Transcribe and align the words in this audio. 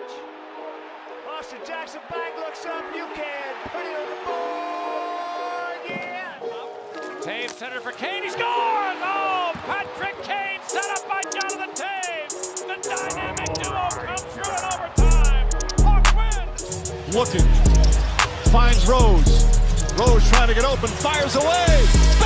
pitch. 0.00 0.16
Austin 1.28 1.58
Jackson 1.66 2.00
back 2.10 2.36
looks 2.38 2.64
up. 2.66 2.84
You 2.94 3.06
can 3.14 3.54
put 3.64 3.84
it 3.84 3.96
on 3.96 4.08
the 4.08 4.16
board. 4.26 5.80
Yeah. 5.88 6.38
Toews 7.20 7.50
center 7.50 7.80
for 7.80 7.92
Kane. 7.92 8.22
He 8.22 8.30
scores! 8.30 8.44
Oh, 8.44 9.52
Patrick 9.66 10.16
Kane 10.22 10.60
set 10.66 10.84
up 10.90 11.08
by 11.08 11.22
Jonathan 11.22 11.70
Toews. 11.74 12.66
The 12.66 12.76
dynamic 12.88 13.54
duo 13.54 13.88
comes 14.06 14.22
through 14.22 14.52
in 14.52 14.64
overtime. 14.72 15.48
Hawks 15.84 16.12
win. 16.16 17.14
looking, 17.14 17.46
finds 18.50 18.86
Rose. 18.86 19.44
Rose 19.98 20.28
trying 20.30 20.48
to 20.48 20.54
get 20.54 20.64
open, 20.64 20.88
fires 20.88 21.36
away. 21.36 22.19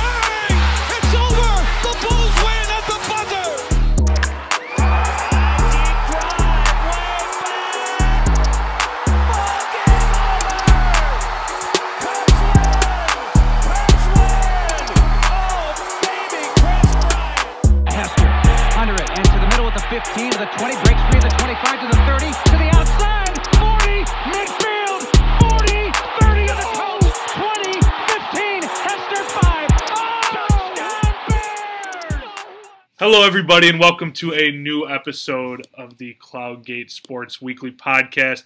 Hello, 33.07 33.23
everybody, 33.23 33.69
and 33.69 33.79
welcome 33.79 34.11
to 34.13 34.33
a 34.33 34.49
new 34.49 34.89
episode 34.89 35.67
of 35.75 35.99
the 35.99 36.15
Cloudgate 36.15 36.89
Sports 36.89 37.39
Weekly 37.39 37.69
Podcast. 37.69 38.45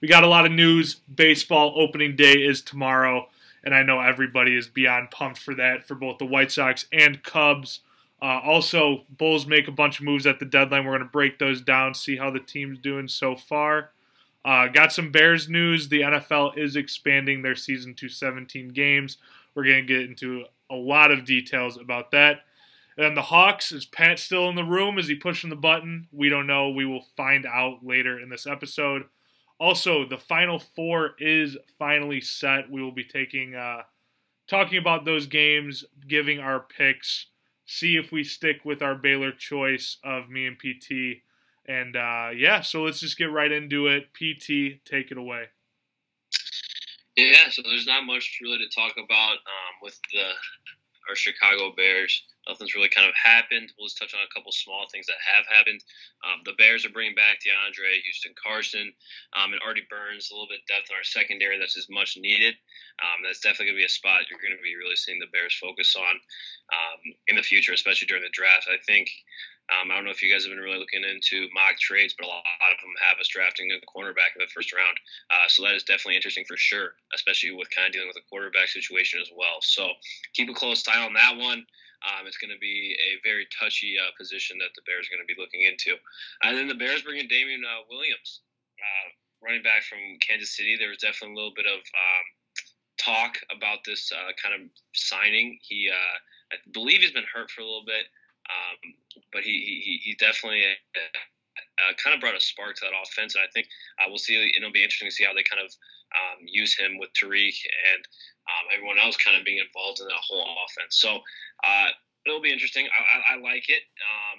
We 0.00 0.08
got 0.08 0.24
a 0.24 0.28
lot 0.28 0.46
of 0.46 0.52
news. 0.52 0.94
Baseball 1.14 1.74
opening 1.76 2.16
day 2.16 2.36
is 2.36 2.62
tomorrow, 2.62 3.28
and 3.62 3.74
I 3.74 3.82
know 3.82 4.00
everybody 4.00 4.56
is 4.56 4.66
beyond 4.66 5.10
pumped 5.10 5.38
for 5.38 5.54
that 5.56 5.86
for 5.86 5.94
both 5.94 6.16
the 6.16 6.24
White 6.24 6.50
Sox 6.50 6.86
and 6.90 7.22
Cubs. 7.22 7.80
Uh, 8.22 8.40
also, 8.42 9.02
Bulls 9.10 9.46
make 9.46 9.68
a 9.68 9.72
bunch 9.72 9.98
of 9.98 10.06
moves 10.06 10.26
at 10.26 10.38
the 10.38 10.46
deadline. 10.46 10.86
We're 10.86 10.92
going 10.92 11.02
to 11.02 11.12
break 11.12 11.38
those 11.38 11.60
down, 11.60 11.92
see 11.92 12.16
how 12.16 12.30
the 12.30 12.40
team's 12.40 12.78
doing 12.78 13.08
so 13.08 13.36
far. 13.36 13.90
Uh, 14.42 14.68
got 14.68 14.90
some 14.90 15.12
Bears 15.12 15.50
news. 15.50 15.90
The 15.90 16.00
NFL 16.00 16.56
is 16.56 16.76
expanding 16.76 17.42
their 17.42 17.56
season 17.56 17.92
to 17.96 18.08
17 18.08 18.68
games. 18.68 19.18
We're 19.54 19.64
going 19.64 19.86
to 19.86 19.94
get 19.94 20.08
into 20.08 20.44
a 20.70 20.76
lot 20.76 21.10
of 21.10 21.26
details 21.26 21.76
about 21.76 22.10
that. 22.12 22.44
And 22.98 23.16
the 23.16 23.22
Hawks, 23.22 23.70
is 23.70 23.86
Pat 23.86 24.18
still 24.18 24.48
in 24.48 24.56
the 24.56 24.64
room? 24.64 24.98
Is 24.98 25.06
he 25.06 25.14
pushing 25.14 25.50
the 25.50 25.56
button? 25.56 26.08
We 26.10 26.28
don't 26.28 26.48
know. 26.48 26.70
We 26.70 26.84
will 26.84 27.04
find 27.16 27.46
out 27.46 27.78
later 27.84 28.18
in 28.18 28.28
this 28.28 28.44
episode. 28.44 29.04
Also, 29.60 30.04
the 30.04 30.18
final 30.18 30.58
four 30.58 31.14
is 31.20 31.56
finally 31.78 32.20
set. 32.20 32.68
We 32.68 32.82
will 32.82 32.92
be 32.92 33.04
taking 33.04 33.54
uh, 33.54 33.82
talking 34.48 34.78
about 34.78 35.04
those 35.04 35.26
games, 35.26 35.84
giving 36.08 36.40
our 36.40 36.58
picks, 36.58 37.26
see 37.66 37.96
if 37.96 38.10
we 38.10 38.24
stick 38.24 38.64
with 38.64 38.82
our 38.82 38.96
Baylor 38.96 39.30
choice 39.30 39.98
of 40.02 40.28
me 40.28 40.46
and 40.46 40.58
PT. 40.58 41.22
And 41.66 41.94
uh, 41.94 42.30
yeah, 42.34 42.62
so 42.62 42.82
let's 42.82 42.98
just 42.98 43.16
get 43.16 43.30
right 43.30 43.52
into 43.52 43.86
it. 43.86 44.08
PT, 44.12 44.84
take 44.84 45.12
it 45.12 45.18
away. 45.18 45.44
Yeah, 47.16 47.48
so 47.50 47.62
there's 47.62 47.86
not 47.86 48.06
much 48.06 48.38
really 48.42 48.58
to 48.58 48.68
talk 48.74 48.92
about 48.92 49.32
um, 49.32 49.74
with 49.82 49.98
the 50.12 50.22
our 51.08 51.16
Chicago 51.16 51.72
Bears. 51.74 52.22
Nothing's 52.48 52.74
really 52.74 52.88
kind 52.88 53.06
of 53.06 53.14
happened. 53.14 53.70
We'll 53.76 53.86
just 53.86 54.00
touch 54.00 54.16
on 54.16 54.24
a 54.24 54.32
couple 54.32 54.50
small 54.50 54.88
things 54.88 55.06
that 55.06 55.20
have 55.20 55.44
happened. 55.46 55.84
Um, 56.24 56.40
the 56.48 56.56
Bears 56.56 56.88
are 56.88 56.94
bringing 56.94 57.14
back 57.14 57.44
DeAndre 57.44 58.00
Houston 58.00 58.32
Carson 58.40 58.88
um, 59.36 59.52
and 59.52 59.60
Artie 59.60 59.86
Burns. 59.92 60.30
A 60.30 60.34
little 60.34 60.48
bit 60.48 60.64
depth 60.64 60.88
in 60.88 60.96
our 60.96 61.04
secondary 61.04 61.60
that's 61.60 61.76
as 61.76 61.92
much 61.92 62.16
needed. 62.16 62.56
Um, 63.04 63.20
that's 63.22 63.44
definitely 63.44 63.76
going 63.76 63.78
to 63.78 63.84
be 63.84 63.92
a 63.92 64.00
spot 64.00 64.26
you're 64.26 64.40
going 64.40 64.56
to 64.56 64.64
be 64.64 64.80
really 64.80 64.96
seeing 64.96 65.20
the 65.20 65.30
Bears 65.30 65.54
focus 65.54 65.94
on 65.94 66.14
um, 66.72 67.00
in 67.28 67.36
the 67.36 67.46
future, 67.46 67.76
especially 67.76 68.08
during 68.08 68.24
the 68.24 68.32
draft. 68.32 68.66
I 68.66 68.80
think 68.82 69.12
um, 69.68 69.90
I 69.92 69.96
don't 69.96 70.04
know 70.04 70.16
if 70.16 70.22
you 70.22 70.32
guys 70.32 70.44
have 70.44 70.50
been 70.50 70.64
really 70.64 70.80
looking 70.80 71.04
into 71.04 71.44
mock 71.52 71.76
trades, 71.76 72.16
but 72.16 72.24
a 72.24 72.32
lot 72.32 72.72
of 72.72 72.80
them 72.80 72.96
have 73.04 73.20
us 73.20 73.28
drafting 73.28 73.68
a 73.68 73.76
cornerback 73.84 74.32
in 74.32 74.40
the 74.40 74.48
first 74.48 74.72
round. 74.72 74.96
Uh, 75.28 75.44
so 75.48 75.62
that 75.62 75.76
is 75.76 75.84
definitely 75.84 76.16
interesting 76.16 76.48
for 76.48 76.56
sure, 76.56 76.96
especially 77.12 77.52
with 77.52 77.68
kind 77.68 77.86
of 77.86 77.92
dealing 77.92 78.08
with 78.08 78.16
a 78.16 78.28
quarterback 78.32 78.68
situation 78.68 79.20
as 79.20 79.28
well. 79.36 79.60
So 79.60 79.92
keep 80.32 80.48
a 80.48 80.56
close 80.56 80.88
eye 80.88 81.04
on 81.04 81.12
that 81.14 81.36
one. 81.36 81.66
Um, 82.06 82.26
it's 82.26 82.38
going 82.38 82.54
to 82.54 82.60
be 82.62 82.94
a 82.94 83.18
very 83.26 83.46
touchy 83.50 83.98
uh, 83.98 84.14
position 84.14 84.58
that 84.58 84.70
the 84.76 84.86
Bears 84.86 85.06
are 85.06 85.14
going 85.16 85.26
to 85.26 85.30
be 85.30 85.38
looking 85.38 85.66
into. 85.66 85.98
And 86.46 86.56
then 86.56 86.68
the 86.70 86.78
Bears 86.78 87.02
bring 87.02 87.18
in 87.18 87.26
Damien 87.26 87.62
uh, 87.66 87.82
Williams, 87.90 88.46
uh, 88.78 89.06
running 89.42 89.62
back 89.62 89.82
from 89.82 89.98
Kansas 90.22 90.54
City. 90.54 90.78
There 90.78 90.90
was 90.90 91.02
definitely 91.02 91.34
a 91.34 91.38
little 91.38 91.56
bit 91.56 91.66
of 91.66 91.82
um, 91.82 92.26
talk 93.02 93.38
about 93.50 93.82
this 93.82 94.12
uh, 94.14 94.30
kind 94.38 94.54
of 94.54 94.70
signing. 94.94 95.58
He, 95.62 95.90
uh, 95.90 96.16
I 96.54 96.56
believe, 96.70 97.02
he's 97.02 97.12
been 97.12 97.28
hurt 97.28 97.50
for 97.50 97.62
a 97.62 97.66
little 97.66 97.86
bit. 97.86 98.06
Um, 98.48 98.94
but 99.32 99.42
he, 99.42 99.82
he, 99.84 100.00
he 100.02 100.14
definitely 100.16 100.64
uh, 101.78 101.94
kind 102.02 102.14
of 102.14 102.20
brought 102.20 102.36
a 102.36 102.42
spark 102.42 102.74
to 102.76 102.84
that 102.86 102.96
offense, 102.96 103.34
and 103.34 103.42
I 103.42 103.50
think 103.54 103.66
uh, 103.98 104.06
we'll 104.08 104.22
see. 104.22 104.34
It'll 104.56 104.74
be 104.74 104.82
interesting 104.82 105.08
to 105.08 105.14
see 105.14 105.24
how 105.24 105.34
they 105.34 105.46
kind 105.46 105.62
of 105.62 105.70
um, 106.14 106.44
use 106.46 106.74
him 106.74 106.98
with 106.98 107.12
Tarik 107.14 107.54
and 107.94 108.02
um, 108.48 108.64
everyone 108.74 108.98
else 108.98 109.16
kind 109.16 109.36
of 109.36 109.44
being 109.44 109.62
involved 109.62 110.00
in 110.00 110.08
that 110.08 110.24
whole 110.24 110.42
offense. 110.42 110.98
So 110.98 111.20
uh, 111.62 111.88
it'll 112.26 112.42
be 112.42 112.52
interesting. 112.52 112.88
I, 112.90 113.00
I, 113.00 113.18
I 113.34 113.36
like 113.38 113.68
it, 113.68 113.84
um, 114.02 114.38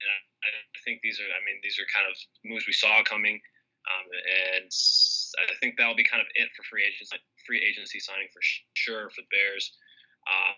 and 0.00 0.08
I, 0.08 0.48
I 0.48 0.78
think 0.84 1.00
these 1.02 1.20
are. 1.20 1.28
I 1.28 1.40
mean, 1.44 1.60
these 1.60 1.76
are 1.76 1.88
kind 1.92 2.08
of 2.08 2.14
moves 2.46 2.64
we 2.66 2.72
saw 2.72 3.02
coming, 3.04 3.36
um, 3.90 4.06
and 4.56 4.70
I 5.36 5.54
think 5.60 5.76
that'll 5.76 5.98
be 5.98 6.06
kind 6.06 6.22
of 6.22 6.28
it 6.34 6.48
for 6.56 6.64
free 6.64 6.86
agency. 6.86 7.18
Free 7.44 7.60
agency 7.60 7.98
signing 7.98 8.30
for 8.30 8.40
sure 8.74 9.10
for 9.10 9.20
the 9.20 9.30
Bears. 9.34 9.74
Uh, 10.22 10.54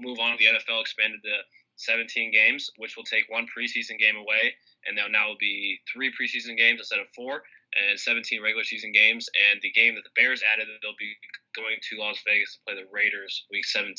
move 0.00 0.18
on. 0.18 0.36
The 0.40 0.48
NFL 0.48 0.80
expanded 0.80 1.20
to 1.22 1.36
17 1.80 2.32
games, 2.32 2.70
which 2.76 2.96
will 2.96 3.04
take 3.04 3.24
one 3.28 3.46
preseason 3.48 3.98
game 3.98 4.16
away, 4.16 4.54
and 4.86 4.96
now 4.96 5.06
now 5.08 5.28
will 5.28 5.40
be 5.40 5.80
three 5.90 6.12
preseason 6.12 6.56
games 6.56 6.80
instead 6.80 7.00
of 7.00 7.06
four, 7.14 7.42
and 7.74 7.98
17 7.98 8.42
regular 8.42 8.64
season 8.64 8.92
games. 8.92 9.28
And 9.34 9.60
the 9.62 9.72
game 9.72 9.94
that 9.94 10.04
the 10.04 10.14
Bears 10.16 10.42
added, 10.52 10.66
they'll 10.82 10.98
be 10.98 11.14
going 11.54 11.76
to 11.78 12.00
Las 12.00 12.18
Vegas 12.26 12.56
to 12.56 12.58
play 12.66 12.74
the 12.76 12.88
Raiders 12.90 13.46
week 13.50 13.64
17. 13.64 13.94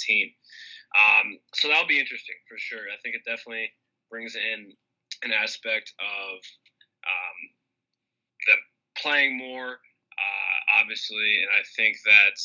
Um, 0.91 1.39
so 1.55 1.67
that'll 1.67 1.87
be 1.87 1.99
interesting 1.99 2.35
for 2.47 2.57
sure. 2.57 2.91
I 2.91 2.99
think 3.01 3.15
it 3.15 3.23
definitely 3.23 3.71
brings 4.09 4.35
in 4.35 4.73
an 5.23 5.31
aspect 5.31 5.93
of 5.99 6.37
um, 7.07 7.39
playing 8.97 9.37
more, 9.37 9.79
uh, 9.79 10.57
obviously, 10.79 11.41
and 11.41 11.51
I 11.51 11.63
think 11.75 11.97
that. 12.05 12.37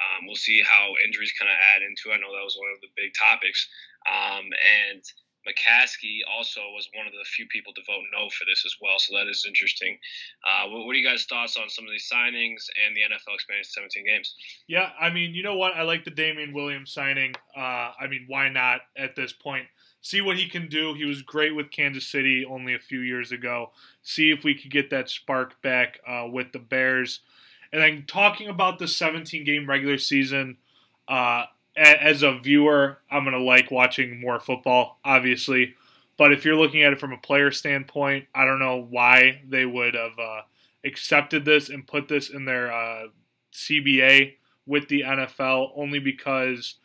Um, 0.00 0.24
we'll 0.24 0.40
see 0.40 0.64
how 0.64 0.96
injuries 1.04 1.36
kind 1.36 1.52
of 1.52 1.60
add 1.76 1.84
into. 1.84 2.08
it. 2.08 2.16
I 2.16 2.24
know 2.24 2.32
that 2.32 2.40
was 2.40 2.56
one 2.56 2.72
of 2.72 2.80
the 2.80 2.88
big 2.96 3.12
topics. 3.12 3.68
Um, 4.06 4.44
and 4.44 5.02
McCaskey 5.48 6.20
also 6.28 6.60
was 6.74 6.88
one 6.94 7.06
of 7.06 7.12
the 7.12 7.24
few 7.24 7.46
people 7.46 7.72
to 7.72 7.80
vote 7.86 8.04
no 8.12 8.28
for 8.28 8.44
this 8.44 8.64
as 8.66 8.76
well. 8.80 8.98
So 8.98 9.16
that 9.16 9.28
is 9.28 9.44
interesting. 9.46 9.98
Uh, 10.44 10.68
what, 10.68 10.86
what, 10.86 10.92
are 10.92 10.98
you 10.98 11.06
guys' 11.06 11.24
thoughts 11.24 11.56
on 11.56 11.68
some 11.68 11.84
of 11.84 11.90
these 11.90 12.08
signings 12.12 12.68
and 12.76 12.94
the 12.94 13.00
NFL 13.08 13.34
expanding 13.34 13.64
to 13.64 13.70
17 13.70 14.04
games? 14.06 14.34
Yeah, 14.68 14.90
I 15.00 15.10
mean, 15.10 15.34
you 15.34 15.42
know 15.42 15.56
what? 15.56 15.74
I 15.74 15.82
like 15.82 16.04
the 16.04 16.10
Damien 16.10 16.52
Williams 16.52 16.92
signing. 16.92 17.34
Uh, 17.56 17.92
I 17.98 18.06
mean, 18.08 18.26
why 18.28 18.48
not 18.48 18.82
at 18.96 19.16
this 19.16 19.32
point? 19.32 19.66
See 20.02 20.20
what 20.20 20.36
he 20.36 20.48
can 20.48 20.68
do. 20.68 20.94
He 20.94 21.04
was 21.04 21.22
great 21.22 21.54
with 21.54 21.70
Kansas 21.70 22.06
City 22.06 22.44
only 22.44 22.74
a 22.74 22.78
few 22.78 23.00
years 23.00 23.32
ago. 23.32 23.72
See 24.02 24.30
if 24.30 24.44
we 24.44 24.54
could 24.54 24.70
get 24.70 24.90
that 24.90 25.10
spark 25.10 25.60
back 25.62 26.00
uh, 26.06 26.26
with 26.30 26.52
the 26.52 26.58
Bears. 26.58 27.20
And 27.72 27.82
then 27.82 28.04
talking 28.06 28.48
about 28.48 28.78
the 28.78 28.88
17 28.88 29.44
game 29.44 29.68
regular 29.68 29.98
season, 29.98 30.56
uh, 31.06 31.44
as 31.76 32.22
a 32.22 32.38
viewer, 32.38 32.98
I'm 33.10 33.24
going 33.24 33.36
to 33.36 33.42
like 33.42 33.70
watching 33.70 34.20
more 34.20 34.40
football, 34.40 34.98
obviously. 35.04 35.74
But 36.16 36.32
if 36.32 36.44
you're 36.44 36.56
looking 36.56 36.82
at 36.82 36.92
it 36.92 37.00
from 37.00 37.12
a 37.12 37.18
player 37.18 37.50
standpoint, 37.50 38.26
I 38.34 38.44
don't 38.44 38.58
know 38.58 38.86
why 38.90 39.42
they 39.48 39.64
would 39.64 39.94
have 39.94 40.18
uh, 40.18 40.42
accepted 40.84 41.44
this 41.44 41.68
and 41.68 41.86
put 41.86 42.08
this 42.08 42.28
in 42.28 42.44
their 42.44 42.72
uh, 42.72 43.06
CBA 43.54 44.34
with 44.66 44.88
the 44.88 45.02
NFL, 45.02 45.72
only 45.76 45.98
because 45.98 46.76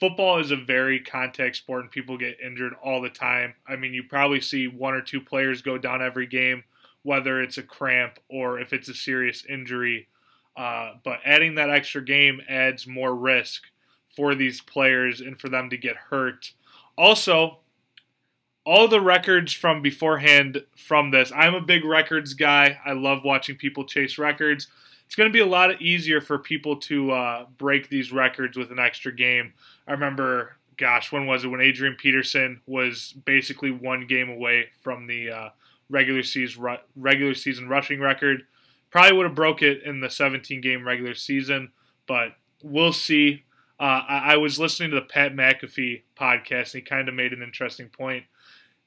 football 0.00 0.40
is 0.40 0.50
a 0.50 0.56
very 0.56 0.98
contact 0.98 1.56
sport 1.56 1.82
and 1.82 1.90
people 1.90 2.18
get 2.18 2.40
injured 2.44 2.74
all 2.82 3.00
the 3.00 3.08
time. 3.08 3.54
I 3.68 3.76
mean, 3.76 3.94
you 3.94 4.02
probably 4.02 4.40
see 4.40 4.66
one 4.66 4.94
or 4.94 5.00
two 5.00 5.20
players 5.20 5.62
go 5.62 5.78
down 5.78 6.02
every 6.02 6.26
game, 6.26 6.64
whether 7.04 7.40
it's 7.40 7.58
a 7.58 7.62
cramp 7.62 8.18
or 8.28 8.58
if 8.58 8.72
it's 8.72 8.88
a 8.88 8.94
serious 8.94 9.44
injury. 9.48 10.08
Uh, 10.56 10.94
but 11.04 11.20
adding 11.24 11.54
that 11.54 11.70
extra 11.70 12.04
game 12.04 12.40
adds 12.48 12.86
more 12.86 13.14
risk 13.14 13.62
for 14.14 14.34
these 14.34 14.60
players 14.60 15.20
and 15.20 15.40
for 15.40 15.48
them 15.48 15.70
to 15.70 15.76
get 15.76 15.96
hurt. 15.96 16.52
Also, 16.96 17.58
all 18.64 18.86
the 18.88 19.00
records 19.00 19.52
from 19.52 19.82
beforehand 19.82 20.62
from 20.76 21.10
this, 21.10 21.32
I'm 21.34 21.54
a 21.54 21.60
big 21.60 21.84
records 21.84 22.34
guy. 22.34 22.78
I 22.84 22.92
love 22.92 23.24
watching 23.24 23.56
people 23.56 23.84
chase 23.84 24.18
records. 24.18 24.68
It's 25.06 25.14
going 25.14 25.28
to 25.28 25.32
be 25.32 25.40
a 25.40 25.46
lot 25.46 25.82
easier 25.82 26.20
for 26.20 26.38
people 26.38 26.76
to 26.76 27.10
uh, 27.10 27.46
break 27.58 27.88
these 27.88 28.12
records 28.12 28.56
with 28.56 28.70
an 28.70 28.78
extra 28.78 29.14
game. 29.14 29.52
I 29.86 29.92
remember, 29.92 30.56
gosh, 30.76 31.12
when 31.12 31.26
was 31.26 31.44
it? 31.44 31.48
When 31.48 31.60
Adrian 31.60 31.96
Peterson 31.96 32.60
was 32.66 33.12
basically 33.24 33.70
one 33.70 34.06
game 34.06 34.30
away 34.30 34.68
from 34.80 35.06
the 35.06 35.30
uh, 35.30 35.48
regular 35.90 36.22
season 36.22 36.78
regular 36.96 37.34
season 37.34 37.68
rushing 37.68 38.00
record. 38.00 38.44
Probably 38.90 39.16
would 39.16 39.26
have 39.26 39.34
broke 39.34 39.62
it 39.62 39.82
in 39.82 40.00
the 40.00 40.10
17 40.10 40.60
game 40.60 40.86
regular 40.86 41.14
season, 41.14 41.72
but 42.06 42.34
we'll 42.62 42.92
see. 42.92 43.44
Uh, 43.82 44.04
I, 44.08 44.18
I, 44.34 44.36
was 44.36 44.60
listening 44.60 44.90
to 44.90 44.94
the 44.94 45.02
Pat 45.02 45.34
McAfee 45.34 46.02
podcast, 46.16 46.72
and 46.72 46.74
he 46.74 46.80
kind 46.82 47.08
of 47.08 47.16
made 47.16 47.32
an 47.32 47.42
interesting 47.42 47.88
point. 47.88 48.22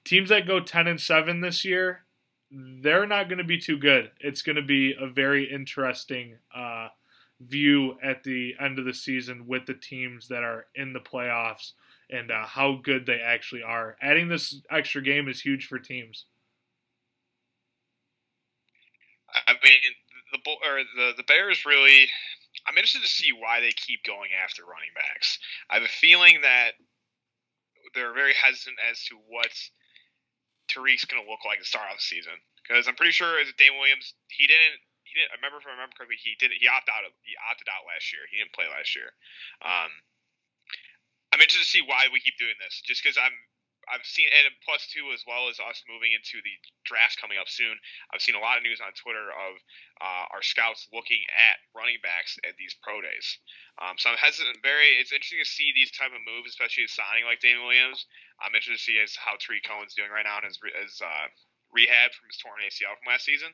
Teams 0.06 0.30
that 0.30 0.48
go 0.48 0.62
10 0.62 0.88
and 0.88 1.02
7 1.02 1.42
this 1.42 1.66
year, 1.66 2.06
they're 2.50 3.06
not 3.06 3.28
going 3.28 3.40
to 3.40 3.44
be 3.44 3.58
too 3.58 3.78
good. 3.78 4.10
It's 4.22 4.42
going 4.42 4.56
to 4.56 4.62
be 4.62 4.96
a 4.98 5.06
very 5.06 5.52
interesting 5.52 6.36
uh, 6.56 6.88
view 7.42 7.98
at 8.02 8.24
the 8.24 8.56
end 8.58 8.80
of 8.80 8.86
the 8.86 8.94
season 8.94 9.46
with 9.48 9.66
the 9.66 9.74
teams 9.74 10.30
that 10.30 10.44
are 10.44 10.68
in 10.76 10.94
the 10.94 11.02
playoffs 11.02 11.74
and 12.10 12.32
uh, 12.32 12.46
how 12.46 12.80
good 12.82 13.06
they 13.06 13.20
actually 13.20 13.64
are. 13.64 13.98
Adding 14.02 14.30
this 14.30 14.62
extra 14.72 15.02
game 15.02 15.28
is 15.28 15.42
huge 15.42 15.68
for 15.68 15.78
teams. 15.78 16.24
I 19.46 19.56
mean, 19.62 19.74
the 20.32 20.38
the 20.96 21.12
the 21.18 21.24
Bears 21.24 21.66
really. 21.66 22.08
I'm 22.66 22.78
interested 22.78 23.06
to 23.06 23.08
see 23.08 23.32
why 23.32 23.62
they 23.62 23.72
keep 23.72 24.04
going 24.04 24.34
after 24.34 24.66
running 24.66 24.94
backs. 24.98 25.38
I 25.70 25.76
have 25.78 25.86
a 25.86 26.00
feeling 26.02 26.42
that 26.42 26.74
they're 27.94 28.14
very 28.14 28.34
hesitant 28.34 28.78
as 28.90 29.06
to 29.08 29.16
what 29.30 29.54
Tarik's 30.68 31.06
going 31.06 31.22
to 31.22 31.30
look 31.30 31.46
like 31.46 31.62
to 31.62 31.68
start 31.68 31.86
off 31.90 32.02
the 32.02 32.10
season 32.10 32.34
because 32.66 32.90
I'm 32.90 32.98
pretty 32.98 33.14
sure 33.14 33.38
as 33.38 33.54
Dane 33.62 33.78
Williams, 33.78 34.18
he 34.34 34.50
didn't. 34.50 34.82
He 35.06 35.14
didn't. 35.14 35.32
I 35.32 35.38
remember 35.38 35.62
if 35.62 35.70
I 35.70 35.78
remember 35.78 35.94
correctly, 35.94 36.18
he 36.18 36.34
did. 36.42 36.50
He 36.58 36.66
opted 36.66 36.90
out. 36.90 37.06
Of, 37.06 37.14
he 37.22 37.38
opted 37.46 37.70
out 37.70 37.86
last 37.86 38.10
year. 38.10 38.26
He 38.34 38.42
didn't 38.42 38.58
play 38.58 38.66
last 38.66 38.98
year. 38.98 39.14
Um, 39.62 39.94
I'm 41.30 41.40
interested 41.40 41.62
to 41.62 41.70
see 41.70 41.86
why 41.86 42.10
we 42.10 42.26
keep 42.26 42.42
doing 42.42 42.58
this. 42.58 42.82
Just 42.82 43.06
because 43.06 43.22
I'm 43.22 43.38
I've 43.92 44.06
seen, 44.06 44.30
and 44.34 44.50
plus 44.66 44.90
two 44.90 45.14
as 45.14 45.22
well 45.26 45.50
as 45.50 45.62
us 45.62 45.86
moving 45.86 46.12
into 46.14 46.42
the 46.42 46.56
draft 46.86 47.22
coming 47.22 47.38
up 47.38 47.50
soon. 47.50 47.78
I've 48.10 48.22
seen 48.22 48.34
a 48.34 48.44
lot 48.44 48.58
of 48.58 48.66
news 48.66 48.82
on 48.82 48.94
Twitter 48.98 49.30
of 49.30 49.54
uh, 50.02 50.26
our 50.34 50.42
scouts 50.42 50.90
looking 50.90 51.22
at 51.34 51.62
running 51.78 52.02
backs 52.02 52.38
at 52.46 52.58
these 52.58 52.74
pro 52.82 53.02
days. 53.02 53.28
Um, 53.78 54.00
so 54.02 54.10
I'm 54.10 54.18
hesitant. 54.18 54.64
Very, 54.66 54.98
it's 54.98 55.14
interesting 55.14 55.44
to 55.44 55.50
see 55.50 55.72
these 55.76 55.94
type 55.94 56.14
of 56.16 56.24
moves, 56.24 56.54
especially 56.56 56.88
signing 56.90 57.28
like 57.28 57.44
Damon 57.44 57.68
Williams. 57.68 58.08
I'm 58.42 58.56
interested 58.56 58.80
to 58.80 58.86
see 58.86 58.98
as 59.02 59.16
how 59.16 59.38
Tarik 59.38 59.68
Cohen's 59.68 59.94
doing 59.94 60.10
right 60.10 60.26
now 60.26 60.42
in 60.42 60.48
his, 60.48 60.58
his 60.58 61.02
uh, 61.04 61.28
rehab 61.76 62.16
from 62.16 62.32
his 62.32 62.40
torn 62.40 62.64
ACL 62.64 62.96
from 62.98 63.12
last 63.12 63.28
season. 63.28 63.52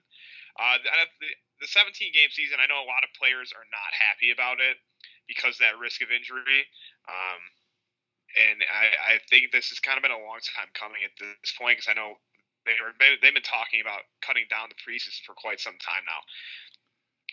Uh, 0.60 0.78
the, 0.84 1.32
the 1.64 1.70
17 1.70 2.12
game 2.12 2.32
season, 2.32 2.60
I 2.60 2.68
know 2.68 2.84
a 2.84 2.90
lot 2.90 3.08
of 3.08 3.16
players 3.16 3.56
are 3.56 3.68
not 3.72 3.92
happy 3.96 4.30
about 4.30 4.60
it 4.60 4.78
because 5.26 5.58
that 5.58 5.80
risk 5.80 6.04
of 6.04 6.12
injury. 6.12 6.68
Um, 7.08 7.42
and 8.38 8.64
I, 8.64 9.16
I 9.16 9.24
think 9.30 9.52
this 9.52 9.70
has 9.70 9.80
kind 9.80 9.98
of 9.98 10.04
been 10.04 10.16
a 10.16 10.20
long 10.20 10.40
time 10.44 10.72
coming 10.74 11.04
at 11.04 11.16
this 11.20 11.54
point 11.56 11.80
because 11.80 11.92
I 11.92 11.98
know 11.98 12.20
they 12.66 12.78
were 12.78 12.94
they've 12.98 13.34
been 13.34 13.46
talking 13.46 13.82
about 13.82 14.06
cutting 14.22 14.46
down 14.50 14.70
the 14.70 14.78
preseason 14.78 15.22
for 15.26 15.34
quite 15.34 15.60
some 15.60 15.78
time 15.82 16.06
now. 16.06 16.22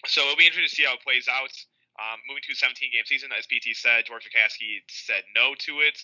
So 0.07 0.23
it'll 0.25 0.39
be 0.39 0.47
interesting 0.47 0.71
to 0.71 0.75
see 0.75 0.87
how 0.87 0.97
it 0.97 1.05
plays 1.05 1.27
out. 1.27 1.53
Um, 1.99 2.23
moving 2.31 2.47
to 2.47 2.55
a 2.55 2.63
17 2.63 2.95
game 2.95 3.03
season, 3.11 3.35
as 3.35 3.51
PT 3.51 3.75
said, 3.75 4.07
George 4.07 4.23
McCaskey 4.23 4.87
said 4.87 5.27
no 5.35 5.59
to 5.67 5.83
it, 5.83 5.99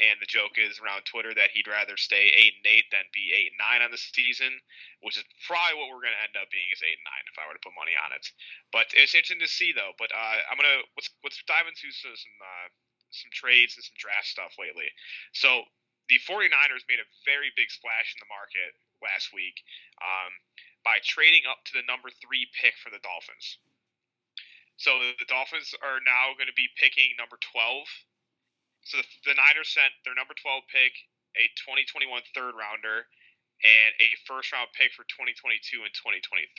and 0.00 0.16
the 0.16 0.24
joke 0.24 0.56
is 0.56 0.80
around 0.80 1.04
Twitter 1.04 1.36
that 1.36 1.52
he'd 1.52 1.68
rather 1.68 2.00
stay 2.00 2.32
eight 2.32 2.56
and 2.56 2.66
eight 2.66 2.88
than 2.88 3.04
be 3.12 3.28
eight 3.28 3.52
and 3.52 3.60
nine 3.60 3.84
on 3.84 3.92
the 3.92 4.00
season, 4.00 4.56
which 5.04 5.20
is 5.20 5.24
probably 5.44 5.76
what 5.76 5.92
we're 5.92 6.00
going 6.00 6.16
to 6.16 6.24
end 6.24 6.34
up 6.40 6.48
being 6.48 6.64
is 6.72 6.80
eight 6.80 6.96
and 6.96 7.04
nine 7.04 7.24
if 7.28 7.36
I 7.36 7.44
were 7.44 7.54
to 7.54 7.60
put 7.60 7.76
money 7.76 7.92
on 7.92 8.16
it. 8.16 8.24
But 8.72 8.90
it's 8.96 9.12
interesting 9.12 9.44
to 9.44 9.50
see 9.50 9.76
though. 9.76 9.92
But 10.00 10.10
uh, 10.10 10.40
I'm 10.48 10.56
gonna 10.56 10.82
let's 10.96 11.12
let's 11.22 11.38
dive 11.44 11.68
into 11.68 11.92
some 11.92 12.36
uh, 12.40 12.66
some 13.14 13.32
trades 13.32 13.78
and 13.78 13.84
some 13.84 13.96
draft 13.96 14.26
stuff 14.26 14.58
lately. 14.58 14.90
So 15.32 15.64
the 16.10 16.20
49ers 16.26 16.84
made 16.90 17.00
a 17.00 17.08
very 17.24 17.54
big 17.56 17.70
splash 17.70 18.12
in 18.12 18.20
the 18.20 18.28
market 18.28 18.76
last 19.00 19.32
week 19.32 19.56
um, 20.02 20.32
by 20.84 21.00
trading 21.00 21.48
up 21.48 21.64
to 21.68 21.72
the 21.72 21.86
number 21.88 22.12
three 22.20 22.44
pick 22.52 22.76
for 22.76 22.92
the 22.92 23.00
Dolphins. 23.00 23.58
So 24.76 24.98
the 25.00 25.30
Dolphins 25.30 25.72
are 25.80 26.02
now 26.02 26.34
going 26.34 26.50
to 26.50 26.58
be 26.58 26.68
picking 26.76 27.14
number 27.16 27.38
12. 27.40 27.86
So 28.84 29.00
the, 29.00 29.06
the 29.24 29.38
Niners 29.38 29.70
sent 29.70 29.94
their 30.04 30.18
number 30.18 30.34
12 30.34 30.66
pick, 30.68 30.92
a 31.38 31.48
2021 31.62 32.10
third 32.34 32.52
rounder, 32.58 33.06
and 33.62 33.90
a 34.02 34.08
first 34.26 34.52
round 34.52 34.68
pick 34.74 34.92
for 34.92 35.06
2022 35.08 35.86
and 35.86 35.94
2023. 35.94 36.52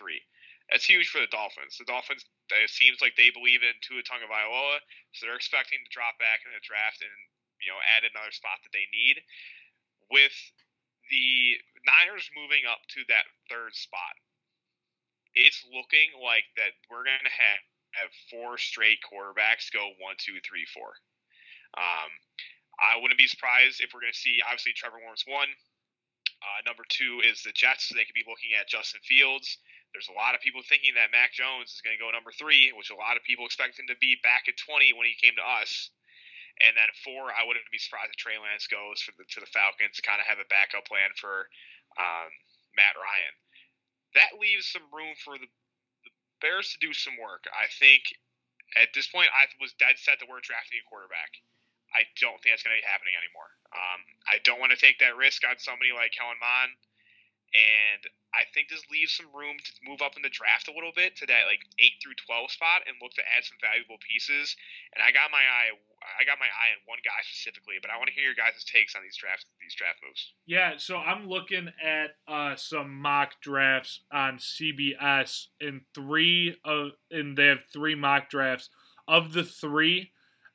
That's 0.69 0.85
huge 0.85 1.13
for 1.13 1.21
the 1.21 1.29
Dolphins. 1.29 1.77
The 1.77 1.85
Dolphins, 1.85 2.25
it 2.49 2.73
seems 2.73 2.97
like 2.97 3.13
they 3.13 3.29
believe 3.29 3.61
in 3.61 3.77
Tua 3.85 4.01
Tagovailoa, 4.01 4.81
so 5.13 5.25
they're 5.25 5.37
expecting 5.37 5.77
to 5.77 5.93
drop 5.93 6.17
back 6.17 6.41
in 6.41 6.51
the 6.53 6.63
draft 6.65 7.05
and 7.05 7.13
you 7.61 7.69
know 7.69 7.77
add 7.85 8.01
another 8.01 8.33
spot 8.33 8.57
that 8.65 8.73
they 8.73 8.89
need. 8.89 9.21
With 10.09 10.33
the 11.09 11.61
Niners 11.85 12.29
moving 12.33 12.65
up 12.65 12.81
to 12.97 13.05
that 13.13 13.29
third 13.45 13.77
spot, 13.77 14.17
it's 15.37 15.61
looking 15.69 16.17
like 16.17 16.49
that 16.57 16.73
we're 16.89 17.05
going 17.05 17.21
to 17.21 17.37
have, 17.37 17.61
have 18.01 18.11
four 18.33 18.57
straight 18.57 19.03
quarterbacks 19.05 19.69
go 19.69 19.93
one, 20.01 20.17
two, 20.17 20.41
three, 20.41 20.65
four. 20.73 20.97
Um, 21.77 22.09
I 22.79 22.97
wouldn't 22.99 23.19
be 23.19 23.27
surprised 23.27 23.83
if 23.83 23.93
we're 23.93 24.01
going 24.01 24.15
to 24.15 24.17
see 24.17 24.41
obviously 24.47 24.73
Trevor 24.73 25.03
Lawrence 25.03 25.27
one. 25.27 25.51
Uh, 26.43 26.59
number 26.65 26.83
two 26.89 27.21
is 27.25 27.43
the 27.43 27.51
Jets. 27.55 27.89
So 27.89 27.95
they 27.95 28.05
could 28.05 28.17
be 28.17 28.27
looking 28.27 28.55
at 28.55 28.67
Justin 28.67 29.01
Fields. 29.03 29.59
There's 29.95 30.11
a 30.11 30.19
lot 30.19 30.35
of 30.35 30.43
people 30.43 30.59
thinking 30.59 30.91
that 30.99 31.15
Mac 31.15 31.31
Jones 31.31 31.71
is 31.71 31.79
going 31.79 31.95
to 31.95 32.03
go 32.03 32.11
number 32.11 32.35
three, 32.35 32.75
which 32.75 32.91
a 32.91 32.99
lot 32.99 33.15
of 33.15 33.23
people 33.23 33.47
expect 33.47 33.79
him 33.79 33.87
to 33.87 33.95
be 33.95 34.19
back 34.19 34.51
at 34.51 34.59
20 34.59 34.91
when 34.91 35.07
he 35.07 35.15
came 35.15 35.39
to 35.39 35.47
us. 35.47 35.87
And 36.59 36.75
then 36.75 36.91
four, 36.99 37.31
I 37.31 37.47
wouldn't 37.47 37.63
be 37.71 37.79
surprised 37.79 38.11
if 38.11 38.19
Trey 38.19 38.35
Lance 38.35 38.67
goes 38.67 38.99
for 38.99 39.15
the, 39.15 39.23
to 39.23 39.39
the 39.39 39.47
Falcons 39.47 40.03
kind 40.03 40.19
of 40.19 40.27
have 40.27 40.43
a 40.43 40.51
backup 40.51 40.83
plan 40.83 41.15
for 41.15 41.47
um, 41.95 42.27
Matt 42.75 42.99
Ryan. 42.99 43.35
That 44.19 44.35
leaves 44.35 44.67
some 44.67 44.83
room 44.91 45.15
for 45.23 45.39
the, 45.39 45.47
the 45.47 46.11
Bears 46.43 46.75
to 46.75 46.77
do 46.83 46.91
some 46.91 47.15
work. 47.15 47.47
I 47.55 47.71
think 47.71 48.11
at 48.75 48.91
this 48.91 49.07
point, 49.07 49.31
I 49.31 49.47
was 49.63 49.71
dead 49.79 49.95
set 49.95 50.19
that 50.19 50.27
we're 50.27 50.43
drafting 50.43 50.83
a 50.83 50.87
quarterback. 50.91 51.39
I 51.95 52.03
don't 52.19 52.35
think 52.43 52.51
that's 52.51 52.67
going 52.67 52.75
to 52.75 52.83
be 52.83 52.87
happening 52.87 53.15
anymore. 53.15 53.47
Um, 53.71 53.99
I 54.27 54.43
don't 54.43 54.59
want 54.59 54.75
to 54.75 54.79
take 54.79 54.99
that 54.99 55.15
risk 55.15 55.47
on 55.47 55.55
somebody 55.55 55.95
like 55.95 56.11
Kellen 56.11 56.39
Mond 56.43 56.75
and 57.55 58.03
I 58.35 58.43
think 58.51 58.67
this 58.67 58.83
leaves 58.91 59.15
some 59.15 59.31
room 59.31 59.55
to 59.55 59.71
move 59.87 60.03
up 60.03 60.19
in 60.19 60.21
the 60.21 60.33
draft 60.33 60.67
a 60.67 60.75
little 60.75 60.91
bit 60.91 61.15
to 61.23 61.25
that 61.31 61.47
like 61.47 61.63
eight 61.79 61.95
through 62.03 62.19
twelve 62.19 62.51
spot 62.51 62.83
and 62.83 62.99
look 62.99 63.15
to 63.15 63.23
add 63.23 63.47
some 63.47 63.55
valuable 63.63 63.95
pieces. 64.03 64.59
And 64.91 64.99
I 64.99 65.15
got 65.15 65.31
my 65.31 65.39
eye, 65.39 65.71
I 66.03 66.27
got 66.27 66.35
my 66.35 66.51
eye 66.51 66.75
on 66.75 66.83
one 66.83 66.99
guy 66.99 67.15
specifically, 67.23 67.79
but 67.79 67.87
I 67.89 67.95
want 67.95 68.11
to 68.11 68.15
hear 68.15 68.27
your 68.27 68.35
guys' 68.35 68.67
takes 68.67 68.91
on 68.91 69.07
these 69.07 69.15
drafts, 69.15 69.47
these 69.63 69.75
draft 69.79 70.03
moves. 70.03 70.35
Yeah, 70.43 70.75
so 70.75 70.99
I'm 70.99 71.31
looking 71.31 71.71
at 71.79 72.19
uh, 72.27 72.59
some 72.59 72.99
mock 72.99 73.39
drafts 73.39 74.03
on 74.11 74.37
CBS, 74.37 75.47
in 75.63 75.87
three 75.95 76.59
of, 76.67 76.99
and 77.09 77.37
they 77.39 77.47
have 77.47 77.63
three 77.71 77.95
mock 77.95 78.29
drafts. 78.29 78.67
Of 79.07 79.33
the 79.33 79.43
three, 79.43 80.11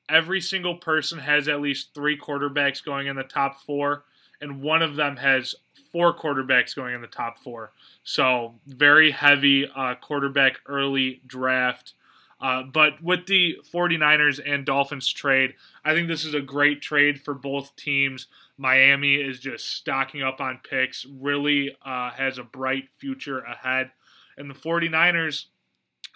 every 0.09 0.41
single 0.41 0.77
person 0.77 1.21
has 1.21 1.49
at 1.49 1.61
least 1.61 1.95
three 1.95 2.19
quarterbacks 2.19 2.85
going 2.85 3.07
in 3.07 3.17
the 3.17 3.23
top 3.23 3.63
four, 3.65 4.05
and 4.41 4.61
one 4.61 4.83
of 4.83 4.97
them 4.97 5.17
has 5.17 5.55
four 5.93 6.15
quarterbacks 6.15 6.75
going 6.75 6.95
in 6.95 7.01
the 7.01 7.07
top 7.07 7.39
four. 7.39 7.73
So 8.05 8.55
very 8.67 9.11
heavy 9.11 9.69
uh, 9.75 9.95
quarterback 10.01 10.61
early 10.67 11.21
draft. 11.27 11.95
Uh, 12.41 12.63
but 12.63 13.03
with 13.03 13.27
the 13.27 13.59
49ers 13.73 14.41
and 14.45 14.65
Dolphins 14.65 15.13
trade, 15.13 15.55
I 15.85 15.93
think 15.93 16.09
this 16.09 16.25
is 16.25 16.33
a 16.33 16.41
great 16.41 16.81
trade 16.81 17.21
for 17.21 17.35
both 17.35 17.77
teams. 17.77 18.29
Miami 18.57 19.17
is 19.17 19.39
just 19.39 19.69
stocking 19.69 20.23
up 20.23 20.41
on 20.41 20.61
picks, 20.69 21.05
really 21.05 21.77
uh, 21.85 22.11
has 22.13 22.39
a 22.39 22.43
bright 22.43 22.89
future 22.99 23.41
ahead. 23.41 23.91
And 24.39 24.49
the 24.49 24.55
49ers 24.55 25.47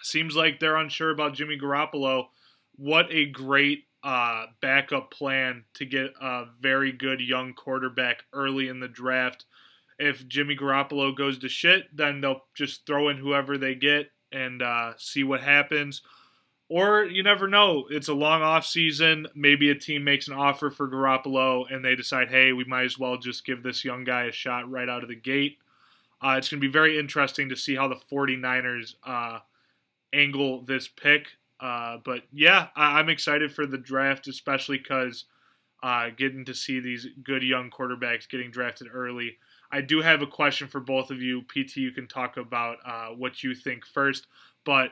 seems 0.01 0.35
like 0.35 0.59
they're 0.59 0.77
unsure 0.77 1.11
about 1.11 1.35
Jimmy 1.35 1.59
Garoppolo. 1.59 2.27
What 2.75 3.05
a 3.11 3.25
great 3.25 3.85
uh, 4.03 4.45
backup 4.61 5.11
plan 5.11 5.63
to 5.75 5.85
get 5.85 6.13
a 6.21 6.45
very 6.59 6.91
good 6.91 7.21
young 7.21 7.53
quarterback 7.53 8.23
early 8.33 8.67
in 8.67 8.79
the 8.79 8.87
draft 8.87 9.45
if 9.99 10.27
Jimmy 10.27 10.55
Garoppolo 10.55 11.15
goes 11.15 11.37
to 11.39 11.49
shit, 11.49 11.95
then 11.95 12.21
they'll 12.21 12.43
just 12.53 12.85
throw 12.85 13.09
in 13.09 13.17
whoever 13.17 13.57
they 13.57 13.75
get 13.75 14.11
and 14.31 14.61
uh, 14.61 14.93
see 14.97 15.23
what 15.23 15.41
happens. 15.41 16.01
Or 16.67 17.03
you 17.03 17.21
never 17.21 17.47
know. 17.47 17.85
It's 17.89 18.07
a 18.07 18.13
long 18.13 18.41
off 18.41 18.65
season. 18.65 19.27
Maybe 19.35 19.69
a 19.69 19.75
team 19.75 20.03
makes 20.03 20.27
an 20.27 20.33
offer 20.33 20.71
for 20.71 20.89
Garoppolo 20.89 21.71
and 21.71 21.85
they 21.85 21.95
decide, 21.95 22.29
hey, 22.29 22.53
we 22.53 22.63
might 22.65 22.85
as 22.85 22.97
well 22.97 23.17
just 23.17 23.45
give 23.45 23.61
this 23.61 23.85
young 23.85 24.03
guy 24.03 24.23
a 24.23 24.31
shot 24.31 24.69
right 24.69 24.89
out 24.89 25.03
of 25.03 25.09
the 25.09 25.15
gate. 25.15 25.59
Uh, 26.21 26.35
it's 26.37 26.49
going 26.49 26.59
to 26.59 26.67
be 26.67 26.71
very 26.71 26.97
interesting 26.97 27.49
to 27.49 27.55
see 27.55 27.75
how 27.75 27.87
the 27.87 27.99
49ers 28.11 28.95
uh, 29.05 29.39
angle 30.11 30.61
this 30.61 30.87
pick. 30.87 31.27
Uh, 31.59 31.97
but 32.03 32.23
yeah, 32.33 32.67
I- 32.75 32.99
am 32.99 33.09
excited 33.09 33.53
for 33.53 33.65
the 33.67 33.77
draft, 33.77 34.27
especially 34.27 34.77
because 34.79 35.25
uh, 35.83 36.09
getting 36.17 36.45
to 36.45 36.53
see 36.55 36.79
these 36.79 37.07
good 37.23 37.43
young 37.43 37.69
quarterbacks 37.69 38.27
getting 38.27 38.49
drafted 38.49 38.87
early 38.91 39.37
I 39.75 39.81
do 39.81 40.01
have 40.01 40.21
a 40.21 40.27
question 40.27 40.69
for 40.69 40.79
both 40.79 41.11
of 41.11 41.21
you. 41.21 41.41
PT, 41.41 41.75
you 41.75 41.91
can 41.91 42.07
talk 42.07 42.37
about 42.37 42.77
uh, 42.85 43.07
what 43.07 43.43
you 43.43 43.53
think 43.53 43.85
first, 43.85 44.25
but 44.63 44.91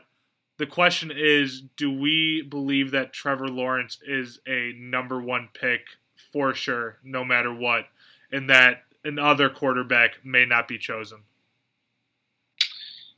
the 0.58 0.66
question 0.66 1.10
is 1.10 1.62
do 1.78 1.90
we 1.90 2.42
believe 2.42 2.92
that 2.92 3.14
Trevor 3.14 3.48
Lawrence 3.48 4.00
is 4.06 4.42
a 4.46 4.74
number 4.78 5.22
one 5.22 5.48
pick 5.54 5.86
for 6.34 6.54
sure, 6.54 6.98
no 7.02 7.24
matter 7.24 7.54
what, 7.54 7.86
and 8.30 8.50
that 8.50 8.84
another 9.06 9.50
quarterback 9.50 10.26
may 10.26 10.44
not 10.44 10.68
be 10.68 10.78
chosen? 10.78 11.20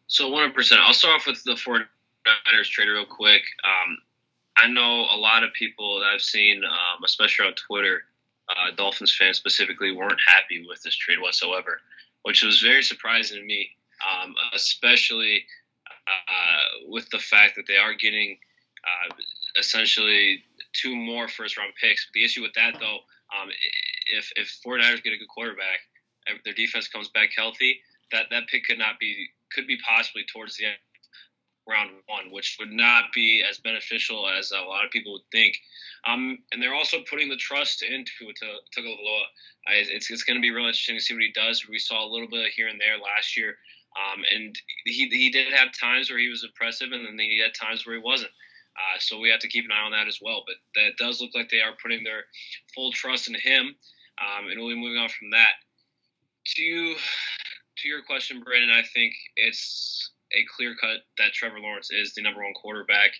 So 0.05 0.29
100%. 0.29 0.77
I'll 0.77 0.93
start 0.93 1.22
off 1.22 1.25
with 1.25 1.43
the 1.45 1.53
49ers 1.53 2.69
trade 2.69 2.89
real 2.89 3.07
quick. 3.07 3.41
Um, 3.63 3.98
I 4.55 4.67
know 4.67 5.07
a 5.12 5.17
lot 5.17 5.43
of 5.43 5.51
people 5.53 6.00
that 6.00 6.12
I've 6.13 6.22
seen, 6.22 6.62
um, 6.63 7.03
especially 7.03 7.48
on 7.48 7.53
Twitter, 7.55 8.03
uh, 8.49 8.75
Dolphins 8.75 9.15
fans 9.15 9.37
specifically, 9.37 9.91
weren't 9.91 10.19
happy 10.27 10.65
with 10.67 10.81
this 10.83 10.95
trade 10.95 11.19
whatsoever, 11.19 11.79
which 12.23 12.43
was 12.43 12.61
very 12.61 12.83
surprising 12.83 13.39
to 13.39 13.45
me, 13.45 13.69
um, 14.05 14.35
especially 14.53 15.45
uh, 15.87 16.87
with 16.87 17.09
the 17.09 17.19
fact 17.19 17.55
that 17.55 17.65
they 17.67 17.77
are 17.77 17.93
getting 17.93 18.37
uh, 18.83 19.15
essentially 19.59 20.43
two 20.73 20.95
more 20.95 21.27
first 21.27 21.57
round 21.57 21.73
picks. 21.81 22.05
But 22.05 22.13
the 22.13 22.25
issue 22.25 22.41
with 22.41 22.53
that, 22.53 22.75
though, 22.79 22.99
um, 23.33 23.49
if 24.13 24.31
if 24.35 24.59
49ers 24.65 25.03
get 25.03 25.13
a 25.13 25.17
good 25.17 25.29
quarterback, 25.33 25.79
their 26.43 26.53
defense 26.53 26.87
comes 26.87 27.09
back 27.09 27.29
healthy, 27.35 27.81
that 28.11 28.25
that 28.29 28.47
pick 28.47 28.65
could 28.65 28.77
not 28.77 28.99
be 28.99 29.29
could 29.51 29.67
be 29.67 29.77
possibly 29.77 30.23
towards 30.31 30.57
the 30.57 30.65
end 30.65 30.77
round 31.67 31.91
one, 32.07 32.31
which 32.31 32.57
would 32.60 32.72
not 32.72 33.05
be 33.13 33.43
as 33.48 33.57
beneficial 33.57 34.27
as 34.29 34.51
a 34.51 34.62
lot 34.62 34.86
of 34.86 34.91
people 34.91 35.13
would 35.13 35.31
think. 35.31 35.57
Um, 36.07 36.39
and 36.51 36.62
they're 36.62 36.75
also 36.75 36.98
putting 37.10 37.29
the 37.29 37.38
trust 37.38 37.81
into 37.81 38.12
Tagovailoa. 38.75 39.25
It's, 39.67 40.12
it's 40.12 40.24
going 40.24 40.38
to 40.38 40.41
be 40.41 40.51
real 40.51 40.65
interesting 40.65 40.98
to 40.98 41.03
see 41.03 41.13
what 41.13 41.24
he 41.24 41.31
does. 41.34 41.67
We 41.67 41.79
saw 41.79 42.05
a 42.05 42.12
little 42.12 42.27
bit 42.27 42.51
here 42.55 42.67
and 42.67 42.79
there 42.79 42.98
last 42.98 43.36
year, 43.36 43.55
um, 43.98 44.24
and 44.34 44.55
he, 44.86 45.07
he 45.10 45.29
did 45.31 45.51
have 45.53 45.69
times 45.79 46.10
where 46.10 46.19
he 46.19 46.29
was 46.29 46.43
impressive, 46.43 46.91
and 46.91 47.05
then 47.05 47.17
he 47.17 47.41
had 47.41 47.53
times 47.55 47.86
where 47.86 47.95
he 47.95 48.01
wasn't. 48.01 48.31
Uh, 48.75 49.00
so 49.00 49.17
we 49.17 49.29
have 49.29 49.39
to 49.39 49.48
keep 49.48 49.65
an 49.65 49.72
eye 49.72 49.86
on 49.86 49.91
that 49.91 50.07
as 50.07 50.19
well. 50.22 50.43
But 50.45 50.55
that 50.75 50.98
does 50.98 51.22
look 51.22 51.31
like 51.34 51.50
they 51.50 51.62
are 51.62 51.77
putting 51.81 52.03
their 52.03 52.25
full 52.75 52.91
trust 52.91 53.29
in 53.29 53.36
him, 53.36 53.75
um, 54.19 54.50
and 54.50 54.60
we'll 54.60 54.69
be 54.69 54.75
moving 54.75 54.98
on 54.98 55.10
from 55.10 55.31
that. 55.31 55.53
To 56.57 56.95
to 57.77 57.88
your 57.88 58.03
question, 58.03 58.43
Brandon, 58.43 58.69
I 58.69 58.84
think 58.93 59.13
it's 59.36 60.12
a 60.35 60.45
clear 60.55 60.75
cut 60.75 61.01
that 61.17 61.33
Trevor 61.33 61.59
Lawrence 61.59 61.89
is 61.91 62.13
the 62.13 62.21
number 62.21 62.43
one 62.43 62.53
quarterback. 62.53 63.11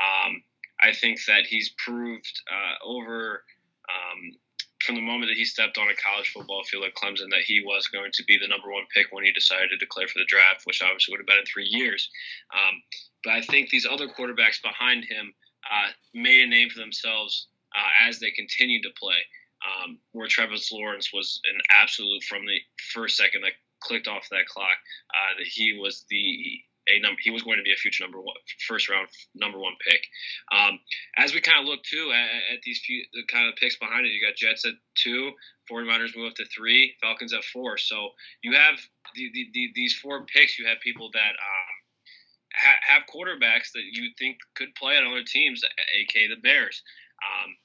Um, 0.00 0.42
I 0.80 0.92
think 0.92 1.24
that 1.26 1.46
he's 1.46 1.74
proved 1.78 2.42
uh, 2.50 2.84
over 2.84 3.44
um, 3.88 4.38
from 4.84 4.96
the 4.96 5.00
moment 5.00 5.30
that 5.30 5.36
he 5.36 5.44
stepped 5.44 5.78
on 5.78 5.88
a 5.88 5.94
college 5.94 6.30
football 6.30 6.64
field 6.64 6.84
at 6.84 6.94
Clemson 6.94 7.30
that 7.30 7.46
he 7.46 7.62
was 7.64 7.86
going 7.86 8.10
to 8.12 8.24
be 8.24 8.36
the 8.36 8.48
number 8.48 8.70
one 8.70 8.82
pick 8.94 9.06
when 9.10 9.24
he 9.24 9.32
decided 9.32 9.70
to 9.70 9.76
declare 9.76 10.08
for 10.08 10.18
the 10.18 10.26
draft, 10.26 10.62
which 10.64 10.82
obviously 10.82 11.12
would 11.12 11.20
have 11.20 11.26
been 11.26 11.38
in 11.38 11.46
three 11.46 11.68
years. 11.68 12.10
Um, 12.52 12.82
but 13.22 13.34
I 13.34 13.42
think 13.42 13.70
these 13.70 13.86
other 13.86 14.08
quarterbacks 14.08 14.60
behind 14.62 15.04
him 15.04 15.32
uh, 15.70 15.90
made 16.14 16.42
a 16.42 16.50
name 16.50 16.68
for 16.70 16.80
themselves 16.80 17.46
uh, 17.74 18.08
as 18.08 18.18
they 18.18 18.30
continued 18.30 18.82
to 18.82 18.90
play. 18.98 19.18
Um, 19.62 19.98
where 20.10 20.26
Travis 20.26 20.72
Lawrence 20.72 21.12
was 21.14 21.40
an 21.54 21.60
absolute 21.80 22.24
from 22.24 22.44
the 22.44 22.58
first 22.92 23.16
second 23.16 23.42
that 23.42 23.52
clicked 23.82 24.08
off 24.08 24.28
that 24.30 24.46
clock 24.46 24.78
uh, 25.10 25.38
that 25.38 25.46
he 25.46 25.78
was 25.78 26.04
the 26.08 26.62
a 26.88 26.98
number 27.00 27.20
he 27.22 27.30
was 27.30 27.42
going 27.42 27.58
to 27.58 27.62
be 27.62 27.72
a 27.72 27.76
future 27.76 28.02
number 28.02 28.20
one 28.20 28.34
first 28.66 28.88
round 28.88 29.08
number 29.34 29.58
one 29.58 29.74
pick. 29.86 30.02
Um, 30.50 30.78
as 31.16 31.32
we 31.32 31.40
kind 31.40 31.60
of 31.60 31.66
look 31.66 31.82
too 31.82 32.12
at, 32.12 32.54
at, 32.54 32.62
these 32.64 32.80
few 32.84 33.04
the 33.12 33.22
kind 33.30 33.48
of 33.48 33.54
picks 33.56 33.76
behind 33.76 34.06
it, 34.06 34.10
you 34.10 34.20
got 34.20 34.36
Jets 34.36 34.64
at 34.66 34.74
two, 34.94 35.32
49ers 35.70 36.16
move 36.16 36.30
up 36.30 36.34
to 36.36 36.44
three, 36.46 36.94
Falcons 37.00 37.32
at 37.32 37.44
four. 37.44 37.78
So 37.78 38.10
you 38.42 38.54
have 38.54 38.74
the, 39.14 39.30
the, 39.32 39.48
the, 39.52 39.70
these 39.74 39.94
four 39.94 40.24
picks. 40.26 40.58
You 40.58 40.66
have 40.66 40.80
people 40.80 41.10
that 41.12 41.30
um, 41.30 41.72
ha- 42.54 42.82
have 42.82 43.02
quarterbacks 43.12 43.72
that 43.74 43.84
you 43.92 44.10
think 44.18 44.38
could 44.54 44.74
play 44.74 44.96
on 44.96 45.06
other 45.06 45.24
teams, 45.24 45.62
aka 46.00 46.28
the 46.28 46.40
Bears. 46.42 46.82
Um, 47.22 47.56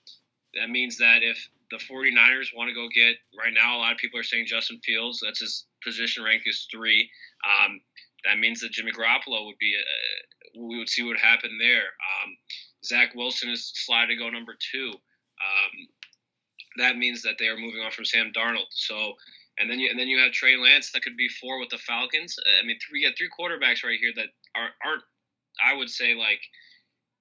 that 0.55 0.69
means 0.69 0.97
that 0.97 1.23
if 1.23 1.49
the 1.71 1.77
49ers 1.77 2.55
want 2.55 2.69
to 2.69 2.73
go 2.73 2.87
get 2.93 3.17
right 3.37 3.53
now, 3.53 3.77
a 3.77 3.79
lot 3.79 3.91
of 3.91 3.97
people 3.97 4.19
are 4.19 4.23
saying 4.23 4.45
Justin 4.47 4.79
Fields. 4.83 5.21
That's 5.23 5.39
his 5.39 5.65
position 5.83 6.23
rank 6.23 6.43
is 6.45 6.67
three. 6.71 7.09
Um, 7.45 7.81
that 8.25 8.39
means 8.39 8.61
that 8.61 8.71
Jimmy 8.71 8.91
Garoppolo 8.91 9.45
would 9.45 9.57
be. 9.59 9.75
Uh, 9.75 10.61
we 10.67 10.77
would 10.77 10.89
see 10.89 11.03
what 11.03 11.09
would 11.09 11.19
happen 11.19 11.57
there. 11.59 11.83
Um, 11.83 12.37
Zach 12.83 13.13
Wilson 13.15 13.49
is 13.49 13.71
slide 13.75 14.07
to 14.07 14.15
go 14.15 14.29
number 14.29 14.55
two. 14.71 14.89
Um, 14.89 15.87
that 16.77 16.97
means 16.97 17.21
that 17.23 17.35
they 17.39 17.47
are 17.47 17.57
moving 17.57 17.81
on 17.81 17.91
from 17.91 18.05
Sam 18.05 18.31
Darnold. 18.35 18.69
So, 18.71 19.13
and 19.59 19.69
then 19.69 19.79
you 19.79 19.89
and 19.89 19.99
then 19.99 20.07
you 20.07 20.19
have 20.19 20.31
Trey 20.31 20.57
Lance 20.57 20.91
that 20.91 21.03
could 21.03 21.17
be 21.17 21.29
four 21.29 21.59
with 21.59 21.69
the 21.69 21.77
Falcons. 21.77 22.35
I 22.61 22.65
mean, 22.65 22.77
three, 22.79 23.01
we 23.01 23.05
got 23.05 23.17
three 23.17 23.29
quarterbacks 23.29 23.83
right 23.83 23.99
here 23.99 24.13
that 24.15 24.27
are, 24.55 24.69
aren't. 24.85 25.03
I 25.63 25.73
would 25.73 25.89
say 25.89 26.13
like 26.13 26.41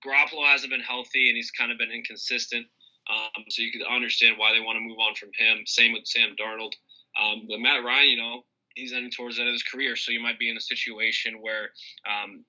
Garoppolo 0.05 0.45
hasn't 0.45 0.71
been 0.71 0.81
healthy 0.81 1.29
and 1.29 1.37
he's 1.37 1.51
kind 1.51 1.73
of 1.73 1.79
been 1.79 1.91
inconsistent. 1.91 2.67
Um, 3.09 3.45
so 3.49 3.63
you 3.63 3.71
could 3.71 3.87
understand 3.87 4.37
why 4.37 4.53
they 4.53 4.61
want 4.61 4.77
to 4.77 4.81
move 4.81 4.99
on 4.99 5.15
from 5.15 5.31
him. 5.39 5.63
Same 5.65 5.93
with 5.93 6.07
Sam 6.07 6.35
Darnold. 6.39 6.73
Um, 7.21 7.47
but 7.49 7.61
Matt 7.61 7.85
Ryan, 7.85 8.11
you 8.11 8.17
know, 8.17 8.43
he's 8.75 8.93
ending 8.93 9.11
towards 9.11 9.37
the 9.37 9.43
end 9.43 9.49
of 9.49 9.55
his 9.55 9.63
career, 9.63 9.97
so 9.97 10.13
you 10.13 10.21
might 10.21 10.39
be 10.39 10.51
in 10.51 10.57
a 10.57 10.61
situation 10.61 11.41
where 11.41 11.71
um, 12.05 12.45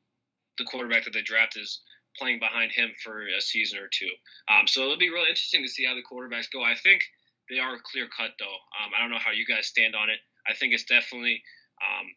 the 0.57 0.65
quarterback 0.65 1.05
that 1.05 1.13
they 1.13 1.21
draft 1.21 1.57
is 1.57 1.81
playing 2.17 2.39
behind 2.39 2.71
him 2.71 2.91
for 3.03 3.25
a 3.27 3.41
season 3.41 3.79
or 3.79 3.87
two. 3.91 4.09
Um, 4.51 4.67
so 4.67 4.81
it'll 4.83 4.97
be 4.97 5.09
really 5.09 5.29
interesting 5.29 5.63
to 5.63 5.69
see 5.69 5.85
how 5.85 5.95
the 5.95 6.03
quarterbacks 6.03 6.51
go. 6.51 6.63
I 6.63 6.75
think 6.75 7.03
they 7.49 7.59
are 7.59 7.77
clear 7.83 8.07
cut 8.09 8.31
though. 8.39 8.59
Um, 8.75 8.91
I 8.95 9.01
don't 9.01 9.11
know 9.11 9.23
how 9.23 9.31
you 9.31 9.45
guys 9.45 9.67
stand 9.67 9.95
on 9.95 10.09
it. 10.09 10.19
I 10.47 10.53
think 10.53 10.73
it's 10.73 10.85
definitely 10.85 11.41
um, 11.79 12.07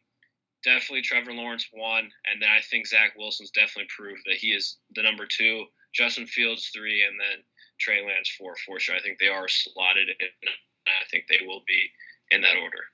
definitely 0.64 1.02
Trevor 1.02 1.32
Lawrence 1.32 1.68
one, 1.72 2.10
and 2.30 2.40
then 2.40 2.48
I 2.48 2.60
think 2.70 2.86
Zach 2.86 3.12
Wilson's 3.16 3.50
definitely 3.50 3.88
proved 3.94 4.22
that 4.26 4.36
he 4.36 4.48
is 4.48 4.78
the 4.94 5.02
number 5.02 5.26
two. 5.26 5.66
Justin 5.94 6.26
Fields 6.26 6.70
three, 6.74 7.04
and 7.04 7.18
then 7.18 7.44
Trey 7.78 8.04
Lance 8.06 8.30
four 8.38 8.54
for 8.66 8.78
sure. 8.80 8.96
I 8.96 9.00
think 9.00 9.18
they 9.18 9.28
are 9.28 9.48
slotted, 9.48 10.08
and 10.08 10.50
I 10.86 11.04
think 11.10 11.24
they 11.28 11.44
will 11.46 11.62
be 11.66 11.90
in 12.30 12.42
that 12.42 12.56
order. 12.56 12.84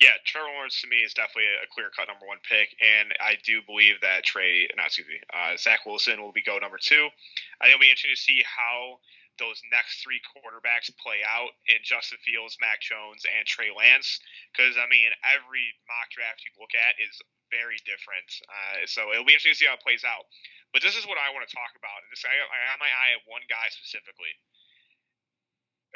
Yeah, 0.00 0.16
Trevor 0.24 0.48
Lawrence 0.56 0.80
to 0.80 0.88
me 0.88 1.04
is 1.04 1.12
definitely 1.12 1.52
a 1.60 1.68
clear 1.68 1.92
cut 1.92 2.08
number 2.08 2.24
one 2.24 2.40
pick, 2.48 2.72
and 2.80 3.12
I 3.20 3.36
do 3.44 3.60
believe 3.68 4.00
that 4.00 4.24
Trey, 4.24 4.64
not 4.72 4.88
excuse 4.88 5.04
me, 5.04 5.20
uh, 5.28 5.60
Zach 5.60 5.84
Wilson 5.84 6.24
will 6.24 6.32
be 6.32 6.40
go 6.40 6.56
number 6.56 6.80
two. 6.80 7.12
I 7.60 7.68
think 7.68 7.76
it'll 7.76 7.84
be 7.84 7.92
interesting 7.92 8.16
to 8.16 8.20
see 8.20 8.40
how 8.40 8.96
those 9.36 9.60
next 9.68 10.00
three 10.00 10.20
quarterbacks 10.24 10.88
play 10.96 11.20
out 11.24 11.52
in 11.68 11.84
Justin 11.84 12.16
Fields, 12.24 12.56
Mac 12.64 12.80
Jones, 12.80 13.28
and 13.28 13.44
Trey 13.44 13.68
Lance. 13.72 14.20
Because 14.52 14.80
I 14.80 14.88
mean, 14.88 15.12
every 15.20 15.68
mock 15.84 16.08
draft 16.12 16.48
you 16.48 16.52
look 16.56 16.72
at 16.72 16.96
is 16.96 17.20
very 17.52 17.76
different. 17.84 18.28
Uh, 18.48 18.88
so 18.88 19.12
it'll 19.12 19.28
be 19.28 19.36
interesting 19.36 19.56
to 19.56 19.60
see 19.60 19.68
how 19.68 19.76
it 19.76 19.84
plays 19.84 20.04
out. 20.04 20.24
But 20.72 20.80
this 20.80 20.96
is 20.96 21.04
what 21.04 21.20
I 21.20 21.28
want 21.34 21.44
to 21.44 21.52
talk 21.52 21.76
about. 21.76 22.04
And 22.04 22.08
this, 22.08 22.24
I, 22.24 22.32
I 22.32 22.58
have 22.72 22.80
my 22.80 22.88
eye 22.88 23.20
at 23.20 23.26
one 23.28 23.42
guy 23.52 23.68
specifically 23.68 24.32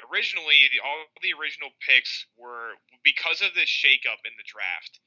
originally 0.02 0.70
the, 0.74 0.82
all 0.82 1.06
the 1.22 1.34
original 1.38 1.70
picks 1.84 2.26
were 2.34 2.74
because 3.06 3.42
of 3.42 3.54
this 3.54 3.70
shakeup 3.70 4.22
in 4.26 4.34
the 4.34 4.46
draft. 4.46 4.98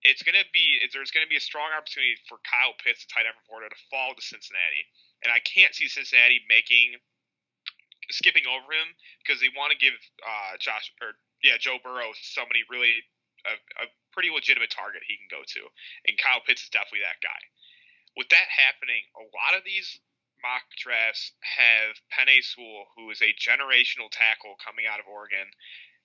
It's 0.00 0.24
to 0.40 0.48
be 0.48 0.80
there's 0.96 1.12
to 1.12 1.28
be 1.28 1.36
a 1.36 1.44
strong 1.44 1.76
opportunity 1.76 2.16
for 2.24 2.40
Kyle 2.40 2.72
Pitts, 2.80 3.04
the 3.04 3.12
tight 3.12 3.28
end 3.28 3.36
from 3.36 3.44
Florida, 3.44 3.68
to 3.68 3.80
fall 3.92 4.16
to 4.16 4.22
Cincinnati, 4.24 4.88
and 5.20 5.28
I 5.28 5.44
can't 5.44 5.76
see 5.76 5.92
Cincinnati 5.92 6.40
making 6.48 6.96
skipping 8.08 8.48
over 8.48 8.72
him 8.72 8.96
because 9.20 9.44
they 9.44 9.52
want 9.52 9.76
to 9.76 9.78
give 9.78 9.92
uh, 10.24 10.56
Josh 10.56 10.88
or 11.04 11.20
yeah 11.44 11.60
Joe 11.60 11.76
Burrow 11.84 12.16
somebody 12.16 12.64
really 12.72 12.96
a, 13.44 13.54
a 13.84 13.86
pretty 14.16 14.32
legitimate 14.32 14.72
target 14.72 15.04
he 15.04 15.20
can 15.20 15.28
go 15.28 15.44
to, 15.44 15.62
and 16.08 16.16
Kyle 16.16 16.40
Pitts 16.40 16.64
is 16.64 16.72
definitely 16.72 17.04
that 17.04 17.20
guy. 17.20 17.40
With 18.16 18.32
that 18.32 18.48
happening, 18.48 19.04
a 19.20 19.24
lot 19.36 19.52
of 19.52 19.68
these 19.68 20.00
mock 20.42 20.64
drafts 20.76 21.32
have 21.40 22.00
Penei 22.12 22.42
Sewell, 22.42 22.88
who 22.96 23.10
is 23.10 23.22
a 23.22 23.36
generational 23.36 24.10
tackle 24.10 24.56
coming 24.62 24.86
out 24.86 25.00
of 25.00 25.06
Oregon, 25.06 25.50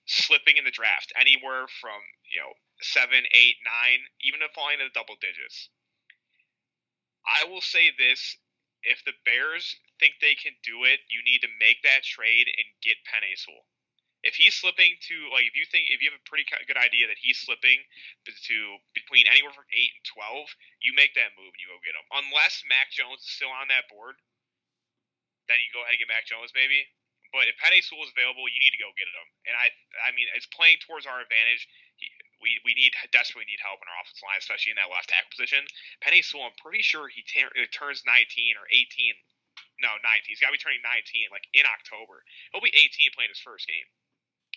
slipping 0.06 0.56
in 0.56 0.64
the 0.64 0.70
draft 0.70 1.12
anywhere 1.18 1.66
from 1.80 2.00
you 2.30 2.40
know 2.40 2.54
seven, 2.80 3.24
eight, 3.32 3.56
nine, 3.64 4.06
even 4.22 4.42
if 4.42 4.52
falling 4.52 4.80
into 4.80 4.92
double 4.92 5.16
digits. 5.20 5.68
I 7.26 7.48
will 7.48 7.62
say 7.62 7.90
this: 7.90 8.36
if 8.82 9.04
the 9.04 9.16
Bears 9.24 9.76
think 9.98 10.14
they 10.20 10.34
can 10.34 10.54
do 10.62 10.84
it, 10.84 11.00
you 11.08 11.22
need 11.24 11.40
to 11.42 11.58
make 11.58 11.82
that 11.82 12.04
trade 12.04 12.46
and 12.46 12.66
get 12.82 12.96
Penei 13.08 13.36
Sewell. 13.36 13.66
If 14.26 14.34
he's 14.34 14.58
slipping 14.58 14.98
to 15.06 15.16
like, 15.30 15.46
if 15.46 15.54
you 15.54 15.62
think 15.70 15.86
if 15.94 16.02
you 16.02 16.10
have 16.10 16.18
a 16.18 16.26
pretty 16.26 16.42
good 16.66 16.74
idea 16.74 17.06
that 17.06 17.14
he's 17.22 17.38
slipping 17.38 17.78
to 18.26 18.56
between 18.90 19.30
anywhere 19.30 19.54
from 19.54 19.70
eight 19.70 19.94
and 19.94 20.02
twelve, 20.02 20.50
you 20.82 20.90
make 20.98 21.14
that 21.14 21.30
move 21.38 21.54
and 21.54 21.60
you 21.62 21.70
go 21.70 21.78
get 21.86 21.94
him. 21.94 22.02
Unless 22.10 22.66
Mac 22.66 22.90
Jones 22.90 23.22
is 23.22 23.30
still 23.30 23.54
on 23.54 23.70
that 23.70 23.86
board, 23.86 24.18
then 25.46 25.62
you 25.62 25.70
go 25.70 25.86
ahead 25.86 25.94
and 25.94 26.02
get 26.02 26.10
Mac 26.10 26.26
Jones 26.26 26.50
maybe. 26.58 26.90
But 27.30 27.50
if 27.50 27.58
Penei 27.58 27.82
Sewell 27.82 28.06
is 28.06 28.14
available, 28.14 28.46
you 28.50 28.58
need 28.62 28.74
to 28.74 28.82
go 28.82 28.94
get 28.94 29.10
him. 29.10 29.28
And 29.50 29.54
I, 29.58 29.68
I 30.06 30.14
mean, 30.14 30.30
it's 30.34 30.46
playing 30.50 30.78
towards 30.82 31.06
our 31.06 31.18
advantage. 31.18 31.66
We, 32.38 32.56
we 32.62 32.72
need 32.78 32.94
desperately 33.10 33.48
need 33.50 33.58
help 33.60 33.82
in 33.82 33.88
our 33.90 33.98
offensive 33.98 34.22
line, 34.22 34.38
especially 34.38 34.72
in 34.72 34.78
that 34.78 34.92
left 34.92 35.10
tackle 35.10 35.32
position. 35.34 35.66
Penei 36.00 36.22
Sewell, 36.22 36.46
I'm 36.46 36.56
pretty 36.62 36.86
sure 36.86 37.10
he 37.10 37.26
t- 37.26 37.50
turns 37.74 38.06
19 38.06 38.56
or 38.56 38.66
18. 38.70 39.16
No, 39.82 39.90
19. 40.00 40.30
He's 40.30 40.40
got 40.40 40.52
to 40.52 40.56
be 40.56 40.62
turning 40.62 40.84
19 40.84 41.34
like 41.34 41.44
in 41.52 41.66
October. 41.66 42.22
He'll 42.52 42.64
be 42.64 42.72
18 42.72 43.12
playing 43.16 43.32
his 43.32 43.42
first 43.42 43.66
game 43.66 43.88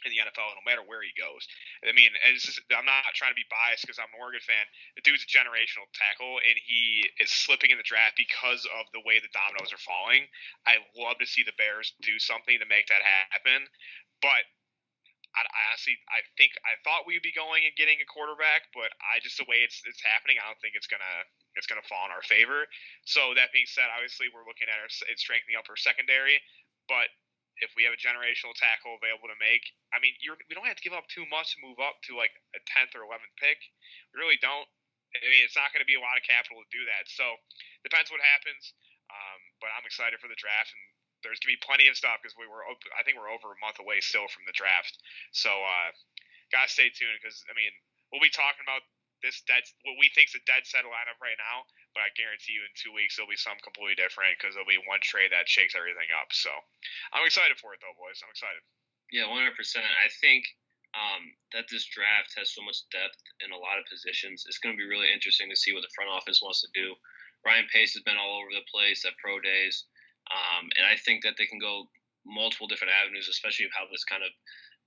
in 0.06 0.12
the 0.16 0.22
NFL, 0.24 0.56
no 0.56 0.64
matter 0.64 0.84
where 0.86 1.04
he 1.04 1.12
goes. 1.16 1.44
I 1.84 1.92
mean, 1.92 2.12
just, 2.36 2.60
I'm 2.72 2.88
not 2.88 3.08
trying 3.16 3.34
to 3.34 3.40
be 3.40 3.48
biased 3.48 3.84
because 3.84 4.00
I'm 4.00 4.12
an 4.12 4.20
Oregon 4.20 4.44
fan. 4.44 4.64
The 4.96 5.04
dude's 5.04 5.26
a 5.26 5.30
generational 5.30 5.88
tackle, 5.96 6.40
and 6.44 6.56
he 6.56 7.08
is 7.20 7.32
slipping 7.32 7.72
in 7.72 7.80
the 7.80 7.88
draft 7.88 8.16
because 8.16 8.64
of 8.80 8.88
the 8.96 9.04
way 9.04 9.20
the 9.20 9.32
dominoes 9.32 9.72
are 9.76 9.82
falling. 9.82 10.28
I 10.64 10.80
love 10.96 11.20
to 11.20 11.28
see 11.28 11.44
the 11.44 11.56
Bears 11.60 11.92
do 12.04 12.20
something 12.20 12.56
to 12.60 12.68
make 12.68 12.88
that 12.88 13.04
happen, 13.04 13.68
but 14.24 14.44
I, 15.36 15.46
I 15.46 15.62
honestly, 15.70 15.96
I 16.10 16.26
think 16.38 16.58
I 16.66 16.74
thought 16.82 17.06
we'd 17.06 17.26
be 17.26 17.36
going 17.36 17.66
and 17.66 17.74
getting 17.78 18.02
a 18.02 18.08
quarterback, 18.10 18.70
but 18.74 18.90
I 18.98 19.22
just 19.22 19.38
the 19.38 19.46
way 19.46 19.62
it's 19.62 19.82
it's 19.86 20.02
happening, 20.02 20.42
I 20.42 20.50
don't 20.50 20.58
think 20.62 20.74
it's 20.74 20.90
gonna 20.90 21.16
it's 21.54 21.70
gonna 21.70 21.86
fall 21.86 22.10
in 22.10 22.14
our 22.14 22.26
favor. 22.26 22.66
So 23.06 23.38
that 23.38 23.54
being 23.54 23.70
said, 23.70 23.94
obviously 23.94 24.32
we're 24.34 24.48
looking 24.48 24.70
at 24.72 24.78
our 24.82 24.90
it's 24.90 25.22
strengthening 25.22 25.60
up 25.60 25.70
our 25.70 25.78
secondary, 25.78 26.42
but 26.90 27.14
if 27.62 27.76
we 27.76 27.84
have 27.86 27.94
a 27.94 28.02
generational 28.02 28.56
tackle 28.56 28.96
available 28.98 29.30
to 29.30 29.40
make, 29.40 29.64
I 29.90 29.98
mean, 29.98 30.14
you're, 30.22 30.38
we 30.46 30.54
don't 30.54 30.70
have 30.70 30.78
to 30.78 30.86
give 30.86 30.94
up 30.94 31.10
too 31.10 31.26
much 31.30 31.58
to 31.58 31.66
move 31.66 31.82
up 31.82 31.98
to 32.10 32.14
like 32.14 32.34
a 32.54 32.62
tenth 32.70 32.94
or 32.94 33.06
eleventh 33.06 33.34
pick. 33.42 33.58
We 34.14 34.22
really 34.22 34.38
don't. 34.38 34.70
I 35.10 35.26
mean, 35.26 35.42
it's 35.42 35.58
not 35.58 35.74
going 35.74 35.82
to 35.82 35.90
be 35.90 35.98
a 35.98 36.04
lot 36.04 36.22
of 36.22 36.24
capital 36.24 36.62
to 36.62 36.70
do 36.70 36.86
that. 36.86 37.10
So 37.10 37.26
depends 37.82 38.14
what 38.14 38.22
happens. 38.22 38.78
Um, 39.10 39.40
but 39.58 39.74
I'm 39.74 39.82
excited 39.90 40.22
for 40.22 40.30
the 40.30 40.38
draft, 40.38 40.70
and 40.70 40.84
there's 41.24 41.42
gonna 41.42 41.58
be 41.58 41.66
plenty 41.66 41.90
of 41.92 42.00
stuff 42.00 42.22
because 42.22 42.38
we 42.38 42.48
were 42.48 42.64
I 42.64 43.04
think 43.04 43.20
we're 43.20 43.32
over 43.32 43.52
a 43.52 43.60
month 43.60 43.82
away 43.82 44.00
still 44.00 44.28
from 44.32 44.48
the 44.48 44.56
draft. 44.56 44.96
So 45.36 45.52
uh, 45.52 45.90
gotta 46.54 46.72
stay 46.72 46.94
tuned 46.94 47.20
because 47.20 47.44
I 47.50 47.54
mean 47.56 47.74
we'll 48.12 48.24
be 48.24 48.32
talking 48.32 48.64
about 48.64 48.86
this 49.20 49.44
dead 49.44 49.68
what 49.84 50.00
we 50.00 50.08
think's 50.16 50.32
a 50.36 50.42
dead 50.48 50.64
set 50.64 50.88
lineup 50.88 51.20
right 51.20 51.36
now, 51.36 51.68
but 51.92 52.08
I 52.08 52.16
guarantee 52.16 52.56
you 52.56 52.64
in 52.64 52.72
two 52.80 52.96
weeks 52.96 53.20
there'll 53.20 53.32
be 53.32 53.40
something 53.40 53.64
completely 53.66 54.00
different 54.00 54.40
because 54.40 54.56
there'll 54.56 54.70
be 54.70 54.80
one 54.88 55.04
trade 55.04 55.36
that 55.36 55.52
shakes 55.52 55.76
everything 55.76 56.08
up. 56.16 56.32
So 56.32 56.52
I'm 57.12 57.28
excited 57.28 57.60
for 57.60 57.76
it 57.76 57.84
though, 57.84 57.96
boys. 58.00 58.24
I'm 58.24 58.32
excited. 58.32 58.64
Yeah, 59.12 59.28
100. 59.28 59.58
percent 59.58 59.86
I 59.86 60.10
think 60.22 60.46
um, 60.94 61.34
that 61.54 61.70
this 61.70 61.86
draft 61.90 62.34
has 62.38 62.54
so 62.54 62.62
much 62.66 62.86
depth 62.90 63.18
in 63.46 63.54
a 63.54 63.58
lot 63.58 63.78
of 63.78 63.90
positions. 63.90 64.46
It's 64.50 64.62
going 64.62 64.74
to 64.74 64.80
be 64.80 64.90
really 64.90 65.14
interesting 65.14 65.50
to 65.50 65.58
see 65.58 65.74
what 65.74 65.86
the 65.86 65.94
front 65.94 66.10
office 66.10 66.42
wants 66.42 66.62
to 66.66 66.70
do. 66.74 66.94
Ryan 67.46 67.70
Pace 67.72 67.94
has 67.94 68.04
been 68.04 68.18
all 68.18 68.42
over 68.42 68.52
the 68.52 68.66
place 68.70 69.06
at 69.06 69.18
pro 69.22 69.40
days. 69.40 69.86
Um, 70.30 70.70
and 70.78 70.86
I 70.86 70.98
think 70.98 71.24
that 71.24 71.38
they 71.38 71.46
can 71.46 71.58
go 71.58 71.90
multiple 72.26 72.68
different 72.68 72.94
avenues, 72.94 73.30
especially 73.30 73.70
how 73.74 73.90
this 73.90 74.06
kind 74.06 74.22
of 74.22 74.30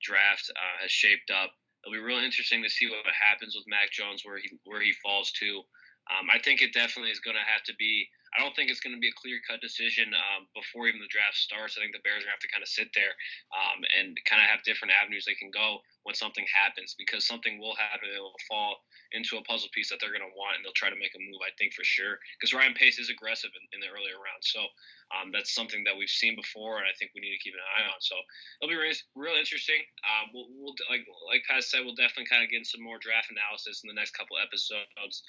draft 0.02 0.50
uh, 0.54 0.76
has 0.82 0.90
shaped 0.90 1.30
up. 1.30 1.50
It'll 1.82 1.98
be 1.98 2.02
really 2.02 2.26
interesting 2.26 2.62
to 2.62 2.70
see 2.70 2.86
what 2.86 3.02
happens 3.10 3.54
with 3.58 3.66
Mac 3.66 3.90
Jones, 3.90 4.22
where 4.22 4.38
he 4.38 4.50
where 4.62 4.82
he 4.82 4.94
falls 5.02 5.32
to. 5.42 5.66
Um, 6.10 6.30
I 6.30 6.38
think 6.38 6.62
it 6.62 6.74
definitely 6.74 7.10
is 7.10 7.22
going 7.22 7.38
to 7.38 7.46
have 7.46 7.62
to 7.66 7.74
be. 7.74 8.06
I 8.32 8.40
don't 8.40 8.56
think 8.56 8.72
it's 8.72 8.80
going 8.80 8.96
to 8.96 9.02
be 9.02 9.12
a 9.12 9.20
clear 9.20 9.36
cut 9.44 9.60
decision 9.60 10.08
um, 10.16 10.48
before 10.56 10.88
even 10.88 11.04
the 11.04 11.12
draft 11.12 11.36
starts. 11.36 11.76
I 11.76 11.84
think 11.84 11.92
the 11.92 12.00
Bears 12.00 12.24
are 12.24 12.28
going 12.28 12.32
to 12.32 12.38
have 12.40 12.46
to 12.48 12.52
kind 12.52 12.64
of 12.64 12.72
sit 12.72 12.88
there 12.96 13.12
um, 13.52 13.84
and 13.92 14.16
kind 14.24 14.40
of 14.40 14.48
have 14.48 14.64
different 14.64 14.96
avenues 14.96 15.28
they 15.28 15.36
can 15.36 15.52
go 15.52 15.84
when 16.08 16.16
something 16.16 16.48
happens 16.48 16.96
because 16.96 17.28
something 17.28 17.60
will 17.60 17.76
happen. 17.76 18.08
It 18.08 18.24
will 18.24 18.40
fall 18.48 18.80
into 19.12 19.36
a 19.36 19.44
puzzle 19.44 19.68
piece 19.76 19.92
that 19.92 20.00
they're 20.00 20.16
going 20.16 20.24
to 20.24 20.32
want 20.32 20.56
and 20.56 20.64
they'll 20.64 20.76
try 20.76 20.88
to 20.88 20.96
make 20.96 21.12
a 21.12 21.20
move, 21.20 21.44
I 21.44 21.52
think, 21.60 21.76
for 21.76 21.84
sure. 21.84 22.16
Because 22.40 22.56
Ryan 22.56 22.72
Pace 22.72 22.96
is 22.96 23.12
aggressive 23.12 23.52
in, 23.52 23.64
in 23.76 23.78
the 23.84 23.92
earlier 23.92 24.16
rounds. 24.16 24.48
So 24.48 24.64
um, 25.12 25.28
that's 25.28 25.52
something 25.52 25.84
that 25.84 25.92
we've 25.92 26.10
seen 26.10 26.32
before 26.32 26.80
and 26.80 26.88
I 26.88 26.96
think 26.96 27.12
we 27.12 27.20
need 27.20 27.36
to 27.36 27.44
keep 27.44 27.52
an 27.52 27.68
eye 27.76 27.84
on. 27.84 28.00
So 28.00 28.16
it'll 28.64 28.72
be 28.72 28.80
real 28.80 29.36
interesting. 29.36 29.84
Um, 30.08 30.32
we'll, 30.32 30.48
we'll, 30.56 30.76
like, 30.88 31.04
like 31.28 31.44
Pat 31.44 31.68
said, 31.68 31.84
we'll 31.84 32.00
definitely 32.00 32.32
kind 32.32 32.40
of 32.40 32.48
get 32.48 32.64
some 32.64 32.80
more 32.80 32.96
draft 32.96 33.28
analysis 33.28 33.84
in 33.84 33.92
the 33.92 33.98
next 33.98 34.16
couple 34.16 34.40
episodes 34.40 35.20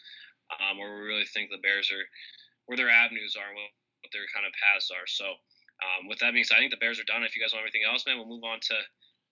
um, 0.59 0.77
where 0.77 0.95
we 0.95 1.03
really 1.03 1.27
think 1.27 1.49
the 1.49 1.61
Bears 1.61 1.91
are 1.91 2.05
where 2.65 2.77
their 2.77 2.89
avenues 2.89 3.35
are 3.35 3.51
what, 3.53 3.71
what 4.01 4.11
their 4.11 4.27
kind 4.33 4.45
of 4.45 4.53
paths 4.55 4.91
are. 4.91 5.07
So, 5.07 5.25
um, 5.83 6.07
with 6.07 6.19
that 6.19 6.31
being 6.31 6.45
said, 6.45 6.55
I 6.55 6.59
think 6.59 6.71
the 6.71 6.79
Bears 6.79 6.99
are 6.99 7.09
done. 7.09 7.23
If 7.23 7.35
you 7.35 7.41
guys 7.41 7.51
want 7.51 7.63
everything 7.65 7.83
else, 7.83 8.05
man, 8.05 8.17
we'll 8.17 8.29
move 8.29 8.43
on 8.45 8.59
to. 8.71 8.77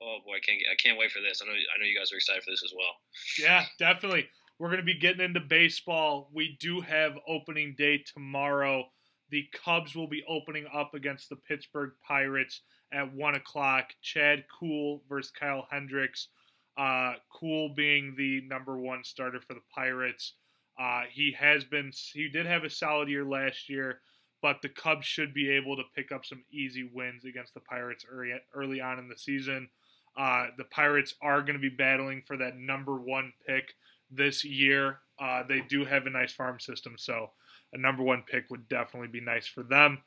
Oh 0.02 0.18
boy, 0.26 0.38
I 0.38 0.44
can't 0.44 0.60
I 0.66 0.76
can't 0.82 0.98
wait 0.98 1.12
for 1.12 1.22
this. 1.22 1.42
I 1.42 1.46
know 1.46 1.54
I 1.54 1.78
know 1.78 1.86
you 1.86 1.98
guys 1.98 2.12
are 2.12 2.18
excited 2.18 2.44
for 2.44 2.50
this 2.50 2.64
as 2.66 2.74
well. 2.76 2.94
Yeah, 3.38 3.66
definitely. 3.78 4.28
We're 4.58 4.70
going 4.70 4.80
to 4.80 4.86
be 4.86 4.98
getting 4.98 5.26
into 5.26 5.40
baseball. 5.40 6.30
We 6.34 6.58
do 6.60 6.82
have 6.82 7.14
opening 7.28 7.76
day 7.78 8.04
tomorrow. 8.14 8.86
The 9.32 9.46
Cubs 9.54 9.96
will 9.96 10.08
be 10.08 10.24
opening 10.28 10.66
up 10.72 10.94
against 10.94 11.30
the 11.30 11.36
Pittsburgh 11.36 11.92
Pirates 12.08 12.62
at 12.94 13.14
one 13.14 13.36
o'clock. 13.36 13.86
Chad 14.04 14.44
Kuhl 14.60 15.02
versus 15.10 15.32
Kyle 15.32 15.66
Hendricks. 15.72 16.28
Uh, 16.78 17.14
Kuhl 17.34 17.74
being 17.76 18.14
the 18.18 18.42
number 18.48 18.78
one 18.78 19.04
starter 19.04 19.40
for 19.40 19.54
the 19.54 19.64
Pirates. 19.74 20.34
Uh, 20.82 21.04
he 21.12 21.32
has 21.38 21.64
been, 21.64 21.92
he 22.12 22.28
did 22.28 22.48
have 22.48 22.64
a 22.64 22.70
solid 22.70 23.08
year 23.08 23.24
last 23.24 23.70
year, 23.70 24.00
but 24.42 24.64
the 24.64 24.70
Cubs 24.70 25.06
should 25.06 25.32
be 25.32 25.48
able 25.52 25.76
to 25.76 25.84
pick 25.96 26.12
up 26.12 26.26
some 26.26 26.44
easy 26.52 26.90
wins 26.92 27.24
against 27.24 27.54
the 27.54 27.60
Pirates 27.60 28.04
early, 28.12 28.34
early 28.56 28.82
on 28.82 28.98
in 28.98 29.08
the 29.08 29.18
season. 29.18 29.70
Uh, 30.18 30.48
the 30.58 30.64
Pirates 30.64 31.14
are 31.22 31.42
going 31.42 31.54
to 31.54 31.60
be 31.60 31.70
battling 31.70 32.24
for 32.26 32.36
that 32.38 32.58
number 32.58 32.96
one 32.96 33.32
pick 33.48 33.76
this 34.10 34.44
year. 34.44 34.98
Uh, 35.20 35.44
they 35.48 35.62
do 35.62 35.86
have 35.86 36.08
a 36.08 36.10
nice 36.10 36.34
farm 36.34 36.60
system, 36.60 36.96
so 36.98 37.30
a 37.74 37.78
number 37.78 38.02
one 38.02 38.24
pick 38.28 38.46
would 38.50 38.68
definitely 38.68 39.08
be 39.08 39.22
nice 39.22 39.46
for 39.46 39.62
them. 39.62 40.00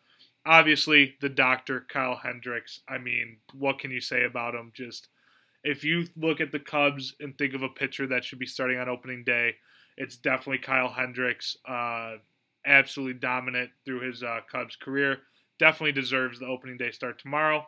Obviously, 0.44 1.14
the 1.20 1.28
doctor, 1.28 1.86
Kyle 1.88 2.16
Hendricks. 2.16 2.80
I 2.88 2.98
mean, 2.98 3.36
what 3.56 3.78
can 3.78 3.92
you 3.92 4.00
say 4.00 4.24
about 4.24 4.56
him? 4.56 4.72
Just 4.74 5.06
if 5.62 5.84
you 5.84 6.06
look 6.16 6.40
at 6.40 6.50
the 6.50 6.58
Cubs 6.58 7.14
and 7.20 7.38
think 7.38 7.54
of 7.54 7.62
a 7.62 7.68
pitcher 7.68 8.08
that 8.08 8.24
should 8.24 8.40
be 8.40 8.46
starting 8.46 8.78
on 8.78 8.88
opening 8.88 9.22
day, 9.22 9.54
it's 9.96 10.16
definitely 10.16 10.58
Kyle 10.58 10.92
Hendricks. 10.92 11.56
Uh, 11.66 12.16
absolutely 12.66 13.14
dominant 13.14 13.70
through 13.84 14.00
his 14.00 14.22
uh, 14.22 14.40
Cubs 14.50 14.76
career. 14.76 15.18
Definitely 15.58 15.92
deserves 15.92 16.38
the 16.38 16.46
opening 16.46 16.76
day 16.76 16.90
start 16.90 17.18
tomorrow. 17.18 17.66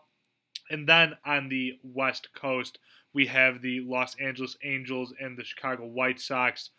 And 0.70 0.88
then 0.88 1.14
on 1.24 1.48
the 1.48 1.78
West 1.82 2.28
Coast, 2.34 2.78
we 3.14 3.26
have 3.26 3.62
the 3.62 3.80
Los 3.80 4.16
Angeles 4.16 4.56
Angels 4.64 5.14
and 5.20 5.38
the 5.38 5.44
Chicago 5.44 5.86
White 5.86 6.20
Sox 6.20 6.70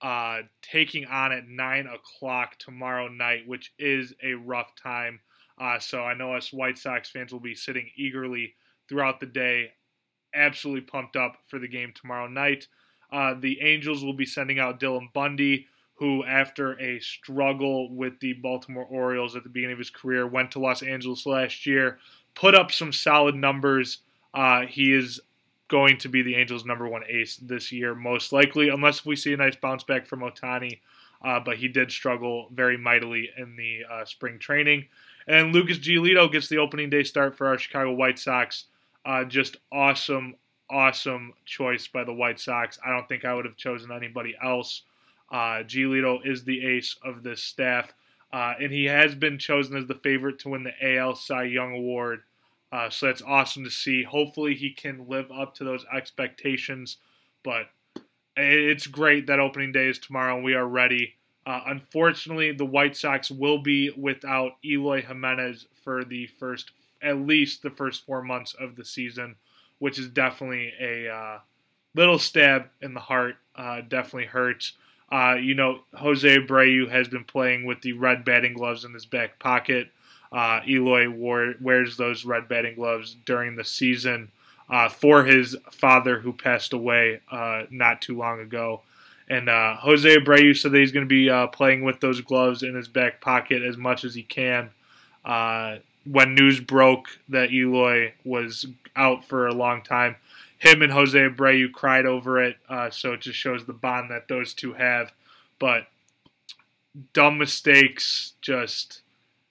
uh, 0.00 0.40
taking 0.62 1.04
on 1.06 1.32
at 1.32 1.48
9 1.48 1.86
o'clock 1.86 2.56
tomorrow 2.58 3.08
night, 3.08 3.46
which 3.46 3.72
is 3.78 4.14
a 4.22 4.34
rough 4.34 4.72
time. 4.80 5.20
Uh, 5.60 5.78
so 5.78 6.02
I 6.02 6.14
know 6.14 6.34
us 6.34 6.52
White 6.52 6.78
Sox 6.78 7.10
fans 7.10 7.32
will 7.32 7.40
be 7.40 7.54
sitting 7.54 7.88
eagerly 7.96 8.54
throughout 8.88 9.20
the 9.20 9.26
day, 9.26 9.70
absolutely 10.34 10.82
pumped 10.82 11.16
up 11.16 11.36
for 11.46 11.58
the 11.58 11.68
game 11.68 11.92
tomorrow 11.94 12.26
night. 12.26 12.66
Uh, 13.12 13.34
the 13.38 13.60
Angels 13.60 14.02
will 14.02 14.14
be 14.14 14.24
sending 14.24 14.58
out 14.58 14.80
Dylan 14.80 15.12
Bundy, 15.12 15.66
who, 15.96 16.24
after 16.24 16.80
a 16.80 16.98
struggle 17.00 17.94
with 17.94 18.18
the 18.20 18.32
Baltimore 18.32 18.86
Orioles 18.86 19.36
at 19.36 19.42
the 19.44 19.50
beginning 19.50 19.74
of 19.74 19.78
his 19.78 19.90
career, 19.90 20.26
went 20.26 20.50
to 20.52 20.58
Los 20.58 20.82
Angeles 20.82 21.26
last 21.26 21.66
year, 21.66 21.98
put 22.34 22.54
up 22.54 22.72
some 22.72 22.92
solid 22.92 23.34
numbers. 23.34 23.98
Uh, 24.32 24.62
he 24.62 24.92
is 24.92 25.20
going 25.68 25.98
to 25.98 26.08
be 26.08 26.22
the 26.22 26.34
Angels' 26.34 26.64
number 26.64 26.88
one 26.88 27.02
ace 27.08 27.36
this 27.36 27.70
year, 27.70 27.94
most 27.94 28.32
likely, 28.32 28.68
unless 28.68 29.06
we 29.06 29.14
see 29.14 29.32
a 29.32 29.36
nice 29.36 29.56
bounce 29.56 29.84
back 29.84 30.06
from 30.06 30.20
Ohtani. 30.20 30.80
Uh, 31.24 31.38
but 31.38 31.56
he 31.56 31.68
did 31.68 31.90
struggle 31.90 32.48
very 32.52 32.76
mightily 32.76 33.30
in 33.38 33.54
the 33.56 33.80
uh, 33.88 34.04
spring 34.04 34.38
training. 34.38 34.86
And 35.28 35.52
Lucas 35.52 35.78
Giolito 35.78 36.30
gets 36.30 36.48
the 36.48 36.58
opening 36.58 36.90
day 36.90 37.04
start 37.04 37.36
for 37.36 37.46
our 37.46 37.58
Chicago 37.58 37.92
White 37.92 38.18
Sox. 38.18 38.64
Uh, 39.04 39.24
just 39.24 39.56
awesome, 39.72 40.34
awesome 40.72 41.34
choice 41.44 41.86
by 41.86 42.04
the 42.04 42.12
White 42.12 42.40
Sox. 42.40 42.78
I 42.84 42.90
don't 42.90 43.08
think 43.08 43.24
I 43.24 43.34
would 43.34 43.44
have 43.44 43.56
chosen 43.56 43.92
anybody 43.92 44.34
else. 44.42 44.82
Uh, 45.30 45.62
Giolito 45.64 46.18
is 46.24 46.44
the 46.44 46.64
ace 46.64 46.96
of 47.04 47.22
this 47.22 47.42
staff, 47.42 47.92
uh, 48.32 48.54
and 48.60 48.72
he 48.72 48.86
has 48.86 49.14
been 49.14 49.38
chosen 49.38 49.76
as 49.76 49.86
the 49.86 49.94
favorite 49.94 50.38
to 50.40 50.50
win 50.50 50.64
the 50.64 50.96
AL 50.96 51.14
Cy 51.16 51.44
Young 51.44 51.74
Award. 51.74 52.22
Uh, 52.72 52.88
so 52.88 53.06
that's 53.06 53.22
awesome 53.22 53.64
to 53.64 53.70
see. 53.70 54.02
Hopefully, 54.02 54.54
he 54.54 54.70
can 54.70 55.06
live 55.08 55.30
up 55.30 55.54
to 55.56 55.64
those 55.64 55.84
expectations. 55.94 56.96
But 57.42 57.66
it's 58.36 58.86
great 58.86 59.26
that 59.26 59.40
opening 59.40 59.72
day 59.72 59.88
is 59.88 59.98
tomorrow, 59.98 60.36
and 60.36 60.44
we 60.44 60.54
are 60.54 60.66
ready. 60.66 61.14
Uh, 61.44 61.60
unfortunately, 61.66 62.52
the 62.52 62.64
White 62.64 62.96
Sox 62.96 63.30
will 63.30 63.58
be 63.58 63.90
without 63.90 64.52
Eloy 64.64 65.02
Jimenez 65.02 65.66
for 65.82 66.04
the 66.04 66.26
first, 66.38 66.70
at 67.02 67.18
least 67.18 67.62
the 67.62 67.70
first 67.70 68.06
four 68.06 68.22
months 68.22 68.54
of 68.58 68.76
the 68.76 68.84
season 68.84 69.36
which 69.82 69.98
is 69.98 70.06
definitely 70.06 70.72
a 70.80 71.12
uh, 71.12 71.38
little 71.96 72.16
stab 72.16 72.66
in 72.80 72.94
the 72.94 73.00
heart. 73.00 73.34
Uh, 73.56 73.80
definitely 73.80 74.26
hurts. 74.26 74.74
Uh, 75.10 75.34
you 75.34 75.56
know, 75.56 75.80
Jose 75.94 76.38
Abreu 76.38 76.88
has 76.88 77.08
been 77.08 77.24
playing 77.24 77.66
with 77.66 77.82
the 77.82 77.92
red 77.92 78.24
batting 78.24 78.54
gloves 78.54 78.84
in 78.84 78.94
his 78.94 79.06
back 79.06 79.40
pocket. 79.40 79.88
Uh, 80.30 80.60
Eloy 80.68 81.10
wore, 81.10 81.54
wears 81.60 81.96
those 81.96 82.24
red 82.24 82.46
batting 82.46 82.76
gloves 82.76 83.16
during 83.26 83.56
the 83.56 83.64
season 83.64 84.30
uh, 84.70 84.88
for 84.88 85.24
his 85.24 85.56
father, 85.72 86.20
who 86.20 86.32
passed 86.32 86.72
away 86.72 87.20
uh, 87.32 87.62
not 87.68 88.00
too 88.00 88.16
long 88.16 88.38
ago. 88.38 88.82
And 89.28 89.48
Jose 89.48 90.08
Abreu 90.08 90.56
said 90.56 90.70
that 90.70 90.78
he's 90.78 90.92
going 90.92 91.08
to 91.08 91.08
be 91.08 91.28
playing 91.56 91.82
with 91.82 91.98
those 91.98 92.20
gloves 92.20 92.62
in 92.62 92.76
his 92.76 92.86
back 92.86 93.20
pocket 93.20 93.62
as 93.64 93.76
much 93.76 94.04
as 94.04 94.14
he 94.14 94.22
can 94.22 94.70
when 96.04 96.34
news 96.34 96.60
broke 96.60 97.18
that 97.28 97.52
Eloy 97.52 98.12
was 98.24 98.66
out 98.96 99.24
for 99.24 99.46
a 99.46 99.54
long 99.54 99.82
time, 99.82 100.16
him 100.58 100.82
and 100.82 100.92
Jose 100.92 101.18
Abreu 101.18 101.72
cried 101.72 102.06
over 102.06 102.42
it. 102.42 102.56
Uh, 102.68 102.90
so 102.90 103.14
it 103.14 103.20
just 103.20 103.38
shows 103.38 103.64
the 103.64 103.72
bond 103.72 104.10
that 104.10 104.28
those 104.28 104.54
two 104.54 104.72
have. 104.74 105.12
But 105.58 105.86
dumb 107.12 107.38
mistakes 107.38 108.34
just 108.40 109.02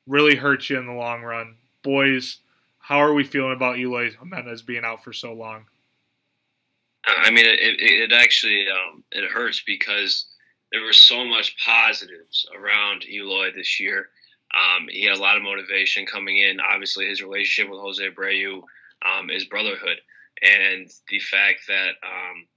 really 0.07 0.35
hurt 0.35 0.69
you 0.69 0.79
in 0.79 0.85
the 0.85 0.93
long 0.93 1.21
run. 1.21 1.55
Boys, 1.83 2.37
how 2.79 2.99
are 2.99 3.13
we 3.13 3.23
feeling 3.23 3.53
about 3.53 3.77
Eloy 3.77 4.11
Jimenez 4.11 4.61
being 4.61 4.83
out 4.85 5.03
for 5.03 5.13
so 5.13 5.33
long? 5.33 5.65
I 7.05 7.31
mean, 7.31 7.45
it, 7.45 7.59
it, 7.59 8.11
actually 8.13 8.67
um, 8.69 9.03
it 9.11 9.29
hurts 9.29 9.63
because 9.65 10.27
there 10.71 10.83
was 10.83 10.97
so 10.97 11.25
much 11.25 11.55
positives 11.65 12.45
around 12.55 13.05
Eloy 13.09 13.51
this 13.53 13.79
year. 13.79 14.09
Um, 14.53 14.87
he 14.89 15.05
had 15.05 15.17
a 15.17 15.21
lot 15.21 15.37
of 15.37 15.43
motivation 15.43 16.05
coming 16.05 16.37
in. 16.37 16.59
Obviously, 16.59 17.07
his 17.07 17.21
relationship 17.21 17.71
with 17.71 17.79
Jose 17.79 18.03
Abreu 18.07 18.61
um, 19.05 19.29
is 19.29 19.45
brotherhood. 19.45 19.97
and 20.41 20.89
the 21.09 21.19
fact 21.19 21.61
that 21.67 21.93
um, 22.03 22.47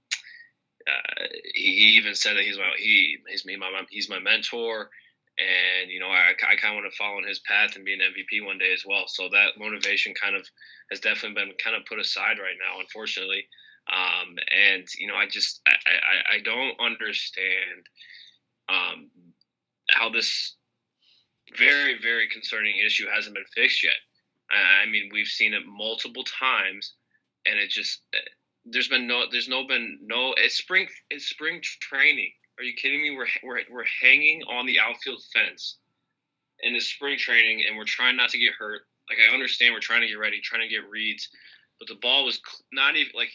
uh, 0.87 1.25
he 1.53 1.97
even 1.97 2.15
said 2.15 2.35
that 2.35 2.43
he's 2.43 2.57
my 2.57 2.71
he 2.77 3.17
he's 3.29 3.45
me 3.45 3.55
my 3.55 3.69
he's 3.89 4.09
my 4.09 4.19
mentor, 4.19 4.89
and 5.37 5.89
you 5.89 5.99
know 5.99 6.07
I, 6.07 6.31
I 6.31 6.55
kind 6.55 6.77
of 6.77 6.81
want 6.81 6.91
to 6.91 6.97
follow 6.97 7.17
in 7.19 7.27
his 7.27 7.39
path 7.39 7.75
and 7.75 7.85
be 7.85 7.93
an 7.93 7.99
MVP 7.99 8.45
one 8.45 8.57
day 8.57 8.71
as 8.73 8.83
well. 8.85 9.05
So 9.07 9.29
that 9.29 9.57
motivation 9.57 10.13
kind 10.13 10.35
of 10.35 10.45
has 10.91 10.99
definitely 10.99 11.41
been 11.41 11.53
kind 11.63 11.75
of 11.75 11.85
put 11.85 11.99
aside 11.99 12.37
right 12.39 12.57
now, 12.61 12.79
unfortunately. 12.79 13.47
Um, 13.91 14.35
and 14.49 14.87
you 14.97 15.07
know 15.07 15.15
I 15.15 15.27
just 15.27 15.61
I, 15.67 15.71
I, 15.71 16.35
I 16.35 16.39
don't 16.43 16.79
understand 16.79 17.85
um, 18.69 19.09
how 19.89 20.09
this 20.09 20.55
very 21.57 21.97
very 22.01 22.27
concerning 22.29 22.75
issue 22.85 23.05
hasn't 23.13 23.35
been 23.35 23.45
fixed 23.55 23.83
yet. 23.83 23.97
I 24.51 24.89
mean 24.89 25.09
we've 25.11 25.27
seen 25.27 25.53
it 25.53 25.63
multiple 25.65 26.23
times, 26.23 26.93
and 27.45 27.57
it 27.57 27.69
just 27.69 28.01
there's 28.65 28.87
been 28.87 29.07
no 29.07 29.25
there's 29.31 29.47
no 29.47 29.65
been 29.67 29.99
no 30.03 30.33
it's 30.37 30.57
spring 30.57 30.87
it's 31.09 31.27
spring 31.27 31.61
training. 31.61 32.31
Are 32.57 32.63
you 32.63 32.73
kidding 32.73 33.01
me? 33.01 33.15
We're 33.15 33.27
we're 33.43 33.61
we're 33.71 33.85
hanging 34.01 34.43
on 34.43 34.65
the 34.65 34.79
outfield 34.79 35.21
fence 35.33 35.77
in 36.61 36.73
the 36.73 36.79
spring 36.79 37.17
training, 37.17 37.63
and 37.67 37.77
we're 37.77 37.85
trying 37.85 38.15
not 38.15 38.29
to 38.29 38.39
get 38.39 38.53
hurt. 38.53 38.81
Like 39.09 39.19
I 39.19 39.33
understand, 39.33 39.73
we're 39.73 39.79
trying 39.79 40.01
to 40.01 40.07
get 40.07 40.19
ready, 40.19 40.41
trying 40.41 40.61
to 40.61 40.73
get 40.73 40.89
reads, 40.89 41.29
but 41.79 41.87
the 41.87 41.99
ball 42.01 42.25
was 42.25 42.39
not 42.71 42.95
even 42.95 43.11
like. 43.15 43.29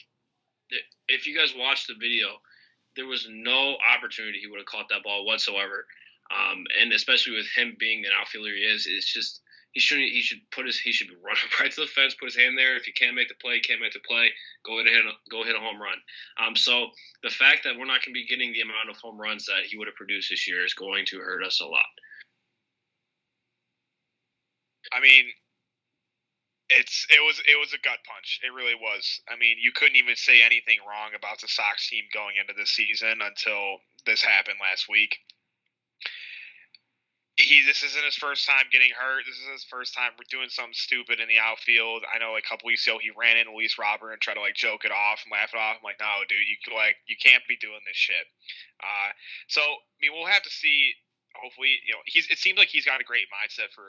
If 1.08 1.26
you 1.26 1.36
guys 1.36 1.52
watched 1.56 1.88
the 1.88 1.94
video, 1.98 2.28
there 2.94 3.06
was 3.06 3.26
no 3.28 3.76
opportunity 3.92 4.38
he 4.38 4.46
would 4.46 4.60
have 4.60 4.66
caught 4.66 4.88
that 4.90 5.02
ball 5.02 5.26
whatsoever. 5.26 5.84
Um, 6.30 6.64
and 6.80 6.92
especially 6.92 7.34
with 7.36 7.46
him 7.56 7.76
being 7.80 8.04
an 8.04 8.12
outfielder 8.18 8.54
he 8.54 8.62
is, 8.62 8.86
it's 8.86 9.12
just 9.12 9.40
he 9.72 9.80
shouldn't. 9.80 10.10
He 10.10 10.20
should 10.20 10.40
put 10.50 10.66
his. 10.66 10.78
He 10.78 10.92
should 10.92 11.10
run 11.22 11.36
right 11.60 11.70
to 11.70 11.80
the 11.80 11.86
fence, 11.86 12.14
put 12.14 12.26
his 12.26 12.36
hand 12.36 12.58
there. 12.58 12.76
If 12.76 12.84
he 12.84 12.92
can't 12.92 13.14
make 13.14 13.28
the 13.28 13.38
play, 13.40 13.60
can't 13.60 13.80
make 13.80 13.92
the 13.92 14.00
play, 14.06 14.30
go 14.66 14.78
ahead 14.78 14.86
and 14.86 15.06
hit, 15.06 15.14
go 15.30 15.44
hit 15.44 15.54
a 15.54 15.60
home 15.60 15.80
run. 15.80 15.98
Um, 16.42 16.56
so 16.56 16.88
the 17.22 17.30
fact 17.30 17.62
that 17.64 17.78
we're 17.78 17.86
not 17.86 18.02
going 18.02 18.14
to 18.14 18.20
be 18.20 18.26
getting 18.26 18.52
the 18.52 18.62
amount 18.62 18.90
of 18.90 18.96
home 18.96 19.18
runs 19.18 19.46
that 19.46 19.66
he 19.68 19.76
would 19.78 19.86
have 19.86 19.94
produced 19.94 20.30
this 20.30 20.48
year 20.48 20.64
is 20.64 20.74
going 20.74 21.06
to 21.06 21.18
hurt 21.18 21.44
us 21.44 21.60
a 21.60 21.66
lot. 21.66 21.86
I 24.92 25.00
mean, 25.00 25.30
it's 26.70 27.06
it 27.10 27.22
was 27.22 27.38
it 27.46 27.54
was 27.54 27.72
a 27.72 27.78
gut 27.86 28.02
punch. 28.02 28.40
It 28.42 28.50
really 28.50 28.74
was. 28.74 29.06
I 29.30 29.38
mean, 29.38 29.54
you 29.62 29.70
couldn't 29.70 29.96
even 29.96 30.16
say 30.16 30.42
anything 30.42 30.78
wrong 30.82 31.14
about 31.14 31.40
the 31.40 31.46
Sox 31.46 31.88
team 31.88 32.04
going 32.12 32.34
into 32.40 32.58
the 32.58 32.66
season 32.66 33.22
until 33.22 33.78
this 34.06 34.22
happened 34.22 34.58
last 34.58 34.88
week 34.90 35.14
he 37.40 37.64
this 37.64 37.82
isn't 37.82 38.04
his 38.04 38.16
first 38.16 38.46
time 38.46 38.68
getting 38.70 38.92
hurt. 38.92 39.24
This 39.24 39.40
is 39.40 39.48
his 39.48 39.64
first 39.64 39.94
time 39.96 40.12
doing 40.28 40.52
something 40.52 40.76
stupid 40.76 41.20
in 41.20 41.28
the 41.28 41.40
outfield. 41.40 42.04
I 42.06 42.20
know 42.20 42.36
a 42.36 42.44
couple 42.44 42.68
weeks 42.68 42.86
ago 42.86 43.00
he 43.00 43.10
ran 43.16 43.36
into 43.40 43.56
Luis 43.56 43.80
Robert 43.80 44.12
and 44.12 44.20
tried 44.20 44.36
to 44.36 44.44
like 44.44 44.54
joke 44.54 44.84
it 44.84 44.92
off 44.92 45.24
and 45.24 45.32
laugh 45.32 45.50
it 45.52 45.58
off. 45.58 45.80
I'm 45.80 45.86
like, 45.86 45.98
no, 45.98 46.22
dude, 46.28 46.44
you 46.44 46.56
like 46.76 47.00
you 47.08 47.16
can't 47.16 47.42
be 47.48 47.56
doing 47.56 47.80
this 47.88 47.96
shit. 47.96 48.28
Uh, 48.78 49.10
so 49.48 49.60
I 49.60 49.96
mean, 50.00 50.12
we'll 50.12 50.30
have 50.30 50.44
to 50.44 50.52
see. 50.52 50.92
Hopefully, 51.38 51.78
you 51.86 51.94
know, 51.94 52.02
he's. 52.10 52.26
It 52.26 52.42
seems 52.42 52.58
like 52.58 52.68
he's 52.68 52.84
got 52.84 53.00
a 53.00 53.06
great 53.06 53.30
mindset 53.30 53.70
for 53.70 53.86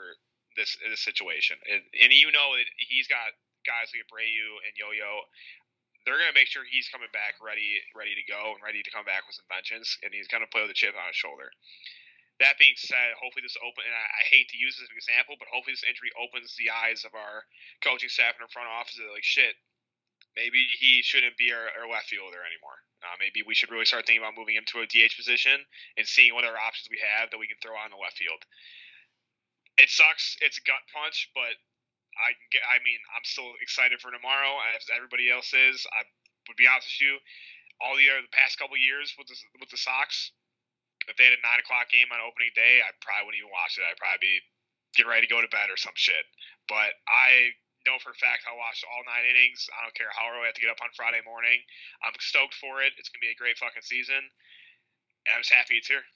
this 0.54 0.78
this 0.86 1.02
situation, 1.02 1.58
and, 1.66 1.82
and 1.98 2.14
you 2.14 2.30
know 2.30 2.54
he's 2.78 3.10
got 3.10 3.34
guys 3.66 3.90
like 3.90 4.06
Abreu 4.06 4.62
and 4.62 4.72
Yo-Yo. 4.78 5.26
They're 6.06 6.18
gonna 6.18 6.34
make 6.34 6.50
sure 6.50 6.62
he's 6.66 6.90
coming 6.90 7.10
back 7.10 7.38
ready, 7.42 7.82
ready 7.94 8.14
to 8.14 8.24
go, 8.26 8.54
and 8.54 8.62
ready 8.62 8.82
to 8.82 8.90
come 8.94 9.06
back 9.06 9.26
with 9.26 9.38
some 9.38 9.46
vengeance, 9.50 9.98
and 10.02 10.14
he's 10.14 10.30
gonna 10.30 10.50
play 10.50 10.62
with 10.62 10.70
a 10.70 10.78
chip 10.78 10.94
on 10.94 11.10
his 11.10 11.18
shoulder. 11.18 11.50
That 12.42 12.58
being 12.58 12.74
said, 12.74 13.14
hopefully 13.22 13.46
this 13.46 13.54
open, 13.62 13.86
and 13.86 13.94
I, 13.94 14.04
I, 14.18 14.22
hate 14.26 14.50
to 14.50 14.58
use 14.58 14.74
this 14.74 14.90
as 14.90 14.90
an 14.90 14.98
example, 14.98 15.38
but 15.38 15.46
hopefully 15.46 15.78
this 15.78 15.86
injury 15.86 16.10
opens 16.18 16.58
the 16.58 16.74
eyes 16.74 17.06
of 17.06 17.14
our 17.14 17.46
coaching 17.86 18.10
staff 18.10 18.34
and 18.34 18.42
our 18.42 18.50
front 18.50 18.66
office. 18.66 18.98
That 18.98 19.14
like, 19.14 19.22
shit, 19.22 19.54
maybe 20.34 20.66
he 20.82 21.06
shouldn't 21.06 21.38
be 21.38 21.54
our, 21.54 21.70
our 21.78 21.86
left 21.86 22.10
fielder 22.10 22.42
anymore. 22.42 22.82
Uh, 23.02 23.14
maybe 23.22 23.46
we 23.46 23.54
should 23.54 23.70
really 23.70 23.86
start 23.86 24.06
thinking 24.06 24.22
about 24.22 24.34
moving 24.34 24.58
him 24.58 24.66
to 24.74 24.82
a 24.82 24.90
DH 24.90 25.14
position 25.14 25.58
and 25.94 26.06
seeing 26.06 26.34
what 26.34 26.42
other 26.42 26.58
options 26.58 26.90
we 26.90 26.98
have 26.98 27.30
that 27.30 27.38
we 27.38 27.46
can 27.46 27.58
throw 27.62 27.78
on 27.78 27.94
the 27.94 27.98
left 27.98 28.18
field. 28.18 28.42
It 29.78 29.90
sucks. 29.90 30.38
It's 30.42 30.58
a 30.58 30.64
gut 30.66 30.82
punch, 30.90 31.30
but 31.34 31.54
I 32.18 32.36
get. 32.52 32.62
I 32.68 32.82
mean, 32.84 33.00
I'm 33.14 33.24
still 33.24 33.54
excited 33.62 34.02
for 34.02 34.12
tomorrow, 34.12 34.60
as 34.76 34.84
everybody 34.92 35.32
else 35.32 35.50
is. 35.54 35.82
I 35.94 36.04
would 36.46 36.60
be 36.60 36.68
honest 36.68 36.92
with 36.92 37.06
you, 37.06 37.14
all 37.80 37.96
the, 37.96 38.06
other, 38.12 38.22
the 38.22 38.36
past 38.36 38.58
couple 38.58 38.76
years 38.76 39.14
with 39.16 39.26
the 39.32 39.36
with 39.58 39.72
the 39.72 39.80
Sox, 39.80 40.30
if 41.10 41.16
they 41.18 41.26
had 41.26 41.34
a 41.34 41.42
nine 41.42 41.58
o'clock 41.62 41.90
game 41.90 42.10
on 42.10 42.22
opening 42.22 42.54
day, 42.54 42.82
I 42.82 42.90
probably 43.02 43.32
wouldn't 43.32 43.42
even 43.42 43.54
watch 43.54 43.78
it. 43.78 43.86
I'd 43.86 43.98
probably 43.98 44.22
be 44.22 44.36
getting 44.94 45.10
ready 45.10 45.26
to 45.26 45.32
go 45.32 45.40
to 45.40 45.50
bed 45.50 45.72
or 45.72 45.78
some 45.78 45.96
shit. 45.96 46.24
But 46.68 46.94
I 47.08 47.56
know 47.86 47.98
for 47.98 48.14
a 48.14 48.18
fact 48.18 48.46
I'll 48.46 48.60
watch 48.60 48.84
all 48.86 49.02
nine 49.02 49.26
innings. 49.26 49.66
I 49.74 49.82
don't 49.82 49.96
care 49.98 50.12
how 50.14 50.30
early 50.30 50.46
I 50.46 50.52
have 50.52 50.58
to 50.58 50.64
get 50.64 50.70
up 50.70 50.82
on 50.82 50.94
Friday 50.94 51.22
morning. 51.26 51.58
I'm 52.06 52.14
stoked 52.22 52.54
for 52.54 52.82
it. 52.82 52.94
It's 52.98 53.10
gonna 53.10 53.24
be 53.24 53.34
a 53.34 53.40
great 53.40 53.58
fucking 53.58 53.82
season. 53.82 54.22
And 55.26 55.32
I'm 55.34 55.42
just 55.42 55.54
happy 55.54 55.78
it's 55.78 55.90
here. 55.90 56.06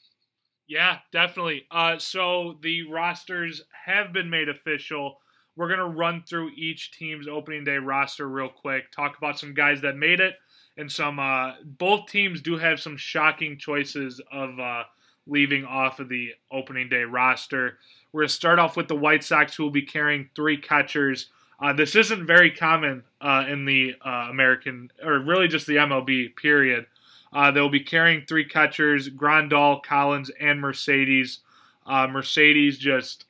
Yeah, 0.66 0.98
definitely. 1.10 1.66
Uh, 1.70 1.98
so 1.98 2.58
the 2.62 2.90
rosters 2.90 3.62
have 3.86 4.12
been 4.12 4.30
made 4.30 4.48
official. 4.48 5.18
We're 5.54 5.70
gonna 5.70 5.88
run 5.88 6.22
through 6.28 6.50
each 6.56 6.92
team's 6.92 7.28
opening 7.28 7.64
day 7.64 7.78
roster 7.78 8.28
real 8.28 8.50
quick. 8.50 8.90
Talk 8.90 9.18
about 9.18 9.38
some 9.38 9.54
guys 9.54 9.82
that 9.82 9.96
made 9.96 10.20
it 10.20 10.34
and 10.76 10.90
some. 10.90 11.18
Uh, 11.18 11.52
both 11.64 12.06
teams 12.06 12.40
do 12.40 12.56
have 12.56 12.80
some 12.80 12.96
shocking 12.96 13.58
choices 13.58 14.20
of 14.32 14.58
uh, 14.58 14.84
leaving 15.26 15.64
off 15.64 16.00
of 16.00 16.08
the 16.08 16.30
opening 16.50 16.88
day 16.88 17.02
roster. 17.02 17.78
We're 18.12 18.22
going 18.22 18.28
to 18.28 18.34
start 18.34 18.58
off 18.58 18.76
with 18.76 18.88
the 18.88 18.96
White 18.96 19.24
Sox, 19.24 19.54
who 19.54 19.62
will 19.62 19.70
be 19.70 19.82
carrying 19.82 20.30
three 20.34 20.56
catchers. 20.56 21.26
Uh, 21.60 21.72
this 21.72 21.96
isn't 21.96 22.26
very 22.26 22.50
common 22.50 23.02
uh, 23.20 23.44
in 23.48 23.64
the 23.64 23.94
uh, 24.04 24.28
American, 24.30 24.90
or 25.02 25.18
really 25.18 25.48
just 25.48 25.66
the 25.66 25.76
MLB, 25.76 26.36
period. 26.36 26.86
Uh, 27.32 27.50
they'll 27.50 27.68
be 27.68 27.80
carrying 27.80 28.24
three 28.24 28.44
catchers 28.44 29.08
Grandal, 29.10 29.82
Collins, 29.82 30.30
and 30.40 30.60
Mercedes. 30.60 31.40
Mercedes 31.86 32.78
just, 32.78 33.24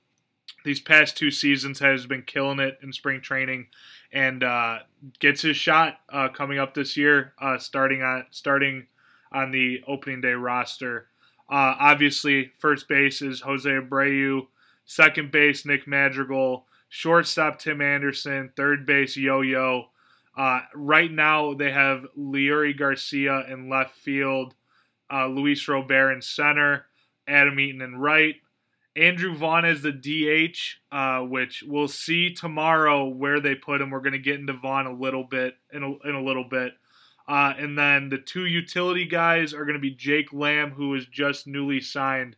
these 0.65 0.81
past 0.81 1.17
two 1.17 1.31
seasons, 1.31 1.79
has 1.81 2.07
been 2.07 2.23
killing 2.23 2.59
it 2.59 2.79
in 2.83 2.93
spring 2.93 3.21
training 3.21 3.67
and 4.12 4.42
uh, 4.42 4.79
gets 5.19 5.42
his 5.42 5.57
shot 5.57 6.01
uh, 6.12 6.29
coming 6.29 6.59
up 6.59 6.75
this 6.75 6.97
year, 6.97 7.35
uh, 7.40 7.59
starting 7.59 8.03
on 8.03 8.27
starting 8.31 8.87
on 9.33 9.51
the 9.51 9.83
opening 9.87 10.21
day 10.21 10.33
roster. 10.33 11.09
Uh, 11.49 11.75
obviously, 11.79 12.51
first 12.59 12.88
base 12.88 13.23
is 13.23 13.40
Jose 13.40 13.69
Abreu, 13.69 14.47
second 14.85 15.31
base 15.31 15.64
Nick 15.64 15.87
Madrigal, 15.87 16.66
shortstop 16.88 17.59
Tim 17.59 17.81
Anderson, 17.81 18.51
third 18.57 18.87
base 18.87 19.16
Yo-Yo. 19.16 19.87
Uh, 20.37 20.61
right 20.75 21.11
now, 21.11 21.55
they 21.55 21.71
have 21.71 22.07
Leury 22.19 22.77
Garcia 22.77 23.47
in 23.49 23.71
left 23.71 23.95
field, 23.95 24.55
uh, 25.11 25.27
Luis 25.29 25.66
Robert 25.69 26.12
in 26.12 26.21
center, 26.21 26.87
Adam 27.29 27.59
Eaton 27.59 27.81
in 27.81 27.97
right, 27.97 28.37
Andrew 28.97 29.35
Vaughn 29.35 29.67
is 29.67 29.83
the 29.83 29.93
DH, 29.93 30.57
uh, 30.91 31.21
which 31.21 31.63
we'll 31.67 31.89
see 31.89 32.33
tomorrow 32.33 33.07
where 33.07 33.41
they 33.41 33.55
put 33.55 33.83
him. 33.83 33.91
We're 33.91 34.01
going 34.01 34.13
to 34.13 34.19
get 34.19 34.41
into 34.41 34.55
Vaughn 34.55 34.87
a 34.87 34.93
little 34.93 35.25
bit 35.25 35.55
in 35.71 35.83
a, 35.83 36.09
in 36.09 36.15
a 36.15 36.23
little 36.23 36.49
bit. 36.49 36.73
Uh, 37.29 37.53
and 37.59 37.77
then 37.77 38.09
the 38.09 38.19
two 38.19 38.47
utility 38.47 39.05
guys 39.05 39.53
are 39.53 39.65
going 39.65 39.75
to 39.75 39.81
be 39.81 39.91
Jake 39.91 40.33
Lamb, 40.33 40.71
who 40.71 40.95
is 40.95 41.07
just 41.07 41.47
newly 41.47 41.81
signed. 41.81 42.37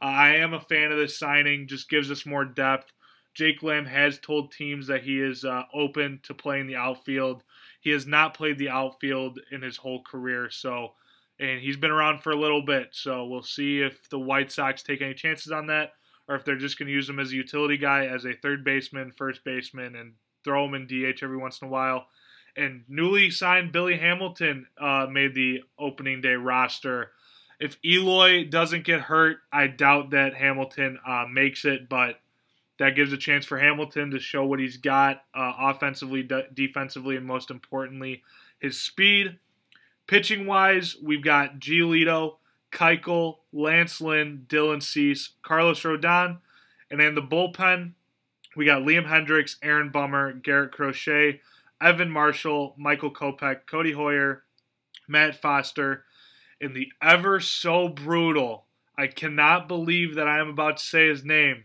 Uh, 0.00 0.06
I 0.06 0.36
am 0.36 0.54
a 0.54 0.60
fan 0.60 0.92
of 0.92 0.98
this 0.98 1.18
signing, 1.18 1.66
just 1.66 1.90
gives 1.90 2.10
us 2.10 2.24
more 2.24 2.44
depth. 2.44 2.92
Jake 3.34 3.62
Lamb 3.62 3.84
has 3.84 4.18
told 4.18 4.50
teams 4.50 4.86
that 4.86 5.02
he 5.02 5.20
is 5.20 5.44
uh, 5.44 5.64
open 5.74 6.20
to 6.22 6.34
playing 6.34 6.68
the 6.68 6.76
outfield. 6.76 7.42
He 7.80 7.90
has 7.90 8.06
not 8.06 8.34
played 8.34 8.58
the 8.58 8.70
outfield 8.70 9.40
in 9.50 9.60
his 9.60 9.76
whole 9.76 10.02
career, 10.02 10.48
so 10.50 10.94
and 11.40 11.60
he's 11.60 11.76
been 11.76 11.90
around 11.90 12.22
for 12.22 12.30
a 12.30 12.40
little 12.40 12.62
bit. 12.62 12.88
So 12.92 13.26
we'll 13.26 13.42
see 13.42 13.80
if 13.80 14.08
the 14.10 14.18
White 14.18 14.50
Sox 14.52 14.82
take 14.82 15.02
any 15.02 15.14
chances 15.14 15.52
on 15.52 15.66
that 15.68 15.92
or 16.28 16.34
if 16.34 16.44
they're 16.44 16.56
just 16.56 16.78
going 16.78 16.86
to 16.86 16.92
use 16.92 17.08
him 17.08 17.18
as 17.18 17.32
a 17.32 17.36
utility 17.36 17.78
guy, 17.78 18.06
as 18.06 18.24
a 18.24 18.34
third 18.34 18.62
baseman, 18.62 19.12
first 19.16 19.42
baseman, 19.44 19.96
and 19.96 20.12
throw 20.44 20.66
him 20.66 20.74
in 20.74 20.86
DH 20.86 21.22
every 21.22 21.38
once 21.38 21.60
in 21.60 21.68
a 21.68 21.70
while. 21.70 22.06
And 22.56 22.84
newly 22.88 23.30
signed 23.30 23.72
Billy 23.72 23.96
Hamilton 23.96 24.66
uh, 24.78 25.06
made 25.10 25.34
the 25.34 25.62
opening 25.78 26.20
day 26.20 26.34
roster. 26.34 27.12
If 27.58 27.78
Eloy 27.84 28.44
doesn't 28.44 28.84
get 28.84 29.00
hurt, 29.00 29.38
I 29.52 29.68
doubt 29.68 30.10
that 30.10 30.34
Hamilton 30.34 30.98
uh, 31.06 31.24
makes 31.30 31.64
it, 31.64 31.88
but 31.88 32.20
that 32.78 32.94
gives 32.94 33.12
a 33.12 33.16
chance 33.16 33.44
for 33.44 33.58
Hamilton 33.58 34.10
to 34.10 34.20
show 34.20 34.44
what 34.44 34.60
he's 34.60 34.76
got 34.76 35.22
uh, 35.34 35.52
offensively, 35.58 36.22
de- 36.22 36.46
defensively, 36.52 37.16
and 37.16 37.26
most 37.26 37.50
importantly, 37.50 38.22
his 38.60 38.80
speed. 38.80 39.38
Pitching 40.08 40.46
wise, 40.46 40.96
we've 41.02 41.22
got 41.22 41.60
Giolito, 41.60 42.36
Keuchel, 42.72 43.36
Lance 43.52 44.00
Lynn, 44.00 44.46
Dylan 44.48 44.82
Cease, 44.82 45.34
Carlos 45.42 45.82
Rodon. 45.82 46.38
And 46.90 47.02
in 47.02 47.14
the 47.14 47.22
bullpen, 47.22 47.92
we 48.56 48.64
got 48.64 48.82
Liam 48.82 49.06
Hendriks, 49.06 49.56
Aaron 49.62 49.90
Bummer, 49.90 50.32
Garrett 50.32 50.72
Crochet, 50.72 51.42
Evan 51.80 52.10
Marshall, 52.10 52.74
Michael 52.78 53.12
Kopech, 53.12 53.66
Codi 53.70 53.94
Heuer, 53.94 54.40
Matt 55.06 55.36
Foster. 55.36 56.04
and 56.60 56.74
the 56.74 56.90
ever 57.02 57.38
so 57.38 57.88
brutal, 57.88 58.64
I 58.96 59.06
cannot 59.08 59.68
believe 59.68 60.14
that 60.14 60.26
I 60.26 60.40
am 60.40 60.48
about 60.48 60.78
to 60.78 60.82
say 60.82 61.08
his 61.08 61.24
name, 61.24 61.64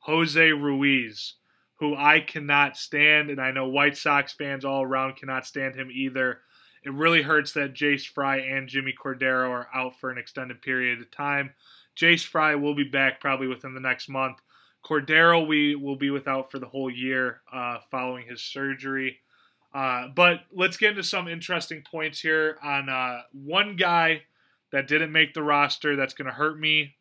Jose 0.00 0.50
Ruiz, 0.52 1.34
who 1.76 1.94
I 1.94 2.20
cannot 2.20 2.76
stand, 2.76 3.28
and 3.28 3.40
I 3.40 3.52
know 3.52 3.68
White 3.68 3.96
Sox 3.96 4.32
fans 4.32 4.64
all 4.64 4.82
around 4.82 5.16
cannot 5.16 5.46
stand 5.46 5.76
him 5.76 5.90
either. 5.92 6.40
It 6.84 6.92
really 6.92 7.22
hurts 7.22 7.52
that 7.52 7.74
Jace 7.74 8.06
Fry 8.06 8.38
and 8.38 8.68
Jimmy 8.68 8.92
Cordero 8.92 9.50
are 9.50 9.68
out 9.74 9.98
for 10.00 10.10
an 10.10 10.18
extended 10.18 10.62
period 10.62 11.00
of 11.00 11.10
time. 11.10 11.54
Jace 11.96 12.24
Fry 12.24 12.54
will 12.54 12.74
be 12.74 12.84
back 12.84 13.20
probably 13.20 13.46
within 13.46 13.74
the 13.74 13.80
next 13.80 14.08
month. 14.08 14.38
Cordero, 14.84 15.46
we 15.46 15.76
will 15.76 15.96
be 15.96 16.10
without 16.10 16.50
for 16.50 16.58
the 16.58 16.66
whole 16.66 16.90
year 16.90 17.42
uh, 17.52 17.78
following 17.90 18.26
his 18.26 18.42
surgery. 18.42 19.18
Uh, 19.72 20.08
but 20.14 20.40
let's 20.52 20.76
get 20.76 20.90
into 20.90 21.02
some 21.02 21.28
interesting 21.28 21.82
points 21.88 22.20
here 22.20 22.58
on 22.62 22.88
uh, 22.88 23.22
one 23.32 23.76
guy 23.76 24.22
that 24.72 24.88
didn't 24.88 25.12
make 25.12 25.34
the 25.34 25.42
roster 25.42 25.96
that's 25.96 26.14
going 26.14 26.26
to 26.26 26.34
hurt 26.34 26.58
me. 26.58 26.94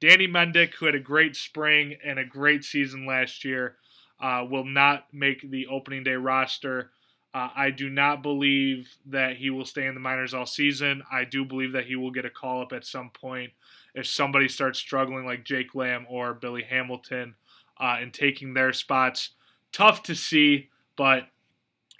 Danny 0.00 0.28
Mendick, 0.28 0.74
who 0.74 0.86
had 0.86 0.94
a 0.94 1.00
great 1.00 1.34
spring 1.34 1.96
and 2.04 2.18
a 2.18 2.24
great 2.24 2.64
season 2.64 3.06
last 3.06 3.44
year, 3.44 3.76
uh, 4.20 4.44
will 4.48 4.64
not 4.64 5.06
make 5.12 5.50
the 5.50 5.66
opening 5.66 6.04
day 6.04 6.14
roster. 6.14 6.90
Uh, 7.34 7.48
I 7.56 7.70
do 7.70 7.90
not 7.90 8.22
believe 8.22 8.88
that 9.06 9.36
he 9.36 9.50
will 9.50 9.64
stay 9.64 9.86
in 9.86 9.94
the 9.94 10.00
minors 10.00 10.32
all 10.32 10.46
season. 10.46 11.02
I 11.10 11.24
do 11.24 11.44
believe 11.44 11.72
that 11.72 11.86
he 11.86 11.96
will 11.96 12.12
get 12.12 12.24
a 12.24 12.30
call 12.30 12.62
up 12.62 12.72
at 12.72 12.86
some 12.86 13.10
point 13.10 13.50
if 13.92 14.06
somebody 14.06 14.48
starts 14.48 14.78
struggling 14.78 15.26
like 15.26 15.44
Jake 15.44 15.74
Lamb 15.74 16.06
or 16.08 16.32
Billy 16.32 16.62
Hamilton 16.62 17.34
uh, 17.80 17.96
and 18.00 18.14
taking 18.14 18.54
their 18.54 18.72
spots. 18.72 19.30
Tough 19.72 20.04
to 20.04 20.14
see, 20.14 20.68
but 20.96 21.24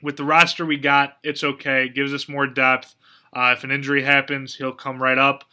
with 0.02 0.16
the 0.16 0.24
roster 0.24 0.64
we 0.64 0.76
got, 0.76 1.16
it's 1.24 1.42
okay. 1.42 1.86
It 1.86 1.96
gives 1.96 2.14
us 2.14 2.28
more 2.28 2.46
depth. 2.46 2.94
Uh, 3.32 3.54
if 3.56 3.64
an 3.64 3.72
injury 3.72 4.04
happens, 4.04 4.54
he'll 4.54 4.72
come 4.72 5.02
right 5.02 5.18
up. 5.18 5.44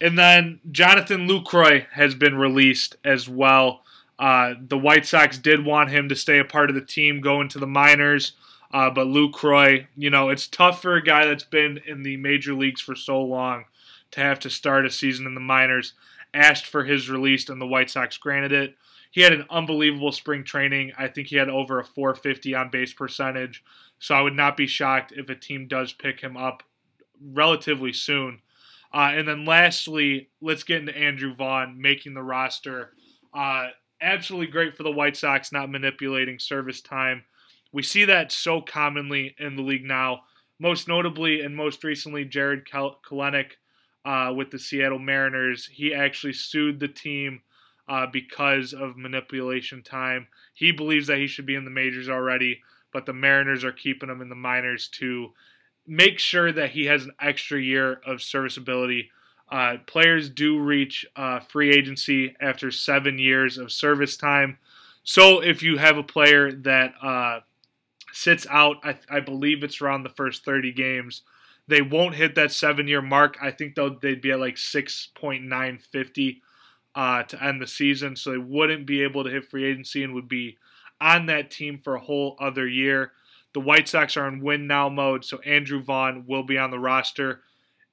And 0.00 0.18
then 0.18 0.60
Jonathan 0.70 1.28
Lucroy 1.28 1.86
has 1.92 2.14
been 2.14 2.36
released 2.36 2.96
as 3.04 3.28
well. 3.28 3.82
Uh, 4.18 4.54
the 4.66 4.78
White 4.78 5.04
Sox 5.04 5.36
did 5.36 5.64
want 5.64 5.90
him 5.90 6.08
to 6.08 6.16
stay 6.16 6.38
a 6.38 6.44
part 6.44 6.70
of 6.70 6.74
the 6.74 6.80
team, 6.80 7.20
go 7.20 7.42
into 7.42 7.58
the 7.58 7.66
minors. 7.66 8.32
Uh, 8.76 8.90
but 8.90 9.06
Lucroy, 9.06 9.86
you 9.96 10.10
know, 10.10 10.28
it's 10.28 10.46
tough 10.46 10.82
for 10.82 10.96
a 10.96 11.02
guy 11.02 11.24
that's 11.24 11.44
been 11.44 11.80
in 11.86 12.02
the 12.02 12.18
major 12.18 12.52
leagues 12.52 12.82
for 12.82 12.94
so 12.94 13.22
long 13.22 13.64
to 14.10 14.20
have 14.20 14.38
to 14.38 14.50
start 14.50 14.84
a 14.84 14.90
season 14.90 15.26
in 15.26 15.32
the 15.32 15.40
minors. 15.40 15.94
Asked 16.34 16.66
for 16.66 16.84
his 16.84 17.08
release, 17.08 17.48
and 17.48 17.58
the 17.58 17.66
White 17.66 17.88
Sox 17.88 18.18
granted 18.18 18.52
it. 18.52 18.76
He 19.10 19.22
had 19.22 19.32
an 19.32 19.46
unbelievable 19.48 20.12
spring 20.12 20.44
training. 20.44 20.92
I 20.98 21.08
think 21.08 21.28
he 21.28 21.36
had 21.36 21.48
over 21.48 21.80
a 21.80 21.86
450 21.86 22.54
on 22.54 22.68
base 22.68 22.92
percentage. 22.92 23.64
So 23.98 24.14
I 24.14 24.20
would 24.20 24.36
not 24.36 24.58
be 24.58 24.66
shocked 24.66 25.10
if 25.16 25.30
a 25.30 25.34
team 25.34 25.68
does 25.68 25.94
pick 25.94 26.20
him 26.20 26.36
up 26.36 26.62
relatively 27.32 27.94
soon. 27.94 28.42
Uh, 28.92 29.12
and 29.14 29.26
then 29.26 29.46
lastly, 29.46 30.28
let's 30.42 30.64
get 30.64 30.80
into 30.80 30.94
Andrew 30.94 31.34
Vaughn 31.34 31.80
making 31.80 32.12
the 32.12 32.22
roster. 32.22 32.92
Uh, 33.32 33.68
absolutely 34.02 34.48
great 34.48 34.76
for 34.76 34.82
the 34.82 34.92
White 34.92 35.16
Sox 35.16 35.50
not 35.50 35.70
manipulating 35.70 36.38
service 36.38 36.82
time. 36.82 37.24
We 37.76 37.82
see 37.82 38.06
that 38.06 38.32
so 38.32 38.62
commonly 38.62 39.34
in 39.38 39.56
the 39.56 39.62
league 39.62 39.84
now, 39.84 40.22
most 40.58 40.88
notably 40.88 41.42
and 41.42 41.54
most 41.54 41.84
recently, 41.84 42.24
Jarred 42.24 42.66
Kelenic 42.66 43.50
uh, 44.02 44.32
with 44.34 44.50
the 44.50 44.58
Seattle 44.58 44.98
Mariners. 44.98 45.66
He 45.66 45.92
actually 45.92 46.32
sued 46.32 46.80
the 46.80 46.88
team 46.88 47.42
uh, 47.86 48.06
because 48.10 48.72
of 48.72 48.96
manipulation 48.96 49.82
time. 49.82 50.28
He 50.54 50.72
believes 50.72 51.06
that 51.08 51.18
he 51.18 51.26
should 51.26 51.44
be 51.44 51.54
in 51.54 51.66
the 51.66 51.70
majors 51.70 52.08
already, 52.08 52.62
but 52.94 53.04
the 53.04 53.12
Mariners 53.12 53.62
are 53.62 53.72
keeping 53.72 54.08
him 54.08 54.22
in 54.22 54.30
the 54.30 54.34
minors 54.34 54.88
to 54.94 55.34
make 55.86 56.18
sure 56.18 56.50
that 56.52 56.70
he 56.70 56.86
has 56.86 57.04
an 57.04 57.12
extra 57.20 57.60
year 57.60 58.00
of 58.06 58.22
serviceability. 58.22 59.10
Uh, 59.52 59.76
players 59.86 60.30
do 60.30 60.58
reach 60.58 61.04
uh, 61.14 61.40
free 61.40 61.74
agency 61.74 62.36
after 62.40 62.70
seven 62.70 63.18
years 63.18 63.58
of 63.58 63.70
service 63.70 64.16
time. 64.16 64.56
So 65.04 65.40
if 65.40 65.62
you 65.62 65.76
have 65.76 65.98
a 65.98 66.02
player 66.02 66.50
that 66.50 66.94
uh, 67.02 67.40
sits 68.16 68.46
out. 68.50 68.78
I, 68.82 68.98
I 69.10 69.20
believe 69.20 69.62
it's 69.62 69.80
around 69.80 70.02
the 70.02 70.08
first 70.08 70.44
30 70.44 70.72
games. 70.72 71.22
They 71.68 71.82
won't 71.82 72.14
hit 72.14 72.34
that 72.36 72.52
seven 72.52 72.88
year 72.88 73.02
mark. 73.02 73.36
I 73.42 73.50
think 73.50 73.74
they'll, 73.74 73.98
they'd 73.98 74.22
be 74.22 74.30
at 74.30 74.40
like 74.40 74.54
6.950 74.54 76.40
uh, 76.94 77.22
to 77.24 77.44
end 77.44 77.60
the 77.60 77.66
season. 77.66 78.16
So 78.16 78.30
they 78.30 78.38
wouldn't 78.38 78.86
be 78.86 79.02
able 79.02 79.24
to 79.24 79.30
hit 79.30 79.44
free 79.44 79.64
agency 79.64 80.02
and 80.02 80.14
would 80.14 80.28
be 80.28 80.56
on 81.00 81.26
that 81.26 81.50
team 81.50 81.78
for 81.78 81.94
a 81.94 82.00
whole 82.00 82.36
other 82.40 82.66
year. 82.66 83.12
The 83.52 83.60
White 83.60 83.88
Sox 83.88 84.16
are 84.16 84.28
in 84.28 84.40
win 84.40 84.66
now 84.66 84.88
mode, 84.88 85.24
so 85.24 85.38
Andrew 85.40 85.82
Vaughn 85.82 86.24
will 86.26 86.42
be 86.42 86.58
on 86.58 86.70
the 86.70 86.78
roster. 86.78 87.40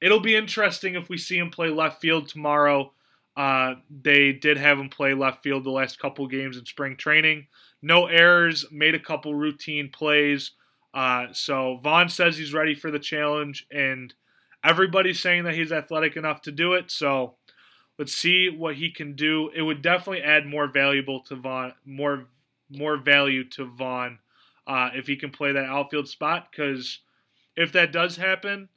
It'll 0.02 0.20
be 0.20 0.36
interesting 0.36 0.96
if 0.96 1.10
we 1.10 1.18
see 1.18 1.38
him 1.38 1.52
play 1.52 1.70
left 1.70 2.02
field 2.02 2.28
tomorrow. 2.28 2.92
Uh, 3.36 3.76
they 3.90 4.32
did 4.32 4.58
have 4.58 4.78
him 4.78 4.90
play 4.90 5.14
left 5.14 5.42
field 5.42 5.64
the 5.64 5.72
last 5.72 6.00
couple 6.00 6.28
games 6.28 6.58
in 6.58 6.66
spring 6.66 6.96
training. 6.96 7.48
No 7.84 8.08
errors, 8.08 8.66
made 8.72 8.96
a 8.96 9.00
couple 9.00 9.36
routine 9.36 9.90
plays. 9.90 10.52
Uh, 10.94 11.28
so 11.34 11.80
Vaughn 11.84 12.08
says 12.08 12.38
he's 12.38 12.54
ready 12.54 12.74
for 12.74 12.90
the 12.90 12.98
challenge, 12.98 13.68
and 13.70 14.14
everybody's 14.64 15.20
saying 15.20 15.44
that 15.44 15.56
he's 15.56 15.72
athletic 15.72 16.16
enough 16.16 16.42
to 16.44 16.52
do 16.52 16.74
it. 16.74 16.90
So 16.90 17.36
let's 18.00 18.14
see 18.14 18.50
what 18.50 18.76
he 18.76 18.90
can 18.90 19.16
do. 19.16 19.52
It 19.54 19.64
would 19.64 19.82
definitely 19.82 20.24
add 20.24 20.46
more 20.46 20.68
valuable 20.68 21.20
to 21.26 21.36
Vaughn, 21.36 21.74
more 21.86 22.28
more 22.70 22.98
value 22.98 23.44
to 23.50 23.66
Vaughn 23.66 24.20
uh, 24.66 24.90
if 24.96 25.06
he 25.06 25.18
can 25.18 25.30
play 25.30 25.52
that 25.52 25.66
outfield 25.66 26.08
spot. 26.08 26.48
Because 26.50 27.00
if 27.56 27.74
that 27.74 27.92
does 27.92 28.16
happen, 28.16 28.70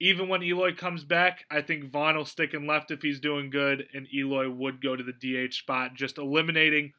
even 0.00 0.28
when 0.28 0.42
Eloy 0.42 0.74
comes 0.74 1.04
back, 1.04 1.44
I 1.50 1.60
think 1.60 1.84
Vaughn 1.84 2.16
will 2.16 2.24
stick 2.24 2.54
in 2.54 2.66
left 2.66 2.90
if 2.90 3.02
he's 3.02 3.20
doing 3.20 3.50
good, 3.50 3.86
and 3.92 4.08
Eloy 4.12 4.48
would 4.48 4.82
go 4.82 4.96
to 4.96 5.04
the 5.04 5.12
DH 5.12 5.52
spot, 5.52 5.94
just 5.94 6.16
eliminating 6.16 6.94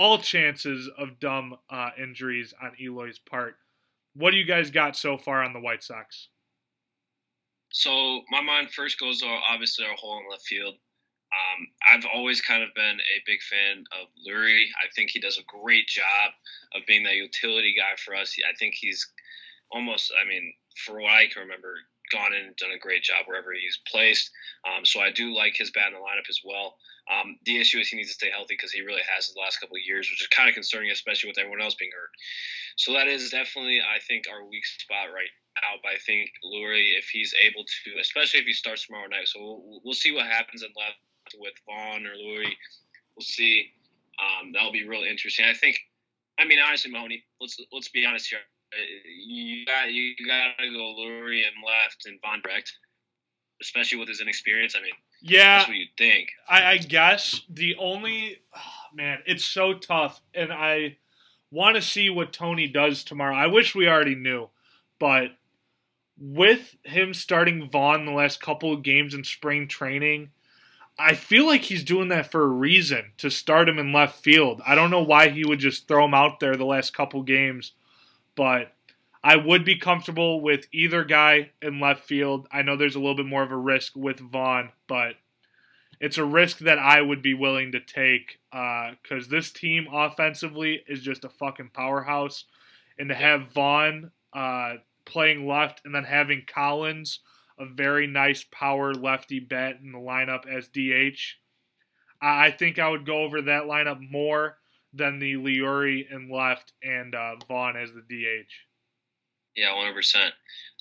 all 0.00 0.16
chances 0.16 0.88
of 0.96 1.20
dumb 1.20 1.54
uh, 1.68 1.90
injuries 2.02 2.54
on 2.62 2.72
Eloy's 2.82 3.18
part. 3.18 3.56
What 4.14 4.30
do 4.30 4.38
you 4.38 4.46
guys 4.46 4.70
got 4.70 4.96
so 4.96 5.18
far 5.18 5.44
on 5.44 5.52
the 5.52 5.60
White 5.60 5.84
Sox? 5.84 6.28
So 7.68 8.22
my 8.30 8.40
mind 8.40 8.70
first 8.70 8.98
goes 8.98 9.20
to 9.20 9.26
obviously 9.26 9.84
our 9.84 9.94
hole 9.96 10.18
in 10.18 10.24
left 10.30 10.46
field. 10.46 10.72
Um, 10.72 11.66
I've 11.92 12.06
always 12.14 12.40
kind 12.40 12.62
of 12.62 12.70
been 12.74 12.96
a 12.96 13.22
big 13.26 13.40
fan 13.42 13.84
of 14.00 14.08
Leury. 14.26 14.64
I 14.82 14.88
think 14.96 15.10
he 15.10 15.20
does 15.20 15.36
a 15.36 15.44
great 15.46 15.86
job 15.86 16.32
of 16.74 16.80
being 16.86 17.04
that 17.04 17.16
utility 17.16 17.74
guy 17.76 17.94
for 18.02 18.14
us. 18.14 18.34
I 18.48 18.56
think 18.56 18.74
he's 18.74 19.06
almost, 19.70 20.10
I 20.16 20.26
mean, 20.26 20.54
for 20.86 20.98
what 21.02 21.12
I 21.12 21.26
can 21.30 21.42
remember, 21.42 21.74
gone 22.10 22.32
in 22.32 22.46
and 22.46 22.56
done 22.56 22.72
a 22.74 22.78
great 22.78 23.02
job 23.02 23.26
wherever 23.26 23.52
he's 23.52 23.78
placed. 23.86 24.30
Um, 24.66 24.86
so 24.86 25.00
I 25.00 25.12
do 25.12 25.36
like 25.36 25.56
his 25.56 25.70
bat 25.70 25.88
in 25.88 25.92
the 25.92 26.00
lineup 26.00 26.28
as 26.28 26.40
well. 26.42 26.76
Um, 27.10 27.36
the 27.44 27.58
issue 27.58 27.78
is 27.78 27.88
he 27.88 27.96
needs 27.96 28.10
to 28.10 28.14
stay 28.14 28.30
healthy 28.30 28.54
because 28.54 28.70
he 28.70 28.82
really 28.82 29.02
has 29.14 29.28
the 29.28 29.40
last 29.40 29.58
couple 29.58 29.74
of 29.74 29.82
years, 29.84 30.08
which 30.08 30.22
is 30.22 30.28
kind 30.28 30.48
of 30.48 30.54
concerning, 30.54 30.90
especially 30.92 31.28
with 31.28 31.38
everyone 31.38 31.60
else 31.60 31.74
being 31.74 31.90
hurt. 31.90 32.10
So 32.76 32.92
that 32.94 33.08
is 33.08 33.30
definitely, 33.30 33.80
I 33.82 33.98
think, 33.98 34.26
our 34.30 34.46
weak 34.46 34.64
spot 34.64 35.10
right 35.12 35.30
now. 35.58 35.82
But 35.82 35.92
I 35.92 35.98
think 36.06 36.30
Leury, 36.46 36.96
if 36.96 37.10
he's 37.10 37.34
able 37.34 37.64
to, 37.64 38.00
especially 38.00 38.40
if 38.40 38.46
he 38.46 38.52
starts 38.52 38.86
tomorrow 38.86 39.08
night, 39.08 39.26
so 39.26 39.40
we'll, 39.40 39.80
we'll 39.84 39.94
see 39.94 40.14
what 40.14 40.26
happens 40.26 40.62
in 40.62 40.70
left 40.78 41.02
with 41.38 41.54
Vaughn 41.66 42.06
or 42.06 42.14
Leury. 42.14 42.54
We'll 43.16 43.26
see. 43.26 43.72
Um, 44.20 44.52
that'll 44.52 44.72
be 44.72 44.86
really 44.86 45.10
interesting. 45.10 45.46
I 45.46 45.54
think. 45.54 45.78
I 46.38 46.44
mean, 46.44 46.58
honestly, 46.58 46.90
Mahoney. 46.90 47.24
Let's 47.40 47.60
let's 47.72 47.88
be 47.88 48.06
honest 48.06 48.30
here. 48.30 48.38
You 49.04 49.66
got 49.66 49.92
you 49.92 50.14
got 50.26 50.56
to 50.62 50.70
go 50.70 50.94
Leury 50.94 51.42
and 51.42 51.58
left 51.66 52.06
and 52.06 52.20
Vaughn 52.22 52.40
Brecht, 52.40 52.72
especially 53.60 53.98
with 53.98 54.08
his 54.08 54.20
inexperience. 54.20 54.74
I 54.76 54.82
mean, 54.82 54.92
yeah, 55.22 55.58
that's 55.58 55.68
what 55.68 55.76
you'd 55.76 55.96
think. 55.98 56.30
I, 56.48 56.72
I 56.72 56.76
guess 56.78 57.42
the 57.48 57.76
only 57.76 58.38
oh, 58.56 58.94
man, 58.94 59.18
it's 59.26 59.44
so 59.44 59.74
tough, 59.74 60.20
and 60.34 60.52
I 60.52 60.98
want 61.50 61.76
to 61.76 61.82
see 61.82 62.10
what 62.10 62.32
Tony 62.32 62.68
does 62.68 63.04
tomorrow. 63.04 63.34
I 63.34 63.46
wish 63.46 63.74
we 63.74 63.88
already 63.88 64.14
knew, 64.14 64.48
but 64.98 65.32
with 66.18 66.76
him 66.84 67.14
starting 67.14 67.68
Vaughn 67.68 68.04
the 68.04 68.12
last 68.12 68.42
couple 68.42 68.72
of 68.72 68.82
games 68.82 69.14
in 69.14 69.24
spring 69.24 69.66
training, 69.66 70.30
I 70.98 71.14
feel 71.14 71.46
like 71.46 71.62
he's 71.62 71.82
doing 71.82 72.08
that 72.08 72.30
for 72.30 72.42
a 72.42 72.48
reason 72.48 73.12
to 73.18 73.30
start 73.30 73.68
him 73.68 73.78
in 73.78 73.92
left 73.92 74.22
field. 74.22 74.60
I 74.66 74.74
don't 74.74 74.90
know 74.90 75.02
why 75.02 75.30
he 75.30 75.44
would 75.46 75.58
just 75.58 75.88
throw 75.88 76.04
him 76.04 76.14
out 76.14 76.40
there 76.40 76.56
the 76.56 76.66
last 76.66 76.92
couple 76.92 77.22
games, 77.22 77.72
but 78.36 78.72
I 79.22 79.36
would 79.36 79.64
be 79.64 79.76
comfortable 79.76 80.40
with 80.40 80.66
either 80.72 81.04
guy 81.04 81.50
in 81.60 81.78
left 81.78 82.04
field. 82.04 82.48
I 82.50 82.62
know 82.62 82.76
there's 82.76 82.94
a 82.94 83.00
little 83.00 83.16
bit 83.16 83.26
more 83.26 83.42
of 83.42 83.52
a 83.52 83.56
risk 83.56 83.94
with 83.94 84.18
Vaughn, 84.18 84.70
but 84.86 85.16
it's 86.00 86.16
a 86.16 86.24
risk 86.24 86.60
that 86.60 86.78
I 86.78 87.02
would 87.02 87.20
be 87.20 87.34
willing 87.34 87.72
to 87.72 87.80
take 87.80 88.40
because 88.50 89.26
uh, 89.26 89.30
this 89.30 89.50
team 89.52 89.88
offensively 89.92 90.82
is 90.88 91.02
just 91.02 91.24
a 91.24 91.28
fucking 91.28 91.70
powerhouse. 91.74 92.44
And 92.98 93.10
to 93.10 93.14
have 93.14 93.52
Vaughn 93.52 94.10
uh, 94.32 94.76
playing 95.04 95.46
left 95.46 95.82
and 95.84 95.94
then 95.94 96.04
having 96.04 96.44
Collins, 96.46 97.20
a 97.58 97.66
very 97.66 98.06
nice 98.06 98.46
power 98.50 98.94
lefty 98.94 99.38
bat 99.38 99.76
in 99.82 99.92
the 99.92 99.98
lineup 99.98 100.46
as 100.46 100.68
DH, 100.68 101.36
I 102.22 102.50
think 102.50 102.78
I 102.78 102.88
would 102.88 103.04
go 103.04 103.18
over 103.22 103.42
that 103.42 103.64
lineup 103.64 104.00
more 104.10 104.56
than 104.94 105.18
the 105.18 105.34
Leury 105.34 106.10
in 106.10 106.30
left 106.30 106.72
and 106.82 107.14
uh, 107.14 107.36
Vaughn 107.46 107.76
as 107.76 107.90
the 107.92 108.00
DH. 108.00 108.69
Yeah, 109.60 109.76
one 109.76 109.84
hundred 109.84 110.00
percent. 110.00 110.32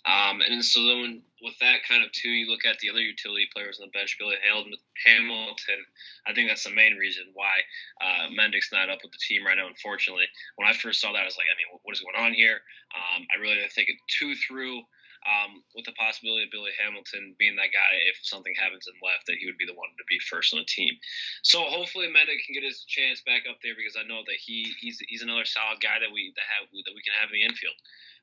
Um, 0.08 0.40
and 0.40 0.64
so 0.64 0.80
then 0.80 1.22
with 1.44 1.60
that 1.60 1.84
kind 1.84 2.06
of 2.06 2.12
too, 2.16 2.32
you 2.32 2.48
look 2.48 2.64
at 2.64 2.80
the 2.80 2.90
other 2.90 3.04
utility 3.04 3.52
players 3.52 3.80
on 3.80 3.88
the 3.88 3.92
bench, 3.92 4.16
Billy 4.16 4.40
Hamilton. 4.40 5.84
I 6.24 6.32
think 6.32 6.48
that's 6.48 6.64
the 6.64 6.72
main 6.72 6.96
reason 6.96 7.36
why 7.36 7.52
uh, 8.00 8.32
Mendick's 8.32 8.72
not 8.72 8.90
up 8.90 9.04
with 9.04 9.12
the 9.12 9.20
team 9.20 9.46
right 9.46 9.60
now. 9.60 9.68
Unfortunately, 9.68 10.24
when 10.56 10.72
I 10.72 10.74
first 10.74 11.02
saw 11.04 11.12
that, 11.12 11.28
I 11.28 11.28
was 11.28 11.36
like, 11.36 11.52
I 11.52 11.60
mean, 11.60 11.76
what 11.84 11.92
is 11.92 12.00
going 12.00 12.16
on 12.16 12.32
here? 12.32 12.64
Um, 12.96 13.28
I 13.28 13.42
really 13.44 13.56
didn't 13.60 13.76
think 13.76 13.90
it 13.90 14.00
too 14.08 14.36
through. 14.48 14.80
Um, 15.28 15.68
with 15.76 15.84
the 15.84 15.92
possibility 16.00 16.48
of 16.48 16.56
Billy 16.56 16.72
Hamilton 16.80 17.36
being 17.36 17.60
that 17.60 17.76
guy, 17.76 17.92
if 18.08 18.24
something 18.24 18.56
happens 18.56 18.88
in 18.88 18.96
left, 19.04 19.28
that 19.28 19.36
he 19.36 19.52
would 19.52 19.60
be 19.60 19.68
the 19.68 19.76
one 19.76 19.92
to 20.00 20.08
be 20.08 20.16
first 20.32 20.56
on 20.56 20.64
the 20.64 20.72
team. 20.72 20.96
So 21.44 21.68
hopefully 21.68 22.08
Mendick 22.08 22.40
can 22.48 22.56
get 22.56 22.64
his 22.64 22.88
chance 22.88 23.20
back 23.28 23.44
up 23.44 23.60
there 23.60 23.76
because 23.76 24.00
I 24.00 24.08
know 24.08 24.24
that 24.24 24.40
he 24.40 24.72
he's, 24.80 24.96
he's 25.12 25.20
another 25.20 25.44
solid 25.44 25.84
guy 25.84 26.00
that 26.00 26.08
we 26.08 26.32
that 26.40 26.48
have 26.48 26.72
that 26.72 26.96
we 26.96 27.04
can 27.04 27.12
have 27.20 27.28
in 27.36 27.36
the 27.36 27.44
infield. 27.44 27.76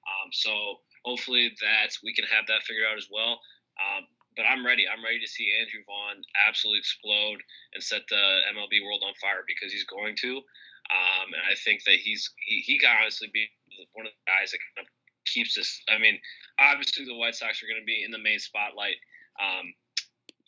Um, 0.09 0.33
so 0.33 0.81
hopefully 1.05 1.53
that 1.61 1.93
we 2.01 2.17
can 2.17 2.25
have 2.33 2.49
that 2.49 2.65
figured 2.65 2.89
out 2.89 2.97
as 2.97 3.13
well. 3.13 3.45
Um, 3.77 4.09
but 4.37 4.45
I'm 4.45 4.65
ready. 4.65 4.85
I'm 4.85 5.05
ready 5.05 5.21
to 5.21 5.29
see 5.29 5.53
Andrew 5.57 5.81
Vaughn 5.89 6.21
absolutely 6.49 6.81
explode 6.81 7.41
and 7.73 7.83
set 7.83 8.05
the 8.09 8.25
MLB 8.53 8.85
world 8.85 9.03
on 9.05 9.17
fire 9.21 9.45
because 9.49 9.73
he's 9.73 9.89
going 9.89 10.17
to. 10.25 10.45
Um, 10.93 11.35
and 11.35 11.43
I 11.43 11.57
think 11.57 11.83
that 11.85 11.99
he's 11.99 12.31
he, 12.45 12.61
he 12.61 12.79
can 12.79 12.93
honestly 12.93 13.29
be 13.33 13.49
one 13.93 14.07
of 14.07 14.13
the 14.13 14.29
guys 14.29 14.53
that 14.53 14.61
kind 14.77 14.87
of 14.87 14.93
keeps 15.27 15.55
this. 15.55 15.83
I 15.89 15.99
mean, 15.99 16.19
obviously 16.59 17.05
the 17.05 17.15
White 17.17 17.35
Sox 17.35 17.63
are 17.63 17.67
going 17.67 17.81
to 17.81 17.87
be 17.87 18.03
in 18.05 18.11
the 18.11 18.23
main 18.23 18.39
spotlight 18.39 18.97
um, 19.41 19.75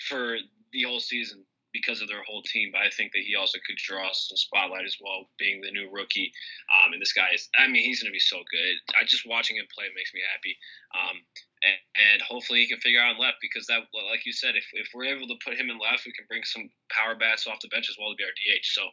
for 0.08 0.36
the 0.72 0.82
whole 0.84 1.00
season 1.00 1.44
because 1.72 2.00
of 2.00 2.08
their 2.08 2.24
whole 2.24 2.42
team. 2.42 2.70
But 2.72 2.82
I 2.82 2.90
think 2.90 3.12
that 3.12 3.24
he 3.24 3.36
also 3.36 3.58
could 3.66 3.76
draw 3.76 4.08
some 4.12 4.36
spotlight 4.36 4.84
as 4.84 4.96
well, 5.00 5.28
being 5.38 5.60
the 5.60 5.70
new 5.70 5.88
rookie. 5.92 6.32
Um, 6.72 6.92
and 6.92 7.00
this 7.00 7.12
guy 7.12 7.28
is, 7.34 7.48
I 7.58 7.68
mean, 7.68 7.84
he's 7.84 8.02
going 8.02 8.10
to 8.10 8.16
be 8.16 8.22
so 8.22 8.40
good. 8.48 8.74
I 8.98 9.04
just 9.04 9.28
watching 9.28 9.56
him 9.56 9.68
play 9.72 9.86
makes 9.94 10.14
me 10.14 10.20
happy. 10.24 10.56
Um, 10.96 11.16
and, 11.62 11.78
and, 12.14 12.22
hopefully 12.22 12.62
he 12.62 12.70
can 12.70 12.78
figure 12.78 13.02
out 13.02 13.18
on 13.18 13.20
left 13.20 13.42
because 13.42 13.66
that, 13.66 13.82
like 13.90 14.24
you 14.24 14.32
said, 14.32 14.54
if, 14.54 14.64
if 14.72 14.94
we're 14.94 15.10
able 15.10 15.26
to 15.26 15.42
put 15.42 15.58
him 15.58 15.70
in 15.70 15.78
left, 15.78 16.06
we 16.06 16.14
can 16.14 16.24
bring 16.30 16.46
some 16.46 16.70
power 16.86 17.18
bats 17.18 17.50
off 17.50 17.58
the 17.60 17.68
bench 17.68 17.90
as 17.90 17.98
well 17.98 18.14
to 18.14 18.16
be 18.16 18.22
our 18.22 18.30
DH. 18.38 18.62
So 18.62 18.86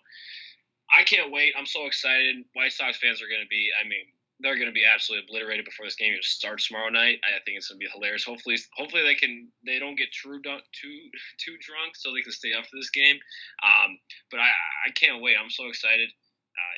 I 0.89 1.03
can't 1.03 1.31
wait. 1.31 1.53
I'm 1.57 1.69
so 1.69 1.85
excited. 1.85 2.41
White 2.53 2.73
Sox 2.73 2.97
fans 2.97 3.21
are 3.21 3.29
going 3.29 3.45
to 3.45 3.53
be, 3.53 3.69
I 3.77 3.87
mean, 3.87 4.09
they're 4.39 4.59
going 4.59 4.67
to 4.67 4.75
be 4.75 4.83
absolutely 4.83 5.23
obliterated 5.27 5.63
before 5.63 5.85
this 5.85 5.95
game 5.95 6.11
even 6.11 6.23
starts 6.23 6.67
tomorrow 6.67 6.89
night. 6.89 7.23
I 7.23 7.39
think 7.47 7.55
it's 7.55 7.71
going 7.71 7.79
to 7.79 7.85
be 7.85 7.91
hilarious. 7.91 8.27
Hopefully, 8.27 8.59
hopefully 8.75 9.03
they 9.03 9.15
can 9.15 9.47
they 9.65 9.79
don't 9.79 9.95
get 9.95 10.11
too 10.11 10.39
too 10.43 10.97
too 11.39 11.55
drunk 11.63 11.95
so 11.95 12.11
they 12.11 12.21
can 12.21 12.35
stay 12.35 12.51
up 12.51 12.67
for 12.67 12.75
this 12.75 12.91
game. 12.91 13.15
Um, 13.63 13.97
but 14.31 14.39
I 14.39 14.51
I 14.87 14.91
can't 14.91 15.21
wait. 15.23 15.39
I'm 15.39 15.49
so 15.49 15.67
excited. 15.67 16.09
Uh, 16.11 16.75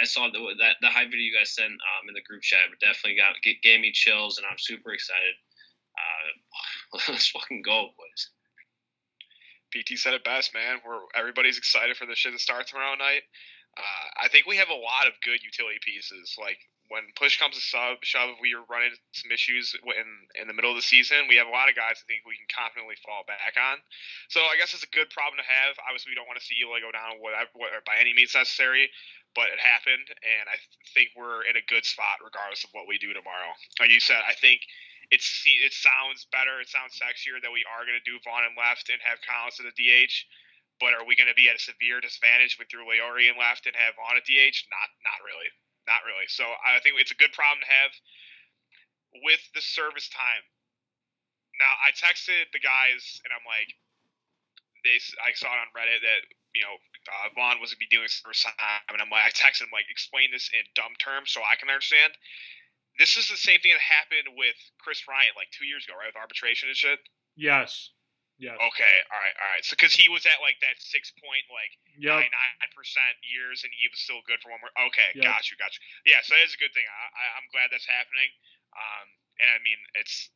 I 0.00 0.04
saw 0.04 0.30
the 0.30 0.38
that 0.62 0.78
the 0.80 0.88
high 0.88 1.04
video 1.04 1.34
you 1.34 1.36
guys 1.36 1.54
sent 1.54 1.72
um, 1.74 2.08
in 2.08 2.14
the 2.14 2.22
group 2.22 2.42
chat 2.42 2.70
definitely 2.80 3.18
got 3.18 3.34
gave 3.42 3.80
me 3.80 3.90
chills, 3.92 4.38
and 4.38 4.46
I'm 4.46 4.58
super 4.58 4.92
excited. 4.92 5.34
Uh, 5.98 6.98
let's 7.12 7.28
fucking 7.28 7.62
go, 7.62 7.90
boys. 7.98 8.22
PT 9.72 9.98
said 9.98 10.14
it 10.14 10.24
best, 10.24 10.54
man. 10.54 10.78
We're 10.86 11.00
everybody's 11.14 11.58
excited 11.58 11.96
for 11.96 12.06
the 12.06 12.14
shit 12.14 12.32
to 12.32 12.38
start 12.38 12.68
tomorrow 12.68 12.94
night. 12.94 13.22
Uh, 13.76 14.06
I 14.20 14.28
think 14.28 14.46
we 14.46 14.60
have 14.60 14.68
a 14.68 14.76
lot 14.76 15.08
of 15.08 15.16
good 15.24 15.40
utility 15.40 15.80
pieces. 15.80 16.36
Like 16.36 16.60
when 16.92 17.08
push 17.16 17.40
comes 17.40 17.56
to 17.56 17.64
sub, 17.64 18.04
shove, 18.04 18.36
we 18.36 18.52
are 18.52 18.60
running 18.68 18.92
some 19.16 19.32
issues 19.32 19.72
in 19.72 20.08
in 20.36 20.44
the 20.44 20.52
middle 20.52 20.68
of 20.68 20.76
the 20.76 20.84
season. 20.84 21.24
We 21.24 21.40
have 21.40 21.48
a 21.48 21.54
lot 21.54 21.72
of 21.72 21.74
guys 21.74 21.96
I 21.96 22.04
think 22.04 22.28
we 22.28 22.36
can 22.36 22.44
confidently 22.52 23.00
fall 23.00 23.24
back 23.24 23.56
on. 23.56 23.80
So 24.28 24.44
I 24.44 24.60
guess 24.60 24.76
it's 24.76 24.84
a 24.84 24.92
good 24.92 25.08
problem 25.08 25.40
to 25.40 25.48
have. 25.48 25.80
Obviously, 25.88 26.12
we 26.12 26.18
don't 26.20 26.28
want 26.28 26.36
to 26.36 26.44
see 26.44 26.60
Eloy 26.60 26.84
go 26.84 26.92
down 26.92 27.16
whatever, 27.24 27.48
by 27.88 27.96
any 27.96 28.12
means 28.12 28.36
necessary, 28.36 28.92
but 29.32 29.48
it 29.48 29.56
happened, 29.56 30.04
and 30.20 30.44
I 30.52 30.60
think 30.92 31.16
we're 31.16 31.48
in 31.48 31.56
a 31.56 31.64
good 31.64 31.88
spot 31.88 32.20
regardless 32.20 32.60
of 32.68 32.76
what 32.76 32.84
we 32.84 33.00
do 33.00 33.16
tomorrow. 33.16 33.56
Like 33.80 33.88
you 33.88 34.04
said, 34.04 34.20
I 34.28 34.36
think 34.36 34.60
it's 35.08 35.24
it 35.48 35.72
sounds 35.72 36.28
better, 36.28 36.60
it 36.60 36.68
sounds 36.68 37.00
sexier 37.00 37.40
that 37.40 37.52
we 37.52 37.64
are 37.64 37.88
going 37.88 37.96
to 37.96 38.04
do 38.04 38.20
Vaughn 38.20 38.44
and 38.44 38.56
left 38.56 38.92
and 38.92 39.00
have 39.00 39.20
Collins 39.24 39.56
to 39.56 39.64
the 39.64 39.72
DH 39.72 40.12
but 40.82 40.98
are 40.98 41.06
we 41.06 41.14
going 41.14 41.30
to 41.30 41.38
be 41.38 41.46
at 41.46 41.54
a 41.54 41.62
severe 41.62 42.02
disadvantage 42.02 42.58
with 42.58 42.66
Drew 42.66 42.82
Leury 42.82 43.30
left 43.30 43.70
and 43.70 43.78
have 43.78 43.94
on 44.02 44.18
a 44.18 44.22
DH? 44.26 44.58
Not, 44.66 44.88
not 45.06 45.22
really, 45.22 45.46
not 45.86 46.02
really. 46.02 46.26
So 46.26 46.42
I 46.42 46.82
think 46.82 46.98
it's 46.98 47.14
a 47.14 47.22
good 47.22 47.30
problem 47.30 47.62
to 47.62 47.70
have 47.70 47.94
with 49.22 49.42
the 49.54 49.62
service 49.62 50.10
time. 50.10 50.42
Now 51.62 51.72
I 51.78 51.94
texted 51.94 52.50
the 52.50 52.58
guys 52.58 53.22
and 53.22 53.30
I'm 53.30 53.46
like, 53.46 53.70
they 54.82 54.98
I 55.22 55.30
saw 55.38 55.54
it 55.54 55.62
on 55.62 55.70
Reddit 55.70 56.02
that 56.02 56.22
you 56.54 56.62
know 56.66 56.74
uh, 56.74 57.30
Vaughn 57.38 57.62
was 57.62 57.70
going 57.70 57.82
to 57.82 57.86
be 57.86 57.94
doing 57.94 58.10
service 58.10 58.42
time, 58.42 58.90
and 58.90 58.98
I'm 58.98 59.10
like, 59.10 59.30
I 59.30 59.32
texted 59.34 59.66
him 59.66 59.74
like, 59.74 59.86
explain 59.90 60.34
this 60.34 60.50
in 60.50 60.62
dumb 60.74 60.94
terms 60.98 61.30
so 61.30 61.40
I 61.42 61.54
can 61.54 61.70
understand. 61.70 62.14
This 62.98 63.16
is 63.16 63.30
the 63.30 63.40
same 63.40 63.62
thing 63.62 63.72
that 63.72 63.80
happened 63.80 64.36
with 64.36 64.58
Kris 64.82 65.00
Bryant 65.06 65.38
like 65.38 65.48
two 65.54 65.64
years 65.64 65.86
ago, 65.86 65.96
right? 65.96 66.12
With 66.12 66.20
arbitration 66.20 66.68
and 66.68 66.76
shit. 66.76 67.00
Yes. 67.38 67.94
Yeah. 68.42 68.58
Okay. 68.58 68.94
All 69.06 69.22
right. 69.22 69.36
All 69.38 69.50
right. 69.54 69.62
So 69.62 69.78
because 69.78 69.94
he 69.94 70.10
was 70.10 70.26
at 70.26 70.42
like 70.42 70.58
that 70.66 70.74
six 70.82 71.14
point 71.14 71.46
like 71.46 71.70
nine 71.94 72.26
nine 72.26 72.72
percent 72.74 73.14
years, 73.22 73.62
and 73.62 73.70
he 73.70 73.86
was 73.86 74.02
still 74.02 74.18
good 74.26 74.42
for 74.42 74.50
one 74.50 74.58
more. 74.58 74.74
Okay. 74.90 75.14
Yep. 75.14 75.22
Got 75.22 75.46
you. 75.46 75.54
Got 75.62 75.70
you. 75.78 75.80
Yeah. 76.10 76.20
So 76.26 76.34
that's 76.34 76.58
a 76.58 76.58
good 76.58 76.74
thing. 76.74 76.82
I, 76.82 77.06
I 77.14 77.24
am 77.38 77.46
glad 77.54 77.70
that's 77.70 77.86
happening. 77.86 78.34
Um, 78.74 79.06
and 79.38 79.48
I 79.54 79.62
mean 79.62 79.78
it's 79.94 80.26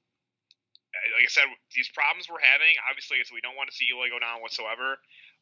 like 1.12 1.26
I 1.26 1.32
said, 1.32 1.50
these 1.74 1.90
problems 1.92 2.30
we're 2.30 2.42
having. 2.42 2.72
Obviously, 2.88 3.20
we 3.34 3.44
don't 3.44 3.58
want 3.58 3.68
to 3.68 3.76
see 3.76 3.90
Eloy 3.90 4.08
go 4.08 4.22
down 4.22 4.40
whatsoever. 4.40 4.96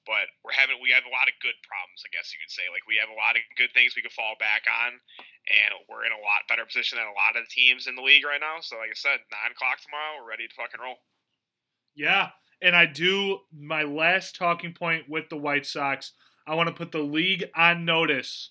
But 0.05 0.29
we're 0.45 0.53
having 0.53 0.77
we 0.85 0.93
have 0.93 1.09
a 1.09 1.15
lot 1.15 1.33
of 1.33 1.35
good 1.41 1.57
problems, 1.65 2.05
I 2.05 2.13
guess 2.13 2.29
you 2.29 2.37
could 2.37 2.53
say. 2.53 2.69
Like 2.69 2.85
we 2.85 3.01
have 3.01 3.09
a 3.09 3.17
lot 3.17 3.41
of 3.41 3.43
good 3.57 3.73
things 3.73 3.97
we 3.97 4.05
could 4.05 4.13
fall 4.13 4.37
back 4.37 4.69
on, 4.69 5.01
and 5.49 5.71
we're 5.89 6.05
in 6.05 6.13
a 6.13 6.21
lot 6.21 6.45
better 6.45 6.69
position 6.69 7.01
than 7.01 7.09
a 7.09 7.17
lot 7.17 7.41
of 7.41 7.49
the 7.49 7.53
teams 7.53 7.89
in 7.89 7.97
the 7.97 8.05
league 8.05 8.25
right 8.25 8.41
now. 8.41 8.61
So, 8.61 8.77
like 8.77 8.93
I 8.93 8.99
said, 9.01 9.25
nine 9.33 9.57
o'clock 9.57 9.81
tomorrow, 9.81 10.21
we're 10.21 10.29
ready 10.29 10.45
to 10.45 10.55
fucking 10.61 10.77
roll. 10.77 11.01
Yeah, 11.97 12.37
and 12.63 12.75
I 12.75 12.87
do 12.87 13.41
my 13.53 13.83
last 13.83 14.37
talking 14.37 14.73
point 14.73 15.09
with 15.09 15.29
the 15.29 15.37
White 15.37 15.67
Sox. 15.67 16.13
I 16.47 16.55
want 16.55 16.69
to 16.69 16.75
put 16.75 16.93
the 16.93 16.99
league 16.99 17.45
on 17.55 17.85
notice 17.85 18.51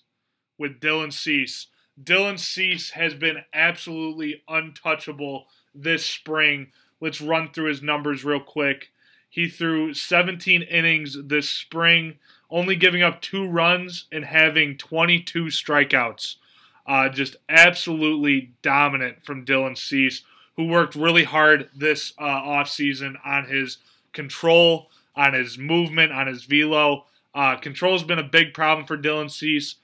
with 0.58 0.80
Dylan 0.80 1.12
Cease. 1.12 1.68
Dylan 2.02 2.38
Cease 2.38 2.90
has 2.90 3.14
been 3.14 3.44
absolutely 3.52 4.42
untouchable 4.48 5.46
this 5.74 6.04
spring. 6.04 6.68
Let's 7.00 7.20
run 7.20 7.50
through 7.52 7.68
his 7.68 7.82
numbers 7.82 8.24
real 8.24 8.40
quick. 8.40 8.90
He 9.28 9.48
threw 9.48 9.94
17 9.94 10.62
innings 10.62 11.16
this 11.24 11.50
spring, 11.50 12.18
only 12.50 12.76
giving 12.76 13.02
up 13.02 13.20
two 13.20 13.48
runs 13.48 14.06
and 14.12 14.24
having 14.24 14.76
22 14.76 15.46
strikeouts. 15.46 16.36
Uh, 16.86 17.08
just 17.08 17.36
absolutely 17.48 18.52
dominant 18.62 19.24
from 19.24 19.44
Dylan 19.44 19.76
Cease, 19.76 20.22
who 20.56 20.66
worked 20.66 20.94
really 20.94 21.24
hard 21.24 21.68
this 21.74 22.12
uh, 22.18 22.22
offseason 22.22 23.14
on 23.24 23.46
his 23.46 23.78
control, 24.14 24.88
on 25.14 25.34
his 25.34 25.58
movement, 25.58 26.12
on 26.12 26.26
his 26.26 26.44
velo. 26.44 27.04
Uh, 27.34 27.56
control's 27.56 28.02
been 28.02 28.18
a 28.18 28.24
big 28.24 28.54
problem 28.54 28.86
for 28.86 28.96
Dylan 28.96 29.30
Cease. 29.30 29.76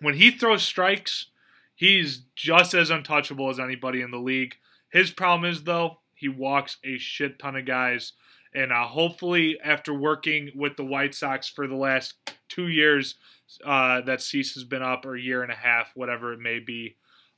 When 0.00 0.14
he 0.14 0.30
throws 0.30 0.62
strikes, 0.62 1.26
he's 1.74 2.22
just 2.34 2.74
as 2.74 2.90
untouchable 2.90 3.50
as 3.50 3.60
anybody 3.60 4.00
in 4.00 4.10
the 4.10 4.18
league. 4.18 4.56
His 4.90 5.10
problem 5.10 5.50
is, 5.50 5.64
though, 5.64 5.98
he 6.14 6.28
walks 6.28 6.78
a 6.84 6.98
shit 6.98 7.38
ton 7.38 7.56
of 7.56 7.66
guys. 7.66 8.12
And 8.54 8.72
uh, 8.72 8.86
hopefully, 8.86 9.58
after 9.62 9.92
working 9.92 10.50
with 10.54 10.76
the 10.76 10.84
White 10.84 11.14
Sox 11.14 11.48
for 11.48 11.66
the 11.66 11.76
last 11.76 12.14
two 12.48 12.68
years 12.68 13.16
uh, 13.64 14.00
that 14.02 14.22
Cease 14.22 14.54
has 14.54 14.64
been 14.64 14.82
up, 14.82 15.04
or 15.04 15.16
a 15.16 15.20
year 15.20 15.42
and 15.42 15.52
a 15.52 15.56
half, 15.56 15.92
whatever 15.94 16.32
it 16.32 16.40
may 16.40 16.58
be, 16.58 16.96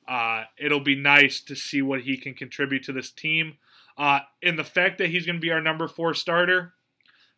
uh, 0.08 0.44
it'll 0.58 0.80
be 0.80 0.94
nice 0.94 1.40
to 1.40 1.54
see 1.54 1.82
what 1.82 2.02
he 2.02 2.16
can 2.16 2.34
contribute 2.34 2.84
to 2.84 2.92
this 2.92 3.10
team. 3.10 3.58
Uh, 4.00 4.20
and 4.42 4.58
the 4.58 4.64
fact 4.64 4.96
that 4.96 5.10
he's 5.10 5.26
going 5.26 5.36
to 5.36 5.42
be 5.42 5.52
our 5.52 5.60
number 5.60 5.86
four 5.86 6.14
starter, 6.14 6.72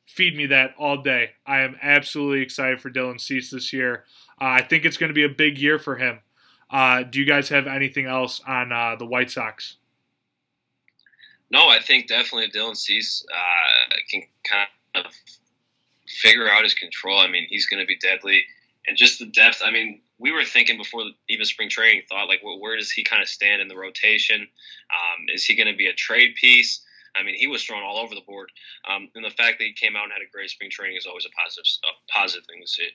feed 0.07 0.37
me 0.37 0.47
that 0.47 0.75
all 0.79 1.03
day. 1.03 1.31
I 1.45 1.63
am 1.63 1.77
absolutely 1.83 2.41
excited 2.41 2.81
for 2.81 2.89
Dylan 2.89 3.21
Cease 3.21 3.51
this 3.51 3.73
year. 3.73 4.05
Uh, 4.41 4.45
I 4.45 4.63
think 4.63 4.85
it's 4.85 4.97
going 4.97 5.11
to 5.11 5.15
be 5.15 5.25
a 5.25 5.29
big 5.29 5.59
year 5.59 5.81
for 5.81 5.97
him. 5.97 6.21
Uh, 6.71 7.03
do 7.03 7.19
you 7.19 7.27
guys 7.27 7.49
have 7.49 7.67
anything 7.67 8.07
else 8.07 8.41
on 8.47 8.71
uh, 8.71 8.95
the 8.97 9.05
White 9.05 9.33
Sox? 9.33 9.77
No, 11.51 11.69
I 11.69 11.81
think 11.81 12.07
definitely 12.07 12.49
Dylan 12.49 12.77
Cease 12.77 13.27
uh, 13.29 13.95
can 14.09 14.23
kind 14.45 14.69
of 15.05 15.13
figure 16.07 16.49
out 16.49 16.63
his 16.63 16.75
control. 16.75 17.19
I 17.19 17.27
mean, 17.27 17.47
he's 17.49 17.67
going 17.67 17.83
to 17.83 17.87
be 17.89 17.99
deadly. 17.99 18.45
And 18.87 18.97
just 18.97 19.19
the 19.19 19.27
depth, 19.27 19.63
I 19.65 19.73
mean, 19.73 20.01
we 20.23 20.31
were 20.31 20.45
thinking 20.45 20.79
before 20.79 21.03
even 21.29 21.45
spring 21.45 21.69
training 21.69 22.03
thought 22.09 22.29
like 22.29 22.41
well, 22.43 22.61
where 22.61 22.77
does 22.77 22.91
he 22.91 23.03
kind 23.03 23.21
of 23.21 23.29
stand 23.29 23.61
in 23.61 23.69
the 23.69 23.77
rotation 23.77 24.41
um, 24.41 25.27
is 25.35 25.45
he 25.45 25.55
going 25.55 25.71
to 25.71 25.77
be 25.77 25.89
a 25.89 25.95
trade 25.95 26.35
piece 26.37 26.83
I 27.15 27.23
mean, 27.23 27.35
he 27.35 27.47
was 27.47 27.63
thrown 27.65 27.83
all 27.83 27.99
over 27.99 28.15
the 28.15 28.25
board, 28.27 28.51
um, 28.89 29.09
and 29.15 29.25
the 29.25 29.31
fact 29.31 29.59
that 29.59 29.65
he 29.65 29.73
came 29.73 29.97
out 29.97 30.05
and 30.05 30.13
had 30.13 30.23
a 30.23 30.33
great 30.33 30.49
spring 30.51 30.71
training 30.71 30.97
is 30.97 31.07
always 31.07 31.27
a 31.27 31.31
positive, 31.37 31.69
a 31.85 31.93
positive 32.11 32.47
thing 32.47 32.61
to 32.63 32.69
see. 32.69 32.89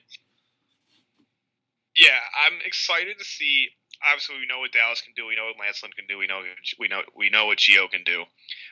Yeah, 1.96 2.18
I'm 2.46 2.58
excited 2.64 3.18
to 3.18 3.24
see. 3.24 3.68
Obviously, 4.06 4.38
we 4.38 4.46
know 4.46 4.60
what 4.60 4.72
Dallas 4.72 5.02
can 5.02 5.14
do. 5.16 5.26
We 5.26 5.34
know 5.34 5.46
what 5.50 5.58
Lance 5.58 5.82
Lynn 5.82 5.92
can 5.92 6.06
do. 6.06 6.18
We 6.18 6.26
know 6.26 6.42
we 6.78 6.86
know 6.86 7.02
we 7.16 7.30
know 7.30 7.46
what 7.46 7.58
Gio 7.58 7.90
can 7.90 8.02
do. 8.04 8.24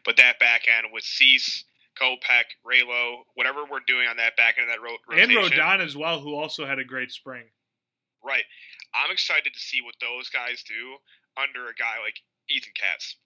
But 0.04 0.16
that 0.18 0.38
back 0.38 0.62
end 0.70 0.86
with 0.92 1.02
Cease, 1.02 1.64
Kopech, 2.00 2.54
Raylo, 2.62 3.22
whatever 3.34 3.64
we're 3.64 3.82
doing 3.86 4.06
on 4.06 4.16
that 4.18 4.36
back 4.36 4.56
end 4.58 4.70
of 4.70 4.74
that 4.74 4.82
ro- 4.82 4.98
rotation, 5.10 5.42
and 5.42 5.52
Rodon 5.52 5.84
as 5.84 5.96
well, 5.96 6.20
who 6.20 6.34
also 6.34 6.66
had 6.66 6.78
a 6.78 6.84
great 6.84 7.10
spring. 7.10 7.44
Right. 8.24 8.44
I'm 8.94 9.12
excited 9.12 9.52
to 9.52 9.60
see 9.60 9.80
what 9.82 9.98
those 10.00 10.28
guys 10.30 10.64
do. 10.66 10.98
under 11.36 11.68
a 11.68 11.76
guy 11.76 12.00
like 12.00 12.16
Ethan 12.48 12.72
Katz. 12.72 13.20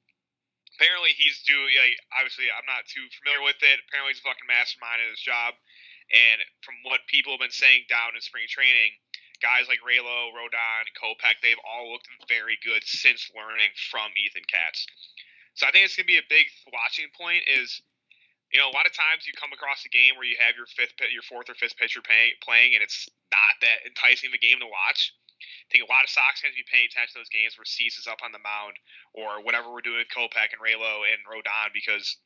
Apparently, 0.74 1.14
he's 1.14 1.38
doing. 1.46 1.70
Like, 1.78 1.94
obviously, 2.10 2.50
I'm 2.50 2.66
not 2.66 2.88
too 2.90 3.06
familiar 3.22 3.44
with 3.46 3.62
it. 3.62 3.78
Apparently, 3.86 4.16
he's 4.16 4.22
a 4.22 4.26
fucking 4.26 4.50
mastermind 4.50 4.98
in 4.98 5.14
his 5.14 5.22
job. 5.22 5.54
And 6.10 6.42
from 6.66 6.82
what 6.82 7.06
people 7.06 7.38
have 7.38 7.44
been 7.44 7.54
saying 7.54 7.86
down 7.86 8.18
in 8.18 8.20
spring 8.24 8.50
training, 8.50 8.98
guys 9.38 9.70
like 9.70 9.78
Raylo, 9.86 10.34
Rodon, 10.34 10.84
Kopech, 10.98 11.38
they've 11.38 11.60
all 11.62 11.94
looked 11.94 12.10
very 12.26 12.58
good 12.66 12.82
since 12.82 13.30
learning 13.30 13.70
from 13.94 14.10
Ethan 14.18 14.42
Katz. 14.50 14.90
So 15.54 15.66
I 15.66 15.70
think 15.70 15.86
it's 15.86 15.94
gonna 15.94 16.10
be 16.10 16.18
a 16.18 16.32
big 16.32 16.50
watching 16.72 17.06
point. 17.14 17.46
Is 17.46 17.82
you 18.50 18.58
know 18.58 18.66
a 18.66 18.74
lot 18.74 18.86
of 18.86 18.94
times 18.94 19.26
you 19.26 19.34
come 19.38 19.54
across 19.54 19.86
a 19.86 19.92
game 19.92 20.18
where 20.18 20.26
you 20.26 20.38
have 20.42 20.58
your 20.58 20.66
fifth, 20.66 20.98
your 21.10 21.22
fourth 21.22 21.46
or 21.50 21.56
fifth 21.56 21.78
pitcher 21.78 22.02
pay, 22.02 22.34
playing, 22.42 22.74
and 22.74 22.82
it's 22.82 23.06
not 23.30 23.54
that 23.62 23.86
enticing 23.86 24.30
of 24.30 24.34
a 24.34 24.42
game 24.42 24.58
to 24.58 24.68
watch. 24.68 25.14
I 25.40 25.68
think 25.72 25.86
a 25.86 25.90
lot 25.90 26.04
of 26.04 26.12
Sox 26.12 26.42
fans 26.44 26.52
be 26.52 26.66
paying 26.68 26.90
attention 26.90 27.16
to 27.16 27.20
those 27.24 27.32
games 27.32 27.56
where 27.56 27.64
Cease 27.64 27.96
is 27.96 28.10
up 28.10 28.20
on 28.20 28.34
the 28.34 28.42
mound 28.42 28.76
or 29.16 29.40
whatever 29.40 29.72
we're 29.72 29.86
doing 29.86 30.02
with 30.04 30.12
Kopech 30.12 30.52
and 30.52 30.60
Raylo 30.60 31.06
and 31.08 31.22
Rodon 31.24 31.72
because 31.72 32.20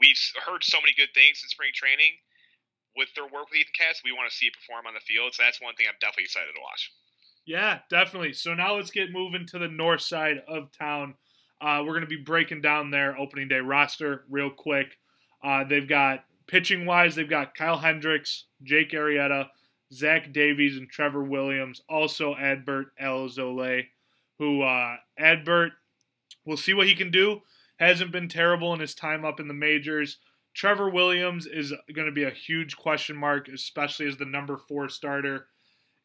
we've 0.00 0.16
heard 0.40 0.64
so 0.64 0.80
many 0.80 0.96
good 0.96 1.12
things 1.12 1.44
in 1.44 1.52
spring 1.52 1.76
training 1.76 2.16
with 2.96 3.12
their 3.12 3.28
work 3.28 3.52
with 3.52 3.60
Ethan 3.60 3.76
Katz. 3.76 4.00
We 4.00 4.16
want 4.16 4.30
to 4.30 4.34
see 4.34 4.48
it 4.48 4.56
perform 4.56 4.88
on 4.88 4.94
the 4.96 5.04
field, 5.04 5.34
so 5.34 5.44
that's 5.44 5.60
one 5.60 5.76
thing 5.76 5.86
I'm 5.90 6.00
definitely 6.00 6.30
excited 6.30 6.56
to 6.56 6.64
watch. 6.64 6.88
Yeah, 7.44 7.84
definitely. 7.90 8.32
So 8.32 8.54
now 8.54 8.74
let's 8.76 8.90
get 8.90 9.12
moving 9.12 9.46
to 9.52 9.58
the 9.58 9.68
north 9.68 10.00
side 10.00 10.42
of 10.48 10.72
town. 10.72 11.14
Uh, 11.60 11.82
we're 11.84 11.94
going 11.94 12.08
to 12.08 12.10
be 12.10 12.22
breaking 12.22 12.60
down 12.60 12.90
their 12.90 13.16
opening 13.16 13.48
day 13.48 13.60
roster 13.60 14.24
real 14.28 14.50
quick. 14.50 14.96
Uh, 15.42 15.64
they've 15.64 15.88
got 15.88 16.24
pitching 16.46 16.86
wise, 16.86 17.14
they've 17.14 17.28
got 17.28 17.54
Kyle 17.54 17.78
Hendricks, 17.78 18.44
Jake 18.62 18.92
Arrieta, 18.92 19.48
Zach 19.92 20.32
Davies, 20.32 20.76
and 20.76 20.88
Trevor 20.88 21.22
Williams. 21.22 21.82
Also, 21.88 22.34
Adbert 22.34 22.86
Alzolay, 23.00 23.86
who 24.38 24.62
uh, 24.62 24.96
Adbert, 25.18 25.70
we'll 26.44 26.56
see 26.56 26.74
what 26.74 26.86
he 26.86 26.94
can 26.94 27.10
do. 27.10 27.42
Hasn't 27.78 28.12
been 28.12 28.28
terrible 28.28 28.72
in 28.72 28.80
his 28.80 28.94
time 28.94 29.24
up 29.24 29.38
in 29.38 29.48
the 29.48 29.54
majors. 29.54 30.18
Trevor 30.54 30.88
Williams 30.88 31.46
is 31.46 31.74
going 31.92 32.06
to 32.06 32.12
be 32.12 32.24
a 32.24 32.30
huge 32.30 32.76
question 32.76 33.14
mark, 33.14 33.48
especially 33.48 34.06
as 34.06 34.16
the 34.16 34.24
number 34.24 34.56
four 34.56 34.88
starter. 34.88 35.48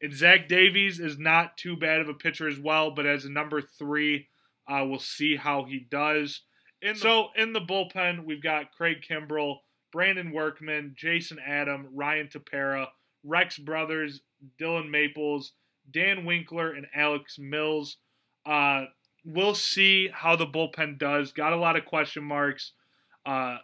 And 0.02 0.14
Zach 0.14 0.50
Davies 0.50 1.00
is 1.00 1.18
not 1.18 1.58
too 1.58 1.78
bad 1.78 2.02
of 2.02 2.10
a 2.10 2.14
pitcher 2.14 2.48
as 2.48 2.60
well, 2.60 2.92
but 2.92 3.06
as 3.06 3.24
a 3.24 3.30
number 3.30 3.62
three, 3.62 4.28
uh, 4.68 4.84
we'll 4.86 5.00
see 5.00 5.38
how 5.38 5.64
he 5.64 5.80
does. 5.80 6.42
In 6.82 6.94
the, 6.94 7.00
so 7.00 7.28
in 7.36 7.54
the 7.54 7.62
bullpen, 7.62 8.26
we've 8.26 8.42
got 8.42 8.76
Craig 8.76 9.06
Kimbrel, 9.08 9.58
Brandon 9.92 10.32
Workman, 10.32 10.96
Jason 10.98 11.38
Adam, 11.46 11.88
Ryan 11.94 12.28
Tepera, 12.28 12.88
Rex 13.24 13.58
Brothers, 13.58 14.22
Dylan 14.60 14.90
Maples, 14.90 15.54
Dan 15.92 16.26
Winkler, 16.26 16.72
and 16.72 16.88
Alex 16.96 17.38
Mills. 17.38 17.98
Uh, 18.46 18.86
we'll 19.26 19.56
see 19.56 20.10
how 20.12 20.36
the 20.36 20.48
bullpen 20.48 20.98
does. 20.98 21.32
Got 21.32 21.54
a 21.54 21.58
lot 21.58 21.76
of 21.76 21.86
question 21.86 22.24
marks. 22.24 22.72
Uh, 23.26 23.58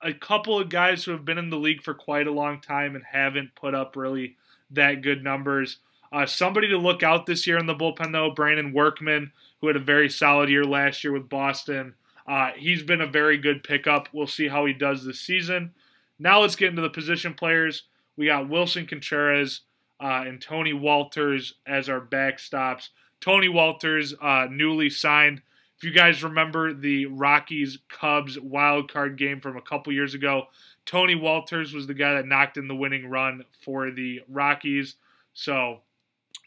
a 0.00 0.12
couple 0.12 0.58
of 0.58 0.68
guys 0.68 1.04
who 1.04 1.12
have 1.12 1.24
been 1.24 1.38
in 1.38 1.50
the 1.50 1.56
league 1.56 1.82
for 1.82 1.94
quite 1.94 2.26
a 2.26 2.32
long 2.32 2.60
time 2.60 2.94
and 2.94 3.04
haven't 3.04 3.54
put 3.54 3.74
up 3.74 3.96
really 3.96 4.36
that 4.70 5.02
good 5.02 5.22
numbers. 5.22 5.78
Uh, 6.12 6.26
somebody 6.26 6.68
to 6.68 6.78
look 6.78 7.02
out 7.02 7.26
this 7.26 7.46
year 7.46 7.58
in 7.58 7.66
the 7.66 7.74
bullpen, 7.74 8.12
though, 8.12 8.30
Brandon 8.30 8.72
Workman, 8.72 9.32
who 9.60 9.66
had 9.66 9.76
a 9.76 9.80
very 9.80 10.08
solid 10.08 10.48
year 10.48 10.64
last 10.64 11.02
year 11.02 11.12
with 11.12 11.28
Boston. 11.28 11.94
Uh, 12.26 12.50
he's 12.56 12.82
been 12.82 13.00
a 13.00 13.06
very 13.06 13.38
good 13.38 13.62
pickup. 13.62 14.08
We'll 14.12 14.26
see 14.26 14.48
how 14.48 14.64
he 14.64 14.72
does 14.72 15.04
this 15.04 15.20
season. 15.20 15.74
Now 16.18 16.40
let's 16.40 16.56
get 16.56 16.70
into 16.70 16.82
the 16.82 16.90
position 16.90 17.34
players. 17.34 17.84
We 18.16 18.26
got 18.26 18.48
Willson 18.48 18.88
Contreras 18.88 19.62
uh, 20.00 20.24
and 20.26 20.40
Tony 20.40 20.72
Wolters 20.72 21.52
as 21.66 21.88
our 21.88 22.00
backstops. 22.00 22.88
Tony 23.20 23.48
Wolters, 23.48 24.14
uh, 24.22 24.48
newly 24.50 24.90
signed 24.90 25.42
if 25.76 25.82
you 25.82 25.90
guys 25.90 26.22
remember 26.22 26.72
the 26.72 27.06
Rockies 27.06 27.78
Cubs 27.88 28.38
wild 28.38 28.90
card 28.90 29.18
game 29.18 29.40
from 29.40 29.56
a 29.56 29.62
couple 29.62 29.92
years 29.92 30.14
ago, 30.14 30.46
Tony 30.86 31.14
Wolters 31.14 31.74
was 31.74 31.86
the 31.86 31.94
guy 31.94 32.14
that 32.14 32.26
knocked 32.26 32.56
in 32.56 32.68
the 32.68 32.74
winning 32.74 33.10
run 33.10 33.44
for 33.60 33.90
the 33.90 34.20
Rockies. 34.28 34.94
So 35.32 35.80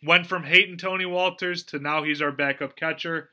went 0.01 0.27
from 0.27 0.43
hating 0.43 0.77
Tony 0.77 1.05
Wolters 1.05 1.65
to 1.67 1.79
now 1.79 2.03
he's 2.03 2.21
our 2.21 2.31
backup 2.31 2.75
catcher. 2.75 3.29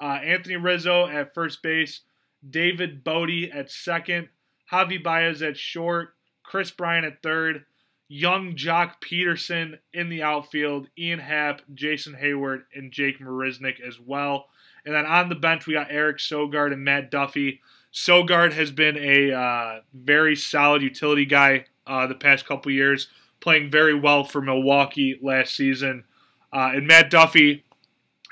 Uh, 0.00 0.18
Anthony 0.24 0.56
Rizzo 0.56 1.06
at 1.06 1.34
first 1.34 1.62
base, 1.62 2.00
David 2.48 3.02
Bote 3.02 3.50
at 3.52 3.70
second, 3.70 4.28
Javi 4.70 5.02
Baez 5.02 5.42
at 5.42 5.56
short, 5.56 6.14
Kris 6.42 6.70
Bryant 6.70 7.06
at 7.06 7.22
third, 7.22 7.64
young 8.08 8.54
Joc 8.54 8.94
Pederson 9.00 9.78
in 9.92 10.08
the 10.08 10.22
outfield, 10.22 10.88
Ian 10.98 11.18
Happ, 11.18 11.62
Jason 11.74 12.16
Heyward, 12.20 12.62
and 12.74 12.92
Jake 12.92 13.18
Marisnick 13.18 13.80
as 13.80 13.98
well. 13.98 14.46
And 14.84 14.94
then 14.94 15.06
on 15.06 15.28
the 15.28 15.34
bench, 15.34 15.66
we 15.66 15.74
got 15.74 15.88
Eric 15.90 16.18
Sogard 16.18 16.72
and 16.72 16.84
Matt 16.84 17.10
Duffy. 17.10 17.60
Sogard 17.92 18.52
has 18.52 18.70
been 18.70 18.96
a 18.96 19.32
uh, 19.32 19.80
very 19.92 20.36
solid 20.36 20.82
utility 20.82 21.24
guy 21.24 21.64
uh, 21.86 22.06
the 22.06 22.14
past 22.14 22.46
couple 22.46 22.70
years, 22.70 23.08
playing 23.40 23.70
very 23.70 23.98
well 23.98 24.22
for 24.22 24.40
Milwaukee 24.40 25.18
last 25.20 25.56
season. 25.56 26.04
Uh, 26.52 26.72
and 26.74 26.86
Matt 26.86 27.10
Duffy, 27.10 27.64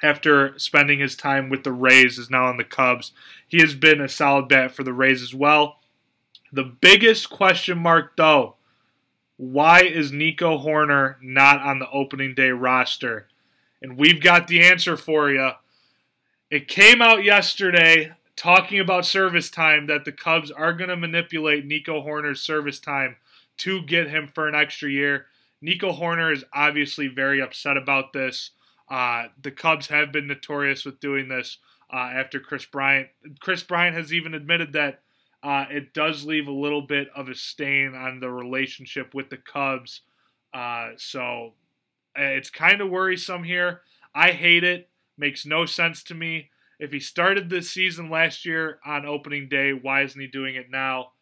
after 0.04 0.58
spending 0.58 1.00
his 1.00 1.16
time 1.16 1.48
with 1.48 1.64
the 1.64 1.72
Rays, 1.72 2.18
is 2.18 2.28
now 2.28 2.44
on 2.44 2.58
the 2.58 2.64
Cubs. 2.64 3.12
He 3.48 3.60
has 3.60 3.74
been 3.74 4.00
a 4.00 4.08
solid 4.08 4.48
bat 4.48 4.72
for 4.72 4.82
the 4.82 4.92
Rays 4.92 5.22
as 5.22 5.34
well. 5.34 5.78
The 6.52 6.64
biggest 6.64 7.30
question 7.30 7.78
mark, 7.78 8.16
though, 8.16 8.56
why 9.36 9.80
is 9.80 10.12
Nico 10.12 10.58
Hoerner 10.58 11.16
not 11.22 11.60
on 11.60 11.78
the 11.78 11.90
opening 11.90 12.34
day 12.34 12.50
roster? 12.50 13.28
And 13.80 13.96
we've 13.96 14.22
got 14.22 14.46
the 14.46 14.62
answer 14.62 14.96
for 14.96 15.30
you. 15.30 15.52
It 16.50 16.68
came 16.68 17.00
out 17.00 17.24
yesterday 17.24 18.12
talking 18.36 18.78
about 18.78 19.06
service 19.06 19.50
time 19.50 19.86
that 19.86 20.04
the 20.04 20.12
Cubs 20.12 20.50
are 20.50 20.72
going 20.74 20.90
to 20.90 20.96
manipulate 20.96 21.64
Nico 21.64 22.02
Hoerner's 22.02 22.42
service 22.42 22.78
time 22.78 23.16
to 23.58 23.82
get 23.82 24.10
him 24.10 24.28
for 24.32 24.48
an 24.48 24.54
extra 24.54 24.90
year. 24.90 25.26
Nico 25.62 25.92
Hoerner 25.92 26.32
is 26.32 26.44
obviously 26.52 27.08
very 27.08 27.40
upset 27.40 27.76
about 27.76 28.12
this. 28.12 28.50
Uh, 28.88 29.24
the 29.40 29.50
Cubs 29.50 29.88
have 29.88 30.12
been 30.12 30.26
notorious 30.26 30.84
with 30.84 31.00
doing 31.00 31.28
this 31.28 31.58
uh, 31.92 32.10
after 32.14 32.40
Kris 32.40 32.64
Bryant. 32.64 33.08
Kris 33.40 33.62
Bryant 33.62 33.96
has 33.96 34.12
even 34.12 34.34
admitted 34.34 34.72
that 34.72 35.00
uh, 35.42 35.66
it 35.70 35.92
does 35.92 36.24
leave 36.24 36.48
a 36.48 36.52
little 36.52 36.82
bit 36.82 37.08
of 37.14 37.28
a 37.28 37.34
stain 37.34 37.94
on 37.94 38.20
the 38.20 38.30
relationship 38.30 39.14
with 39.14 39.30
the 39.30 39.36
Cubs. 39.36 40.00
Uh, 40.52 40.90
so 40.96 41.52
it's 42.16 42.50
kind 42.50 42.80
of 42.80 42.90
worrisome 42.90 43.44
here. 43.44 43.82
I 44.14 44.30
hate 44.30 44.64
it. 44.64 44.88
Makes 45.18 45.46
no 45.46 45.66
sense 45.66 46.02
to 46.04 46.14
me. 46.14 46.50
If 46.78 46.92
he 46.92 47.00
started 47.00 47.48
this 47.48 47.70
season 47.70 48.10
last 48.10 48.44
year 48.44 48.78
on 48.84 49.06
opening 49.06 49.48
day, 49.48 49.72
why 49.72 50.02
isn't 50.02 50.20
he 50.20 50.26
doing 50.26 50.56
it 50.56 50.70
now? 50.70 51.12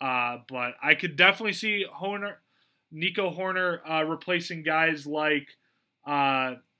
Uh, 0.00 0.38
but 0.48 0.74
I 0.82 0.94
could 0.94 1.16
definitely 1.16 1.52
see 1.52 1.84
Hoerner, 1.92 2.34
Nico 2.90 3.30
Hoerner 3.30 3.80
uh, 3.88 4.04
replacing 4.04 4.62
guys 4.62 5.06
like 5.06 5.48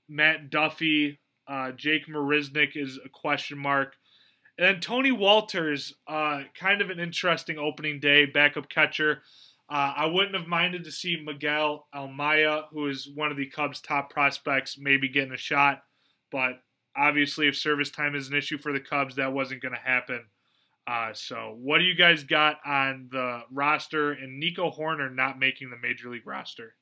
Matt 0.08 0.50
Duffy, 0.50 1.20
uh, 1.46 1.72
Jake 1.72 2.06
Marisnick 2.06 2.76
is 2.76 2.98
a 3.04 3.08
question 3.08 3.58
mark. 3.58 3.94
And 4.58 4.66
then 4.66 4.80
Tony 4.80 5.10
Wolters, 5.10 5.92
uh, 6.06 6.42
kind 6.54 6.82
of 6.82 6.90
an 6.90 7.00
interesting 7.00 7.58
opening 7.58 8.00
day 8.00 8.26
backup 8.26 8.68
catcher. 8.68 9.22
Uh, 9.70 9.94
I 9.96 10.06
wouldn't 10.06 10.34
have 10.34 10.46
minded 10.46 10.84
to 10.84 10.92
see 10.92 11.22
Miguel 11.24 11.86
Amaya, 11.94 12.64
who 12.70 12.88
is 12.88 13.08
one 13.14 13.30
of 13.30 13.38
the 13.38 13.46
Cubs' 13.46 13.80
top 13.80 14.10
prospects, 14.10 14.76
maybe 14.78 15.08
getting 15.08 15.32
a 15.32 15.38
shot. 15.38 15.82
But 16.30 16.60
obviously, 16.94 17.48
if 17.48 17.56
service 17.56 17.90
time 17.90 18.14
is 18.14 18.28
an 18.28 18.36
issue 18.36 18.58
for 18.58 18.72
the 18.72 18.80
Cubs, 18.80 19.16
that 19.16 19.32
wasn't 19.32 19.62
going 19.62 19.74
to 19.74 19.80
happen. 19.80 20.26
Uh, 20.86 21.12
so, 21.14 21.56
what 21.58 21.78
do 21.78 21.84
you 21.84 21.94
guys 21.94 22.24
got 22.24 22.56
on 22.66 23.08
the 23.10 23.42
roster 23.50 24.12
and 24.12 24.38
Nico 24.38 24.70
Hoerner 24.70 25.14
not 25.14 25.38
making 25.38 25.70
the 25.70 25.78
major 25.78 26.10
league 26.10 26.26
roster? 26.26 26.74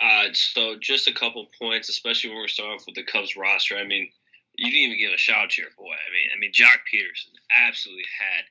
Uh, 0.00 0.28
so, 0.32 0.76
just 0.80 1.08
a 1.08 1.12
couple 1.12 1.46
points, 1.58 1.88
especially 1.88 2.30
when 2.30 2.42
we 2.42 2.48
start 2.48 2.80
off 2.80 2.86
with 2.86 2.94
the 2.94 3.02
Cubs 3.02 3.36
roster. 3.36 3.76
I 3.76 3.84
mean, 3.84 4.08
you 4.56 4.70
didn't 4.70 4.92
even 4.92 4.98
give 4.98 5.12
a 5.12 5.18
shout 5.18 5.44
out 5.44 5.50
to 5.50 5.62
your 5.62 5.70
boy. 5.76 5.94
I 5.94 6.10
mean, 6.10 6.28
I 6.34 6.38
mean, 6.38 6.52
Joc 6.52 6.86
Pederson 6.86 7.34
absolutely 7.50 8.04
had 8.18 8.44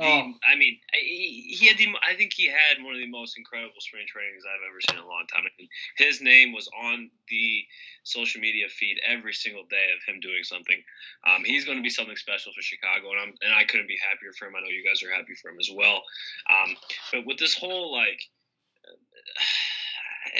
Oh. 0.00 0.30
I 0.46 0.54
mean, 0.54 0.78
he, 0.94 1.58
he, 1.58 1.66
had 1.66 1.76
the. 1.76 1.88
I 2.08 2.14
think 2.14 2.32
he 2.32 2.46
had 2.46 2.78
one 2.84 2.94
of 2.94 3.00
the 3.00 3.10
most 3.10 3.36
incredible 3.36 3.80
spring 3.80 4.06
trainings 4.06 4.44
I've 4.46 4.62
ever 4.62 4.78
seen 4.78 4.94
in 4.94 5.04
a 5.04 5.08
long 5.08 5.26
time. 5.26 5.42
I 5.42 5.50
mean, 5.58 5.68
his 5.96 6.22
name 6.22 6.52
was 6.52 6.70
on 6.70 7.10
the 7.28 7.64
social 8.04 8.40
media 8.40 8.68
feed 8.68 9.00
every 9.04 9.32
single 9.32 9.64
day 9.64 9.90
of 9.90 9.98
him 10.06 10.20
doing 10.20 10.44
something. 10.44 10.78
Um, 11.26 11.42
he's 11.44 11.64
going 11.64 11.78
to 11.78 11.82
be 11.82 11.90
something 11.90 12.14
special 12.14 12.52
for 12.54 12.62
Chicago, 12.62 13.10
and 13.10 13.20
I'm 13.20 13.34
and 13.42 13.52
I 13.52 13.64
couldn't 13.64 13.88
be 13.88 13.98
happier 13.98 14.30
for 14.38 14.46
him. 14.46 14.54
I 14.54 14.60
know 14.60 14.70
you 14.70 14.86
guys 14.86 15.02
are 15.02 15.10
happy 15.10 15.34
for 15.34 15.50
him 15.50 15.58
as 15.58 15.70
well. 15.74 16.06
Um, 16.46 16.76
but 17.12 17.26
with 17.26 17.38
this 17.38 17.54
whole 17.54 17.90
like. 17.90 18.22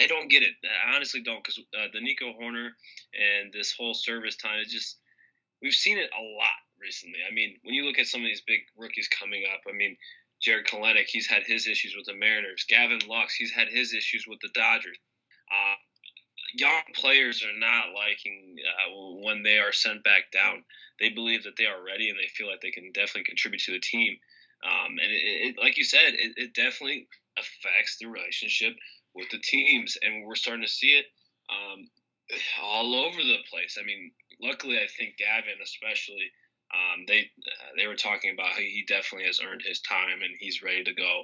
I 0.01 0.07
don't 0.07 0.29
get 0.29 0.43
it. 0.43 0.53
I 0.63 0.95
honestly 0.95 1.21
don't, 1.21 1.43
because 1.43 1.59
uh, 1.59 1.87
the 1.93 2.01
Nico 2.01 2.33
Hoerner 2.33 2.69
and 3.13 3.53
this 3.53 3.73
whole 3.77 3.93
service 3.93 4.35
time, 4.35 4.59
it 4.59 4.67
just 4.67 4.97
we've 5.61 5.73
seen 5.73 5.97
it 5.97 6.09
a 6.17 6.21
lot 6.21 6.59
recently. 6.81 7.19
I 7.29 7.33
mean, 7.33 7.57
when 7.63 7.73
you 7.73 7.85
look 7.85 7.99
at 7.99 8.07
some 8.07 8.21
of 8.21 8.27
these 8.27 8.43
big 8.45 8.61
rookies 8.77 9.07
coming 9.07 9.43
up, 9.53 9.61
I 9.67 9.75
mean, 9.75 9.97
Jarred 10.41 10.67
Kelenic, 10.67 11.07
he's 11.07 11.27
had 11.27 11.43
his 11.45 11.67
issues 11.67 11.95
with 11.95 12.05
the 12.05 12.15
Mariners. 12.15 12.65
Gavin 12.67 12.99
Lux, 13.07 13.35
he's 13.35 13.51
had 13.51 13.67
his 13.67 13.93
issues 13.93 14.25
with 14.27 14.39
the 14.41 14.49
Dodgers. 14.53 14.97
Uh, 15.51 15.75
young 16.53 16.81
players 16.95 17.43
are 17.43 17.59
not 17.59 17.93
liking 17.93 18.55
uh, 18.59 18.91
when 19.23 19.43
they 19.43 19.59
are 19.59 19.73
sent 19.73 20.03
back 20.03 20.31
down. 20.31 20.63
They 20.99 21.09
believe 21.09 21.43
that 21.43 21.57
they 21.57 21.65
are 21.65 21.83
ready 21.83 22.09
and 22.09 22.17
they 22.17 22.27
feel 22.27 22.47
like 22.47 22.61
they 22.61 22.71
can 22.71 22.91
definitely 22.93 23.23
contribute 23.23 23.61
to 23.63 23.71
the 23.71 23.79
team. 23.79 24.17
Um, 24.63 24.99
and 24.99 25.11
it, 25.11 25.23
it, 25.49 25.55
like 25.59 25.77
you 25.77 25.83
said, 25.83 26.13
it, 26.13 26.33
it, 26.35 26.53
definitely 26.53 27.07
affects 27.37 27.97
the 27.97 28.07
relationship 28.07 28.75
with 29.15 29.29
the 29.29 29.39
teams, 29.39 29.97
and 30.01 30.25
we're 30.25 30.35
starting 30.35 30.65
to 30.65 30.71
see 30.71 30.97
it 30.97 31.05
um, 31.49 31.89
all 32.61 32.95
over 32.95 33.17
the 33.17 33.37
place. 33.49 33.77
I 33.79 33.85
mean, 33.85 34.11
luckily, 34.41 34.77
I 34.77 34.87
think 34.97 35.17
Gavin, 35.17 35.59
especially, 35.63 36.31
um, 36.69 37.05
they 37.07 37.21
uh, 37.21 37.71
they 37.77 37.87
were 37.87 37.95
talking 37.95 38.31
about 38.31 38.53
how 38.53 38.61
he 38.61 38.85
definitely 38.87 39.25
has 39.25 39.39
earned 39.41 39.63
his 39.65 39.81
time 39.81 40.21
and 40.21 40.37
he's 40.39 40.61
ready 40.61 40.83
to 40.83 40.93
go 40.93 41.23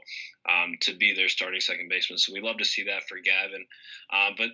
um, 0.49 0.73
to 0.81 0.97
be 0.97 1.13
their 1.13 1.29
starting 1.29 1.61
second 1.61 1.87
baseman. 1.87 2.17
So 2.17 2.33
we 2.33 2.41
love 2.41 2.57
to 2.57 2.65
see 2.65 2.83
that 2.85 3.07
for 3.07 3.19
Gavin. 3.23 3.63
Uh, 4.09 4.31
but 4.35 4.49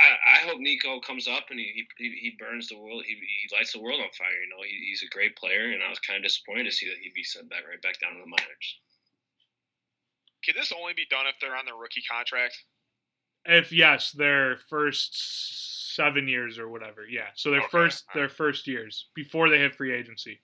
I, 0.00 0.36
I, 0.36 0.38
hope 0.48 0.60
Nico 0.60 1.00
comes 1.00 1.28
up 1.28 1.48
and 1.50 1.58
he, 1.58 1.86
he, 1.98 2.08
he 2.20 2.36
burns 2.38 2.68
the 2.68 2.78
world. 2.78 3.04
He, 3.06 3.14
he 3.14 3.54
lights 3.54 3.72
the 3.72 3.80
world 3.80 4.00
on 4.00 4.08
fire. 4.16 4.40
You 4.44 4.48
know, 4.48 4.62
he, 4.64 4.88
he's 4.88 5.02
a 5.02 5.14
great 5.14 5.36
player, 5.36 5.72
and 5.72 5.82
I 5.82 5.88
was 5.88 5.98
kind 6.00 6.18
of 6.18 6.24
disappointed 6.24 6.64
to 6.64 6.72
see 6.72 6.88
that 6.88 7.00
he'd 7.00 7.14
be 7.14 7.24
sent 7.24 7.48
back 7.48 7.64
right 7.68 7.80
back 7.80 8.00
down 8.00 8.14
to 8.14 8.20
the 8.20 8.28
minors. 8.28 8.68
Can 10.46 10.54
this 10.56 10.72
only 10.78 10.94
be 10.94 11.06
done 11.10 11.26
if 11.26 11.34
they're 11.40 11.56
on 11.56 11.66
their 11.66 11.74
rookie 11.74 12.04
contract? 12.10 12.56
If 13.44 13.72
yes, 13.72 14.12
their 14.12 14.58
first 14.68 15.94
seven 15.94 16.28
years 16.28 16.58
or 16.58 16.68
whatever. 16.68 17.06
Yeah, 17.08 17.28
so 17.34 17.50
their 17.50 17.60
okay. 17.60 17.68
first 17.70 18.04
their 18.14 18.28
first 18.28 18.66
years 18.66 19.08
before 19.14 19.48
they 19.48 19.58
hit 19.58 19.74
free 19.74 19.92
agency. 19.92 20.40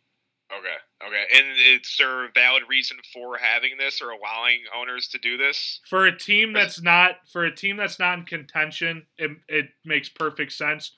Okay. 0.53 1.07
Okay. 1.07 1.25
And 1.35 1.47
is 1.81 1.95
there 1.99 2.27
a 2.27 2.29
valid 2.35 2.65
reason 2.69 2.99
for 3.13 3.39
having 3.39 3.73
this 3.79 4.03
or 4.03 4.11
allowing 4.11 4.61
owners 4.77 5.09
to 5.09 5.19
do 5.19 5.37
this? 5.37 5.81
For 5.89 6.07
a 6.07 6.17
team 6.17 6.53
that's 6.53 6.83
not 6.83 7.17
for 7.31 7.45
a 7.45 7.55
team 7.55 7.77
that's 7.77 7.99
not 7.99 8.19
in 8.19 8.25
contention, 8.25 9.07
it, 9.17 9.31
it 9.49 9.67
makes 9.85 10.09
perfect 10.09 10.53
sense. 10.53 10.93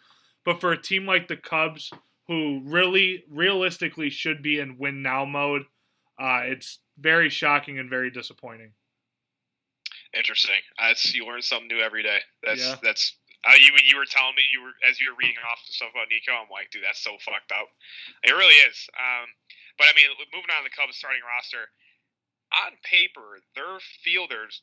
But 0.45 0.61
for 0.61 0.73
a 0.73 0.81
team 0.81 1.07
like 1.07 1.29
the 1.29 1.37
Cubs, 1.37 1.91
who 2.27 2.63
really 2.65 3.25
realistically 3.31 4.11
should 4.11 4.43
be 4.43 4.59
in 4.59 4.77
win 4.79 5.03
now 5.03 5.25
mode, 5.25 5.63
uh, 6.21 6.43
it's 6.45 6.81
very 6.99 7.31
shocking 7.31 7.79
and 7.79 7.89
very 7.89 8.11
disappointing. 8.11 8.73
Interesting. 10.15 10.63
You 11.13 11.27
learn 11.27 11.43
something 11.43 11.69
new 11.69 11.83
every 11.83 12.03
day. 12.03 12.19
That's 12.43 12.63
yeah. 12.63 12.77
that's 12.83 13.19
uh, 13.45 13.59
you 13.59 13.75
you 13.85 13.99
were 13.99 14.09
telling 14.09 14.35
me 14.35 14.43
you 14.55 14.63
were 14.63 14.75
as 14.89 15.01
you 15.01 15.11
were 15.11 15.19
reading 15.19 15.37
off 15.45 15.61
the 15.67 15.75
stuff 15.75 15.91
about 15.93 16.09
Nico. 16.09 16.33
I'm 16.33 16.49
like, 16.49 16.71
dude, 16.71 16.87
that's 16.87 17.03
so 17.03 17.19
fucked 17.21 17.53
up. 17.53 17.69
It 18.23 18.33
really 18.33 18.57
is. 18.65 18.89
Um, 18.97 19.27
but 19.77 19.91
I 19.91 19.93
mean, 19.99 20.09
moving 20.33 20.49
on 20.55 20.63
to 20.63 20.71
the 20.71 20.75
Cubs 20.75 20.97
starting 20.97 21.21
roster, 21.27 21.69
on 22.63 22.79
paper, 22.87 23.43
their 23.55 23.83
fielders 24.03 24.63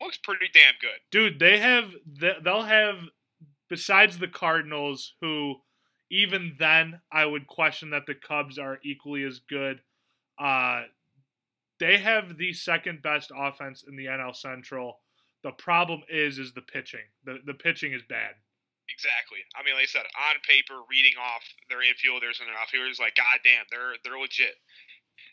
looks 0.00 0.18
pretty 0.18 0.50
damn 0.52 0.74
good. 0.80 1.00
Dude, 1.10 1.38
they 1.38 1.58
have 1.58 1.94
they'll 2.42 2.66
have 2.66 3.08
besides 3.68 4.18
the 4.18 4.28
Cardinals, 4.28 5.14
who 5.20 5.56
even 6.10 6.56
then 6.58 7.00
I 7.12 7.24
would 7.24 7.46
question 7.46 7.90
that 7.90 8.06
the 8.06 8.14
Cubs 8.14 8.58
are 8.58 8.78
equally 8.84 9.24
as 9.24 9.40
good. 9.48 9.80
Uh, 10.38 10.82
they 11.80 11.98
have 11.98 12.38
the 12.38 12.52
second 12.52 13.02
best 13.02 13.30
offense 13.34 13.84
in 13.86 13.96
the 13.96 14.06
NL 14.06 14.34
Central. 14.34 15.00
The 15.42 15.52
problem 15.52 16.02
is 16.08 16.38
is 16.38 16.54
the 16.54 16.62
pitching. 16.62 17.04
The 17.24 17.38
the 17.44 17.54
pitching 17.54 17.92
is 17.92 18.02
bad. 18.08 18.34
Exactly. 18.88 19.40
I 19.56 19.64
mean, 19.64 19.74
like 19.74 19.88
I 19.88 19.96
said, 19.96 20.04
on 20.12 20.36
paper, 20.44 20.84
reading 20.92 21.16
off 21.16 21.40
their 21.72 21.80
infielders 21.80 22.36
and 22.36 22.46
their 22.48 22.58
outfielders, 22.60 23.00
like, 23.00 23.16
goddamn, 23.16 23.64
they're 23.72 23.96
they're 24.04 24.20
legit. 24.20 24.60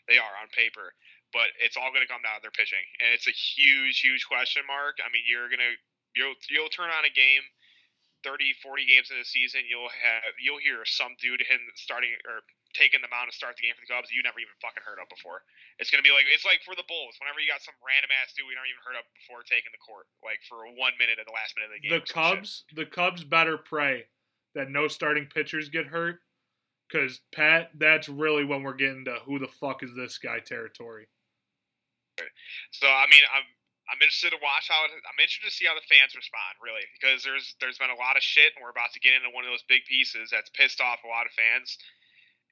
They 0.08 0.16
are 0.16 0.34
on 0.40 0.48
paper, 0.56 0.96
but 1.36 1.52
it's 1.60 1.76
all 1.76 1.92
going 1.92 2.02
to 2.02 2.10
come 2.10 2.24
down 2.24 2.40
to 2.40 2.42
their 2.42 2.54
pitching, 2.54 2.82
and 3.00 3.12
it's 3.12 3.28
a 3.28 3.36
huge, 3.36 4.00
huge 4.00 4.24
question 4.26 4.64
mark. 4.66 4.98
I 5.04 5.12
mean, 5.12 5.22
you're 5.28 5.52
gonna 5.52 5.76
you'll 6.16 6.36
you'll 6.48 6.72
turn 6.72 6.90
on 6.90 7.04
a 7.04 7.12
game, 7.12 7.44
30, 8.22 8.54
40 8.62 8.86
games 8.86 9.10
in 9.10 9.18
the 9.18 9.26
season, 9.26 9.66
you'll 9.66 9.90
have 9.90 10.34
you'll 10.38 10.62
hear 10.62 10.82
some 10.86 11.14
dude 11.18 11.42
hitting 11.42 11.66
starting 11.74 12.14
or 12.26 12.46
taking 12.72 13.04
the 13.04 13.10
mound 13.12 13.28
to 13.28 13.34
start 13.36 13.54
the 13.60 13.64
game 13.68 13.76
for 13.76 13.84
the 13.84 13.90
Cubs 13.92 14.08
you 14.08 14.24
never 14.24 14.40
even 14.40 14.56
fucking 14.64 14.80
heard 14.80 14.96
of 14.96 15.06
before. 15.12 15.44
It's 15.76 15.92
gonna 15.92 16.06
be 16.06 16.14
like 16.14 16.24
it's 16.30 16.46
like 16.46 16.64
for 16.64 16.72
the 16.74 16.86
Bulls. 16.88 17.18
Whenever 17.20 17.42
you 17.42 17.50
got 17.50 17.60
some 17.60 17.76
random 17.84 18.10
ass 18.16 18.32
dude 18.32 18.48
we 18.48 18.56
never 18.56 18.68
even 18.70 18.80
heard 18.80 18.96
of 18.96 19.04
before 19.12 19.44
taking 19.44 19.70
the 19.74 19.82
court, 19.82 20.08
like 20.24 20.40
for 20.48 20.64
one 20.74 20.96
minute 20.96 21.20
at 21.20 21.28
the 21.28 21.36
last 21.36 21.52
minute 21.54 21.70
of 21.70 21.76
the 21.76 21.82
game. 21.84 21.94
The 21.98 22.06
Cubs, 22.06 22.64
the 22.72 22.88
Cubs 22.88 23.22
better 23.22 23.60
pray 23.60 24.08
that 24.54 24.72
no 24.72 24.88
starting 24.88 25.28
pitchers 25.28 25.68
get 25.68 25.86
hurt, 25.86 26.20
because 26.88 27.20
Pat, 27.34 27.70
that's 27.76 28.08
really 28.08 28.44
when 28.44 28.62
we're 28.62 28.76
getting 28.76 29.04
to 29.06 29.18
who 29.24 29.38
the 29.38 29.48
fuck 29.48 29.82
is 29.82 29.94
this 29.96 30.18
guy 30.18 30.38
territory. 30.40 31.08
So 32.70 32.86
I 32.86 33.06
mean, 33.08 33.24
I'm 33.32 33.44
I'm 33.90 33.98
interested 33.98 34.30
to 34.30 34.40
watch 34.40 34.70
how 34.70 34.86
I'm 34.86 35.18
interested 35.18 35.50
to 35.50 35.54
see 35.54 35.66
how 35.66 35.74
the 35.74 35.84
fans 35.90 36.14
respond, 36.14 36.58
really, 36.62 36.86
because 36.94 37.26
there's 37.26 37.58
there's 37.58 37.82
been 37.82 37.90
a 37.90 37.98
lot 37.98 38.14
of 38.14 38.22
shit, 38.22 38.54
and 38.54 38.62
we're 38.62 38.72
about 38.74 38.94
to 38.94 39.02
get 39.02 39.18
into 39.18 39.34
one 39.34 39.42
of 39.42 39.50
those 39.50 39.66
big 39.66 39.84
pieces 39.90 40.30
that's 40.30 40.50
pissed 40.54 40.78
off 40.78 41.02
a 41.02 41.10
lot 41.10 41.26
of 41.26 41.34
fans. 41.34 41.76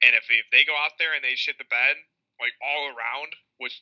And 0.01 0.17
if, 0.17 0.25
if 0.33 0.49
they 0.49 0.65
go 0.65 0.73
out 0.73 0.97
there 0.97 1.13
and 1.13 1.21
they 1.21 1.37
shit 1.37 1.61
the 1.61 1.69
bed 1.69 1.95
like 2.41 2.57
all 2.57 2.89
around, 2.89 3.37
which 3.61 3.77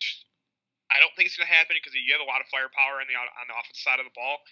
I 0.92 1.00
don't 1.00 1.14
think 1.16 1.32
it's 1.32 1.40
going 1.40 1.48
to 1.48 1.56
happen 1.56 1.80
because 1.80 1.96
you 1.96 2.12
have 2.12 2.22
a 2.22 2.28
lot 2.28 2.44
of 2.44 2.52
firepower 2.52 3.00
on 3.00 3.08
the 3.08 3.16
on 3.16 3.46
the 3.48 3.56
offensive 3.56 3.82
side 3.82 4.04
of 4.04 4.06
the 4.06 4.14
ball. 4.14 4.44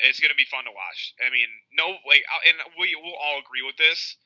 It's 0.00 0.18
going 0.18 0.32
to 0.32 0.38
be 0.38 0.48
fun 0.48 0.64
to 0.64 0.72
watch. 0.72 1.12
I 1.20 1.28
mean, 1.28 1.48
no, 1.76 1.92
like, 2.08 2.24
and 2.48 2.56
we 2.80 2.96
will 2.96 3.12
all 3.20 3.36
agree 3.36 3.60
with 3.60 3.76
this. 3.76 4.16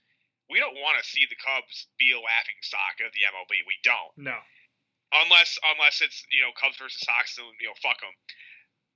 We 0.47 0.63
don't 0.63 0.79
want 0.79 1.03
to 1.03 1.05
see 1.05 1.27
the 1.27 1.35
Cubs 1.35 1.91
be 1.99 2.15
a 2.15 2.21
laughing 2.21 2.61
stock 2.63 3.03
of 3.03 3.11
the 3.11 3.27
MLB. 3.27 3.67
We 3.67 3.75
don't. 3.83 4.15
No. 4.15 4.39
Unless 5.15 5.59
unless 5.63 6.03
it's 6.03 6.27
you 6.35 6.43
know 6.43 6.51
Cubs 6.59 6.77
versus 6.77 7.01
Sox, 7.01 7.39
and 7.39 7.47
you 7.63 7.71
know 7.71 7.79
fuck 7.79 8.03
them. 8.03 8.15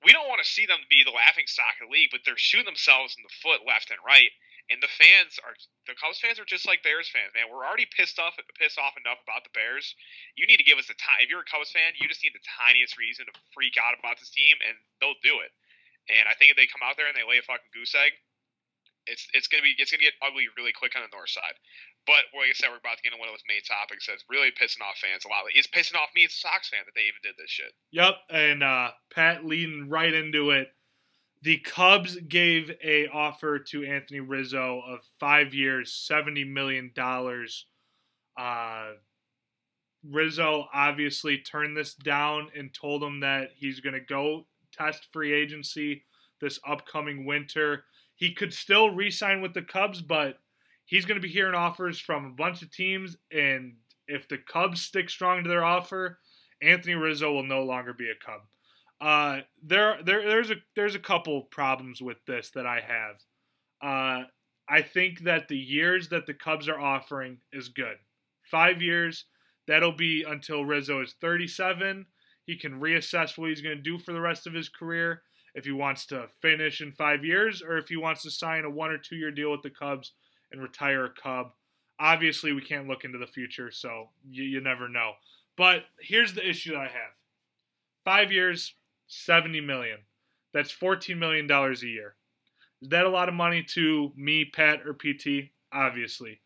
We 0.03 0.15
don't 0.15 0.31
want 0.31 0.43
to 0.43 0.47
see 0.47 0.67
them 0.67 0.79
be 0.91 1.03
the 1.03 1.15
laughing 1.15 1.47
stock 1.51 1.79
of 1.83 1.91
the 1.91 1.95
league, 1.95 2.11
but 2.15 2.23
they're 2.23 2.39
shooting 2.39 2.71
themselves 2.71 3.19
in 3.19 3.23
the 3.27 3.35
foot 3.43 3.67
left 3.67 3.91
and 3.91 3.99
right 4.07 4.31
and 4.69 4.85
the 4.85 4.93
fans 5.01 5.41
are 5.41 5.57
the 5.89 5.97
Cubs 5.97 6.21
fans 6.21 6.37
are 6.37 6.45
just 6.45 6.69
like 6.69 6.85
Bears 6.85 7.09
fans, 7.09 7.33
man. 7.33 7.49
We're 7.49 7.65
already 7.65 7.89
pissed 7.89 8.21
off 8.21 8.37
pissed 8.61 8.77
off 8.77 9.01
enough 9.01 9.21
about 9.25 9.45
the 9.45 9.53
Bears. 9.57 9.97
You 10.37 10.45
need 10.45 10.61
to 10.61 10.69
give 10.69 10.77
us 10.77 10.89
the 10.89 10.97
time. 11.01 11.25
If 11.25 11.33
you're 11.33 11.45
a 11.45 11.49
Cubs 11.49 11.73
fan, 11.73 11.97
you 11.97 12.05
just 12.05 12.21
need 12.21 12.37
the 12.37 12.45
tiniest 12.45 13.01
reason 13.01 13.25
to 13.25 13.35
freak 13.57 13.81
out 13.81 13.97
about 13.97 14.21
this 14.21 14.29
team, 14.29 14.61
and 14.61 14.77
they'll 15.01 15.19
do 15.25 15.41
it. 15.41 15.53
And 16.13 16.29
I 16.29 16.37
think 16.37 16.53
if 16.53 16.57
they 16.61 16.69
come 16.69 16.85
out 16.85 17.01
there 17.01 17.09
and 17.09 17.17
they 17.17 17.25
lay 17.25 17.41
a 17.41 17.45
fucking 17.45 17.73
goose 17.73 17.97
egg, 17.97 18.13
it's 19.09 19.25
it's 19.33 19.49
gonna 19.49 19.65
be 19.65 19.73
it's 19.81 19.89
gonna 19.89 20.05
get 20.05 20.17
ugly 20.21 20.53
really 20.61 20.77
quick 20.77 20.93
on 20.93 21.01
the 21.01 21.13
north 21.17 21.33
side. 21.33 21.57
But 22.09 22.33
like 22.33 22.49
I 22.49 22.57
said, 22.57 22.73
we're 22.73 22.81
about 22.81 22.97
to 22.97 23.05
get 23.05 23.13
into 23.13 23.21
one 23.21 23.29
of 23.29 23.37
those 23.37 23.45
main 23.45 23.61
topics 23.69 24.09
that's 24.09 24.25
really 24.33 24.49
pissing 24.57 24.81
off 24.81 24.97
fans 24.97 25.23
a 25.23 25.29
lot. 25.29 25.45
It's 25.53 25.69
pissing 25.69 26.01
off 26.01 26.09
me 26.17 26.25
as 26.25 26.33
a 26.33 26.41
Sox 26.41 26.73
fan 26.73 26.81
that 26.89 26.97
they 26.97 27.05
even 27.05 27.21
did 27.21 27.37
this 27.37 27.53
shit. 27.53 27.77
Yep, 27.93 28.17
and 28.33 28.65
uh, 28.65 28.97
Pat 29.13 29.45
leading 29.45 29.93
right 29.93 30.13
into 30.13 30.51
it 30.51 30.73
the 31.43 31.59
Cubs 31.59 32.17
gave 32.29 32.73
a 32.83 33.07
offer 33.09 33.59
to 33.59 33.85
Anthony 33.85 34.21
Rizzo 34.21 34.83
of 34.87 35.01
five 35.21 35.55
years, 35.55 35.93
seventy 35.93 36.45
million 36.45 36.91
dollars. 36.95 37.67
Uh, 38.37 38.93
Rizzo 40.05 40.67
obviously 40.73 41.39
turned 41.39 41.77
this 41.77 41.95
down 41.95 42.49
and 42.57 42.73
told 42.73 43.03
him 43.03 43.21
that 43.21 43.51
he's 43.57 43.81
going 43.81 43.95
to 43.95 44.01
go 44.01 44.47
test 44.73 45.09
free 45.13 45.33
agency 45.33 46.05
this 46.41 46.59
upcoming 46.67 47.25
winter. 47.25 47.85
He 48.15 48.33
could 48.33 48.53
still 48.53 48.91
re-sign 48.91 49.41
with 49.41 49.55
the 49.55 49.63
Cubs, 49.63 50.03
but 50.03 50.39
he's 50.89 51.05
going 51.05 51.21
to 51.21 51.27
be 51.27 51.33
hearing 51.33 51.55
offers 51.55 52.01
from 52.01 52.25
a 52.25 52.31
bunch 52.31 52.63
of 52.63 52.73
teams. 52.73 53.17
And 53.31 53.75
if 54.09 54.27
the 54.27 54.39
Cubs 54.39 54.83
stick 54.83 55.09
strong 55.09 55.45
to 55.45 55.49
their 55.49 55.65
offer, 55.65 56.19
Anthony 56.61 56.95
Rizzo 56.95 57.31
will 57.31 57.45
no 57.45 57.63
longer 57.63 57.93
be 57.93 58.11
a 58.11 58.15
Cub. 58.25 58.41
Uh, 59.01 59.43
there, 59.63 59.99
there, 60.03 60.29
there's 60.29 60.51
a 60.51 60.57
there's 60.75 60.97
a 60.97 61.01
couple 61.01 61.43
problems 61.43 62.03
with 62.03 62.17
this 62.27 62.51
that 62.57 62.67
I 62.67 62.81
have. 62.81 63.15
Uh, 63.81 64.25
I 64.69 64.83
think 64.83 65.21
that 65.21 65.47
the 65.47 65.59
years 65.59 66.09
that 66.09 66.27
the 66.27 66.35
Cubs 66.35 66.69
are 66.69 66.81
offering 66.81 67.39
is 67.53 67.69
good. 67.69 67.97
Five 68.51 68.83
years, 68.83 69.27
that'll 69.69 69.93
be 69.93 70.25
until 70.27 70.65
Rizzo 70.65 71.01
is 71.03 71.15
37. 71.21 72.07
He 72.45 72.57
can 72.57 72.81
reassess 72.81 73.39
what 73.39 73.51
he's 73.51 73.61
going 73.61 73.77
to 73.77 73.83
do 73.83 73.99
for 73.99 74.13
the 74.13 74.21
rest 74.21 74.47
of 74.47 74.55
his 74.55 74.69
career. 74.69 75.23
If 75.55 75.65
he 75.65 75.73
wants 75.73 76.07
to 76.07 76.27
finish 76.43 76.81
in 76.81 76.93
five 76.93 77.25
years, 77.25 77.63
or 77.63 77.79
if 77.79 77.89
he 77.89 77.97
wants 77.97 78.23
to 78.23 78.31
sign 78.31 78.65
a 78.65 78.71
one 78.71 78.91
or 78.91 78.99
two 78.99 79.17
year 79.17 79.31
deal 79.31 79.53
with 79.53 79.63
the 79.63 79.71
Cubs 79.71 80.13
and 80.53 80.63
retire 80.63 81.05
a 81.05 81.11
Cub. 81.11 81.53
Obviously, 82.01 82.53
we 82.53 82.63
can't 82.63 82.89
look 82.89 83.05
into 83.05 83.19
the 83.19 83.27
future, 83.27 83.71
so 83.71 84.09
you, 84.31 84.45
you 84.45 84.61
never 84.61 84.89
know. 84.89 85.13
But 85.57 85.85
here's 86.01 86.35
the 86.35 86.49
issue 86.49 86.73
that 86.73 86.81
I 86.81 86.85
have 86.85 87.13
five 88.05 88.31
years, 88.31 88.75
70 89.09 89.61
million. 89.61 89.99
That's 90.55 90.71
14 90.71 91.19
million 91.19 91.47
dollars 91.47 91.83
a 91.83 91.89
year. 91.89 92.15
Is 92.81 92.89
that 92.91 93.07
a 93.07 93.11
lot 93.11 93.29
of 93.29 93.35
money 93.35 93.63
to 93.75 94.13
me, 94.17 94.45
Pat, 94.45 94.81
or 94.87 94.95
PT? 94.95 95.51
Obviously. 95.73 96.41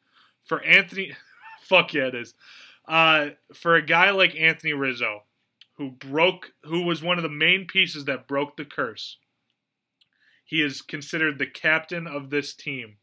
For 0.44 0.62
Anthony, 0.64 1.12
fuck 1.62 1.92
yeah, 1.94 2.06
it 2.06 2.14
is. 2.14 2.34
Uh, 2.88 3.30
for 3.54 3.76
a 3.76 3.82
guy 3.82 4.10
like 4.10 4.34
Anthony 4.34 4.72
Rizzo, 4.72 5.22
who 5.74 5.90
broke, 5.90 6.52
who 6.64 6.82
was 6.82 7.02
one 7.02 7.18
of 7.18 7.22
the 7.22 7.28
main 7.28 7.66
pieces 7.66 8.06
that 8.06 8.26
broke 8.26 8.56
the 8.56 8.64
curse, 8.64 9.18
he 10.44 10.60
is 10.62 10.82
considered 10.82 11.38
the 11.38 11.46
captain 11.46 12.06
of 12.06 12.30
this 12.30 12.54
team. 12.54 12.96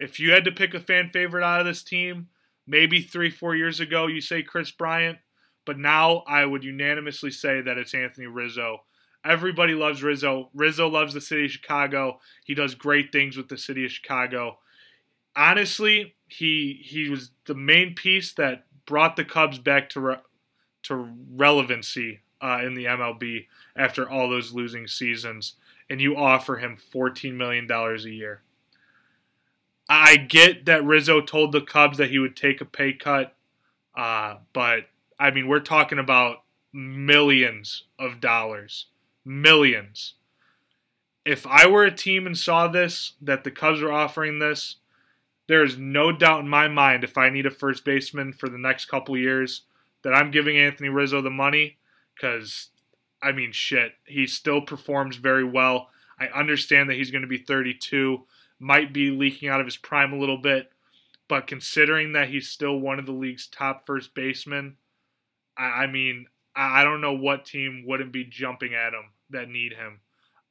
If 0.00 0.18
you 0.18 0.32
had 0.32 0.44
to 0.46 0.52
pick 0.52 0.74
a 0.74 0.80
fan 0.80 1.10
favorite 1.10 1.44
out 1.44 1.60
of 1.60 1.66
this 1.66 1.84
team, 1.84 2.28
maybe 2.66 3.00
three, 3.00 3.30
four 3.30 3.54
years 3.54 3.78
ago, 3.78 4.08
you 4.08 4.20
say 4.20 4.42
Kris 4.42 4.72
Bryant, 4.72 5.18
but 5.64 5.78
now 5.78 6.24
I 6.26 6.44
would 6.44 6.64
unanimously 6.64 7.30
say 7.30 7.60
that 7.60 7.78
it's 7.78 7.94
Anthony 7.94 8.26
Rizzo 8.26 8.80
Everybody 9.24 9.74
loves 9.74 10.02
Rizzo. 10.02 10.48
Rizzo 10.54 10.88
loves 10.88 11.12
the 11.12 11.20
city 11.20 11.44
of 11.44 11.50
Chicago. 11.50 12.20
He 12.44 12.54
does 12.54 12.74
great 12.74 13.12
things 13.12 13.36
with 13.36 13.48
the 13.48 13.58
city 13.58 13.84
of 13.84 13.92
Chicago. 13.92 14.58
Honestly, 15.36 16.14
he 16.26 16.80
he 16.82 17.08
was 17.10 17.30
the 17.46 17.54
main 17.54 17.94
piece 17.94 18.32
that 18.34 18.64
brought 18.86 19.16
the 19.16 19.24
Cubs 19.24 19.58
back 19.58 19.90
to 19.90 20.00
re- 20.00 20.16
to 20.84 21.10
relevancy 21.32 22.20
uh, 22.40 22.60
in 22.64 22.74
the 22.74 22.86
MLB 22.86 23.46
after 23.76 24.08
all 24.08 24.30
those 24.30 24.54
losing 24.54 24.86
seasons. 24.86 25.54
And 25.90 26.00
you 26.00 26.16
offer 26.16 26.56
him 26.56 26.76
fourteen 26.76 27.36
million 27.36 27.66
dollars 27.66 28.06
a 28.06 28.10
year. 28.10 28.42
I 29.90 30.16
get 30.16 30.66
that 30.66 30.84
Rizzo 30.84 31.20
told 31.20 31.50
the 31.50 31.60
Cubs 31.60 31.98
that 31.98 32.10
he 32.10 32.20
would 32.20 32.36
take 32.36 32.60
a 32.60 32.64
pay 32.64 32.92
cut, 32.92 33.34
uh, 33.96 34.36
but 34.52 34.86
I 35.18 35.32
mean 35.32 35.48
we're 35.48 35.58
talking 35.58 35.98
about 35.98 36.44
millions 36.72 37.82
of 37.98 38.20
dollars, 38.20 38.86
millions. 39.24 40.14
If 41.24 41.44
I 41.44 41.66
were 41.66 41.84
a 41.84 41.90
team 41.90 42.24
and 42.24 42.38
saw 42.38 42.68
this, 42.68 43.14
that 43.20 43.42
the 43.42 43.50
Cubs 43.50 43.80
were 43.80 43.92
offering 43.92 44.38
this, 44.38 44.76
there 45.48 45.64
is 45.64 45.76
no 45.76 46.12
doubt 46.12 46.40
in 46.40 46.48
my 46.48 46.68
mind 46.68 47.02
if 47.02 47.18
I 47.18 47.28
need 47.28 47.44
a 47.44 47.50
first 47.50 47.84
baseman 47.84 48.32
for 48.32 48.48
the 48.48 48.58
next 48.58 48.84
couple 48.84 49.16
years 49.16 49.62
that 50.02 50.14
I'm 50.14 50.30
giving 50.30 50.56
Anthony 50.56 50.88
Rizzo 50.88 51.20
the 51.20 51.30
money 51.30 51.78
because 52.14 52.68
I 53.20 53.32
mean 53.32 53.50
shit, 53.50 53.94
he 54.04 54.28
still 54.28 54.60
performs 54.60 55.16
very 55.16 55.44
well. 55.44 55.88
I 56.20 56.26
understand 56.26 56.88
that 56.88 56.96
he's 56.96 57.10
going 57.10 57.22
to 57.22 57.28
be 57.28 57.38
32, 57.38 58.22
might 58.60 58.92
be 58.92 59.10
leaking 59.10 59.48
out 59.48 59.60
of 59.60 59.66
his 59.66 59.76
prime 59.76 60.12
a 60.12 60.18
little 60.18 60.38
bit, 60.38 60.70
but 61.28 61.46
considering 61.46 62.12
that 62.12 62.28
he's 62.28 62.48
still 62.48 62.78
one 62.78 62.98
of 62.98 63.06
the 63.06 63.12
league's 63.12 63.48
top 63.48 63.86
first 63.86 64.14
basemen, 64.14 64.76
I, 65.56 65.64
I 65.64 65.86
mean, 65.86 66.26
I 66.54 66.84
don't 66.84 67.00
know 67.00 67.14
what 67.14 67.44
team 67.44 67.84
wouldn't 67.86 68.12
be 68.12 68.24
jumping 68.24 68.74
at 68.74 68.92
him 68.92 69.04
that 69.30 69.48
need 69.48 69.72
him. 69.72 70.00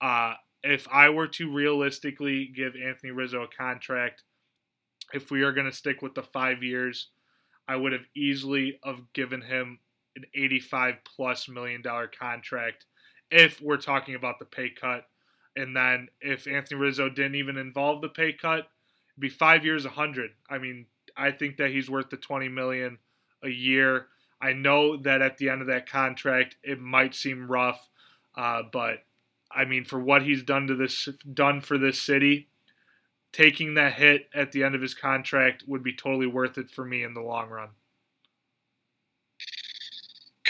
Uh, 0.02 0.34
if 0.64 0.88
I 0.92 1.10
were 1.10 1.28
to 1.28 1.54
realistically 1.54 2.52
give 2.56 2.74
Anthony 2.76 3.12
Rizzo 3.12 3.44
a 3.44 3.48
contract, 3.48 4.24
if 5.14 5.32
we 5.32 5.44
are 5.44 5.52
going 5.52 5.70
to 5.70 5.76
stick 5.76 6.02
with 6.02 6.16
the 6.16 6.24
five 6.24 6.64
years, 6.64 7.10
I 7.68 7.76
would 7.76 7.94
have 7.94 8.06
easily 8.16 8.80
have 8.84 9.02
given 9.14 9.42
him 9.42 9.80
an 10.16 10.24
85 10.34 10.96
plus 11.06 11.48
million 11.48 11.82
dollar 11.82 12.08
contract 12.08 12.86
if 13.32 13.62
we're 13.62 13.78
talking 13.78 14.16
about 14.16 14.40
the 14.40 14.46
pay 14.46 14.70
cut. 14.70 15.06
And 15.56 15.76
then 15.76 16.10
if 16.22 16.48
Anthony 16.48 16.80
Rizzo 16.80 17.10
didn't 17.10 17.36
even 17.36 17.58
involve 17.58 18.02
the 18.02 18.10
pay 18.10 18.34
cut, 18.34 18.60
it'd 18.60 19.20
be 19.20 19.30
five 19.30 19.66
years, 19.66 19.86
a 19.86 19.90
100. 19.90 20.32
I 20.50 20.58
mean, 20.58 20.86
I 21.18 21.32
think 21.32 21.58
that 21.58 21.72
he's 21.72 21.90
worth 21.90 22.10
the 22.10 22.18
20 22.18 22.48
million 22.50 23.00
a 23.44 23.50
year. 23.50 24.08
I 24.42 24.54
know 24.54 24.98
that 24.98 25.22
at 25.22 25.38
the 25.38 25.50
end 25.50 25.62
of 25.62 25.68
that 25.68 25.90
contract, 25.90 26.56
it 26.64 26.80
might 26.80 27.14
seem 27.14 27.52
rough, 27.52 27.90
uh, 28.36 28.64
but 28.72 29.04
I 29.52 29.66
mean, 29.66 29.84
for 29.84 30.00
what 30.00 30.22
he's 30.22 30.44
done 30.44 30.68
to 30.68 30.76
this, 30.76 31.10
done 31.34 31.60
for 31.60 31.78
this 31.78 32.02
city, 32.02 32.48
taking 33.34 33.74
that 33.74 33.94
hit 33.94 34.30
at 34.34 34.52
the 34.52 34.64
end 34.64 34.76
of 34.76 34.82
his 34.82 34.94
contract 34.94 35.64
would 35.68 35.84
be 35.84 35.94
totally 35.94 36.28
worth 36.28 36.58
it 36.58 36.70
for 36.70 36.86
me 36.86 37.04
in 37.04 37.14
the 37.14 37.22
long 37.22 37.50
run. 37.50 37.70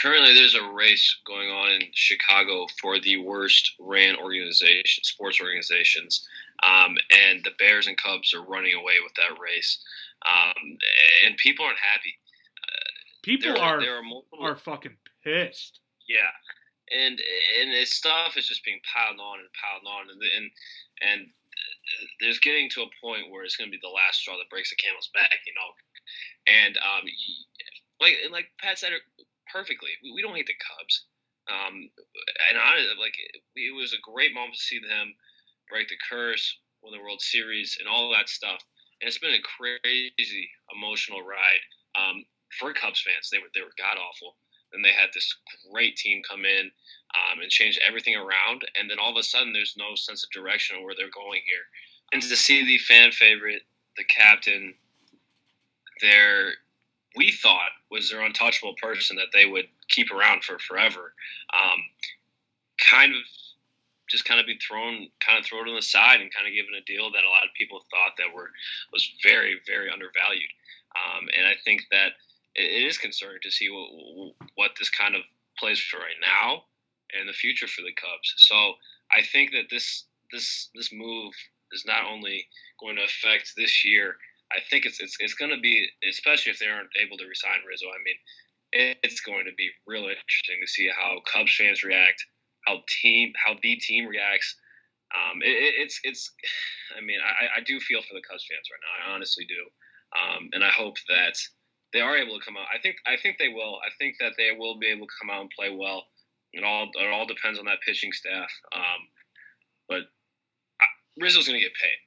Currently, 0.02 0.34
there's 0.34 0.56
a 0.56 0.64
race 0.72 1.18
going 1.26 1.50
on 1.50 1.72
in 1.72 1.82
Chicago 1.94 2.68
for 2.82 3.00
the 3.00 3.18
worst 3.18 3.74
ran 3.80 4.16
organization, 4.16 5.04
sports 5.04 5.42
organizations, 5.42 6.28
um, 6.64 6.96
and 7.28 7.44
the 7.44 7.52
Bears 7.60 7.88
and 7.88 7.98
Cubs 7.98 8.34
are 8.34 8.44
running 8.44 8.76
away 8.76 8.94
with 9.04 9.14
that 9.16 9.38
race, 9.40 9.84
um, 10.28 10.78
and 11.26 11.36
people 11.38 11.66
aren't 11.66 11.80
happy. 11.80 12.18
People 13.24 13.54
There- 13.54 13.62
are 13.62 13.82
there 13.82 13.96
are 13.98 14.04
multiple- 14.04 14.40
are 14.42 14.56
fucking 14.56 14.98
pissed. 15.24 15.82
Yeah, 16.08 16.32
and 16.92 17.22
and 17.60 17.74
this 17.74 17.94
stuff 17.94 18.38
is 18.38 18.48
just 18.48 18.64
being 18.64 18.80
piled 18.82 19.20
on 19.20 19.40
and 19.40 19.50
piled 19.54 19.86
on, 19.86 20.10
and 20.10 20.24
and 20.24 20.52
and 21.02 21.34
there's 22.22 22.40
getting 22.40 22.70
to 22.70 22.84
a 22.84 22.90
point 23.02 23.30
where 23.30 23.44
it's 23.44 23.58
going 23.58 23.70
to 23.70 23.76
be 23.76 23.82
the 23.82 23.90
last 23.90 24.20
straw 24.22 24.38
that 24.38 24.50
breaks 24.50 24.70
the 24.70 24.78
camel's 24.78 25.10
back, 25.14 25.40
you 25.46 25.54
know. 25.54 25.74
And 26.48 26.78
um, 26.78 27.04
like 28.00 28.18
like 28.32 28.52
Pat 28.60 28.80
said 28.80 28.94
perfectly, 29.52 29.90
we, 30.02 30.22
don't 30.22 30.36
hate 30.36 30.48
the 30.48 30.58
Cubs. 30.58 31.06
Um, 31.50 31.90
and 32.50 32.58
honestly, 32.58 32.94
like 33.00 33.18
it, 33.18 33.42
it 33.56 33.76
was 33.76 33.94
a 33.94 34.06
great 34.06 34.34
moment 34.34 34.56
to 34.56 34.62
see 34.62 34.80
them 34.80 35.14
break 35.70 35.90
the 35.90 35.98
curse, 36.10 36.58
win 36.82 36.94
the 36.94 37.02
World 37.02 37.22
Series, 37.22 37.78
and 37.80 37.88
all 37.90 38.12
that 38.12 38.30
stuff. 38.30 38.62
And 39.02 39.08
it's 39.08 39.18
been 39.18 39.34
a 39.34 39.50
crazy 39.58 40.50
emotional 40.74 41.22
ride. 41.22 41.64
Um, 41.98 42.26
for 42.58 42.74
Cubs 42.74 43.02
fans, 43.02 43.30
they 43.32 43.38
were 43.38 43.50
they 43.54 43.62
were 43.62 43.78
god 43.78 43.98
awful. 43.98 44.36
Then 44.72 44.82
they 44.82 44.94
had 44.94 45.10
this 45.14 45.34
great 45.72 45.96
team 45.98 46.22
come 46.22 46.46
in 46.46 46.70
um, 47.18 47.42
and 47.42 47.50
change 47.50 47.80
everything 47.82 48.16
around, 48.16 48.62
and 48.78 48.90
then 48.90 49.00
all 49.00 49.12
of 49.12 49.18
a 49.18 49.24
sudden, 49.24 49.54
there's 49.54 49.76
no 49.78 49.96
sense 49.96 50.24
of 50.24 50.30
direction 50.30 50.78
of 50.78 50.84
where 50.84 50.94
they're 50.96 51.10
going 51.10 51.42
here. 51.50 51.66
And 52.14 52.22
to 52.22 52.36
see 52.36 52.66
the 52.66 52.78
fan 52.78 53.12
favorite, 53.12 53.64
the 53.98 54.04
captain, 54.04 54.76
their 56.02 56.54
we 57.20 57.32
thought 57.32 57.76
was 57.92 58.10
their 58.10 58.22
untouchable 58.22 58.76
person 58.82 59.18
that 59.18 59.34
they 59.34 59.46
would 59.46 59.68
keep 59.90 60.10
around 60.10 60.42
for 60.42 60.58
forever, 60.58 61.12
um, 61.52 61.80
kind 62.90 63.12
of 63.12 63.22
just 64.10 64.24
kind 64.24 64.40
of 64.40 64.48
be 64.48 64.58
thrown 64.58 65.12
kind 65.20 65.38
of 65.38 65.46
thrown 65.46 65.68
on 65.68 65.76
the 65.76 65.82
side 65.82 66.22
and 66.22 66.34
kind 66.34 66.48
of 66.48 66.56
given 66.56 66.74
a 66.80 66.88
deal 66.88 67.12
that 67.12 67.28
a 67.28 67.30
lot 67.30 67.44
of 67.44 67.52
people 67.60 67.84
thought 67.92 68.16
that 68.18 68.34
were 68.34 68.50
was 68.94 69.04
very 69.22 69.60
very 69.68 69.92
undervalued. 69.92 70.50
Um, 70.96 71.28
and 71.36 71.46
I 71.46 71.56
think 71.66 71.84
that 71.92 72.16
it, 72.56 72.88
is 72.88 72.98
concerning 72.98 73.44
to 73.44 73.52
see 73.52 73.70
what, 73.70 74.34
what 74.56 74.72
this 74.80 74.90
kind 74.90 75.16
of 75.16 75.22
plays 75.60 75.80
for 75.80 75.98
right 75.98 76.18
now 76.24 76.64
and 77.14 77.28
the 77.28 77.34
future 77.34 77.68
for 77.68 77.82
the 77.82 77.94
Cubs. 77.94 78.34
So 78.38 78.56
I 79.12 79.22
think 79.22 79.52
that 79.52 79.70
this 79.70 80.06
this 80.32 80.70
this 80.74 80.90
move 80.94 81.34
is 81.74 81.84
not 81.86 82.06
only 82.10 82.48
going 82.80 82.96
to 82.96 83.04
affect 83.04 83.54
this 83.58 83.84
year. 83.84 84.16
I 84.52 84.60
think 84.70 84.86
it's 84.86 85.00
it's, 85.00 85.18
it's 85.20 85.34
going 85.36 85.52
to 85.52 85.60
be, 85.62 85.88
especially 86.10 86.52
if 86.52 86.60
they 86.60 86.68
aren't 86.68 86.90
able 87.02 87.18
to 87.18 87.26
resign 87.26 87.62
Rizzo. 87.68 87.88
I 87.88 88.02
mean, 88.04 88.18
it's 89.04 89.22
going 89.22 89.46
to 89.46 89.54
be 89.58 89.70
really 89.88 90.14
interesting 90.14 90.58
to 90.62 90.68
see 90.68 90.90
how 90.90 91.22
Cubs 91.32 91.56
fans 91.56 91.84
react, 91.84 92.24
how 92.68 92.82
team 93.02 93.34
how 93.46 93.56
the 93.62 93.76
team 93.78 94.06
reacts. 94.08 94.56
Um, 95.14 95.42
it, 95.42 95.50
it- 95.50 95.76
it's 95.86 96.00
it's, 96.04 96.32
I 96.98 97.02
mean, 97.02 97.20
I, 97.22 97.60
I 97.60 97.62
do 97.66 97.80
feel 97.80 98.02
for 98.02 98.14
the 98.14 98.22
Cubs 98.22 98.46
fans 98.50 98.68
right 98.70 98.82
now. 98.82 98.94
I 99.12 99.16
honestly 99.16 99.46
do, 99.50 99.62
um, 100.18 100.50
and 100.54 100.64
I 100.64 100.70
hope 100.70 100.98
that 101.10 101.38
they 101.94 102.02
are 102.02 102.18
able 102.18 102.38
to 102.38 102.46
come 102.46 102.58
out. 102.58 102.68
I 102.74 102.78
think 102.82 102.98
I 103.08 103.18
think 103.18 103.38
they 103.40 103.50
will. 103.50 103.78
I 103.86 103.90
think 103.98 104.18
that 104.20 104.34
they 104.38 104.52
will 104.58 104.78
be 104.78 104.88
able 104.88 105.08
to 105.08 105.14
come 105.22 105.30
out 105.34 105.42
and 105.42 105.50
play 105.50 105.70
well. 105.74 106.06
It 106.54 106.64
all 106.64 106.90
it 106.94 107.08
all 107.12 107.26
depends 107.26 107.58
on 107.60 107.66
that 107.66 107.82
pitching 107.86 108.12
staff. 108.14 108.50
Um, 108.74 109.02
but 109.88 110.02
I- 110.82 110.98
Rizzo's 111.22 111.48
going 111.48 111.60
to 111.60 111.66
get 111.66 111.74
paid, 111.78 111.98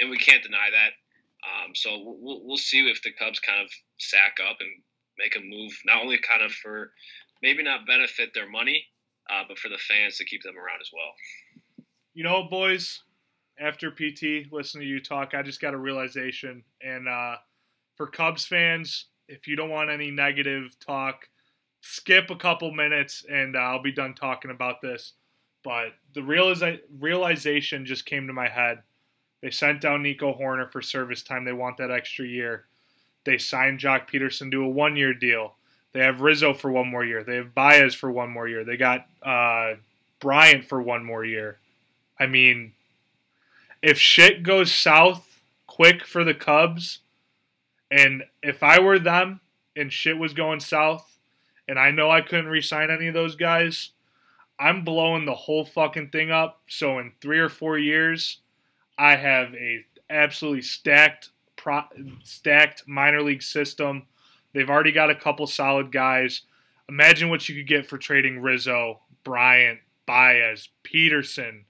and 0.00 0.10
we 0.10 0.18
can't 0.18 0.42
deny 0.42 0.68
that. 0.72 0.92
Um, 1.42 1.72
so 1.74 1.90
we'll 2.20 2.42
we'll 2.44 2.56
see 2.56 2.80
if 2.88 3.02
the 3.02 3.12
Cubs 3.12 3.40
kind 3.40 3.62
of 3.62 3.70
sack 3.98 4.36
up 4.48 4.58
and 4.60 4.70
make 5.18 5.36
a 5.36 5.40
move, 5.40 5.72
not 5.84 6.02
only 6.02 6.18
kind 6.18 6.42
of 6.42 6.52
for 6.52 6.92
maybe 7.42 7.62
not 7.62 7.86
benefit 7.86 8.30
their 8.34 8.48
money, 8.48 8.84
uh, 9.30 9.42
but 9.48 9.58
for 9.58 9.68
the 9.68 9.78
fans 9.78 10.16
to 10.18 10.24
keep 10.24 10.42
them 10.42 10.56
around 10.56 10.80
as 10.80 10.90
well. 10.92 11.84
You 12.14 12.24
know, 12.24 12.44
boys, 12.48 13.02
after 13.58 13.90
PT, 13.90 14.52
listening 14.52 14.82
to 14.82 14.88
you 14.88 15.00
talk, 15.00 15.34
I 15.34 15.42
just 15.42 15.60
got 15.60 15.74
a 15.74 15.78
realization. 15.78 16.62
And 16.80 17.08
uh, 17.08 17.36
for 17.96 18.06
Cubs 18.06 18.46
fans, 18.46 19.06
if 19.28 19.46
you 19.46 19.56
don't 19.56 19.70
want 19.70 19.90
any 19.90 20.10
negative 20.10 20.76
talk, 20.78 21.28
skip 21.80 22.30
a 22.30 22.36
couple 22.36 22.70
minutes 22.70 23.24
and 23.30 23.56
uh, 23.56 23.60
I'll 23.60 23.82
be 23.82 23.92
done 23.92 24.14
talking 24.14 24.50
about 24.50 24.80
this. 24.80 25.14
But 25.64 25.92
the 26.14 26.20
realiza- 26.20 26.80
realization 26.98 27.86
just 27.86 28.04
came 28.04 28.26
to 28.26 28.32
my 28.32 28.48
head. 28.48 28.82
They 29.42 29.50
sent 29.50 29.80
down 29.80 30.02
Nico 30.02 30.32
Hoerner 30.32 30.70
for 30.70 30.80
service 30.80 31.22
time. 31.22 31.44
They 31.44 31.52
want 31.52 31.76
that 31.78 31.90
extra 31.90 32.26
year. 32.26 32.64
They 33.24 33.38
signed 33.38 33.80
Joc 33.80 34.08
Pederson 34.08 34.50
to 34.52 34.64
a 34.64 34.68
one 34.68 34.96
year 34.96 35.12
deal. 35.12 35.54
They 35.92 36.00
have 36.00 36.22
Rizzo 36.22 36.54
for 36.54 36.70
one 36.70 36.88
more 36.88 37.04
year. 37.04 37.22
They 37.22 37.36
have 37.36 37.54
Baez 37.54 37.94
for 37.94 38.10
one 38.10 38.30
more 38.30 38.48
year. 38.48 38.64
They 38.64 38.76
got 38.76 39.06
uh, 39.22 39.74
Bryant 40.20 40.64
for 40.64 40.80
one 40.80 41.04
more 41.04 41.24
year. 41.24 41.58
I 42.18 42.26
mean, 42.26 42.72
if 43.82 43.98
shit 43.98 44.42
goes 44.42 44.72
south 44.72 45.40
quick 45.66 46.06
for 46.06 46.24
the 46.24 46.34
Cubs, 46.34 47.00
and 47.90 48.22
if 48.42 48.62
I 48.62 48.78
were 48.78 48.98
them 48.98 49.40
and 49.76 49.92
shit 49.92 50.18
was 50.18 50.32
going 50.32 50.60
south, 50.60 51.18
and 51.68 51.78
I 51.78 51.90
know 51.90 52.10
I 52.10 52.20
couldn't 52.20 52.46
re-sign 52.46 52.90
any 52.90 53.08
of 53.08 53.14
those 53.14 53.36
guys, 53.36 53.90
I'm 54.58 54.84
blowing 54.84 55.24
the 55.24 55.34
whole 55.34 55.64
fucking 55.64 56.10
thing 56.10 56.30
up. 56.30 56.60
So 56.68 56.98
in 56.98 57.12
three 57.20 57.38
or 57.38 57.48
four 57.48 57.78
years, 57.78 58.38
I 59.02 59.16
have 59.16 59.52
a 59.54 59.84
absolutely 60.08 60.62
stacked, 60.62 61.30
pro, 61.56 61.82
stacked 62.22 62.84
minor 62.86 63.20
league 63.20 63.42
system. 63.42 64.06
They've 64.54 64.70
already 64.70 64.92
got 64.92 65.10
a 65.10 65.16
couple 65.16 65.48
solid 65.48 65.90
guys. 65.90 66.42
Imagine 66.88 67.28
what 67.28 67.48
you 67.48 67.56
could 67.56 67.66
get 67.66 67.84
for 67.84 67.98
trading 67.98 68.38
Rizzo, 68.38 69.00
Bryant, 69.24 69.80
Baez, 70.06 70.68
Pederson, 70.84 71.64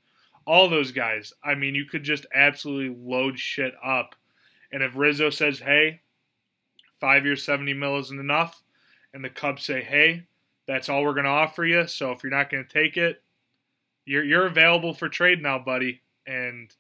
all 0.47 0.69
those 0.69 0.93
guys. 0.93 1.33
I 1.43 1.55
mean, 1.55 1.75
you 1.75 1.87
could 1.87 2.03
just 2.03 2.27
absolutely 2.35 2.95
load 3.03 3.39
shit 3.39 3.73
up. 3.83 4.15
And 4.71 4.83
if 4.83 4.95
Rizzo 4.95 5.31
says, 5.31 5.59
hey, 5.59 6.03
five 7.01 7.25
years, 7.25 7.43
70 7.43 7.73
mil 7.73 7.99
isn't 7.99 8.21
enough, 8.21 8.63
and 9.15 9.25
the 9.25 9.31
Cubs 9.31 9.65
say, 9.65 9.81
hey, 9.81 10.25
that's 10.67 10.91
all 10.91 11.03
we're 11.03 11.15
going 11.15 11.25
to 11.25 11.31
offer 11.31 11.65
you, 11.65 11.87
so 11.87 12.13
if 12.13 12.23
you're 12.23 12.31
not 12.31 12.51
going 12.51 12.67
to 12.67 12.71
take 12.71 12.99
it, 12.99 13.23
you're 14.05 14.23
you're 14.23 14.47
available 14.47 14.93
for 14.93 15.09
trade 15.09 15.41
now, 15.41 15.59
buddy, 15.59 16.03
and 16.27 16.75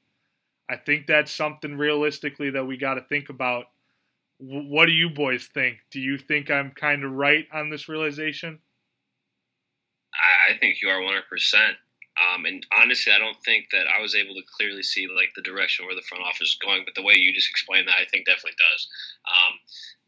I 0.72 0.76
think 0.76 1.06
that's 1.06 1.30
something 1.30 1.76
realistically 1.76 2.48
that 2.50 2.64
we 2.64 2.78
got 2.78 2.94
to 2.94 3.02
think 3.02 3.28
about. 3.28 3.66
W- 4.40 4.70
what 4.70 4.86
do 4.86 4.92
you 4.92 5.10
boys 5.10 5.46
think? 5.52 5.76
Do 5.90 6.00
you 6.00 6.16
think 6.16 6.50
I'm 6.50 6.70
kind 6.70 7.04
of 7.04 7.12
right 7.12 7.44
on 7.52 7.68
this 7.68 7.90
realization? 7.90 8.58
I, 10.48 10.56
think 10.56 10.80
you 10.80 10.88
are 10.88 11.00
100%. 11.00 11.20
Um, 12.32 12.46
and 12.46 12.64
honestly, 12.80 13.12
I 13.12 13.18
don't 13.18 13.36
think 13.44 13.66
that 13.72 13.84
I 13.86 14.00
was 14.00 14.14
able 14.14 14.34
to 14.34 14.42
clearly 14.56 14.82
see 14.82 15.08
like 15.14 15.28
the 15.36 15.42
direction 15.42 15.84
where 15.84 15.94
the 15.94 16.08
front 16.08 16.24
office 16.24 16.48
is 16.48 16.58
going. 16.64 16.84
But 16.86 16.94
the 16.94 17.02
way 17.02 17.14
you 17.16 17.34
just 17.34 17.50
explained 17.50 17.88
that, 17.88 18.00
I 18.00 18.06
think 18.10 18.24
definitely 18.24 18.56
does. 18.56 18.88
Um, 19.28 19.58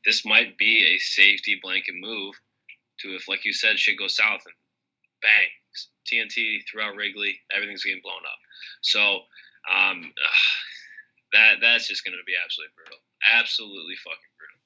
this 0.06 0.24
might 0.24 0.56
be 0.56 0.84
a 0.84 0.98
safety 0.98 1.60
blanket 1.62 1.94
move 1.98 2.34
to 3.00 3.14
if, 3.14 3.28
like 3.28 3.44
you 3.44 3.52
said, 3.52 3.78
shit 3.78 3.98
goes 3.98 4.16
south 4.16 4.40
and 4.46 4.54
bang, 5.20 5.50
TNT 6.08 6.60
throughout 6.70 6.96
Wrigley, 6.96 7.40
everything's 7.54 7.84
getting 7.84 8.02
blown 8.02 8.24
up. 8.24 8.40
So 8.80 9.20
um, 9.68 10.12
ugh, 10.12 10.44
that 11.34 11.52
that's 11.60 11.88
just 11.88 12.04
going 12.04 12.16
to 12.16 12.26
be 12.28 12.36
absolutely 12.38 12.74
brutal, 12.76 13.00
absolutely 13.24 13.96
fucking 14.00 14.34
brutal. 14.38 14.60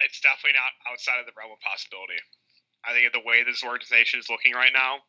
It's 0.00 0.20
definitely 0.24 0.56
not 0.56 0.72
outside 0.88 1.20
of 1.20 1.28
the 1.28 1.36
realm 1.36 1.52
of 1.52 1.60
possibility. 1.60 2.16
I 2.80 2.96
think 2.96 3.04
the 3.12 3.20
way 3.20 3.44
this 3.44 3.60
organization 3.60 4.16
is 4.16 4.32
looking 4.32 4.56
right 4.56 4.72
now, 4.72 5.04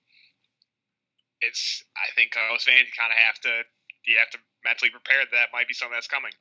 it's 1.39 1.84
I 1.95 2.12
think 2.12 2.36
most 2.51 2.68
fans 2.68 2.91
kind 2.91 3.14
of 3.14 3.18
have 3.18 3.39
to 3.47 3.64
you 4.03 4.18
have 4.18 4.34
to 4.34 4.39
mentally 4.66 4.89
prepare 4.89 5.24
that, 5.24 5.34
that 5.34 5.53
might 5.53 5.70
be 5.70 5.78
something 5.78 5.95
that's 5.95 6.09
coming. 6.09 6.34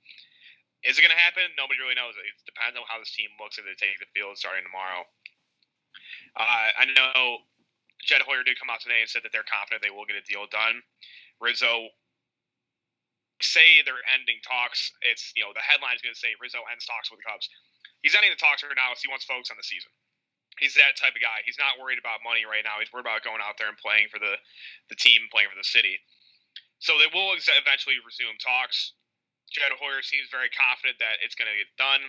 Is 0.81 0.97
it 0.97 1.05
going 1.05 1.13
to 1.13 1.21
happen? 1.21 1.45
Nobody 1.61 1.77
really 1.77 1.97
knows. 1.97 2.17
It 2.17 2.33
depends 2.49 2.73
on 2.73 2.89
how 2.89 2.97
this 2.97 3.13
team 3.13 3.29
looks 3.37 3.61
if 3.61 3.69
they 3.69 3.77
take 3.77 4.01
the 4.01 4.09
field 4.17 4.41
starting 4.41 4.65
tomorrow. 4.65 5.05
Uh, 6.33 6.69
I 6.73 6.85
know 6.89 7.45
Jed 8.05 8.25
Hoyer 8.25 8.43
did 8.43 8.59
come 8.59 8.73
out 8.73 8.81
today 8.81 9.05
and 9.05 9.09
said 9.09 9.23
that 9.25 9.33
they're 9.33 9.47
confident 9.47 9.85
they 9.85 9.93
will 9.93 10.09
get 10.09 10.17
a 10.17 10.25
deal 10.25 10.49
done. 10.49 10.81
Rizzo 11.41 11.93
say 13.41 13.81
they're 13.85 14.05
ending 14.13 14.41
talks. 14.45 14.93
It's 15.05 15.33
you 15.37 15.45
know 15.45 15.53
the 15.57 15.65
headline 15.65 15.97
is 15.97 16.05
going 16.05 16.13
to 16.13 16.21
say 16.21 16.37
Rizzo 16.41 16.61
ends 16.69 16.85
talks 16.85 17.09
with 17.09 17.21
the 17.21 17.27
Cubs. 17.29 17.49
He's 18.05 18.17
ending 18.17 18.33
the 18.33 18.41
talks 18.41 18.65
right 18.65 18.73
now 18.73 18.93
because 18.93 19.05
he 19.05 19.13
wants 19.13 19.29
folks 19.29 19.53
on 19.53 19.61
the 19.61 19.65
season. 19.65 19.93
He's 20.61 20.77
that 20.77 20.97
type 20.97 21.17
of 21.17 21.25
guy. 21.25 21.41
He's 21.45 21.61
not 21.61 21.81
worried 21.81 22.01
about 22.01 22.21
money 22.25 22.45
right 22.45 22.65
now. 22.65 22.81
He's 22.81 22.93
worried 22.93 23.09
about 23.09 23.25
going 23.25 23.41
out 23.41 23.57
there 23.57 23.69
and 23.69 23.81
playing 23.81 24.13
for 24.13 24.21
the 24.21 24.37
the 24.93 24.97
team, 24.97 25.29
playing 25.33 25.49
for 25.53 25.57
the 25.57 25.67
city. 25.67 26.01
So 26.81 26.97
they 26.97 27.09
will 27.13 27.37
ex- 27.37 27.49
eventually 27.49 28.01
resume 28.01 28.37
talks. 28.41 28.97
Jed 29.53 29.73
Hoyer 29.77 30.01
seems 30.01 30.31
very 30.31 30.49
confident 30.53 31.01
that 31.03 31.21
it's 31.21 31.35
going 31.35 31.51
to 31.51 31.57
get 31.59 31.69
done. 31.77 32.01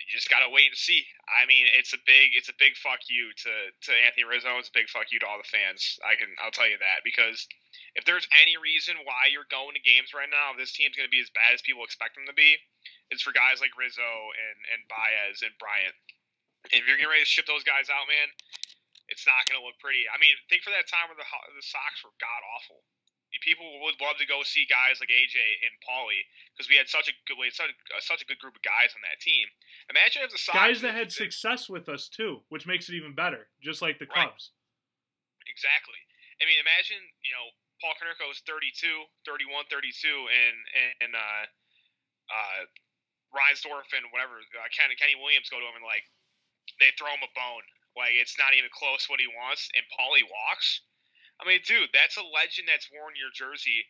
You 0.00 0.08
just 0.08 0.32
gotta 0.32 0.48
wait 0.48 0.72
and 0.72 0.78
see. 0.78 1.04
I 1.28 1.44
mean, 1.44 1.68
it's 1.76 1.92
a 1.92 2.00
big, 2.08 2.32
it's 2.32 2.48
a 2.48 2.56
big 2.56 2.76
fuck 2.80 3.04
you 3.12 3.28
to 3.44 3.52
to 3.72 3.90
Anthony 4.08 4.24
Rizzo. 4.24 4.56
It's 4.56 4.72
a 4.72 4.76
big 4.76 4.88
fuck 4.88 5.12
you 5.12 5.20
to 5.20 5.28
all 5.28 5.36
the 5.36 5.48
fans. 5.48 6.00
I 6.00 6.16
can, 6.16 6.32
I'll 6.40 6.54
tell 6.54 6.68
you 6.68 6.80
that 6.80 7.04
because 7.04 7.44
if 7.92 8.08
there's 8.08 8.24
any 8.40 8.56
reason 8.56 8.96
why 9.04 9.28
you're 9.28 9.48
going 9.52 9.76
to 9.76 9.84
games 9.84 10.16
right 10.16 10.30
now, 10.32 10.56
this 10.56 10.72
team's 10.72 10.96
to 10.96 11.12
be 11.12 11.20
as 11.20 11.28
bad 11.36 11.52
as 11.52 11.60
people 11.60 11.84
expect 11.84 12.16
them 12.16 12.24
to 12.24 12.36
be. 12.36 12.56
It's 13.12 13.20
for 13.20 13.36
guys 13.36 13.60
like 13.60 13.76
Rizzo 13.76 14.00
and 14.00 14.58
and 14.72 14.80
Baez 14.88 15.44
and 15.44 15.52
Bryant. 15.60 15.96
If 16.72 16.88
you're 16.88 16.96
getting 16.96 17.12
ready 17.12 17.26
to 17.26 17.28
ship 17.28 17.44
those 17.44 17.66
guys 17.66 17.92
out, 17.92 18.08
man, 18.08 18.32
it's 19.12 19.28
not 19.28 19.44
to 19.60 19.66
look 19.66 19.76
pretty. 19.76 20.08
I 20.08 20.16
mean, 20.16 20.32
think 20.48 20.64
for 20.64 20.72
that 20.72 20.88
time 20.88 21.12
where 21.12 21.20
the 21.20 21.28
the 21.52 21.64
Sox 21.64 22.00
were 22.00 22.16
god 22.16 22.42
awful 22.56 22.80
people 23.40 23.64
would 23.80 23.96
love 23.96 24.20
to 24.20 24.28
go 24.28 24.44
see 24.44 24.68
guys 24.68 25.00
like 25.00 25.08
AJ 25.08 25.40
and 25.64 25.72
Paulie 25.80 26.28
because 26.52 26.68
we 26.68 26.76
had 26.76 26.92
such 26.92 27.08
a 27.08 27.14
good, 27.24 27.40
we 27.40 27.48
had 27.48 27.56
such 27.56 27.72
a, 27.72 27.76
uh, 27.96 28.04
such 28.04 28.20
a 28.20 28.28
good 28.28 28.36
group 28.36 28.52
of 28.52 28.60
guys 28.60 28.92
on 28.92 29.00
that 29.08 29.16
team. 29.24 29.48
Imagine 29.88 30.28
if 30.28 30.30
the 30.36 30.40
Sox 30.40 30.52
guys 30.52 30.78
that 30.84 30.92
had 30.92 31.08
success 31.08 31.72
with 31.72 31.88
us 31.88 32.12
too, 32.12 32.44
which 32.52 32.68
makes 32.68 32.92
it 32.92 32.94
even 33.00 33.16
better, 33.16 33.48
just 33.64 33.80
like 33.80 33.96
the 33.96 34.08
right. 34.12 34.28
Cubs. 34.28 34.52
Exactly. 35.48 35.96
I 36.40 36.44
mean, 36.44 36.60
imagine 36.60 37.00
you 37.24 37.32
know 37.32 37.48
Paul 37.80 37.96
Konerko 37.96 38.28
is 38.28 38.44
32, 38.44 38.84
31, 39.24 39.64
32, 39.72 39.80
and 40.12 40.56
and 41.00 41.12
uh, 41.16 41.44
uh, 42.28 42.60
Reinsdorf 43.32 43.90
and 43.96 44.04
whatever 44.12 44.44
uh, 44.44 44.68
Kenny, 44.76 44.94
Kenny 44.94 45.16
Williams 45.16 45.48
go 45.48 45.56
to 45.56 45.66
him 45.66 45.80
and 45.80 45.86
like 45.88 46.04
they 46.78 46.92
throw 47.00 47.10
him 47.10 47.24
a 47.24 47.32
bone. 47.32 47.64
Like 47.96 48.12
it's 48.16 48.36
not 48.36 48.52
even 48.52 48.68
close 48.70 49.08
what 49.08 49.24
he 49.24 49.28
wants, 49.28 49.72
and 49.72 49.82
Paulie 49.88 50.24
walks 50.28 50.84
I 51.42 51.48
mean, 51.50 51.58
dude, 51.66 51.90
that's 51.90 52.14
a 52.14 52.22
legend 52.22 52.70
that's 52.70 52.86
worn 52.94 53.18
your 53.18 53.34
jersey 53.34 53.82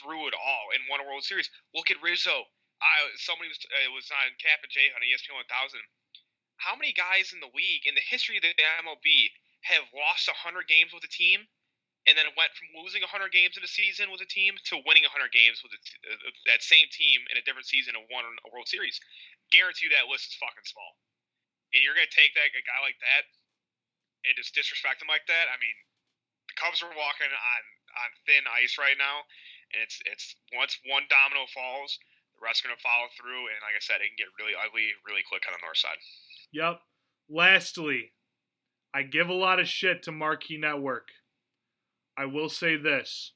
through 0.00 0.32
it 0.32 0.36
all 0.36 0.72
and 0.72 0.88
won 0.88 1.04
a 1.04 1.06
World 1.06 1.20
Series. 1.20 1.52
Look 1.76 1.92
at 1.92 2.00
Rizzo. 2.00 2.48
I 2.80 3.12
somebody 3.20 3.52
was 3.52 3.60
uh, 3.60 3.92
was 3.92 4.08
on 4.08 4.32
Cap 4.40 4.64
and 4.64 4.72
Jay 4.72 4.88
on 4.96 5.04
ESPN 5.04 5.36
1000. 5.36 5.84
How 6.56 6.74
many 6.74 6.96
guys 6.96 7.36
in 7.36 7.44
the 7.44 7.52
league 7.52 7.84
in 7.84 7.92
the 7.92 8.02
history 8.08 8.40
of 8.40 8.44
the 8.46 8.56
MLB 8.56 9.30
have 9.68 9.84
lost 9.92 10.30
100 10.30 10.66
games 10.70 10.94
with 10.94 11.04
a 11.04 11.12
team 11.12 11.44
and 12.06 12.16
then 12.16 12.30
went 12.38 12.54
from 12.56 12.72
losing 12.72 13.04
100 13.04 13.34
games 13.34 13.58
in 13.58 13.62
a 13.66 13.70
season 13.70 14.08
with 14.08 14.24
a 14.24 14.30
team 14.30 14.56
to 14.72 14.80
winning 14.86 15.04
100 15.04 15.28
games 15.34 15.60
with 15.60 15.74
uh, 15.74 16.32
that 16.48 16.64
same 16.64 16.88
team 16.88 17.20
in 17.28 17.36
a 17.36 17.44
different 17.44 17.68
season 17.68 17.98
and 17.98 18.06
won 18.08 18.24
a 18.24 18.48
World 18.48 18.70
Series? 18.70 18.96
Guarantee 19.52 19.90
you 19.90 19.92
that 19.92 20.08
list 20.08 20.32
is 20.32 20.40
fucking 20.40 20.64
small. 20.64 20.96
And 21.74 21.84
you're 21.84 21.98
gonna 21.98 22.08
take 22.08 22.32
that 22.32 22.48
a 22.48 22.62
guy 22.64 22.80
like 22.80 22.96
that 23.02 23.28
and 24.24 24.38
just 24.38 24.54
disrespect 24.54 25.02
him 25.02 25.10
like 25.10 25.26
that? 25.26 25.50
I 25.50 25.58
mean, 25.60 25.76
Cubs 26.58 26.82
are 26.82 26.90
walking 26.90 27.30
on 27.30 27.62
on 27.98 28.08
thin 28.26 28.44
ice 28.50 28.76
right 28.76 28.98
now, 28.98 29.22
and 29.72 29.78
it's 29.78 30.02
it's 30.10 30.34
once 30.52 30.76
one 30.84 31.06
domino 31.06 31.46
falls, 31.54 31.98
the 32.34 32.42
rest 32.42 32.62
are 32.62 32.68
going 32.68 32.76
to 32.76 32.82
follow 32.82 33.06
through, 33.14 33.48
and 33.48 33.62
like 33.62 33.78
I 33.78 33.82
said, 33.82 34.02
it 34.02 34.10
can 34.10 34.18
get 34.18 34.34
really 34.36 34.58
ugly 34.58 34.90
really 35.06 35.22
quick 35.24 35.46
on 35.46 35.54
the 35.54 35.62
north 35.62 35.78
side. 35.78 35.98
Yep. 36.52 36.82
Lastly, 37.30 38.12
I 38.92 39.02
give 39.02 39.28
a 39.28 39.36
lot 39.36 39.60
of 39.60 39.68
shit 39.68 40.02
to 40.04 40.12
Marquee 40.12 40.58
Network. 40.58 41.08
I 42.16 42.26
will 42.26 42.48
say 42.48 42.76
this. 42.76 43.32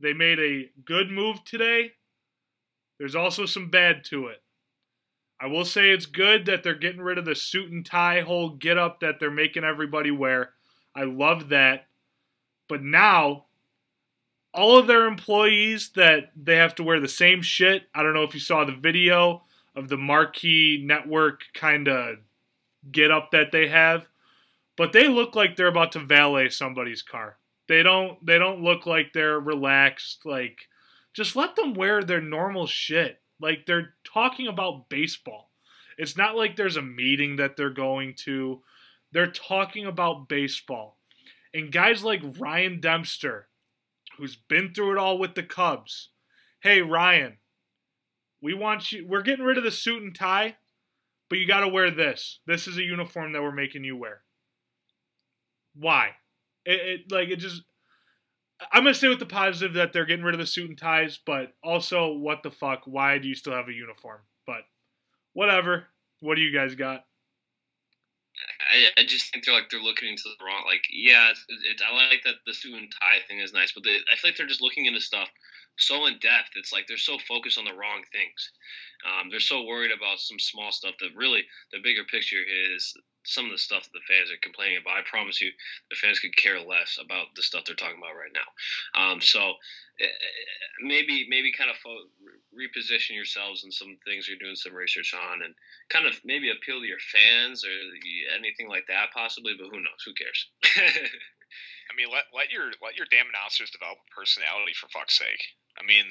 They 0.00 0.12
made 0.12 0.40
a 0.40 0.70
good 0.84 1.10
move 1.10 1.44
today. 1.44 1.92
There's 2.98 3.14
also 3.14 3.46
some 3.46 3.70
bad 3.70 4.04
to 4.06 4.26
it. 4.26 4.42
I 5.40 5.46
will 5.46 5.64
say 5.64 5.90
it's 5.90 6.06
good 6.06 6.46
that 6.46 6.62
they're 6.62 6.74
getting 6.74 7.00
rid 7.00 7.18
of 7.18 7.24
the 7.24 7.34
suit 7.34 7.70
and 7.70 7.84
tie 7.84 8.20
whole 8.20 8.50
get 8.50 8.78
up 8.78 9.00
that 9.00 9.18
they're 9.18 9.30
making 9.30 9.64
everybody 9.64 10.10
wear. 10.10 10.54
I 10.94 11.04
love 11.04 11.48
that. 11.48 11.86
But 12.72 12.82
now, 12.82 13.44
all 14.54 14.78
of 14.78 14.86
their 14.86 15.04
employees 15.04 15.90
that 15.90 16.30
they 16.34 16.56
have 16.56 16.74
to 16.76 16.82
wear 16.82 17.00
the 17.00 17.06
same 17.06 17.42
shit. 17.42 17.82
I 17.94 18.02
don't 18.02 18.14
know 18.14 18.22
if 18.22 18.32
you 18.32 18.40
saw 18.40 18.64
the 18.64 18.72
video 18.72 19.42
of 19.76 19.90
the 19.90 19.98
marquee 19.98 20.82
network 20.82 21.42
kind 21.52 21.86
of 21.86 22.16
get 22.90 23.10
up 23.10 23.30
that 23.32 23.52
they 23.52 23.68
have, 23.68 24.08
but 24.74 24.94
they 24.94 25.06
look 25.06 25.36
like 25.36 25.54
they're 25.54 25.66
about 25.66 25.92
to 25.92 25.98
valet 25.98 26.48
somebody's 26.48 27.02
car. 27.02 27.36
They 27.68 27.82
don't 27.82 28.24
they 28.24 28.38
don't 28.38 28.62
look 28.62 28.86
like 28.86 29.12
they're 29.12 29.38
relaxed 29.38 30.24
like 30.24 30.70
just 31.12 31.36
let 31.36 31.56
them 31.56 31.74
wear 31.74 32.02
their 32.02 32.22
normal 32.22 32.66
shit. 32.66 33.20
Like 33.38 33.66
they're 33.66 33.92
talking 34.02 34.46
about 34.46 34.88
baseball. 34.88 35.50
It's 35.98 36.16
not 36.16 36.36
like 36.36 36.56
there's 36.56 36.78
a 36.78 36.80
meeting 36.82 37.36
that 37.36 37.54
they're 37.58 37.68
going 37.68 38.14
to. 38.24 38.62
They're 39.12 39.30
talking 39.30 39.84
about 39.84 40.26
baseball. 40.26 40.96
And 41.54 41.72
guys 41.72 42.02
like 42.02 42.22
Ryan 42.38 42.80
Dempster, 42.80 43.48
who's 44.16 44.36
been 44.36 44.72
through 44.72 44.92
it 44.92 44.98
all 44.98 45.18
with 45.18 45.34
the 45.34 45.42
Cubs. 45.42 46.10
Hey, 46.62 46.80
Ryan, 46.80 47.38
we 48.40 48.54
want 48.54 48.92
you, 48.92 49.06
we're 49.06 49.22
getting 49.22 49.44
rid 49.44 49.58
of 49.58 49.64
the 49.64 49.70
suit 49.70 50.02
and 50.02 50.14
tie, 50.14 50.56
but 51.28 51.38
you 51.38 51.46
got 51.46 51.60
to 51.60 51.68
wear 51.68 51.90
this. 51.90 52.40
This 52.46 52.66
is 52.66 52.78
a 52.78 52.82
uniform 52.82 53.32
that 53.32 53.42
we're 53.42 53.52
making 53.52 53.84
you 53.84 53.96
wear. 53.96 54.22
Why? 55.74 56.10
It, 56.64 56.80
it 56.80 57.12
like 57.12 57.28
it 57.28 57.36
just 57.36 57.62
I'm 58.70 58.84
gonna 58.84 58.94
stay 58.94 59.08
with 59.08 59.18
the 59.18 59.26
positive 59.26 59.74
that 59.74 59.92
they're 59.92 60.04
getting 60.04 60.24
rid 60.24 60.34
of 60.34 60.40
the 60.40 60.46
suit 60.46 60.68
and 60.68 60.78
ties, 60.78 61.18
but 61.24 61.54
also 61.64 62.12
what 62.12 62.42
the 62.42 62.50
fuck? 62.50 62.82
Why 62.84 63.18
do 63.18 63.28
you 63.28 63.34
still 63.34 63.54
have 63.54 63.68
a 63.68 63.72
uniform? 63.72 64.20
But 64.46 64.62
whatever. 65.32 65.86
What 66.20 66.36
do 66.36 66.42
you 66.42 66.56
guys 66.56 66.74
got? 66.74 67.04
I, 68.72 69.00
I 69.00 69.04
just 69.04 69.30
think 69.30 69.44
they're 69.44 69.54
like 69.54 69.68
they're 69.70 69.80
looking 69.80 70.08
into 70.08 70.24
the 70.24 70.44
wrong. 70.44 70.64
Like, 70.66 70.84
yeah, 70.90 71.30
it's, 71.30 71.44
it's, 71.48 71.82
I 71.82 71.94
like 71.94 72.24
that 72.24 72.36
the 72.46 72.54
suit 72.54 72.74
and 72.74 72.90
tie 72.90 73.20
thing 73.28 73.38
is 73.40 73.52
nice, 73.52 73.72
but 73.72 73.84
they, 73.84 73.96
I 74.10 74.16
feel 74.16 74.30
like 74.30 74.36
they're 74.36 74.46
just 74.46 74.62
looking 74.62 74.86
into 74.86 75.00
stuff 75.00 75.28
so 75.78 76.06
in 76.06 76.18
depth. 76.18 76.56
It's 76.56 76.72
like 76.72 76.86
they're 76.86 76.96
so 76.96 77.18
focused 77.28 77.58
on 77.58 77.64
the 77.64 77.74
wrong 77.74 78.02
things. 78.12 78.50
Um, 79.04 79.30
they're 79.30 79.40
so 79.40 79.64
worried 79.64 79.92
about 79.92 80.20
some 80.20 80.38
small 80.38 80.72
stuff 80.72 80.94
that 81.00 81.16
really 81.16 81.44
the 81.72 81.80
bigger 81.82 82.04
picture 82.04 82.42
is 82.42 82.94
some 83.24 83.46
of 83.46 83.52
the 83.52 83.58
stuff 83.58 83.84
that 83.84 83.92
the 83.94 84.06
fans 84.08 84.30
are 84.30 84.40
complaining 84.42 84.78
about. 84.78 84.98
I 84.98 85.02
promise 85.06 85.40
you, 85.40 85.50
the 85.90 85.96
fans 85.96 86.18
could 86.18 86.36
care 86.36 86.60
less 86.60 86.98
about 86.98 87.34
the 87.36 87.42
stuff 87.42 87.64
they're 87.64 87.76
talking 87.76 87.98
about 87.98 88.18
right 88.18 88.34
now. 88.34 88.48
Um, 88.98 89.20
so 89.20 89.54
eh, 90.00 90.10
maybe 90.82 91.26
maybe 91.28 91.52
kind 91.52 91.70
of 91.70 91.76
fo- 91.76 92.10
reposition 92.50 93.14
yourselves 93.14 93.64
in 93.64 93.70
some 93.70 93.96
things 94.04 94.28
you're 94.28 94.42
doing 94.42 94.56
some 94.56 94.74
research 94.74 95.14
on, 95.14 95.42
and 95.42 95.54
kind 95.88 96.06
of 96.06 96.18
maybe 96.24 96.50
appeal 96.50 96.80
to 96.80 96.86
your 96.86 97.02
fans 97.02 97.64
or 97.64 97.74
anything 98.34 98.68
like 98.68 98.86
that, 98.88 99.14
possibly. 99.14 99.54
But 99.54 99.70
who 99.70 99.78
knows? 99.78 100.02
Who 100.04 100.14
cares? 100.14 100.50
I 101.90 101.92
mean, 101.94 102.08
let 102.10 102.26
let 102.34 102.50
your 102.50 102.72
let 102.82 102.96
your 102.96 103.06
damn 103.10 103.30
announcers 103.30 103.70
develop 103.70 103.98
a 104.00 104.14
personality 104.14 104.72
for 104.74 104.88
fuck's 104.88 105.18
sake. 105.18 105.42
I 105.78 105.84
mean, 105.84 106.04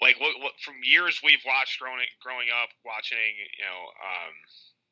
like 0.00 0.20
what, 0.20 0.36
what 0.40 0.56
from 0.64 0.80
years 0.84 1.20
we've 1.24 1.42
watched 1.46 1.78
growing 1.80 2.08
growing 2.22 2.48
up 2.48 2.70
watching, 2.84 3.36
you 3.56 3.64
know, 3.64 3.80
um, 4.00 4.34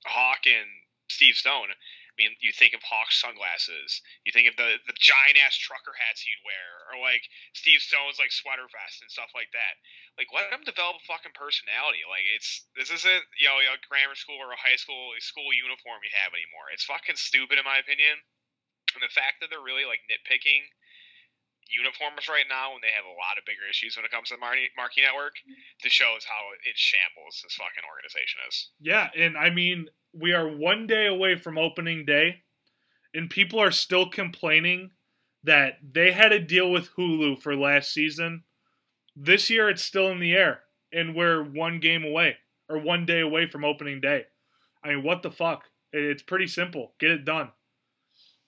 Hawk 0.07 0.47
and 0.47 0.69
Steve 1.09 1.37
Stone. 1.37 1.71
I 1.71 2.15
mean, 2.17 2.33
you 2.41 2.49
think 2.49 2.73
of 2.73 2.81
Hawks 2.81 3.21
sunglasses. 3.21 4.01
You 4.25 4.33
think 4.33 4.49
of 4.49 4.57
the 4.57 4.81
the 4.89 4.97
giant 4.97 5.37
ass 5.45 5.53
trucker 5.53 5.93
hats 5.93 6.25
he'd 6.25 6.41
wear, 6.49 6.89
or 6.89 6.97
like 6.97 7.21
Steve 7.53 7.85
Stone's 7.85 8.17
like 8.17 8.33
sweater 8.33 8.65
vest 8.73 9.05
and 9.05 9.13
stuff 9.13 9.37
like 9.37 9.53
that. 9.53 9.77
Like, 10.17 10.33
let 10.33 10.49
him 10.49 10.65
develop 10.65 10.97
a 10.97 11.05
fucking 11.05 11.37
personality. 11.37 12.09
Like, 12.09 12.25
it's 12.33 12.65
this 12.73 12.89
isn't 12.89 13.25
you 13.37 13.53
know 13.53 13.61
a 13.61 13.77
grammar 13.85 14.17
school 14.17 14.41
or 14.41 14.49
a 14.49 14.57
high 14.57 14.81
school 14.81 15.13
school 15.21 15.53
uniform 15.53 16.01
you 16.01 16.13
have 16.17 16.33
anymore. 16.33 16.73
It's 16.73 16.89
fucking 16.89 17.21
stupid 17.21 17.61
in 17.61 17.69
my 17.69 17.85
opinion. 17.85 18.17
And 18.97 19.05
the 19.05 19.13
fact 19.13 19.45
that 19.45 19.53
they're 19.53 19.61
really 19.61 19.85
like 19.85 20.01
nitpicking 20.09 20.73
uniforms 21.69 22.31
right 22.31 22.47
now 22.47 22.73
when 22.73 22.83
they 22.83 22.95
have 22.95 23.05
a 23.05 23.19
lot 23.19 23.39
of 23.39 23.45
bigger 23.45 23.67
issues 23.67 23.99
when 23.99 24.07
it 24.07 24.15
comes 24.15 24.31
to 24.31 24.39
the 24.39 24.43
Marquee 24.43 25.03
Network, 25.03 25.35
this 25.83 25.93
shows 25.93 26.23
how 26.25 26.55
it 26.55 26.79
shambles 26.79 27.43
this 27.43 27.59
fucking 27.59 27.85
organization 27.85 28.41
is. 28.47 28.71
Yeah, 28.81 29.11
and 29.13 29.37
I 29.37 29.51
mean, 29.51 29.91
we 30.19 30.33
are 30.33 30.49
one 30.49 30.87
day 30.87 31.07
away 31.07 31.37
from 31.37 31.59
opening 31.59 32.05
day, 32.05 32.43
and 33.15 33.31
people 33.31 33.59
are 33.61 33.71
still 33.71 34.09
complaining 34.09 34.91
that 35.45 35.79
they 35.93 36.13
had 36.13 36.31
to 36.31 36.39
deal 36.39 36.71
with 36.71 36.91
Hulu 36.97 37.41
for 37.41 37.55
last 37.55 37.93
season. 37.93 38.45
This 39.15 39.49
year, 39.49 39.69
it's 39.69 39.83
still 39.83 40.09
in 40.09 40.21
the 40.21 40.35
air, 40.35 40.61
and 40.93 41.15
we're 41.15 41.43
one 41.43 41.81
game 41.81 42.05
away 42.05 42.37
or 42.69 42.79
one 42.79 43.07
day 43.07 43.21
away 43.21 43.47
from 43.47 43.65
opening 43.65 44.01
day. 44.01 44.25
I 44.85 44.89
mean, 44.89 45.03
what 45.03 45.23
the 45.23 45.31
fuck? 45.31 45.65
It's 45.93 46.23
pretty 46.23 46.47
simple. 46.47 46.95
Get 46.99 47.11
it 47.11 47.25
done 47.25 47.51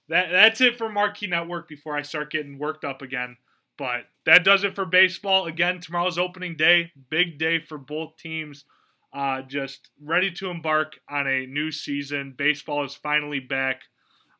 that 0.08 0.30
that's 0.30 0.60
it 0.60 0.78
for 0.78 0.88
Marquee 0.88 1.26
Network 1.26 1.68
before 1.68 1.96
I 1.96 2.02
start 2.02 2.30
getting 2.30 2.58
worked 2.58 2.84
up 2.84 3.02
again. 3.02 3.36
But 3.76 4.06
that 4.26 4.44
does 4.44 4.64
it 4.64 4.74
for 4.74 4.84
baseball. 4.84 5.46
Again, 5.46 5.80
tomorrow's 5.80 6.18
opening 6.18 6.56
day. 6.56 6.92
Big 7.10 7.38
day 7.38 7.60
for 7.60 7.78
both 7.78 8.16
teams. 8.16 8.64
Uh, 9.18 9.42
just 9.42 9.88
ready 10.00 10.30
to 10.30 10.48
embark 10.48 11.00
on 11.10 11.26
a 11.26 11.44
new 11.44 11.72
season. 11.72 12.32
Baseball 12.38 12.84
is 12.84 12.94
finally 12.94 13.40
back. 13.40 13.80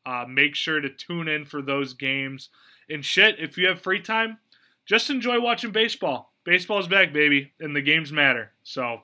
Uh, 0.06 0.24
make 0.28 0.54
sure 0.54 0.80
to 0.80 0.88
tune 0.88 1.26
in 1.26 1.44
for 1.44 1.60
those 1.60 1.94
games. 1.94 2.48
And 2.88 3.04
shit, 3.04 3.40
if 3.40 3.58
you 3.58 3.66
have 3.66 3.80
free 3.80 4.00
time, 4.00 4.38
just 4.86 5.10
enjoy 5.10 5.40
watching 5.40 5.72
baseball. 5.72 6.32
Baseball's 6.44 6.86
back, 6.86 7.12
baby, 7.12 7.54
and 7.58 7.74
the 7.74 7.82
games 7.82 8.12
matter. 8.12 8.52
So, 8.62 9.00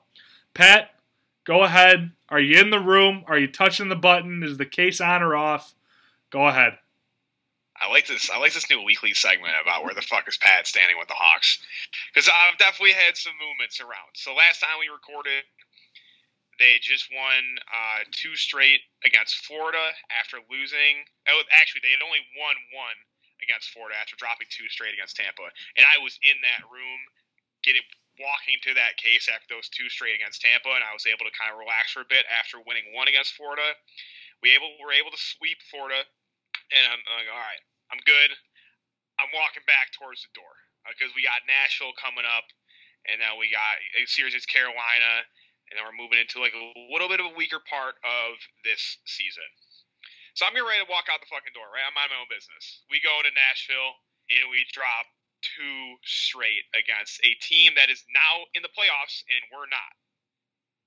Pat, 0.53 0.91
go 1.43 1.63
ahead. 1.63 2.13
Are 2.29 2.39
you 2.39 2.57
in 2.57 2.69
the 2.69 2.79
room? 2.79 3.25
Are 3.27 3.37
you 3.37 3.47
touching 3.47 3.89
the 3.89 3.97
button? 3.97 4.43
Is 4.43 4.57
the 4.57 4.65
case 4.65 5.01
on 5.01 5.21
or 5.21 5.35
off? 5.35 5.75
Go 6.29 6.47
ahead. 6.47 6.77
I 7.75 7.91
like 7.91 8.07
this. 8.07 8.31
I 8.31 8.39
like 8.39 8.53
this 8.55 8.69
new 8.69 8.81
weekly 8.83 9.13
segment 9.13 9.53
about 9.59 9.83
where 9.83 9.93
the 9.93 10.01
fuck 10.01 10.27
is 10.27 10.39
Pat 10.39 10.67
standing 10.67 10.95
with 10.97 11.11
the 11.11 11.19
Hawks, 11.19 11.59
because 12.11 12.31
I've 12.31 12.57
definitely 12.57 12.95
had 12.95 13.19
some 13.19 13.35
movements 13.35 13.83
around. 13.83 14.15
So 14.15 14.31
last 14.31 14.63
time 14.63 14.79
we 14.79 14.87
recorded, 14.87 15.43
they 16.55 16.79
just 16.79 17.11
won 17.11 17.59
uh, 17.67 18.07
two 18.15 18.39
straight 18.39 18.79
against 19.03 19.43
Florida 19.43 19.91
after 20.15 20.39
losing. 20.47 21.03
Oh, 21.27 21.43
actually, 21.51 21.83
they 21.83 21.91
had 21.91 22.05
only 22.05 22.23
won 22.39 22.55
one 22.71 22.95
against 23.43 23.75
Florida 23.75 23.99
after 23.99 24.15
dropping 24.15 24.47
two 24.47 24.71
straight 24.71 24.95
against 24.95 25.19
Tampa, 25.19 25.51
and 25.75 25.83
I 25.83 25.99
was 25.99 26.15
in 26.23 26.39
that 26.47 26.63
room 26.71 26.99
getting 27.59 27.83
walking 28.15 28.55
to 28.63 28.71
that 28.79 28.95
case 28.95 29.27
after 29.27 29.51
those 29.51 29.67
two 29.67 29.91
straight 29.91 30.15
against 30.15 30.39
Tampa, 30.39 30.71
and 30.71 30.87
I 30.87 30.95
was 30.95 31.03
able 31.03 31.27
to 31.27 31.35
kind 31.35 31.51
of 31.51 31.59
relax 31.59 31.91
for 31.91 32.07
a 32.07 32.07
bit 32.07 32.23
after 32.31 32.63
winning 32.63 32.95
one 32.95 33.11
against 33.11 33.35
Florida. 33.35 33.75
We 34.39 34.55
able 34.55 34.71
were 34.79 34.95
able 34.95 35.11
to 35.11 35.19
sweep 35.19 35.59
Florida 35.67 36.07
and 36.73 36.83
I'm 36.89 37.01
like, 37.17 37.29
all 37.29 37.41
right, 37.41 37.63
I'm 37.91 38.01
good. 38.03 38.31
I'm 39.21 39.31
walking 39.31 39.63
back 39.63 39.95
towards 39.95 40.27
the 40.27 40.31
door 40.35 40.51
because 40.91 41.11
uh, 41.11 41.17
we 41.17 41.23
got 41.23 41.45
Nashville 41.47 41.95
coming 41.95 42.27
up, 42.27 42.45
and 43.07 43.17
then 43.17 43.39
we 43.39 43.47
got 43.47 43.79
a 43.95 44.03
series 44.05 44.35
against 44.35 44.51
Carolina, 44.51 45.23
and 45.71 45.79
then 45.79 45.83
we're 45.87 45.95
moving 45.95 46.19
into 46.19 46.43
like 46.43 46.53
a 46.53 46.65
little 46.91 47.07
bit 47.07 47.23
of 47.23 47.31
a 47.31 47.37
weaker 47.37 47.63
part 47.63 47.97
of 48.03 48.37
this 48.67 48.99
season. 49.07 49.47
So 50.35 50.43
I'm 50.43 50.51
getting 50.51 50.67
ready 50.67 50.83
to 50.83 50.91
walk 50.91 51.07
out 51.07 51.23
the 51.23 51.31
fucking 51.31 51.55
door, 51.55 51.71
right? 51.71 51.87
I'm 51.87 51.95
on 51.95 52.11
my 52.11 52.19
own 52.19 52.27
business. 52.27 52.83
We 52.91 52.99
go 52.99 53.23
to 53.23 53.31
Nashville 53.31 53.95
and 54.27 54.51
we 54.51 54.67
drop 54.75 55.07
two 55.39 55.95
straight 56.03 56.67
against 56.75 57.23
a 57.23 57.31
team 57.39 57.71
that 57.79 57.87
is 57.87 58.03
now 58.11 58.43
in 58.51 58.59
the 58.59 58.73
playoffs 58.75 59.23
and 59.31 59.39
we're 59.47 59.71
not. 59.71 59.95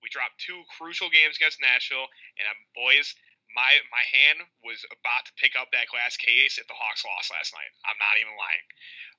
We 0.05 0.13
dropped 0.13 0.37
two 0.39 0.63
crucial 0.77 1.11
games 1.11 1.41
against 1.41 1.59
Nashville, 1.59 2.07
and 2.39 2.47
I'm, 2.47 2.61
boys, 2.77 3.11
my 3.55 3.81
my 3.89 4.05
hand 4.05 4.45
was 4.61 4.85
about 4.89 5.25
to 5.29 5.33
pick 5.41 5.57
up 5.57 5.73
that 5.73 5.89
glass 5.89 6.17
case 6.21 6.61
if 6.61 6.67
the 6.69 6.77
Hawks 6.77 7.05
lost 7.05 7.33
last 7.33 7.57
night. 7.57 7.73
I'm 7.89 7.99
not 8.01 8.21
even 8.21 8.37
lying. 8.37 8.67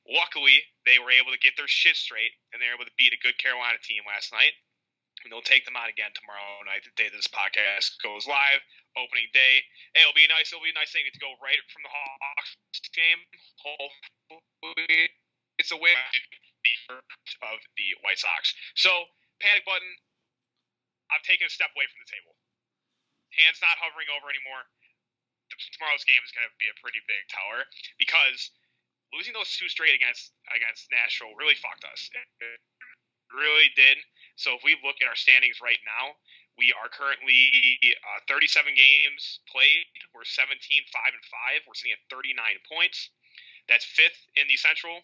Luckily, 0.08 0.64
they 0.86 0.98
were 0.98 1.14
able 1.14 1.34
to 1.34 1.42
get 1.42 1.58
their 1.58 1.70
shit 1.70 1.98
straight 1.98 2.34
and 2.52 2.62
they 2.62 2.70
were 2.70 2.78
able 2.80 2.90
to 2.90 2.98
beat 2.98 3.14
a 3.14 3.20
good 3.22 3.38
Carolina 3.38 3.78
team 3.82 4.02
last 4.08 4.32
night. 4.34 4.56
And 5.22 5.28
they'll 5.28 5.44
take 5.44 5.68
them 5.68 5.76
out 5.76 5.92
again 5.92 6.16
tomorrow 6.16 6.64
night, 6.64 6.88
the 6.88 6.96
day 6.96 7.12
this 7.12 7.28
podcast 7.28 8.00
goes 8.00 8.24
live, 8.24 8.64
opening 8.96 9.28
day. 9.36 9.60
Hey, 9.92 10.08
it'll 10.08 10.16
be 10.16 10.32
nice. 10.32 10.48
It'll 10.48 10.64
be 10.64 10.72
a 10.72 10.80
nice 10.80 10.96
thing 10.96 11.04
to 11.04 11.20
go 11.20 11.36
right 11.44 11.60
from 11.68 11.84
the 11.84 11.92
Hawks 11.92 12.56
game. 12.96 13.20
Hopefully, 13.60 15.12
it's 15.60 15.76
a 15.76 15.80
win 15.80 15.92
of 17.44 17.60
the 17.76 17.88
White 18.08 18.16
Sox. 18.16 18.56
So, 18.80 19.12
panic 19.44 19.68
button. 19.68 19.92
I've 21.12 21.26
taken 21.28 21.50
a 21.50 21.52
step 21.52 21.76
away 21.76 21.84
from 21.92 22.00
the 22.00 22.10
table 22.16 22.39
hands 23.36 23.62
not 23.62 23.78
hovering 23.78 24.10
over 24.14 24.30
anymore. 24.30 24.66
Tomorrow's 25.76 26.06
game 26.06 26.22
is 26.22 26.32
going 26.32 26.46
to 26.46 26.54
be 26.62 26.70
a 26.70 26.78
pretty 26.78 27.02
big 27.10 27.26
tower 27.30 27.66
because 27.98 28.54
losing 29.10 29.34
those 29.34 29.50
two 29.58 29.66
straight 29.66 29.98
against 29.98 30.32
against 30.54 30.90
Nashville 30.94 31.34
really 31.34 31.58
fucked 31.58 31.84
us. 31.90 32.10
It 32.14 32.62
really 33.34 33.74
did. 33.74 33.98
So 34.38 34.56
if 34.56 34.62
we 34.62 34.78
look 34.86 35.02
at 35.02 35.10
our 35.10 35.18
standings 35.18 35.60
right 35.60 35.82
now, 35.84 36.16
we 36.58 36.76
are 36.76 36.92
currently 36.92 37.50
uh, 37.96 38.20
37 38.28 38.76
games 38.76 39.40
played. 39.48 39.88
We're 40.12 40.28
17, 40.28 40.60
5 40.60 41.16
and 41.16 41.26
5. 41.64 41.68
We're 41.68 41.78
sitting 41.78 41.96
at 41.96 42.04
39 42.12 42.36
points. 42.68 43.10
That's 43.72 43.86
fifth 43.86 44.20
in 44.36 44.48
the 44.52 44.60
Central. 44.60 45.00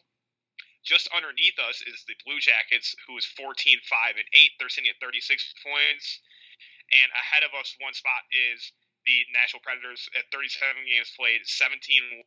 Just 0.83 1.09
underneath 1.15 1.57
us 1.57 1.81
is 1.87 2.05
the 2.05 2.13
Blue 2.27 2.37
Jackets, 2.37 2.93
who 3.07 3.17
is 3.17 3.25
14, 3.25 3.55
5 3.55 4.19
and 4.19 4.29
8. 4.35 4.51
They're 4.59 4.69
sitting 4.69 4.91
at 4.91 5.01
36 5.01 5.25
points. 5.63 6.19
And 6.93 7.09
ahead 7.13 7.43
of 7.43 7.53
us, 7.57 7.73
one 7.81 7.93
spot 7.97 8.23
is 8.29 8.73
the 9.05 9.25
Nashville 9.33 9.61
Predators 9.61 10.09
at 10.17 10.29
37 10.33 10.85
games 10.85 11.13
played, 11.13 11.45
17 11.45 12.25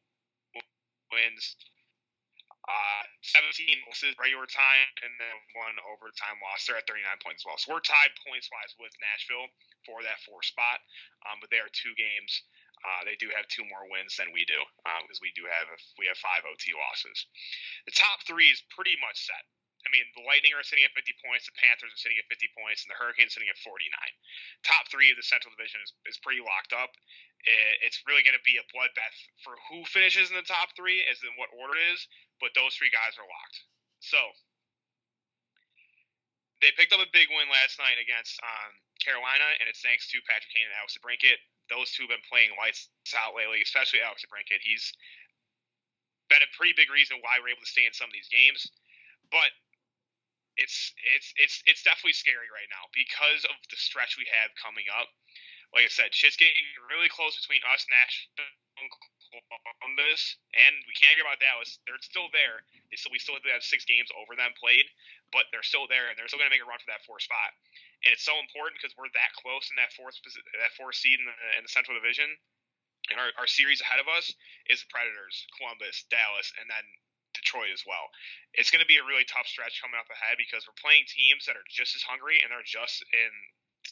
wins, 1.11 1.57
uh, 2.69 3.03
17 3.25 3.65
losses 3.89 4.13
regular 4.21 4.45
time, 4.45 4.89
and 5.03 5.13
then 5.17 5.37
one 5.57 5.77
overtime 5.89 6.37
loss. 6.45 6.69
They're 6.69 6.77
at 6.77 6.87
39 6.87 7.03
points 7.25 7.43
as 7.43 7.47
well. 7.49 7.59
So 7.59 7.73
we're 7.73 7.85
tied 7.85 8.13
points 8.29 8.53
wise 8.53 8.77
with 8.77 8.93
Nashville 9.01 9.49
for 9.89 10.05
that 10.05 10.21
four 10.29 10.45
spot, 10.45 10.85
um, 11.27 11.41
but 11.41 11.49
they 11.49 11.65
are 11.65 11.71
two 11.73 11.97
games. 11.97 12.31
Uh, 12.85 13.03
they 13.03 13.19
do 13.19 13.27
have 13.35 13.49
two 13.51 13.67
more 13.67 13.91
wins 13.91 14.15
than 14.15 14.31
we 14.31 14.47
do 14.47 14.61
because 15.03 15.19
um, 15.19 15.25
we 15.25 15.35
do 15.35 15.43
have 15.51 15.67
we 15.99 16.07
have 16.07 16.15
five 16.21 16.47
OT 16.47 16.71
losses. 16.79 17.27
The 17.91 17.97
top 17.97 18.23
three 18.23 18.55
is 18.55 18.63
pretty 18.71 18.95
much 19.03 19.19
set. 19.19 19.43
I 19.89 19.91
mean, 19.97 20.05
the 20.13 20.29
Lightning 20.29 20.53
are 20.53 20.61
sitting 20.61 20.85
at 20.85 20.93
50 20.93 21.17
points, 21.25 21.49
the 21.49 21.57
Panthers 21.57 21.89
are 21.89 22.03
sitting 22.05 22.21
at 22.21 22.29
50 22.29 22.45
points, 22.53 22.85
and 22.85 22.93
the 22.93 23.01
Hurricanes 23.01 23.33
sitting 23.33 23.49
at 23.49 23.57
49. 23.65 23.89
Top 24.61 24.85
three 24.93 25.09
of 25.09 25.17
the 25.17 25.25
Central 25.25 25.49
Division 25.57 25.81
is, 25.81 25.97
is 26.05 26.21
pretty 26.21 26.45
locked 26.45 26.77
up. 26.77 26.93
It's 27.81 28.05
really 28.05 28.21
going 28.21 28.37
to 28.37 28.45
be 28.45 28.61
a 28.61 28.69
bloodbath 28.69 29.17
for 29.41 29.57
who 29.73 29.89
finishes 29.89 30.29
in 30.29 30.37
the 30.37 30.45
top 30.45 30.77
three, 30.77 31.01
as 31.09 31.25
in 31.25 31.33
what 31.41 31.49
order 31.57 31.73
it 31.73 31.97
is, 31.97 32.05
but 32.37 32.53
those 32.53 32.77
three 32.77 32.93
guys 32.93 33.17
are 33.17 33.25
locked. 33.25 33.65
So, 34.05 34.21
they 36.61 36.75
picked 36.77 36.93
up 36.93 37.01
a 37.01 37.09
big 37.17 37.33
win 37.33 37.49
last 37.49 37.81
night 37.81 37.97
against 37.97 38.37
um, 38.45 38.71
Carolina, 39.01 39.47
and 39.63 39.71
it's 39.71 39.81
thanks 39.81 40.11
to 40.13 40.21
Patrick 40.29 40.53
Kane 40.53 40.69
and 40.69 40.77
Alex 40.77 40.99
DeBrincat. 40.99 41.41
Those 41.73 41.95
two 41.97 42.05
have 42.05 42.13
been 42.13 42.29
playing 42.29 42.53
lights 42.61 42.91
out 43.15 43.33
lately, 43.33 43.63
especially 43.63 44.03
Alex 44.05 44.27
DeBrincat. 44.27 44.61
He's 44.61 44.93
been 46.29 46.45
a 46.45 46.51
pretty 46.59 46.77
big 46.77 46.93
reason 46.93 47.23
why 47.25 47.41
we're 47.41 47.55
able 47.55 47.65
to 47.65 47.71
stay 47.71 47.89
in 47.89 47.95
some 47.95 48.11
of 48.11 48.17
these 48.17 48.29
games. 48.29 48.69
But 49.31 49.53
it's 50.59 50.93
it's 51.17 51.31
it's 51.39 51.57
it's 51.65 51.83
definitely 51.87 52.19
scary 52.19 52.51
right 52.51 52.69
now 52.69 52.91
because 52.91 53.47
of 53.47 53.57
the 53.71 53.79
stretch 53.79 54.19
we 54.19 54.27
have 54.29 54.51
coming 54.59 54.91
up. 54.91 55.09
Like 55.71 55.85
I 55.85 55.93
said, 55.93 56.17
shit's 56.17 56.41
getting 56.41 56.57
really 56.89 57.13
close 57.13 57.37
between 57.37 57.61
us, 57.69 57.85
Nashville, 57.93 58.89
Columbus, 59.79 60.41
and 60.57 60.73
we 60.89 60.97
can't 60.97 61.13
get 61.13 61.29
about 61.29 61.45
Dallas. 61.45 61.77
They're 61.85 62.01
still 62.01 62.33
there. 62.33 62.65
They 62.89 62.97
still, 62.97 63.13
we 63.13 63.21
still 63.21 63.37
have 63.37 63.61
six 63.61 63.85
games 63.85 64.09
over 64.17 64.33
them 64.33 64.57
played, 64.57 64.89
but 65.29 65.45
they're 65.53 65.67
still 65.67 65.85
there, 65.85 66.09
and 66.09 66.17
they're 66.17 66.25
still 66.25 66.41
going 66.41 66.49
to 66.49 66.57
make 66.57 66.65
a 66.65 66.69
run 66.69 66.81
for 66.81 66.89
that 66.89 67.05
fourth 67.05 67.29
spot. 67.29 67.53
And 68.01 68.17
it's 68.17 68.25
so 68.25 68.41
important 68.41 68.81
because 68.81 68.97
we're 68.97 69.13
that 69.13 69.37
close 69.37 69.69
in 69.69 69.77
that 69.77 69.93
fourth 69.93 70.17
that 70.25 70.73
fourth 70.73 70.97
seed 70.97 71.21
in 71.21 71.29
the, 71.29 71.37
in 71.61 71.63
the 71.69 71.73
Central 71.73 72.01
Division. 72.01 72.33
And 73.13 73.21
our, 73.21 73.33
our 73.37 73.49
series 73.49 73.85
ahead 73.85 74.01
of 74.01 74.09
us 74.09 74.33
is 74.73 74.85
the 74.85 74.89
Predators, 74.89 75.45
Columbus, 75.61 76.09
Dallas, 76.09 76.49
and 76.61 76.69
then 76.69 76.85
Detroit 77.49 77.73
as 77.73 77.81
well. 77.89 78.13
It's 78.53 78.69
going 78.69 78.85
to 78.85 78.91
be 78.91 79.01
a 79.01 79.09
really 79.09 79.25
tough 79.25 79.49
stretch 79.49 79.81
coming 79.81 79.97
up 79.97 80.13
ahead 80.13 80.37
because 80.37 80.69
we're 80.69 80.77
playing 80.77 81.09
teams 81.09 81.49
that 81.49 81.57
are 81.57 81.65
just 81.65 81.97
as 81.97 82.05
hungry 82.05 82.45
and 82.45 82.53
they're 82.53 82.61
just 82.69 83.01
in 83.17 83.33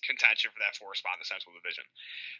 contention 0.04 0.52
for 0.52 0.61
that 0.61 0.76
four 0.76 0.92
spot 0.92 1.16
in 1.16 1.24
the 1.24 1.32
Central 1.32 1.57
Division. 1.57 1.88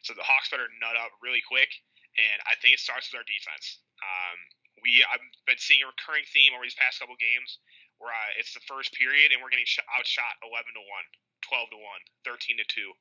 So 0.05 0.13
the 0.13 0.29
Hawks 0.29 0.53
better 0.53 0.69
nut 0.77 1.01
up 1.01 1.17
really 1.25 1.41
quick, 1.41 1.73
and 2.21 2.37
I 2.45 2.53
think 2.61 2.77
it 2.77 2.85
starts 2.85 3.09
with 3.09 3.25
our 3.25 3.25
defense. 3.25 3.81
Um, 4.05 4.37
we 4.85 5.01
I've 5.09 5.25
been 5.49 5.57
seeing 5.57 5.81
a 5.81 5.89
recurring 5.89 6.29
theme 6.29 6.53
over 6.53 6.69
these 6.69 6.77
past 6.77 7.01
couple 7.01 7.17
games 7.17 7.65
where 7.97 8.13
uh, 8.13 8.37
it's 8.37 8.53
the 8.53 8.61
first 8.69 8.93
period 8.93 9.33
and 9.33 9.41
we're 9.41 9.49
getting 9.49 9.65
sh- 9.65 9.81
outshot 9.89 10.37
11 10.45 10.77
to 10.77 10.85
1, 10.85 11.49
12 11.49 11.73
to 11.73 11.81
1, 11.81 12.29
13 12.29 12.61
to 12.61 12.67
2. 12.69 12.93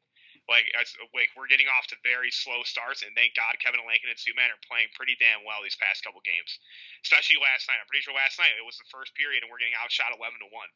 Like, 0.46 0.70
like 1.18 1.34
we're 1.34 1.50
getting 1.50 1.66
off 1.74 1.89
to 1.89 1.98
very 2.06 2.30
slow 2.30 2.62
starts, 2.62 3.02
and 3.02 3.10
thank 3.18 3.34
God 3.34 3.58
Kevin 3.58 3.82
Lankinen 3.82 4.14
and 4.14 4.22
Subban 4.22 4.54
are 4.54 4.62
playing 4.70 4.93
pretty 4.93 5.18
damn 5.18 5.41
well 5.41 5.66
these 5.66 5.78
past 5.78 6.06
couple 6.06 6.22
games, 6.22 6.62
especially 7.02 7.41
last 7.41 7.66
night. 7.66 7.82
I'm 7.82 7.89
pretty 7.89 8.06
sure 8.06 8.14
last 8.14 8.38
night 8.38 8.54
it 8.54 8.62
was 8.62 8.78
the 8.78 8.86
first 8.93 9.18
period, 9.18 9.41
and 9.41 9.50
we're 9.50 9.58
getting 9.58 9.74
outshot 9.82 10.14
11 10.14 10.38
to 10.46 10.50
one. 10.54 10.70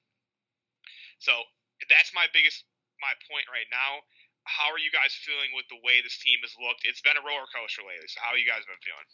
So 1.22 1.45
that's 1.86 2.09
my 2.17 2.26
biggest 2.34 2.65
my 2.97 3.13
point 3.30 3.45
right 3.47 3.70
now. 3.70 4.01
How 4.49 4.74
are 4.74 4.82
you 4.82 4.89
guys 4.89 5.13
feeling 5.13 5.53
with 5.53 5.70
the 5.70 5.78
way 5.86 6.01
this 6.01 6.17
team 6.17 6.41
has 6.41 6.55
looked? 6.57 6.82
It's 6.84 7.05
been 7.05 7.15
a 7.15 7.24
roller 7.24 7.45
coaster 7.53 7.86
lately. 7.86 8.09
So 8.09 8.20
how 8.26 8.34
you 8.34 8.47
guys 8.49 8.65
been 8.65 8.82
feeling? 8.82 9.09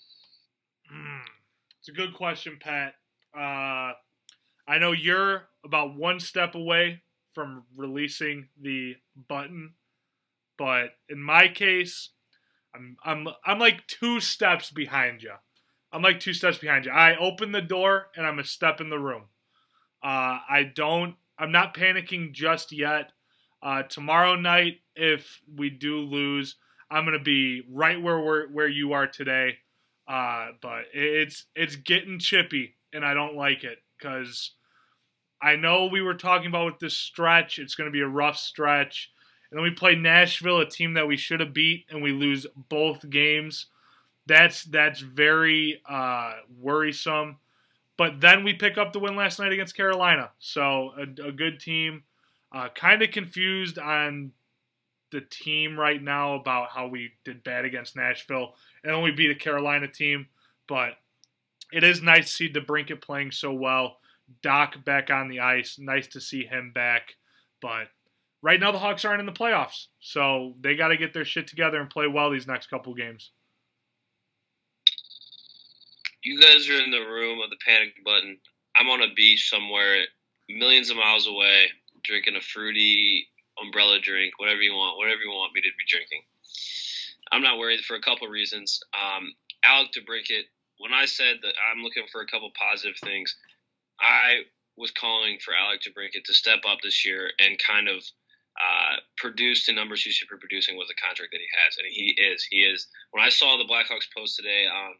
Mm, 0.88 1.28
it's 1.84 1.90
a 1.92 1.98
good 1.98 2.14
question, 2.14 2.58
Pat. 2.62 2.96
Uh, 3.36 3.94
I 4.68 4.80
know 4.80 4.94
you're 4.94 5.50
about 5.66 5.98
one 5.98 6.20
step 6.20 6.56
away 6.56 7.04
from 7.34 7.66
releasing 7.76 8.48
the 8.62 8.96
button 9.28 9.74
but 10.58 10.92
in 11.10 11.22
my 11.22 11.48
case, 11.48 12.10
I'm 12.74 12.98
I'm 13.04 13.28
I'm 13.46 13.60
like 13.60 13.88
two 13.88 14.20
steps 14.20 14.72
behind 14.72 15.24
you. 15.24 15.34
I'm 15.92 16.02
like 16.02 16.20
two 16.20 16.34
steps 16.34 16.58
behind 16.58 16.86
you. 16.86 16.92
I 16.92 17.16
open 17.16 17.52
the 17.52 17.62
door 17.62 18.08
and 18.16 18.26
I'm 18.26 18.40
a 18.40 18.44
step 18.44 18.82
in 18.82 18.90
the 18.90 19.00
room. 19.00 19.24
Uh, 20.04 20.40
I 20.50 20.72
don't. 20.76 21.16
I'm 21.38 21.52
not 21.52 21.74
panicking 21.74 22.34
just 22.34 22.72
yet. 22.72 23.12
Uh, 23.62 23.84
tomorrow 23.84 24.36
night, 24.36 24.82
if 24.96 25.42
we 25.54 25.70
do 25.70 26.00
lose, 26.00 26.56
I'm 26.92 27.06
gonna 27.06 27.20
be 27.20 27.64
right 27.70 28.02
where 28.02 28.20
we're 28.20 28.48
where 28.50 28.68
you 28.68 28.94
are 28.94 29.08
today. 29.08 29.58
Uh, 30.08 30.50
but 30.62 30.84
it's 30.94 31.46
it's 31.56 31.76
getting 31.76 32.20
chippy, 32.20 32.76
and 32.94 33.04
I 33.04 33.14
don't 33.14 33.36
like 33.36 33.64
it 33.64 33.80
because 33.98 34.52
I 35.42 35.56
know 35.56 35.88
we 35.88 36.02
were 36.02 36.14
talking 36.14 36.48
about 36.48 36.66
with 36.66 36.80
this 36.80 36.98
stretch. 36.98 37.58
It's 37.58 37.76
gonna 37.76 37.90
be 37.90 38.02
a 38.02 38.08
rough 38.08 38.38
stretch. 38.38 39.12
And 39.56 39.64
then 39.64 39.72
we 39.72 39.74
play 39.74 39.96
Nashville, 39.96 40.60
a 40.60 40.66
team 40.66 40.96
that 40.96 41.08
we 41.08 41.16
should 41.16 41.40
have 41.40 41.54
beat, 41.54 41.86
and 41.90 42.04
we 42.04 42.12
lose 42.12 42.46
both 42.68 43.10
games. 43.10 43.68
That's 44.26 44.66
that's 44.66 45.00
very 45.00 45.82
uh, 45.88 46.34
worrisome. 46.60 47.38
But 47.96 48.20
then 48.20 48.44
we 48.44 48.52
pick 48.52 48.78
up 48.78 48.92
the 48.92 49.00
win 49.00 49.16
last 49.16 49.40
night 49.40 49.54
against 49.54 49.78
Carolina, 49.78 50.32
so 50.40 50.92
a, 50.98 51.28
a 51.28 51.32
good 51.32 51.62
team. 51.62 52.04
Uh, 52.52 52.68
kind 52.76 53.02
of 53.02 53.12
confused 53.12 53.80
on 53.80 54.34
the 55.14 55.22
team 55.22 55.80
right 55.80 56.04
now 56.04 56.36
about 56.36 56.72
how 56.72 56.88
we 56.88 57.12
did 57.24 57.42
bad 57.42 57.64
against 57.64 57.96
Nashville 57.96 58.56
and 58.84 58.92
only 58.92 59.12
beat 59.12 59.32
a 59.32 59.36
Carolina 59.36 59.88
team, 59.88 60.28
but 60.68 60.98
it 61.72 61.86
is 61.86 62.02
nice 62.02 62.26
to 62.26 62.36
see 62.36 62.52
DeBrincat 62.52 63.02
playing 63.02 63.32
so 63.32 63.54
well. 63.54 64.00
Dach 64.44 64.84
back 64.84 65.10
on 65.10 65.30
the 65.30 65.40
ice, 65.40 65.80
nice 65.80 66.08
to 66.08 66.20
see 66.20 66.44
him 66.44 66.74
back, 66.74 67.16
but 67.62 67.88
right 68.46 68.60
now 68.60 68.72
the 68.72 68.78
Hawks 68.78 69.04
aren't 69.04 69.20
in 69.20 69.26
the 69.26 69.32
playoffs, 69.32 69.88
so 70.00 70.54
they 70.62 70.76
got 70.76 70.90
to 70.90 70.98
get 70.98 71.16
their 71.16 71.26
shit 71.26 71.48
together 71.48 71.82
and 71.82 71.90
play 71.90 72.06
well 72.06 72.30
these 72.30 72.46
next 72.46 72.68
couple 72.70 72.94
games. 72.94 73.32
You 76.24 76.40
guys 76.40 76.70
are 76.70 76.80
in 76.80 76.92
the 76.92 77.00
room 77.00 77.42
of 77.42 77.50
the 77.50 77.58
panic 77.66 77.96
button. 78.06 78.38
I'm 78.78 78.88
on 78.90 79.02
a 79.02 79.14
beach 79.16 79.50
somewhere, 79.50 80.06
millions 80.48 80.92
of 80.92 80.98
miles 80.98 81.26
away, 81.28 81.66
drinking 82.04 82.36
a 82.36 82.42
fruity 82.42 83.28
umbrella 83.60 84.00
drink, 84.00 84.38
whatever 84.38 84.62
you 84.62 84.74
want, 84.74 84.98
whatever 84.98 85.22
you 85.22 85.32
want 85.32 85.54
me 85.54 85.62
to 85.62 85.70
be 85.78 85.86
drinking. 85.88 86.22
I'm 87.32 87.42
not 87.42 87.58
worried 87.58 87.80
for 87.80 87.96
a 87.96 88.02
couple 88.02 88.28
reasons. 88.28 88.80
Um, 88.94 89.34
Alec 89.64 89.90
DeBrincat, 89.94 90.44
when 90.78 90.94
I 90.94 91.06
said 91.06 91.38
that 91.42 91.54
I'm 91.72 91.82
looking 91.82 92.04
for 92.12 92.22
a 92.22 92.28
couple 92.28 92.52
positive 92.54 92.98
things, 93.04 93.36
I 94.00 94.42
was 94.78 94.92
calling 94.92 95.40
for 95.44 95.56
Alec 95.56 95.82
DeBrincat 95.82 96.26
to 96.26 96.34
step 96.34 96.60
up 96.70 96.80
this 96.84 97.06
year 97.06 97.32
and 97.40 97.58
kind 97.66 97.88
of 97.88 98.04
uh, 98.56 98.98
produce 99.18 99.66
the 99.66 99.74
numbers 99.74 100.04
he 100.04 100.12
should 100.12 100.30
be 100.30 100.38
producing 100.40 100.78
with 100.78 100.88
the 100.88 100.96
contract 100.96 101.32
that 101.32 101.42
he 101.42 101.52
has, 101.64 101.78
and 101.78 101.88
he 101.92 102.16
is. 102.16 102.44
He 102.44 102.64
is. 102.64 102.88
When 103.12 103.24
I 103.24 103.30
saw 103.30 103.58
the 103.58 103.66
Blackhawks 103.66 104.08
post 104.16 104.38
today 104.38 104.66
um, 104.68 104.96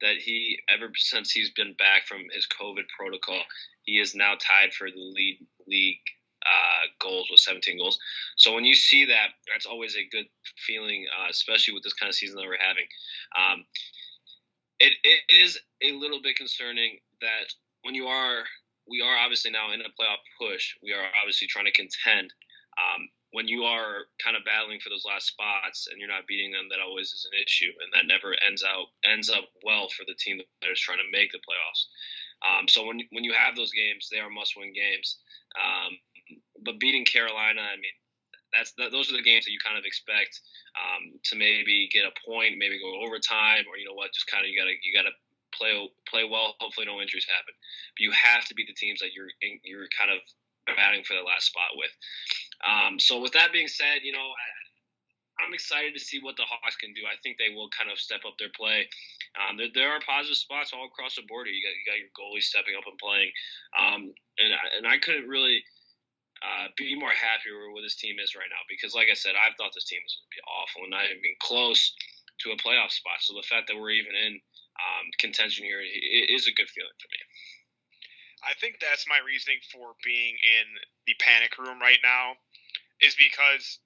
that 0.00 0.16
he, 0.16 0.58
ever 0.68 0.90
since 0.94 1.30
he's 1.30 1.50
been 1.50 1.74
back 1.74 2.06
from 2.06 2.22
his 2.32 2.46
COVID 2.46 2.86
protocol, 2.96 3.42
he 3.82 3.98
is 3.98 4.14
now 4.14 4.34
tied 4.34 4.72
for 4.72 4.90
the 4.90 5.00
lead 5.00 5.38
league 5.66 5.98
uh, 6.46 6.86
goals 7.00 7.28
with 7.30 7.40
17 7.40 7.78
goals. 7.78 7.98
So 8.36 8.54
when 8.54 8.64
you 8.64 8.74
see 8.74 9.04
that, 9.06 9.30
that's 9.50 9.66
always 9.66 9.96
a 9.96 10.08
good 10.10 10.26
feeling, 10.66 11.06
uh, 11.18 11.28
especially 11.30 11.74
with 11.74 11.82
this 11.82 11.94
kind 11.94 12.08
of 12.08 12.14
season 12.14 12.36
that 12.36 12.46
we're 12.46 12.56
having. 12.62 12.86
Um, 13.36 13.64
it, 14.78 14.92
it 15.02 15.34
is 15.34 15.58
a 15.82 15.92
little 15.92 16.22
bit 16.22 16.36
concerning 16.36 16.98
that 17.20 17.52
when 17.82 17.94
you 17.94 18.06
are, 18.06 18.44
we 18.88 19.02
are 19.02 19.18
obviously 19.18 19.50
now 19.50 19.72
in 19.72 19.80
a 19.80 19.84
playoff 19.84 20.22
push. 20.40 20.74
We 20.82 20.92
are 20.92 21.04
obviously 21.20 21.48
trying 21.48 21.66
to 21.66 21.72
contend 21.72 22.32
um, 22.80 23.08
when 23.32 23.46
you 23.46 23.62
are 23.62 24.10
kind 24.18 24.36
of 24.36 24.44
battling 24.44 24.80
for 24.80 24.90
those 24.90 25.06
last 25.06 25.28
spots 25.28 25.86
and 25.86 26.00
you're 26.00 26.10
not 26.10 26.26
beating 26.26 26.50
them, 26.50 26.66
that 26.70 26.82
always 26.82 27.12
is 27.12 27.28
an 27.30 27.38
issue, 27.38 27.70
and 27.78 27.90
that 27.94 28.10
never 28.10 28.34
ends 28.42 28.64
out 28.64 28.90
ends 29.04 29.30
up 29.30 29.46
well 29.62 29.88
for 29.88 30.02
the 30.06 30.18
team 30.18 30.38
that 30.38 30.70
is 30.70 30.80
trying 30.80 30.98
to 30.98 31.10
make 31.12 31.30
the 31.30 31.38
playoffs. 31.38 31.86
Um, 32.42 32.66
so 32.66 32.86
when 32.86 33.00
when 33.10 33.24
you 33.24 33.32
have 33.32 33.54
those 33.54 33.70
games, 33.70 34.08
they 34.10 34.18
are 34.18 34.30
must-win 34.30 34.72
games. 34.72 35.18
Um, 35.54 35.98
but 36.64 36.80
beating 36.80 37.04
Carolina, 37.04 37.62
I 37.62 37.76
mean, 37.76 37.94
that's 38.52 38.72
those 38.74 39.12
are 39.12 39.16
the 39.16 39.22
games 39.22 39.44
that 39.44 39.54
you 39.54 39.62
kind 39.62 39.78
of 39.78 39.84
expect 39.84 40.40
um, 40.74 41.18
to 41.30 41.36
maybe 41.36 41.88
get 41.92 42.08
a 42.08 42.14
point, 42.26 42.58
maybe 42.58 42.82
go 42.82 42.98
overtime, 42.98 43.64
or 43.70 43.78
you 43.78 43.86
know 43.86 43.94
what, 43.94 44.12
just 44.12 44.26
kind 44.26 44.42
of 44.42 44.50
you 44.50 44.58
gotta 44.58 44.74
you 44.82 44.90
gotta 44.90 45.14
play 45.54 45.74
play 46.08 46.24
well. 46.26 46.58
Hopefully, 46.58 46.86
no 46.86 47.00
injuries 47.00 47.26
happen. 47.30 47.54
But 47.94 48.02
you 48.02 48.10
have 48.10 48.44
to 48.50 48.54
beat 48.54 48.66
the 48.66 48.74
teams 48.74 48.98
that 49.00 49.14
you're 49.14 49.30
you're 49.62 49.86
kind 49.94 50.10
of 50.10 50.18
batting 50.76 51.04
for 51.04 51.14
the 51.14 51.22
last 51.22 51.46
spot 51.46 51.78
with. 51.78 51.90
Um, 52.64 52.98
so 52.98 53.20
with 53.20 53.32
that 53.32 53.52
being 53.52 53.68
said, 53.68 54.02
you 54.02 54.12
know, 54.12 54.28
I, 55.40 55.46
am 55.46 55.54
excited 55.54 55.94
to 55.96 56.02
see 56.02 56.20
what 56.20 56.36
the 56.36 56.44
Hawks 56.44 56.76
can 56.76 56.92
do. 56.92 57.08
I 57.08 57.16
think 57.24 57.40
they 57.40 57.54
will 57.54 57.72
kind 57.72 57.88
of 57.88 57.98
step 57.98 58.28
up 58.28 58.36
their 58.36 58.52
play. 58.52 58.84
Um, 59.40 59.56
there, 59.56 59.72
there, 59.72 59.90
are 59.92 60.00
positive 60.04 60.36
spots 60.36 60.72
all 60.76 60.84
across 60.84 61.16
the 61.16 61.24
border. 61.24 61.48
You 61.48 61.64
got, 61.64 61.72
you 61.72 61.84
got 61.88 62.00
your 62.02 62.12
goalie 62.12 62.44
stepping 62.44 62.76
up 62.76 62.84
and 62.84 63.00
playing, 63.00 63.30
um, 63.78 64.00
and 64.38 64.50
and 64.76 64.84
I 64.86 64.98
couldn't 64.98 65.28
really. 65.28 65.62
Uh, 66.40 66.72
be 66.72 66.96
more 66.96 67.12
happy 67.12 67.52
with 67.52 67.68
where 67.76 67.84
this 67.84 68.00
team 68.00 68.16
is 68.16 68.32
right 68.32 68.48
now 68.48 68.64
because, 68.64 68.96
like 68.96 69.12
I 69.12 69.18
said, 69.18 69.36
I 69.36 69.52
thought 69.60 69.76
this 69.76 69.84
team 69.84 70.00
was 70.00 70.16
going 70.16 70.24
to 70.24 70.36
be 70.40 70.48
awful 70.48 70.80
and 70.88 70.92
not 70.96 71.04
even 71.04 71.36
close 71.36 71.92
to 72.40 72.56
a 72.56 72.56
playoff 72.56 72.90
spot. 72.96 73.20
So 73.20 73.36
the 73.36 73.44
fact 73.44 73.68
that 73.68 73.76
we're 73.76 73.92
even 73.92 74.16
in 74.16 74.40
um, 74.80 75.06
contention 75.20 75.68
here 75.68 75.84
is 75.84 76.48
a 76.48 76.56
good 76.56 76.68
feeling 76.72 76.96
for 76.96 77.08
me. 77.12 77.20
I 78.40 78.56
think 78.56 78.80
that's 78.80 79.04
my 79.04 79.20
reasoning 79.20 79.60
for 79.68 79.92
being 80.00 80.32
in 80.40 80.66
the 81.04 81.14
panic 81.20 81.60
room 81.60 81.76
right 81.80 82.00
now, 82.00 82.40
is 83.00 83.16
because 83.16 83.80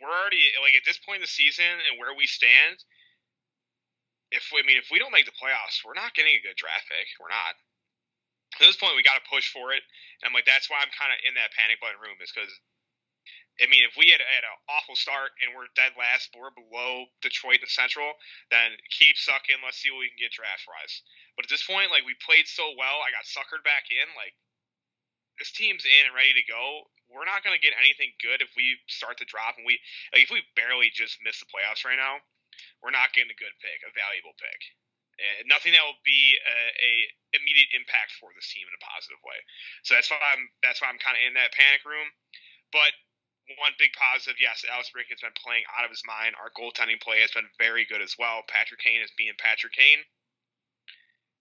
we're 0.00 0.12
already 0.12 0.44
like 0.60 0.76
at 0.76 0.84
this 0.84 1.00
point 1.00 1.24
in 1.24 1.26
the 1.26 1.32
season 1.32 1.80
and 1.88 1.96
where 1.96 2.12
we 2.12 2.28
stand. 2.28 2.80
If 4.30 4.46
I 4.54 4.62
mean, 4.62 4.78
if 4.78 4.92
we 4.94 5.02
don't 5.02 5.10
make 5.10 5.26
the 5.26 5.34
playoffs, 5.34 5.82
we're 5.82 5.98
not 5.98 6.14
getting 6.14 6.38
a 6.38 6.44
good 6.44 6.54
draft 6.54 6.86
pick. 6.86 7.08
We're 7.18 7.32
not. 7.32 7.58
At 8.58 8.66
this 8.66 8.78
point, 8.78 8.94
we 8.94 9.06
got 9.06 9.18
to 9.18 9.26
push 9.30 9.50
for 9.50 9.74
it. 9.74 9.82
And 10.20 10.26
I'm 10.26 10.34
like, 10.34 10.46
that's 10.46 10.70
why 10.70 10.82
I'm 10.82 10.90
kind 10.94 11.14
of 11.14 11.18
in 11.22 11.34
that 11.38 11.54
panic 11.54 11.78
button 11.82 11.98
room, 12.02 12.18
is 12.22 12.30
because 12.30 12.50
I 13.60 13.68
mean, 13.68 13.84
if 13.84 13.92
we 13.92 14.08
had, 14.08 14.24
had 14.24 14.46
an 14.46 14.56
awful 14.72 14.96
start 14.96 15.36
and 15.44 15.52
we're 15.52 15.68
dead 15.76 15.92
last, 15.92 16.32
but 16.32 16.40
we're 16.40 16.56
below 16.56 17.12
Detroit 17.20 17.60
and 17.60 17.68
Central, 17.68 18.16
then 18.48 18.72
keep 18.88 19.20
sucking. 19.20 19.60
Let's 19.60 19.76
see 19.76 19.92
what 19.92 20.00
we 20.00 20.08
can 20.08 20.16
get 20.16 20.32
draft 20.32 20.64
wise. 20.64 21.04
But 21.36 21.44
at 21.44 21.52
this 21.52 21.66
point, 21.68 21.92
like 21.92 22.08
we 22.08 22.16
played 22.24 22.48
so 22.48 22.72
well, 22.72 23.04
I 23.04 23.12
got 23.12 23.28
suckered 23.28 23.60
back 23.60 23.92
in. 23.92 24.08
Like 24.16 24.32
this 25.36 25.52
team's 25.52 25.84
in 25.84 26.08
and 26.08 26.16
ready 26.16 26.32
to 26.32 26.44
go. 26.48 26.88
We're 27.10 27.26
not 27.26 27.42
going 27.42 27.54
to 27.54 27.62
get 27.62 27.74
anything 27.74 28.14
good 28.22 28.38
if 28.40 28.54
we 28.54 28.78
start 28.86 29.18
to 29.18 29.26
drop 29.26 29.58
and 29.58 29.66
we 29.66 29.82
like 30.14 30.24
if 30.24 30.30
we 30.30 30.46
barely 30.54 30.94
just 30.94 31.18
miss 31.26 31.42
the 31.42 31.50
playoffs 31.50 31.82
right 31.82 31.98
now. 31.98 32.22
We're 32.82 32.94
not 32.94 33.12
getting 33.12 33.34
a 33.34 33.38
good 33.38 33.54
pick, 33.60 33.82
a 33.82 33.90
valuable 33.92 34.34
pick. 34.38 34.60
And 35.20 35.44
nothing 35.52 35.76
that 35.76 35.84
will 35.84 36.00
be 36.00 36.38
a, 36.40 36.58
a 36.80 36.92
immediate 37.36 37.76
impact 37.76 38.16
for 38.16 38.32
this 38.32 38.48
team 38.48 38.64
in 38.64 38.72
a 38.72 38.80
positive 38.80 39.20
way. 39.20 39.36
So 39.84 39.92
that's 39.92 40.08
why 40.08 40.22
I'm 40.22 40.48
that's 40.64 40.80
why 40.80 40.88
I'm 40.88 41.02
kind 41.02 41.18
of 41.18 41.22
in 41.26 41.36
that 41.36 41.52
panic 41.52 41.84
room. 41.84 42.08
But 42.72 42.94
one 43.58 43.74
big 43.82 43.90
positive, 43.98 44.38
yes, 44.38 44.62
Alex 44.70 44.94
Brink 44.94 45.10
has 45.10 45.20
been 45.20 45.34
playing 45.34 45.66
out 45.74 45.82
of 45.82 45.90
his 45.90 46.06
mind. 46.06 46.38
Our 46.38 46.54
goaltending 46.54 47.02
play 47.02 47.18
has 47.24 47.34
been 47.34 47.50
very 47.58 47.82
good 47.82 48.00
as 48.00 48.14
well. 48.14 48.46
Patrick 48.46 48.78
Kane 48.78 49.02
is 49.02 49.10
being 49.18 49.34
Patrick 49.42 49.74
Kane. 49.74 50.06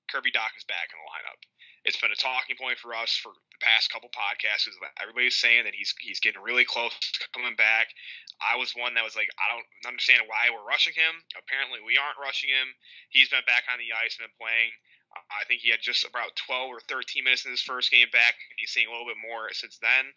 Kirby 0.10 0.34
Dach 0.34 0.58
is 0.58 0.66
back 0.66 0.90
in 0.90 0.98
the 0.98 1.06
lineup. 1.06 1.40
It's 1.86 2.00
been 2.00 2.12
a 2.12 2.20
talking 2.20 2.60
point 2.60 2.78
for 2.78 2.94
us 2.94 3.16
for 3.16 3.32
the 3.32 3.60
past 3.64 3.92
couple 3.92 4.12
podcasts. 4.12 4.68
Everybody's 5.02 5.40
saying 5.40 5.64
that 5.64 5.76
he's 5.76 5.96
he's 6.00 6.20
getting 6.20 6.42
really 6.42 6.66
close 6.66 6.94
to 7.20 7.28
coming 7.32 7.56
back. 7.56 7.92
I 8.40 8.56
was 8.56 8.76
one 8.76 8.96
that 8.96 9.04
was 9.04 9.16
like, 9.16 9.32
I 9.40 9.52
don't 9.52 9.68
understand 9.88 10.28
why 10.28 10.52
we're 10.52 10.64
rushing 10.64 10.96
him. 10.96 11.24
Apparently, 11.36 11.80
we 11.84 12.00
aren't 12.00 12.20
rushing 12.20 12.52
him. 12.52 12.72
He's 13.12 13.32
been 13.32 13.46
back 13.48 13.68
on 13.72 13.80
the 13.80 13.96
ice 13.96 14.16
and 14.20 14.28
been 14.28 14.40
playing. 14.40 14.72
I 15.10 15.42
think 15.50 15.66
he 15.66 15.74
had 15.74 15.82
just 15.82 16.06
about 16.06 16.38
12 16.38 16.70
or 16.70 16.80
13 16.86 17.26
minutes 17.26 17.42
in 17.44 17.50
his 17.50 17.66
first 17.66 17.90
game 17.90 18.14
back. 18.14 18.38
He's 18.62 18.70
seeing 18.70 18.86
a 18.86 18.94
little 18.94 19.10
bit 19.10 19.18
more 19.18 19.50
since 19.58 19.82
then 19.82 20.14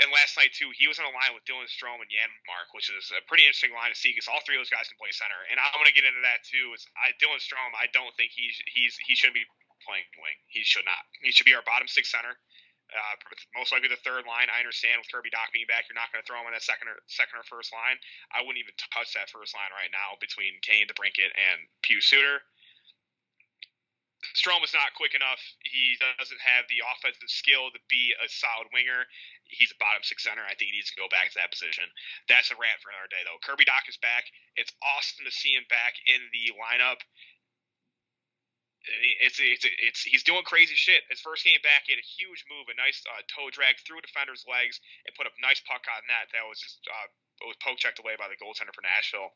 and 0.00 0.08
last 0.12 0.36
night 0.36 0.52
too, 0.56 0.72
he 0.72 0.88
was 0.88 0.96
in 0.98 1.04
a 1.04 1.12
line 1.12 1.36
with 1.36 1.44
Dylan 1.44 1.68
Strome 1.68 2.00
and 2.00 2.08
Janmark, 2.08 2.72
which 2.72 2.88
is 2.88 3.12
a 3.12 3.20
pretty 3.28 3.44
interesting 3.44 3.76
line 3.76 3.92
to 3.92 3.98
see 3.98 4.12
because 4.12 4.28
all 4.28 4.40
three 4.44 4.56
of 4.56 4.64
those 4.64 4.72
guys 4.72 4.88
can 4.88 4.96
play 4.96 5.12
center. 5.12 5.36
And 5.52 5.60
I'm 5.60 5.76
going 5.76 5.88
to 5.88 5.96
get 5.96 6.08
into 6.08 6.24
that 6.24 6.44
too. 6.46 6.72
Is 6.72 6.88
I, 6.96 7.12
Dylan 7.20 7.40
Strome, 7.40 7.72
I 7.76 7.88
don't 7.92 8.12
think 8.16 8.32
he's 8.32 8.56
he's 8.72 8.96
he 9.04 9.14
shouldn't 9.14 9.36
be 9.36 9.46
playing 9.84 10.06
wing. 10.18 10.38
He 10.48 10.62
should 10.62 10.86
not. 10.86 11.02
He 11.22 11.32
should 11.32 11.46
be 11.48 11.54
our 11.54 11.64
bottom 11.66 11.88
six 11.88 12.10
center. 12.10 12.34
Uh, 12.92 13.16
most 13.56 13.72
likely 13.72 13.88
the 13.88 14.00
third 14.04 14.28
line. 14.28 14.52
I 14.52 14.60
understand 14.60 15.00
with 15.00 15.08
Kirby 15.08 15.32
Dach 15.32 15.48
being 15.48 15.64
back, 15.64 15.88
you're 15.88 15.96
not 15.96 16.12
going 16.12 16.20
to 16.20 16.28
throw 16.28 16.36
him 16.44 16.52
in 16.52 16.52
that 16.52 16.60
second 16.60 16.92
or 16.92 17.00
second 17.08 17.40
or 17.40 17.44
first 17.48 17.72
line. 17.72 17.96
I 18.28 18.44
wouldn't 18.44 18.60
even 18.60 18.76
touch 18.92 19.16
that 19.16 19.32
first 19.32 19.56
line 19.56 19.72
right 19.72 19.88
now 19.88 20.20
between 20.20 20.60
Kane, 20.60 20.84
DeBrincat, 20.84 21.32
and 21.32 21.64
Pius 21.80 22.04
Suter. 22.04 22.44
Strome 24.38 24.62
is 24.62 24.76
not 24.76 24.94
quick 24.94 25.18
enough. 25.18 25.42
He 25.66 25.98
doesn't 25.98 26.42
have 26.46 26.70
the 26.70 26.78
offensive 26.94 27.26
skill 27.26 27.74
to 27.74 27.80
be 27.90 28.14
a 28.22 28.30
solid 28.30 28.70
winger. 28.70 29.02
He's 29.50 29.74
a 29.74 29.82
bottom 29.82 30.06
six 30.06 30.22
center. 30.22 30.46
I 30.46 30.54
think 30.54 30.70
he 30.70 30.78
needs 30.78 30.94
to 30.94 31.00
go 31.00 31.10
back 31.10 31.34
to 31.34 31.38
that 31.42 31.50
position. 31.50 31.84
That's 32.30 32.54
a 32.54 32.56
rant 32.56 32.78
for 32.80 32.94
another 32.94 33.10
day, 33.10 33.26
though. 33.26 33.42
Kirby 33.42 33.66
Dach 33.66 33.84
is 33.90 33.98
back. 33.98 34.30
It's 34.54 34.72
awesome 34.78 35.26
to 35.26 35.34
see 35.34 35.58
him 35.58 35.66
back 35.66 35.98
in 36.06 36.22
the 36.30 36.54
lineup. 36.54 37.02
It's, 39.22 39.38
it's 39.38 39.62
it's 39.62 40.02
he's 40.02 40.26
doing 40.26 40.42
crazy 40.42 40.74
shit. 40.74 41.06
His 41.06 41.22
first 41.22 41.46
game 41.46 41.62
back, 41.62 41.86
he 41.86 41.94
had 41.94 42.02
a 42.02 42.12
huge 42.18 42.42
move, 42.50 42.66
a 42.66 42.74
nice 42.74 42.98
uh, 43.06 43.22
toe 43.30 43.46
drag 43.54 43.78
through 43.86 44.02
a 44.02 44.04
defender's 44.04 44.42
legs, 44.42 44.82
and 45.06 45.14
put 45.14 45.30
a 45.30 45.32
nice 45.38 45.62
puck 45.62 45.86
on 45.86 46.02
that. 46.10 46.34
That 46.34 46.42
was 46.50 46.58
just 46.58 46.82
uh, 46.90 47.06
was 47.46 47.58
poke 47.62 47.78
checked 47.78 48.02
away 48.02 48.18
by 48.18 48.26
the 48.26 48.38
goaltender 48.38 48.74
for 48.74 48.82
Nashville. 48.82 49.30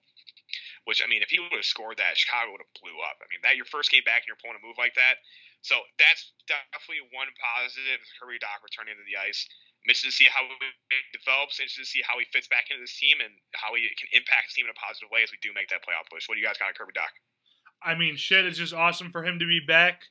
Which 0.86 1.02
I 1.02 1.06
mean, 1.06 1.22
if 1.22 1.30
he 1.30 1.38
would 1.38 1.54
have 1.54 1.66
scored 1.66 1.98
that, 1.98 2.18
Chicago 2.18 2.54
would 2.54 2.62
have 2.62 2.74
blew 2.78 2.98
up. 3.02 3.18
I 3.22 3.26
mean, 3.30 3.42
that 3.42 3.58
your 3.58 3.66
first 3.66 3.90
game 3.90 4.06
back 4.06 4.26
and 4.26 4.30
you're 4.30 4.38
pulling 4.38 4.58
a 4.58 4.62
move 4.62 4.78
like 4.78 4.94
that. 4.94 5.22
So 5.66 5.82
that's 5.98 6.30
definitely 6.46 7.10
one 7.10 7.26
positive. 7.38 7.98
Kirby 8.22 8.38
Dach 8.38 8.62
returning 8.62 8.94
to 8.94 9.02
the 9.02 9.18
ice. 9.18 9.42
Interested 9.82 10.10
to 10.10 10.18
see 10.18 10.30
how 10.30 10.46
it 10.46 11.04
develops. 11.10 11.58
Interested 11.58 11.86
to 11.86 11.90
see 11.90 12.02
how 12.06 12.18
he 12.22 12.26
fits 12.30 12.46
back 12.46 12.70
into 12.70 12.82
this 12.82 12.94
team 12.94 13.18
and 13.18 13.34
how 13.54 13.74
he 13.74 13.86
can 13.98 14.10
impact 14.14 14.50
the 14.50 14.62
team 14.62 14.66
in 14.66 14.74
a 14.74 14.78
positive 14.78 15.10
way 15.10 15.26
as 15.26 15.30
we 15.34 15.38
do 15.42 15.50
make 15.54 15.70
that 15.74 15.82
playoff 15.82 16.06
push. 16.10 16.26
What 16.30 16.38
do 16.38 16.42
you 16.42 16.46
guys 16.46 16.58
got 16.58 16.70
on 16.70 16.78
Kirby 16.78 16.94
Dach? 16.94 17.10
I 17.82 17.94
mean, 17.94 18.16
shit, 18.16 18.46
it's 18.46 18.58
just 18.58 18.74
awesome 18.74 19.10
for 19.10 19.24
him 19.24 19.38
to 19.38 19.46
be 19.46 19.60
back. 19.60 20.02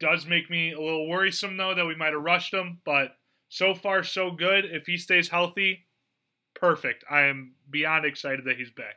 Does 0.00 0.26
make 0.26 0.50
me 0.50 0.72
a 0.72 0.80
little 0.80 1.08
worrisome 1.08 1.56
though 1.56 1.74
that 1.74 1.86
we 1.86 1.94
might 1.94 2.12
have 2.12 2.22
rushed 2.22 2.52
him, 2.52 2.80
but 2.84 3.16
so 3.48 3.74
far 3.74 4.02
so 4.02 4.30
good. 4.30 4.64
If 4.64 4.86
he 4.86 4.96
stays 4.96 5.28
healthy, 5.28 5.86
perfect. 6.54 7.04
I 7.10 7.22
am 7.22 7.54
beyond 7.70 8.04
excited 8.04 8.44
that 8.44 8.56
he's 8.56 8.70
back. 8.70 8.96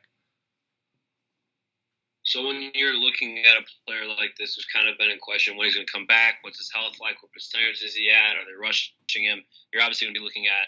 So 2.23 2.45
when 2.45 2.69
you're 2.75 2.93
looking 2.93 3.39
at 3.39 3.57
a 3.57 3.65
player 3.87 4.05
like 4.05 4.35
this 4.37 4.53
who's 4.53 4.67
kind 4.73 4.87
of 4.89 4.97
been 4.97 5.09
in 5.09 5.17
question, 5.19 5.57
when 5.57 5.65
he's 5.65 5.75
going 5.75 5.87
to 5.87 5.91
come 5.91 6.05
back, 6.05 6.35
what's 6.41 6.59
his 6.59 6.71
health 6.71 6.93
like, 7.01 7.21
what 7.23 7.31
percentage 7.31 7.81
is 7.81 7.95
he 7.95 8.11
at, 8.11 8.37
are 8.37 8.45
they 8.45 8.59
rushing 8.59 9.23
him? 9.23 9.41
You're 9.73 9.81
obviously 9.81 10.05
going 10.05 10.13
to 10.13 10.19
be 10.19 10.23
looking 10.23 10.45
at 10.45 10.67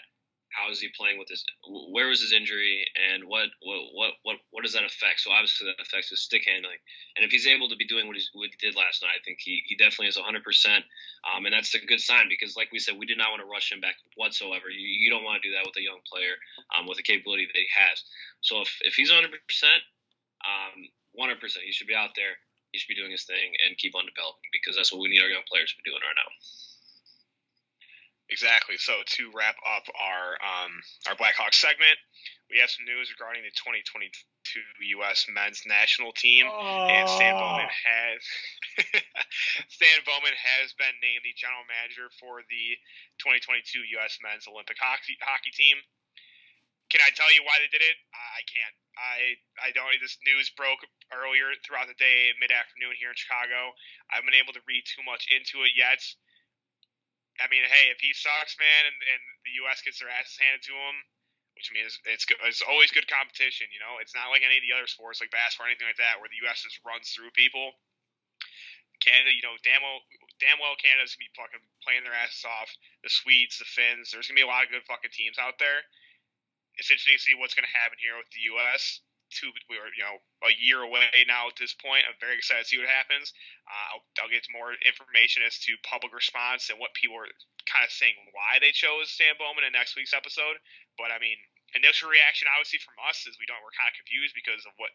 how 0.52 0.70
is 0.70 0.80
he 0.80 0.88
playing 0.96 1.18
with 1.18 1.28
this, 1.28 1.44
where 1.90 2.08
was 2.08 2.20
his 2.20 2.32
injury, 2.32 2.84
and 2.94 3.24
what 3.24 3.48
what 3.62 4.12
what 4.22 4.36
what, 4.52 4.62
does 4.62 4.72
that 4.72 4.84
affect? 4.84 5.20
So 5.20 5.32
obviously 5.32 5.66
that 5.68 5.82
affects 5.82 6.10
his 6.10 6.22
stick 6.22 6.44
handling, 6.46 6.78
and 7.16 7.24
if 7.24 7.32
he's 7.32 7.46
able 7.46 7.68
to 7.68 7.76
be 7.76 7.88
doing 7.88 8.06
what, 8.06 8.16
what 8.34 8.50
he 8.50 8.58
did 8.60 8.76
last 8.76 9.02
night, 9.02 9.16
I 9.16 9.22
think 9.24 9.38
he, 9.40 9.62
he 9.66 9.76
definitely 9.76 10.12
is 10.12 10.16
100, 10.16 10.24
um, 10.28 10.42
percent 10.42 10.84
and 11.44 11.52
that's 11.52 11.74
a 11.74 11.84
good 11.84 12.00
sign 12.00 12.28
because 12.28 12.56
like 12.56 12.70
we 12.72 12.78
said, 12.78 12.96
we 12.96 13.06
did 13.06 13.18
not 13.18 13.30
want 13.32 13.42
to 13.42 13.48
rush 13.48 13.72
him 13.72 13.80
back 13.80 13.96
whatsoever. 14.16 14.68
You, 14.70 14.84
you 14.84 15.10
don't 15.10 15.24
want 15.24 15.42
to 15.42 15.48
do 15.48 15.54
that 15.56 15.66
with 15.66 15.76
a 15.76 15.84
young 15.84 16.00
player 16.06 16.36
um, 16.76 16.86
with 16.86 16.96
the 16.96 17.06
capability 17.06 17.46
that 17.48 17.58
he 17.58 17.68
has. 17.72 18.02
So 18.40 18.60
if 18.62 18.70
if 18.82 18.94
he's 18.94 19.10
100 19.10 19.30
percent. 19.48 19.82
Um, 20.42 20.90
100%. 21.18 21.36
He 21.64 21.72
should 21.72 21.86
be 21.86 21.94
out 21.94 22.16
there. 22.16 22.40
He 22.72 22.78
should 22.78 22.88
be 22.88 22.96
doing 22.96 23.12
his 23.12 23.24
thing 23.24 23.52
and 23.66 23.76
keep 23.76 23.94
on 23.94 24.08
developing 24.08 24.48
because 24.52 24.76
that's 24.76 24.92
what 24.92 25.00
we 25.00 25.12
need 25.12 25.20
our 25.20 25.28
young 25.28 25.44
players 25.44 25.72
to 25.72 25.76
be 25.76 25.90
doing 25.90 26.00
right 26.00 26.16
now. 26.16 26.30
Exactly. 28.30 28.76
So 28.78 29.02
to 29.04 29.22
wrap 29.34 29.56
up 29.66 29.84
our 29.92 30.38
um, 30.40 30.72
our 31.08 31.16
Blackhawks 31.18 31.60
segment, 31.60 31.98
we 32.48 32.60
have 32.60 32.70
some 32.70 32.84
news 32.84 33.12
regarding 33.12 33.42
the 33.44 33.52
2022 33.56 34.04
U.S. 35.00 35.26
Men's 35.28 35.64
National 35.68 36.12
Team, 36.12 36.46
oh. 36.48 36.88
and 36.88 37.08
Stan 37.08 37.34
Bowman 37.34 37.68
has 37.68 38.20
Stan 39.74 39.98
Bowman 40.04 40.36
has 40.36 40.72
been 40.76 40.94
named 41.00 41.24
the 41.24 41.34
general 41.36 41.64
manager 41.68 42.08
for 42.20 42.44
the 42.46 42.76
2022 43.20 43.98
U.S. 44.00 44.16
Men's 44.22 44.48
Olympic 44.48 44.80
hockey 44.80 45.18
hockey 45.20 45.52
team. 45.52 45.76
Can 46.92 47.00
I 47.00 47.08
tell 47.16 47.32
you 47.32 47.40
why 47.48 47.56
they 47.56 47.72
did 47.72 47.80
it? 47.80 47.96
I 48.12 48.40
can't. 48.44 48.76
I 48.96 49.18
I 49.64 49.68
don't. 49.72 49.88
This 50.00 50.20
news 50.28 50.52
broke 50.52 50.84
earlier 51.08 51.52
throughout 51.64 51.88
the 51.88 51.96
day, 51.96 52.32
mid 52.36 52.52
afternoon 52.52 52.92
here 53.00 53.12
in 53.12 53.16
Chicago. 53.16 53.72
I 54.12 54.20
haven't 54.20 54.28
been 54.28 54.40
able 54.40 54.52
to 54.52 54.64
read 54.68 54.84
too 54.84 55.00
much 55.08 55.28
into 55.32 55.64
it 55.64 55.72
yet. 55.72 56.04
I 57.40 57.48
mean, 57.48 57.64
hey, 57.64 57.88
if 57.88 58.00
he 58.02 58.12
sucks, 58.12 58.56
man, 58.60 58.82
and, 58.88 58.96
and 58.96 59.22
the 59.48 59.56
U.S. 59.64 59.80
gets 59.80 60.00
their 60.00 60.12
asses 60.12 60.36
handed 60.36 60.62
to 60.68 60.74
him, 60.76 60.96
which 61.56 61.72
means 61.72 61.96
it's 62.04 62.28
it's 62.44 62.64
always 62.64 62.92
good 62.92 63.08
competition. 63.08 63.72
You 63.72 63.80
know, 63.80 64.00
it's 64.00 64.16
not 64.16 64.28
like 64.28 64.44
any 64.44 64.60
of 64.60 64.64
the 64.64 64.76
other 64.76 64.88
sports 64.88 65.20
like 65.22 65.32
basketball 65.32 65.68
or 65.68 65.72
anything 65.72 65.88
like 65.88 66.00
that 66.00 66.20
where 66.20 66.28
the 66.28 66.42
U.S. 66.46 66.64
just 66.64 66.82
runs 66.84 67.08
through 67.12 67.32
people. 67.32 67.76
Canada, 69.00 69.34
you 69.34 69.42
know, 69.42 69.58
damn 69.66 69.82
well, 69.82 69.98
damn 70.38 70.62
well 70.62 70.78
Canada's 70.78 71.18
gonna 71.18 71.26
be 71.26 71.34
fucking 71.34 71.64
playing 71.82 72.06
their 72.06 72.14
asses 72.14 72.46
off. 72.46 72.70
The 73.02 73.10
Swedes, 73.10 73.58
the 73.58 73.66
Finns, 73.66 74.14
there's 74.14 74.30
gonna 74.30 74.38
be 74.38 74.46
a 74.46 74.50
lot 74.50 74.62
of 74.62 74.70
good 74.70 74.86
fucking 74.86 75.10
teams 75.10 75.42
out 75.42 75.58
there 75.58 75.82
it's 76.80 76.88
interesting 76.88 77.16
to 77.16 77.22
see 77.22 77.36
what's 77.36 77.54
to 77.54 77.64
happen 77.68 78.00
here 78.00 78.16
with 78.16 78.30
the 78.32 78.48
U.S. 78.56 79.04
Two, 79.32 79.48
we're 79.66 79.88
you 79.96 80.04
know 80.04 80.20
a 80.44 80.52
year 80.60 80.84
away 80.84 81.08
now 81.24 81.48
at 81.48 81.56
this 81.56 81.72
point. 81.72 82.04
I'm 82.04 82.18
very 82.20 82.36
excited 82.36 82.64
to 82.64 82.68
see 82.68 82.78
what 82.78 82.88
happens. 82.88 83.32
Uh, 83.64 83.86
I'll, 83.96 84.04
I'll 84.20 84.32
get 84.32 84.44
more 84.52 84.76
information 84.84 85.40
as 85.42 85.56
to 85.64 85.74
public 85.82 86.12
response 86.12 86.68
and 86.68 86.76
what 86.76 86.92
people 86.92 87.16
are 87.16 87.30
kind 87.64 87.82
of 87.82 87.92
saying 87.92 88.14
why 88.36 88.60
they 88.60 88.76
chose 88.76 89.08
Stan 89.08 89.34
Bowman 89.40 89.64
in 89.64 89.72
next 89.72 89.96
week's 89.96 90.12
episode. 90.12 90.60
But 91.00 91.10
I 91.10 91.18
mean, 91.18 91.40
initial 91.72 92.12
reaction 92.12 92.46
obviously 92.52 92.84
from 92.84 93.00
us 93.08 93.24
is 93.24 93.40
we 93.40 93.48
don't 93.48 93.60
we're 93.64 93.74
kind 93.74 93.88
of 93.88 93.96
confused 93.96 94.36
because 94.36 94.62
of 94.68 94.76
what 94.76 94.92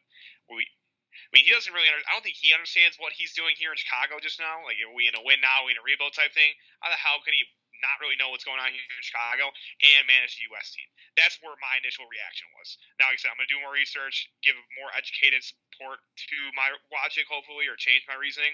we 0.54 0.70
I 1.18 1.30
mean, 1.34 1.50
he 1.50 1.52
doesn't 1.52 1.74
really. 1.74 1.90
Under, 1.90 2.06
I 2.06 2.14
don't 2.14 2.22
think 2.22 2.38
he 2.38 2.54
understands 2.54 3.02
what 3.02 3.10
he's 3.10 3.34
doing 3.34 3.58
here 3.58 3.74
in 3.74 3.80
Chicago 3.80 4.22
just 4.22 4.38
now. 4.38 4.62
Like, 4.62 4.78
are 4.78 4.94
we 4.94 5.10
in 5.10 5.18
a 5.18 5.24
win 5.26 5.42
now? 5.42 5.66
Are 5.66 5.68
we 5.68 5.74
in 5.74 5.82
a 5.82 5.86
rebuild 5.86 6.14
type 6.14 6.32
thing? 6.38 6.54
How 6.80 6.94
the 6.94 7.00
hell 7.00 7.20
can 7.26 7.34
he 7.34 7.42
not 7.84 7.98
really 8.02 8.18
know 8.18 8.34
what's 8.34 8.48
going 8.48 8.60
on 8.62 8.70
here 8.70 8.82
in 8.82 9.04
Chicago 9.04 9.50
and 9.82 10.02
manage 10.08 10.38
the 10.38 10.50
U.S. 10.54 10.74
team. 10.74 10.88
That's 11.16 11.38
where 11.42 11.56
my 11.60 11.78
initial 11.82 12.06
reaction 12.10 12.50
was. 12.58 12.78
Now, 12.98 13.10
like 13.10 13.18
I 13.18 13.22
said, 13.22 13.32
I'm 13.34 13.40
going 13.40 13.50
to 13.50 13.54
do 13.54 13.62
more 13.62 13.74
research, 13.74 14.30
give 14.42 14.58
more 14.78 14.90
educated 14.94 15.42
support 15.46 16.02
to 16.02 16.38
my 16.58 16.74
logic, 16.90 17.30
hopefully, 17.30 17.70
or 17.70 17.78
change 17.78 18.06
my 18.10 18.18
reasoning. 18.18 18.54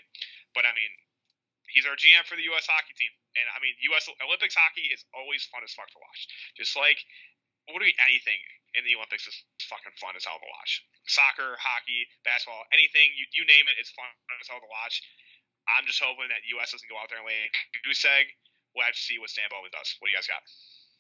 But 0.52 0.68
I 0.68 0.72
mean, 0.76 0.92
he's 1.72 1.88
our 1.88 1.98
GM 1.98 2.24
for 2.28 2.36
the 2.36 2.46
U.S. 2.54 2.68
hockey 2.68 2.94
team, 2.96 3.12
and 3.40 3.46
I 3.54 3.58
mean, 3.64 3.74
U.S. 3.94 4.06
Olympics 4.22 4.56
hockey 4.56 4.92
is 4.92 5.04
always 5.16 5.48
fun 5.50 5.66
as 5.66 5.74
fuck 5.74 5.90
to 5.90 6.00
watch. 6.00 6.28
Just 6.60 6.76
like 6.78 7.00
literally 7.68 7.96
anything 8.04 8.40
in 8.76 8.84
the 8.84 8.98
Olympics 8.98 9.30
is 9.30 9.38
fucking 9.70 9.96
fun 10.02 10.18
as 10.18 10.26
hell 10.26 10.42
to 10.42 10.50
watch. 10.60 10.84
Soccer, 11.08 11.56
hockey, 11.62 12.08
basketball, 12.26 12.66
anything 12.74 13.14
you, 13.16 13.26
you 13.32 13.44
name 13.46 13.70
it, 13.70 13.78
it's 13.78 13.94
fun 13.94 14.10
as 14.40 14.50
hell 14.50 14.60
to 14.60 14.72
watch. 14.72 15.00
I'm 15.70 15.88
just 15.88 16.02
hoping 16.02 16.28
that 16.28 16.44
U.S. 16.60 16.76
doesn't 16.76 16.92
go 16.92 17.00
out 17.00 17.08
there 17.08 17.24
and 17.24 17.28
lay 17.28 17.48
a 17.48 17.80
goose 17.88 18.04
egg 18.04 18.28
we'll 18.76 18.86
have 18.86 18.96
to 18.96 19.00
see 19.00 19.20
what 19.20 19.30
Stan 19.30 19.46
Bowman 19.52 19.72
does. 19.72 19.96
What 20.00 20.08
do 20.08 20.12
you 20.12 20.18
guys 20.18 20.28
got? 20.28 20.42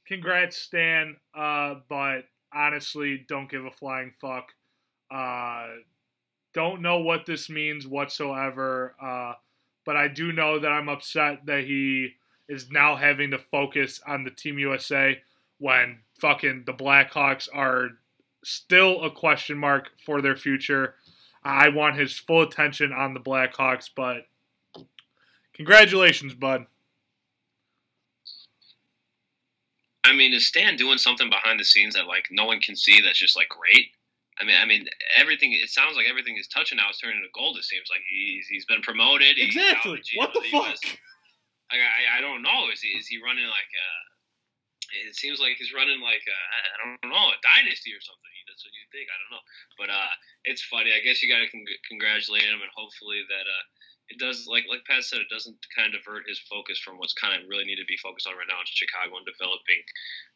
Congrats, 0.05 0.57
Stan. 0.57 1.15
Uh, 1.35 1.75
but 1.89 2.25
honestly, 2.53 3.25
don't 3.27 3.49
give 3.49 3.65
a 3.65 3.71
flying 3.71 4.13
fuck. 4.19 4.53
Uh, 5.09 5.67
don't 6.53 6.81
know 6.81 6.99
what 6.99 7.25
this 7.25 7.49
means 7.49 7.87
whatsoever. 7.87 8.95
Uh, 9.01 9.33
but 9.85 9.95
I 9.95 10.07
do 10.07 10.31
know 10.31 10.59
that 10.59 10.71
I'm 10.71 10.89
upset 10.89 11.45
that 11.45 11.63
he 11.65 12.13
is 12.47 12.71
now 12.71 12.95
having 12.95 13.31
to 13.31 13.39
focus 13.39 14.01
on 14.05 14.23
the 14.23 14.31
Team 14.31 14.59
USA 14.59 15.21
when 15.59 15.99
fucking 16.19 16.63
the 16.65 16.73
Blackhawks 16.73 17.47
are 17.53 17.89
still 18.43 19.03
a 19.03 19.11
question 19.11 19.57
mark 19.57 19.89
for 20.05 20.21
their 20.21 20.35
future. 20.35 20.95
I 21.43 21.69
want 21.69 21.95
his 21.95 22.17
full 22.17 22.41
attention 22.41 22.93
on 22.93 23.13
the 23.13 23.19
Blackhawks, 23.19 23.89
but 23.93 24.27
congratulations, 25.53 26.33
bud. 26.33 26.65
I 30.03 30.13
mean, 30.13 30.33
is 30.33 30.47
Stan 30.47 30.75
doing 30.75 30.97
something 30.97 31.29
behind 31.29 31.59
the 31.59 31.65
scenes 31.65 31.95
that 31.95 32.07
like 32.07 32.27
no 32.29 32.45
one 32.45 32.59
can 32.59 32.75
see? 32.75 33.01
That's 33.01 33.19
just 33.19 33.35
like 33.35 33.49
great. 33.49 33.87
I 34.41 34.43
mean, 34.43 34.57
I 34.59 34.65
mean, 34.65 34.85
everything. 35.15 35.53
It 35.53 35.69
sounds 35.69 35.95
like 35.95 36.09
everything 36.09 36.35
he's 36.35 36.49
touching 36.49 36.77
now 36.77 36.89
is 36.89 36.97
turning 36.97 37.21
to 37.21 37.31
gold. 37.37 37.57
It 37.57 37.63
seems 37.63 37.87
like 37.87 38.01
he's 38.09 38.47
he's 38.47 38.65
been 38.65 38.81
promoted. 38.81 39.37
Exactly. 39.37 40.01
what 40.15 40.33
the, 40.33 40.41
the 40.41 40.49
fuck? 40.51 40.79
I, 41.71 41.77
I, 41.79 42.17
I 42.17 42.21
don't 42.21 42.41
know. 42.41 42.69
Is 42.73 42.81
he 42.81 42.97
is 42.97 43.07
he 43.07 43.21
running 43.23 43.45
like 43.47 43.71
a? 43.71 43.89
It 45.09 45.15
seems 45.15 45.41
like 45.41 45.57
he's 45.57 45.73
running 45.73 45.97
like 46.05 46.21
a, 46.21 46.37
I 46.37 46.75
don't 46.85 47.09
know 47.09 47.33
a 47.33 47.37
dynasty 47.41 47.89
or 47.97 48.03
something. 48.03 48.33
That's 48.45 48.61
what 48.61 48.77
you 48.77 48.85
think. 48.93 49.09
I 49.09 49.17
don't 49.17 49.33
know. 49.33 49.45
But 49.81 49.89
uh, 49.89 50.13
it's 50.45 50.61
funny. 50.69 50.93
I 50.93 51.01
guess 51.01 51.25
you 51.25 51.31
got 51.31 51.41
to 51.41 51.49
con- 51.49 51.65
congratulate 51.89 52.45
him, 52.45 52.61
and 52.61 52.69
hopefully 52.77 53.25
that 53.25 53.49
uh, 53.49 53.65
it 54.09 54.19
does 54.19 54.47
like 54.47 54.65
like 54.69 54.83
Pat 54.85 55.03
said, 55.03 55.23
it 55.23 55.31
doesn't 55.31 55.55
kind 55.75 55.87
of 55.87 56.01
divert 56.01 56.27
his 56.27 56.39
focus 56.39 56.79
from 56.79 56.97
what's 56.97 57.15
kind 57.15 57.35
of 57.35 57.47
really 57.47 57.63
need 57.63 57.79
to 57.79 57.87
be 57.87 57.97
focused 57.97 58.27
on 58.27 58.35
right 58.35 58.49
now 58.49 58.59
in 58.59 58.67
Chicago 58.67 59.15
and 59.15 59.27
developing 59.27 59.81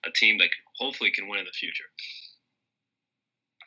a 0.08 0.12
team 0.12 0.38
that 0.40 0.54
hopefully 0.80 1.12
can 1.12 1.28
win 1.28 1.44
in 1.44 1.50
the 1.50 1.56
future. 1.56 1.90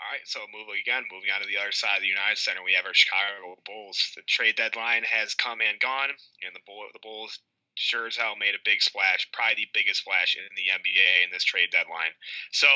All 0.00 0.08
right, 0.08 0.24
so 0.24 0.40
moving 0.48 0.80
again, 0.80 1.04
moving 1.12 1.28
on 1.28 1.44
to 1.44 1.46
the 1.46 1.60
other 1.60 1.76
side 1.76 2.00
of 2.00 2.04
the 2.04 2.08
United 2.08 2.40
Center, 2.40 2.64
we 2.64 2.72
have 2.72 2.88
our 2.88 2.96
Chicago 2.96 3.60
Bulls. 3.68 4.00
The 4.16 4.24
trade 4.24 4.56
deadline 4.56 5.04
has 5.04 5.36
come 5.36 5.60
and 5.60 5.76
gone, 5.76 6.08
and 6.40 6.56
the 6.56 6.64
Bull, 6.64 6.88
the 6.96 7.04
Bulls 7.04 7.36
sure 7.76 8.08
as 8.08 8.16
hell 8.16 8.32
made 8.34 8.56
a 8.56 8.64
big 8.64 8.80
splash, 8.80 9.28
probably 9.36 9.68
the 9.68 9.76
biggest 9.76 10.00
splash 10.00 10.40
in 10.40 10.48
the 10.56 10.72
NBA 10.72 11.24
in 11.24 11.28
this 11.28 11.44
trade 11.44 11.68
deadline. 11.68 12.16
So 12.52 12.68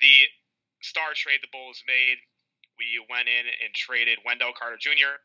the 0.00 0.32
star 0.80 1.12
trade 1.12 1.44
the 1.44 1.52
Bulls 1.52 1.84
made, 1.84 2.16
we 2.80 2.96
went 3.04 3.28
in 3.28 3.44
and 3.60 3.72
traded 3.76 4.24
Wendell 4.24 4.56
Carter 4.56 4.80
Jr., 4.80 5.20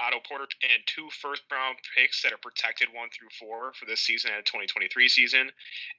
Otto 0.00 0.18
Porter, 0.26 0.50
and 0.62 0.82
two 0.86 1.06
first 1.22 1.46
round 1.50 1.78
picks 1.94 2.22
that 2.22 2.34
are 2.34 2.42
protected 2.42 2.90
one 2.90 3.08
through 3.14 3.30
four 3.38 3.72
for 3.78 3.86
this 3.86 4.02
season 4.02 4.34
and 4.34 4.42
2023 4.42 4.90
season 5.06 5.46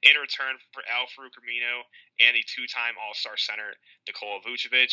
in 0.04 0.14
return 0.20 0.60
for 0.72 0.84
Al 0.92 1.08
Aminu 1.08 1.76
and 2.20 2.36
the 2.36 2.44
two 2.44 2.68
time 2.68 2.94
All 3.00 3.16
Star 3.16 3.36
center 3.40 3.72
Nikola 4.04 4.44
Vucevic. 4.44 4.92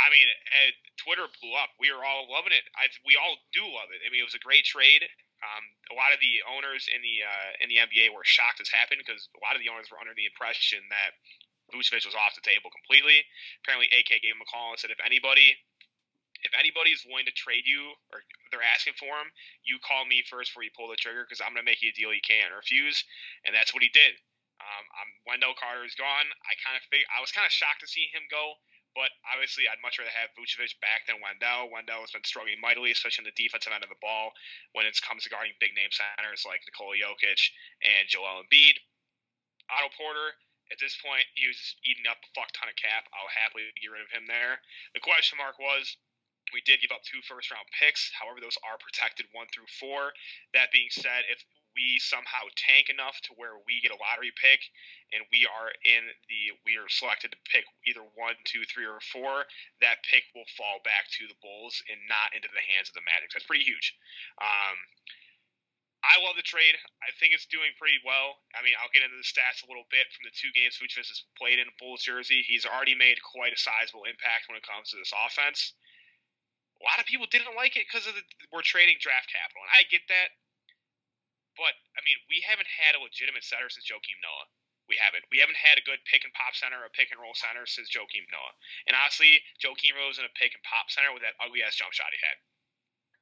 I 0.00 0.08
mean, 0.08 0.24
Twitter 0.96 1.28
blew 1.42 1.52
up. 1.58 1.74
We 1.76 1.92
were 1.92 2.00
all 2.00 2.30
loving 2.30 2.56
it. 2.56 2.64
I, 2.78 2.88
we 3.04 3.18
all 3.20 3.36
do 3.52 3.62
love 3.66 3.92
it. 3.92 4.00
I 4.02 4.08
mean, 4.08 4.24
it 4.24 4.28
was 4.28 4.38
a 4.38 4.42
great 4.42 4.64
trade. 4.64 5.04
Um, 5.42 5.64
a 5.92 5.96
lot 5.98 6.14
of 6.14 6.22
the 6.22 6.40
owners 6.46 6.86
in 6.86 7.02
the 7.02 7.26
uh, 7.26 7.50
in 7.60 7.66
the 7.68 7.82
NBA 7.82 8.14
were 8.14 8.22
shocked 8.22 8.62
this 8.62 8.70
happened 8.70 9.02
because 9.02 9.26
a 9.34 9.42
lot 9.42 9.58
of 9.58 9.60
the 9.60 9.68
owners 9.68 9.90
were 9.90 9.98
under 9.98 10.14
the 10.14 10.30
impression 10.30 10.80
that 10.88 11.18
Vucevic 11.74 12.04
was 12.06 12.14
off 12.14 12.36
the 12.36 12.44
table 12.44 12.70
completely. 12.70 13.24
Apparently, 13.64 13.88
AK 13.90 14.22
gave 14.22 14.36
him 14.36 14.44
a 14.44 14.48
call 14.48 14.70
and 14.70 14.78
said, 14.78 14.92
if 14.92 15.00
anybody 15.02 15.56
if 16.42 16.50
anybody 16.58 16.90
is 16.90 17.06
willing 17.06 17.26
to 17.26 17.34
trade 17.34 17.66
you 17.66 17.94
or 18.10 18.22
they're 18.50 18.66
asking 18.66 18.98
for 18.98 19.14
him, 19.22 19.30
you 19.62 19.78
call 19.82 20.04
me 20.04 20.26
first 20.26 20.50
before 20.50 20.66
you 20.66 20.74
pull 20.74 20.90
the 20.90 20.98
trigger 20.98 21.22
because 21.22 21.38
I'm 21.38 21.54
going 21.54 21.62
to 21.62 21.68
make 21.68 21.80
you 21.80 21.94
a 21.94 21.96
deal 21.96 22.10
you 22.10 22.22
can't 22.22 22.50
refuse. 22.50 22.98
And 23.46 23.54
that's 23.54 23.70
what 23.70 23.86
he 23.86 23.90
did. 23.94 24.18
Um, 24.62 24.84
um, 24.98 25.10
Wendell 25.26 25.58
Carter 25.58 25.82
is 25.82 25.98
gone. 25.98 26.28
I 26.46 26.52
kind 26.62 26.78
of 26.78 26.82
fig- 26.86 27.08
I 27.10 27.18
was 27.18 27.34
kind 27.34 27.46
of 27.46 27.54
shocked 27.54 27.82
to 27.82 27.90
see 27.90 28.06
him 28.14 28.22
go, 28.30 28.58
but 28.94 29.10
obviously 29.26 29.66
I'd 29.66 29.82
much 29.82 29.98
rather 29.98 30.12
have 30.14 30.30
Vucevic 30.38 30.78
back 30.78 31.06
than 31.10 31.18
Wendell. 31.18 31.70
Wendell 31.70 32.06
has 32.06 32.14
been 32.14 32.22
struggling 32.22 32.62
mightily, 32.62 32.94
especially 32.94 33.26
in 33.26 33.30
the 33.30 33.38
defensive 33.38 33.74
end 33.74 33.82
of 33.82 33.90
the 33.90 33.98
ball 33.98 34.30
when 34.74 34.86
it 34.86 34.94
comes 35.02 35.26
to 35.26 35.32
guarding 35.32 35.58
big 35.58 35.74
name 35.74 35.90
centers 35.90 36.46
like 36.46 36.62
Nikola 36.62 36.94
Jokic 36.94 37.42
and 37.82 38.06
Joel 38.06 38.46
Embiid. 38.46 38.78
Otto 39.70 39.90
Porter, 39.98 40.36
at 40.70 40.78
this 40.78 40.94
point, 41.00 41.26
he 41.34 41.48
was 41.48 41.58
eating 41.82 42.06
up 42.06 42.20
a 42.22 42.30
fuck 42.36 42.52
ton 42.54 42.70
of 42.70 42.76
cap. 42.78 43.08
I'll 43.10 43.32
happily 43.32 43.66
get 43.80 43.90
rid 43.90 44.04
of 44.04 44.12
him 44.14 44.30
there. 44.30 44.62
The 44.94 45.02
question 45.02 45.40
mark 45.40 45.58
was 45.58 45.96
we 46.52 46.62
did 46.64 46.80
give 46.80 46.92
up 46.92 47.02
two 47.02 47.20
first 47.24 47.50
round 47.50 47.66
picks. 47.74 48.12
However, 48.14 48.40
those 48.40 48.56
are 48.62 48.78
protected 48.78 49.26
one 49.32 49.48
through 49.52 49.68
four. 49.80 50.12
That 50.54 50.72
being 50.72 50.92
said, 50.92 51.24
if 51.28 51.40
we 51.74 51.96
somehow 52.00 52.48
tank 52.56 52.92
enough 52.92 53.16
to 53.24 53.32
where 53.36 53.56
we 53.64 53.80
get 53.80 53.92
a 53.92 54.00
lottery 54.00 54.32
pick 54.36 54.60
and 55.12 55.24
we 55.32 55.48
are 55.48 55.72
in 55.84 56.04
the 56.28 56.52
we 56.64 56.76
are 56.76 56.88
selected 56.88 57.32
to 57.32 57.40
pick 57.48 57.64
either 57.88 58.04
one, 58.16 58.36
two, 58.44 58.64
three, 58.68 58.84
or 58.84 59.00
four, 59.12 59.48
that 59.80 60.04
pick 60.04 60.24
will 60.36 60.48
fall 60.56 60.84
back 60.84 61.08
to 61.16 61.28
the 61.28 61.38
Bulls 61.40 61.80
and 61.88 61.98
not 62.08 62.32
into 62.36 62.48
the 62.52 62.64
hands 62.72 62.92
of 62.92 62.96
the 62.96 63.04
Magic. 63.04 63.32
That's 63.32 63.48
pretty 63.48 63.64
huge. 63.64 63.96
Um, 64.40 64.76
I 66.02 66.18
love 66.18 66.34
the 66.34 66.42
trade. 66.42 66.74
I 66.98 67.14
think 67.22 67.30
it's 67.30 67.46
doing 67.46 67.70
pretty 67.78 68.02
well. 68.02 68.42
I 68.58 68.60
mean, 68.66 68.74
I'll 68.82 68.90
get 68.90 69.06
into 69.06 69.14
the 69.14 69.26
stats 69.26 69.62
a 69.62 69.70
little 69.70 69.86
bit 69.86 70.10
from 70.10 70.26
the 70.26 70.34
two 70.34 70.50
games 70.50 70.74
Vucevic 70.74 71.06
has 71.06 71.22
played 71.38 71.62
in 71.62 71.70
Bulls 71.78 72.02
jersey. 72.02 72.42
He's 72.42 72.66
already 72.66 72.98
made 72.98 73.22
quite 73.22 73.54
a 73.54 73.60
sizable 73.60 74.02
impact 74.10 74.50
when 74.50 74.58
it 74.58 74.66
comes 74.66 74.90
to 74.90 74.98
this 74.98 75.14
offense 75.14 75.78
a 76.82 76.84
lot 76.90 76.98
of 76.98 77.06
people 77.06 77.30
didn't 77.30 77.54
like 77.54 77.78
it 77.78 77.86
because 77.86 78.10
of 78.10 78.18
the 78.18 78.26
we're 78.50 78.66
trading 78.66 78.98
draft 78.98 79.30
capital, 79.30 79.62
and 79.62 79.72
I 79.72 79.86
get 79.86 80.02
that. 80.10 80.34
But 81.54 81.78
I 81.94 82.02
mean, 82.02 82.18
we 82.26 82.42
haven't 82.42 82.66
had 82.66 82.98
a 82.98 83.00
legitimate 83.00 83.46
center 83.46 83.70
since 83.70 83.86
Joakim 83.86 84.18
Noah. 84.18 84.50
We 84.90 84.98
haven't. 84.98 85.22
We 85.30 85.38
haven't 85.38 85.62
had 85.62 85.78
a 85.78 85.86
good 85.86 86.02
pick 86.10 86.26
and 86.26 86.34
pop 86.34 86.58
center 86.58 86.82
or 86.82 86.90
pick 86.90 87.14
and 87.14 87.22
roll 87.22 87.38
center 87.38 87.64
since 87.70 87.86
Joakim 87.94 88.26
Noah. 88.34 88.54
And 88.90 88.98
honestly, 88.98 89.38
Joakim 89.62 89.94
Noah 89.94 90.10
was 90.10 90.18
in 90.18 90.26
a 90.26 90.34
pick 90.34 90.58
and 90.58 90.64
pop 90.66 90.90
center 90.90 91.14
with 91.14 91.22
that 91.22 91.38
ugly 91.38 91.62
ass 91.62 91.78
jump 91.78 91.94
shot 91.94 92.10
he 92.10 92.18
had. 92.18 92.36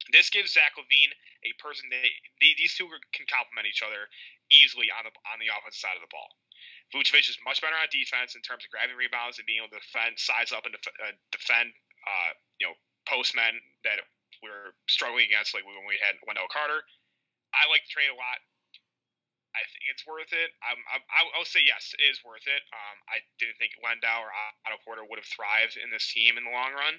This 0.09 0.33
gives 0.33 0.57
Zach 0.57 0.73
LaVine 0.73 1.13
a 1.45 1.53
person 1.61 1.85
that 1.93 2.01
these 2.41 2.73
two 2.73 2.89
can 3.13 3.29
complement 3.29 3.69
each 3.69 3.85
other 3.85 4.09
easily 4.49 4.89
on 4.89 5.05
the 5.05 5.13
on 5.29 5.37
the 5.37 5.53
offensive 5.53 5.77
side 5.77 5.93
of 5.93 6.01
the 6.01 6.09
ball. 6.09 6.33
Vucevic 6.91 7.29
is 7.29 7.39
much 7.47 7.61
better 7.63 7.77
on 7.77 7.87
defense 7.87 8.35
in 8.35 8.43
terms 8.43 8.65
of 8.65 8.73
grabbing 8.73 8.97
rebounds 8.99 9.39
and 9.39 9.47
being 9.47 9.63
able 9.63 9.71
to 9.71 9.79
defend, 9.79 10.19
size 10.19 10.51
up 10.51 10.67
and 10.67 10.75
def- 10.75 10.99
uh, 10.99 11.15
defend, 11.31 11.71
uh, 12.03 12.31
you 12.59 12.67
know, 12.67 12.75
postmen 13.05 13.59
that 13.83 14.01
we 14.41 14.49
were 14.49 14.73
struggling 14.89 15.29
against, 15.29 15.53
like 15.53 15.65
when 15.65 15.77
we 15.85 16.01
had 16.01 16.17
Wendell 16.25 16.49
Carter. 16.49 16.81
I 17.51 17.67
like 17.69 17.83
the 17.85 17.93
trade 17.93 18.09
a 18.09 18.17
lot. 18.17 18.39
I 19.51 19.67
think 19.67 19.83
it's 19.91 20.07
worth 20.07 20.31
it. 20.31 20.55
I'm, 20.63 20.79
I'm, 20.87 21.03
I'll 21.35 21.47
say 21.47 21.59
yes, 21.59 21.91
it 21.99 22.07
is 22.07 22.23
worth 22.23 22.47
it. 22.47 22.63
Um, 22.71 22.97
I 23.11 23.19
didn't 23.35 23.59
think 23.59 23.75
Wendell 23.83 24.23
or 24.23 24.31
Otto 24.63 24.79
Porter 24.87 25.03
would 25.03 25.19
have 25.19 25.27
thrived 25.27 25.75
in 25.75 25.91
this 25.91 26.07
team 26.07 26.39
in 26.39 26.47
the 26.47 26.55
long 26.55 26.71
run. 26.71 26.95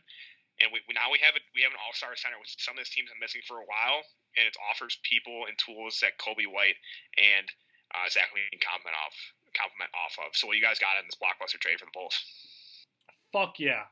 And 0.61 0.69
we, 0.69 0.85
now 0.93 1.09
we 1.09 1.17
have 1.25 1.33
a, 1.33 1.43
we 1.57 1.65
have 1.65 1.73
an 1.73 1.81
all 1.81 1.97
star 1.97 2.13
center, 2.13 2.37
which 2.37 2.61
some 2.61 2.77
of 2.77 2.85
this 2.85 2.93
team's 2.93 3.09
been 3.09 3.25
missing 3.25 3.41
for 3.49 3.65
a 3.65 3.65
while, 3.65 4.05
and 4.37 4.45
it 4.45 4.53
offers 4.69 5.01
people 5.01 5.49
and 5.49 5.57
tools 5.57 6.05
that 6.05 6.21
Coby 6.21 6.45
White 6.45 6.77
and 7.17 7.49
uh, 7.97 8.05
Zach 8.13 8.29
can 8.29 8.61
compliment 8.61 9.01
off 9.01 9.17
compliment 9.57 9.93
off 9.97 10.17
of. 10.21 10.37
So 10.37 10.49
what 10.49 10.57
you 10.57 10.65
guys 10.65 10.81
got 10.81 11.01
in 11.01 11.09
this 11.09 11.17
blockbuster 11.17 11.61
trade 11.61 11.81
for 11.81 11.89
the 11.89 11.97
Bulls? 11.97 12.17
Fuck 13.33 13.61
yeah! 13.61 13.89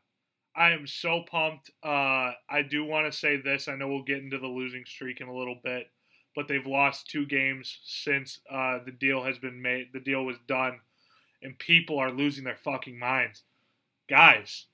I 0.55 0.71
am 0.71 0.87
so 0.87 1.23
pumped. 1.31 1.71
Uh, 1.83 2.33
I 2.49 2.63
do 2.69 2.85
want 2.85 3.11
to 3.11 3.17
say 3.17 3.37
this. 3.37 3.69
I 3.69 3.77
know 3.77 3.89
we'll 3.89 4.03
get 4.03 4.19
into 4.19 4.39
the 4.39 4.47
losing 4.47 4.85
streak 4.85 5.21
in 5.21 5.29
a 5.29 5.37
little 5.37 5.59
bit, 5.63 5.89
but 6.35 6.49
they've 6.49 6.67
lost 6.67 7.09
two 7.09 7.25
games 7.27 7.79
since 7.85 8.41
uh, 8.51 8.79
the 8.85 8.93
deal 8.93 9.23
has 9.23 9.39
been 9.39 9.63
made. 9.63 9.89
The 9.93 10.01
deal 10.01 10.25
was 10.25 10.37
done, 10.49 10.81
and 11.43 11.59
people 11.59 11.99
are 11.99 12.11
losing 12.11 12.45
their 12.45 12.57
fucking 12.57 12.99
minds. 12.99 13.43
Guys, 14.09 14.67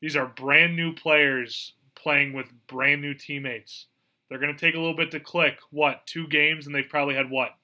these 0.00 0.16
are 0.16 0.26
brand 0.26 0.76
new 0.76 0.92
players 0.92 1.72
playing 1.94 2.34
with 2.34 2.52
brand 2.66 3.00
new 3.00 3.14
teammates. 3.14 3.86
They're 4.28 4.38
going 4.38 4.54
to 4.54 4.60
take 4.60 4.74
a 4.74 4.78
little 4.78 4.96
bit 4.96 5.10
to 5.12 5.20
click. 5.20 5.58
What, 5.70 6.06
two 6.06 6.26
games, 6.28 6.66
and 6.66 6.74
they've 6.74 6.88
probably 6.88 7.14
had 7.14 7.30
what, 7.30 7.54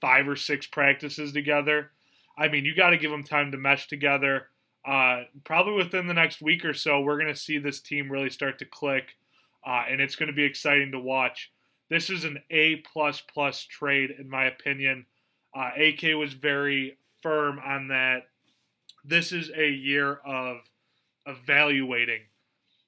five 0.00 0.28
or 0.28 0.36
six 0.36 0.66
practices 0.66 1.32
together? 1.32 1.90
I 2.38 2.48
mean, 2.48 2.64
you 2.64 2.74
got 2.74 2.90
to 2.90 2.98
give 2.98 3.10
them 3.10 3.24
time 3.24 3.50
to 3.52 3.58
mesh 3.58 3.88
together 3.88 4.48
uh, 4.84 5.22
probably 5.44 5.74
within 5.74 6.06
the 6.06 6.14
next 6.14 6.42
week 6.42 6.64
or 6.64 6.74
so, 6.74 7.00
we're 7.00 7.18
going 7.18 7.32
to 7.32 7.38
see 7.38 7.58
this 7.58 7.80
team 7.80 8.10
really 8.10 8.30
start 8.30 8.58
to 8.58 8.66
click, 8.66 9.16
uh, 9.66 9.84
and 9.88 10.00
it's 10.00 10.16
going 10.16 10.28
to 10.28 10.34
be 10.34 10.44
exciting 10.44 10.92
to 10.92 11.00
watch. 11.00 11.50
This 11.88 12.10
is 12.10 12.24
an 12.24 12.38
A 12.50 12.76
plus 12.76 13.20
plus 13.22 13.62
trade, 13.62 14.10
in 14.18 14.28
my 14.28 14.44
opinion. 14.44 15.06
Uh, 15.54 15.70
AK 15.76 16.16
was 16.18 16.32
very 16.32 16.98
firm 17.22 17.58
on 17.64 17.88
that. 17.88 18.24
This 19.04 19.32
is 19.32 19.50
a 19.56 19.68
year 19.68 20.14
of 20.26 20.58
evaluating. 21.26 22.20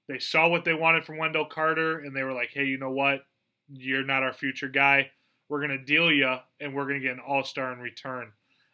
They 0.08 0.18
saw 0.18 0.48
what 0.48 0.64
they 0.64 0.74
wanted 0.74 1.04
from 1.04 1.18
Wendell 1.18 1.46
Carter, 1.46 2.00
and 2.00 2.14
they 2.14 2.22
were 2.22 2.32
like, 2.32 2.50
"Hey, 2.52 2.64
you 2.64 2.78
know 2.78 2.90
what? 2.90 3.26
You're 3.68 4.04
not 4.04 4.22
our 4.22 4.32
future 4.32 4.68
guy. 4.68 5.10
We're 5.48 5.66
going 5.66 5.78
to 5.78 5.84
deal 5.84 6.12
you, 6.12 6.36
and 6.60 6.74
we're 6.74 6.84
going 6.84 7.00
to 7.00 7.06
get 7.06 7.14
an 7.14 7.20
All 7.20 7.44
Star 7.44 7.72
in 7.72 7.78
return." 7.78 8.32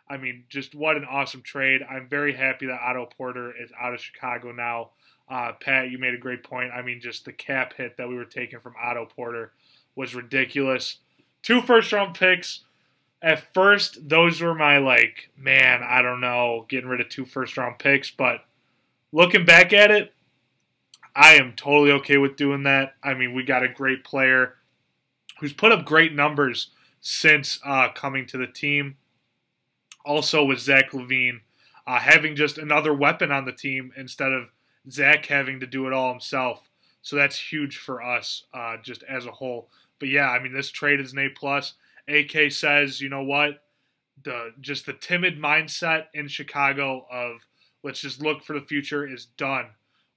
I 0.09 0.17
mean, 0.17 0.45
just 0.49 0.75
what 0.75 0.97
an 0.97 1.05
awesome 1.05 1.43
trade. 1.43 1.81
I'm 1.89 2.09
very 2.09 2.35
happy 2.35 2.67
that 2.67 2.81
Otto 2.81 3.09
Porter 3.17 3.53
is 3.57 3.71
out 3.81 3.95
of 3.95 4.01
Chicago 4.01 4.53
now. 4.53 4.91
Uh, 5.29 5.53
Pat, 5.53 5.91
you 5.91 5.99
made 5.99 6.15
a 6.15 6.19
great 6.19 6.43
point. 6.43 6.71
I 6.73 6.83
mean, 6.83 7.01
just 7.01 7.25
the 7.25 7.33
cap 7.33 7.75
hit 7.75 7.97
that 7.97 8.09
we 8.09 8.17
were 8.17 8.25
taking 8.25 8.61
from 8.61 8.75
Otto 8.83 9.07
Porter 9.07 9.53
was 9.95 10.15
ridiculous. 10.15 10.99
Two 11.43 11.63
first 11.63 11.93
round 11.93 12.15
picks. 12.15 12.61
At 13.23 13.55
first, 13.55 14.09
those 14.09 14.41
were 14.41 14.55
my, 14.55 14.79
like, 14.79 15.31
man, 15.37 15.83
I 15.83 16.03
don't 16.03 16.21
know, 16.21 16.67
getting 16.69 16.89
rid 16.89 17.01
of 17.01 17.09
two 17.09 17.25
first 17.25 17.57
round 17.57 17.79
picks. 17.79 18.11
But 18.11 18.45
looking 19.13 19.45
back 19.45 19.73
at 19.73 19.91
it, 19.91 20.13
I 21.15 21.35
am 21.35 21.53
totally 21.55 21.93
okay 21.93 22.19
with 22.19 22.37
doing 22.37 22.65
that. 22.65 22.95
I 23.03 23.15
mean, 23.15 23.33
we 23.33 23.45
got 23.45 23.63
a 23.63 23.69
great 23.69 24.03
player 24.05 24.57
who's 25.41 25.53
put 25.53 25.73
up 25.73 25.85
great 25.85 26.15
numbers 26.15 26.69
since 27.01 27.61
uh, 27.65 27.89
coming 27.93 28.27
to 28.27 28.39
the 28.39 28.47
team 28.47 28.97
also 30.05 30.45
with 30.45 30.61
Zach 30.61 30.91
LaVine 30.93 31.41
uh, 31.87 31.99
having 31.99 32.37
just 32.37 32.59
another 32.59 32.95
weapon 32.95 33.31
on 33.33 33.45
the 33.45 33.53
team 33.53 33.93
instead 33.97 34.33
of 34.33 34.51
Zach 34.91 35.27
having 35.27 35.61
to 35.61 35.67
do 35.67 35.87
it 35.87 35.93
all 35.93 36.11
himself. 36.11 36.69
So 37.03 37.17
that's 37.17 37.39
huge 37.39 37.79
for 37.79 38.03
us, 38.03 38.45
uh, 38.55 38.77
just 38.83 39.03
as 39.05 39.27
a 39.27 39.33
whole. 39.33 39.69
But 39.99 40.09
yeah, 40.09 40.29
I 40.29 40.41
mean, 40.41 40.53
this 40.53 40.71
trade 40.71 41.01
is 41.01 41.13
an 41.13 41.19
A 41.19 41.29
plus. 41.29 41.75
AK 42.09 42.53
says, 42.53 43.01
you 43.01 43.09
know 43.09 43.23
what, 43.23 43.63
the 44.23 44.53
just 44.61 44.87
the 44.87 44.93
timid 44.93 45.41
mindset 45.41 46.07
in 46.15 46.29
Chicago 46.29 47.07
of 47.11 47.47
let's 47.83 48.01
just 48.01 48.23
look 48.23 48.43
for 48.43 48.53
the 48.53 48.67
future 48.67 49.07
is 49.07 49.27
done. 49.37 49.67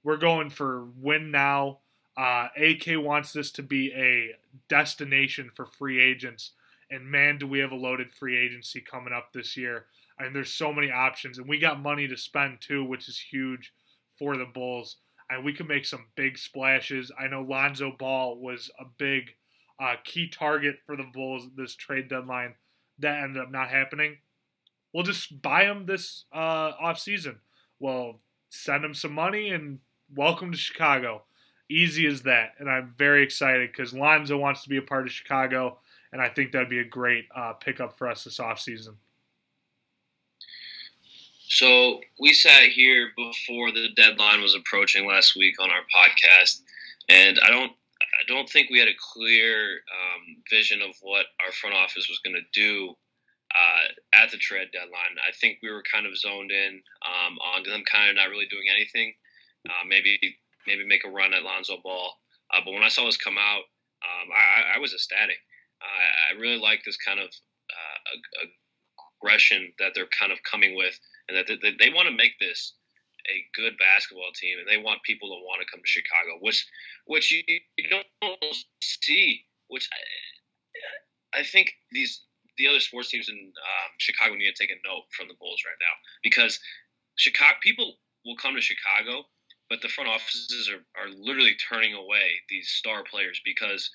We're 0.04 0.16
going 0.16 0.50
for 0.50 0.86
win 1.00 1.30
now. 1.30 1.78
Uh, 2.16 2.48
AK 2.56 3.02
wants 3.02 3.32
this 3.32 3.50
to 3.52 3.62
be 3.62 3.92
a 3.92 4.36
destination 4.68 5.50
for 5.54 5.66
free 5.66 6.00
agents 6.00 6.52
and 6.90 7.10
man, 7.10 7.38
do 7.38 7.46
we 7.46 7.58
have 7.58 7.72
a 7.72 7.76
loaded 7.76 8.12
free 8.12 8.36
agency 8.36 8.80
coming 8.80 9.12
up 9.12 9.32
this 9.32 9.56
year. 9.56 9.86
I 10.18 10.24
mean, 10.24 10.32
there's 10.32 10.52
so 10.52 10.72
many 10.72 10.90
options, 10.90 11.38
and 11.38 11.48
we 11.48 11.58
got 11.58 11.80
money 11.80 12.08
to 12.08 12.16
spend 12.16 12.60
too, 12.60 12.84
which 12.84 13.08
is 13.08 13.18
huge 13.18 13.72
for 14.18 14.36
the 14.36 14.46
Bulls. 14.46 14.96
And 15.28 15.44
we 15.44 15.52
can 15.52 15.66
make 15.66 15.84
some 15.84 16.06
big 16.14 16.38
splashes. 16.38 17.10
I 17.18 17.26
know 17.26 17.42
Lonzo 17.42 17.92
Ball 17.98 18.36
was 18.38 18.70
a 18.78 18.84
big 18.96 19.34
uh, 19.80 19.96
key 20.04 20.28
target 20.28 20.76
for 20.86 20.96
the 20.96 21.10
Bulls 21.12 21.48
this 21.56 21.74
trade 21.74 22.08
deadline. 22.08 22.54
That 23.00 23.22
ended 23.22 23.42
up 23.42 23.50
not 23.50 23.68
happening. 23.68 24.18
We'll 24.94 25.04
just 25.04 25.42
buy 25.42 25.64
him 25.64 25.84
this 25.86 26.24
uh, 26.32 26.72
off 26.80 26.98
season. 26.98 27.40
We'll 27.80 28.20
send 28.48 28.84
him 28.84 28.94
some 28.94 29.12
money 29.12 29.50
and 29.50 29.80
welcome 30.14 30.52
to 30.52 30.56
Chicago. 30.56 31.24
Easy 31.68 32.06
as 32.06 32.22
that. 32.22 32.52
And 32.58 32.70
I'm 32.70 32.94
very 32.96 33.22
excited 33.22 33.72
because 33.72 33.92
Lonzo 33.92 34.38
wants 34.38 34.62
to 34.62 34.68
be 34.68 34.76
a 34.76 34.82
part 34.82 35.06
of 35.06 35.12
Chicago 35.12 35.78
and 36.16 36.24
I 36.24 36.30
think 36.30 36.52
that'd 36.52 36.70
be 36.70 36.78
a 36.78 36.84
great 36.84 37.26
uh, 37.36 37.52
pickup 37.52 37.98
for 37.98 38.08
us 38.08 38.24
this 38.24 38.38
offseason. 38.38 38.94
So 41.46 42.00
we 42.18 42.32
sat 42.32 42.62
here 42.72 43.10
before 43.14 43.70
the 43.70 43.88
deadline 43.94 44.40
was 44.40 44.54
approaching 44.54 45.06
last 45.06 45.36
week 45.36 45.60
on 45.60 45.68
our 45.70 45.82
podcast, 45.94 46.62
and 47.10 47.38
I 47.44 47.50
don't 47.50 47.70
I 48.00 48.24
don't 48.26 48.48
think 48.48 48.70
we 48.70 48.78
had 48.78 48.88
a 48.88 48.96
clear 49.12 49.82
um, 49.92 50.36
vision 50.48 50.80
of 50.80 50.94
what 51.02 51.26
our 51.44 51.52
front 51.52 51.76
office 51.76 52.08
was 52.08 52.18
going 52.24 52.34
to 52.34 52.48
do 52.58 52.94
uh, 53.52 54.22
at 54.22 54.30
the 54.30 54.38
trade 54.38 54.68
deadline. 54.72 55.20
I 55.20 55.32
think 55.38 55.58
we 55.62 55.70
were 55.70 55.82
kind 55.92 56.06
of 56.06 56.16
zoned 56.16 56.50
in 56.50 56.80
um, 57.04 57.36
on 57.54 57.62
them 57.62 57.84
kind 57.84 58.08
of 58.08 58.16
not 58.16 58.30
really 58.30 58.48
doing 58.50 58.72
anything. 58.74 59.12
Uh, 59.68 59.84
maybe 59.86 60.18
maybe 60.66 60.86
make 60.86 61.04
a 61.04 61.10
run 61.10 61.34
at 61.34 61.42
Lonzo 61.42 61.76
Ball. 61.84 62.10
Uh, 62.54 62.60
but 62.64 62.72
when 62.72 62.84
I 62.84 62.88
saw 62.88 63.04
this 63.04 63.18
come 63.18 63.36
out, 63.36 63.68
um, 64.00 64.30
I, 64.32 64.76
I, 64.76 64.78
was 64.78 64.94
ecstatic. 64.94 65.36
I 65.82 66.40
really 66.40 66.58
like 66.58 66.82
this 66.84 66.96
kind 66.96 67.20
of 67.20 67.26
uh, 67.26 68.46
aggression 69.20 69.72
that 69.78 69.92
they're 69.94 70.10
kind 70.18 70.32
of 70.32 70.38
coming 70.48 70.76
with, 70.76 70.98
and 71.28 71.36
that 71.36 71.46
they, 71.48 71.74
they 71.78 71.92
want 71.92 72.08
to 72.08 72.14
make 72.14 72.38
this 72.38 72.74
a 73.28 73.44
good 73.54 73.74
basketball 73.78 74.30
team, 74.34 74.58
and 74.58 74.68
they 74.68 74.82
want 74.82 75.02
people 75.02 75.28
to 75.28 75.44
want 75.44 75.60
to 75.60 75.70
come 75.70 75.80
to 75.80 75.88
Chicago, 75.88 76.38
which 76.40 76.66
which 77.06 77.32
you, 77.32 77.42
you 77.76 77.90
don't 77.90 78.06
see. 78.82 79.44
Which 79.68 79.88
I, 81.34 81.40
I 81.40 81.42
think 81.42 81.72
these 81.90 82.22
the 82.58 82.68
other 82.68 82.80
sports 82.80 83.10
teams 83.10 83.28
in 83.28 83.36
um, 83.36 83.90
Chicago 83.98 84.34
need 84.34 84.52
to 84.54 84.58
take 84.58 84.70
a 84.70 84.86
note 84.86 85.04
from 85.10 85.28
the 85.28 85.34
Bulls 85.38 85.62
right 85.66 85.76
now 85.80 85.94
because 86.22 86.58
Chicago 87.16 87.56
people 87.62 87.96
will 88.24 88.36
come 88.36 88.54
to 88.54 88.60
Chicago, 88.60 89.24
but 89.68 89.80
the 89.82 89.88
front 89.88 90.08
offices 90.08 90.70
are, 90.70 90.84
are 91.00 91.10
literally 91.10 91.54
turning 91.68 91.94
away 91.94 92.40
these 92.48 92.68
star 92.68 93.02
players 93.04 93.40
because 93.44 93.90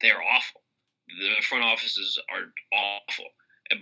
they 0.00 0.10
are 0.10 0.22
awful. 0.22 0.62
The 1.08 1.42
front 1.42 1.64
offices 1.64 2.18
are 2.30 2.52
awful. 2.72 3.26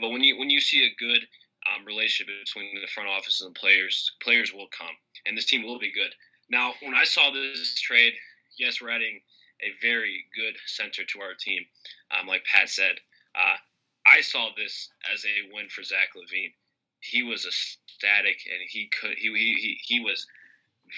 But 0.01 0.11
when 0.11 0.23
you 0.23 0.39
when 0.39 0.51
you 0.51 0.61
see 0.61 0.85
a 0.85 0.95
good 0.99 1.27
um, 1.69 1.85
relationship 1.85 2.33
between 2.45 2.81
the 2.81 2.87
front 2.89 3.09
office 3.09 3.41
and 3.41 3.55
the 3.55 3.59
players, 3.59 4.13
players 4.23 4.53
will 4.53 4.69
come, 4.69 4.95
and 5.27 5.37
this 5.37 5.47
team 5.47 5.65
will 5.65 5.79
be 5.79 5.93
good. 5.93 6.15
Now, 6.51 6.75
when 6.83 6.95
I 6.95 7.05
saw 7.05 7.31
this 7.31 7.81
trade, 7.81 8.13
yes, 8.59 8.81
we're 8.81 8.91
adding 8.91 9.21
a 9.63 9.73
very 9.81 10.25
good 10.37 10.57
center 10.67 11.05
to 11.05 11.21
our 11.21 11.35
team. 11.35 11.65
Um, 12.13 12.27
like 12.27 12.45
Pat 12.45 12.69
said, 12.69 12.97
uh, 13.35 13.57
I 14.07 14.21
saw 14.21 14.51
this 14.57 14.91
as 15.13 15.25
a 15.25 15.55
win 15.55 15.69
for 15.69 15.83
Zach 15.83 16.09
LaVine. 16.15 16.53
He 17.01 17.23
was 17.23 17.47
ecstatic, 17.47 18.41
and 18.51 18.61
he 18.69 18.89
could 18.89 19.17
he 19.17 19.29
he 19.33 19.79
he 19.83 20.01
was 20.01 20.27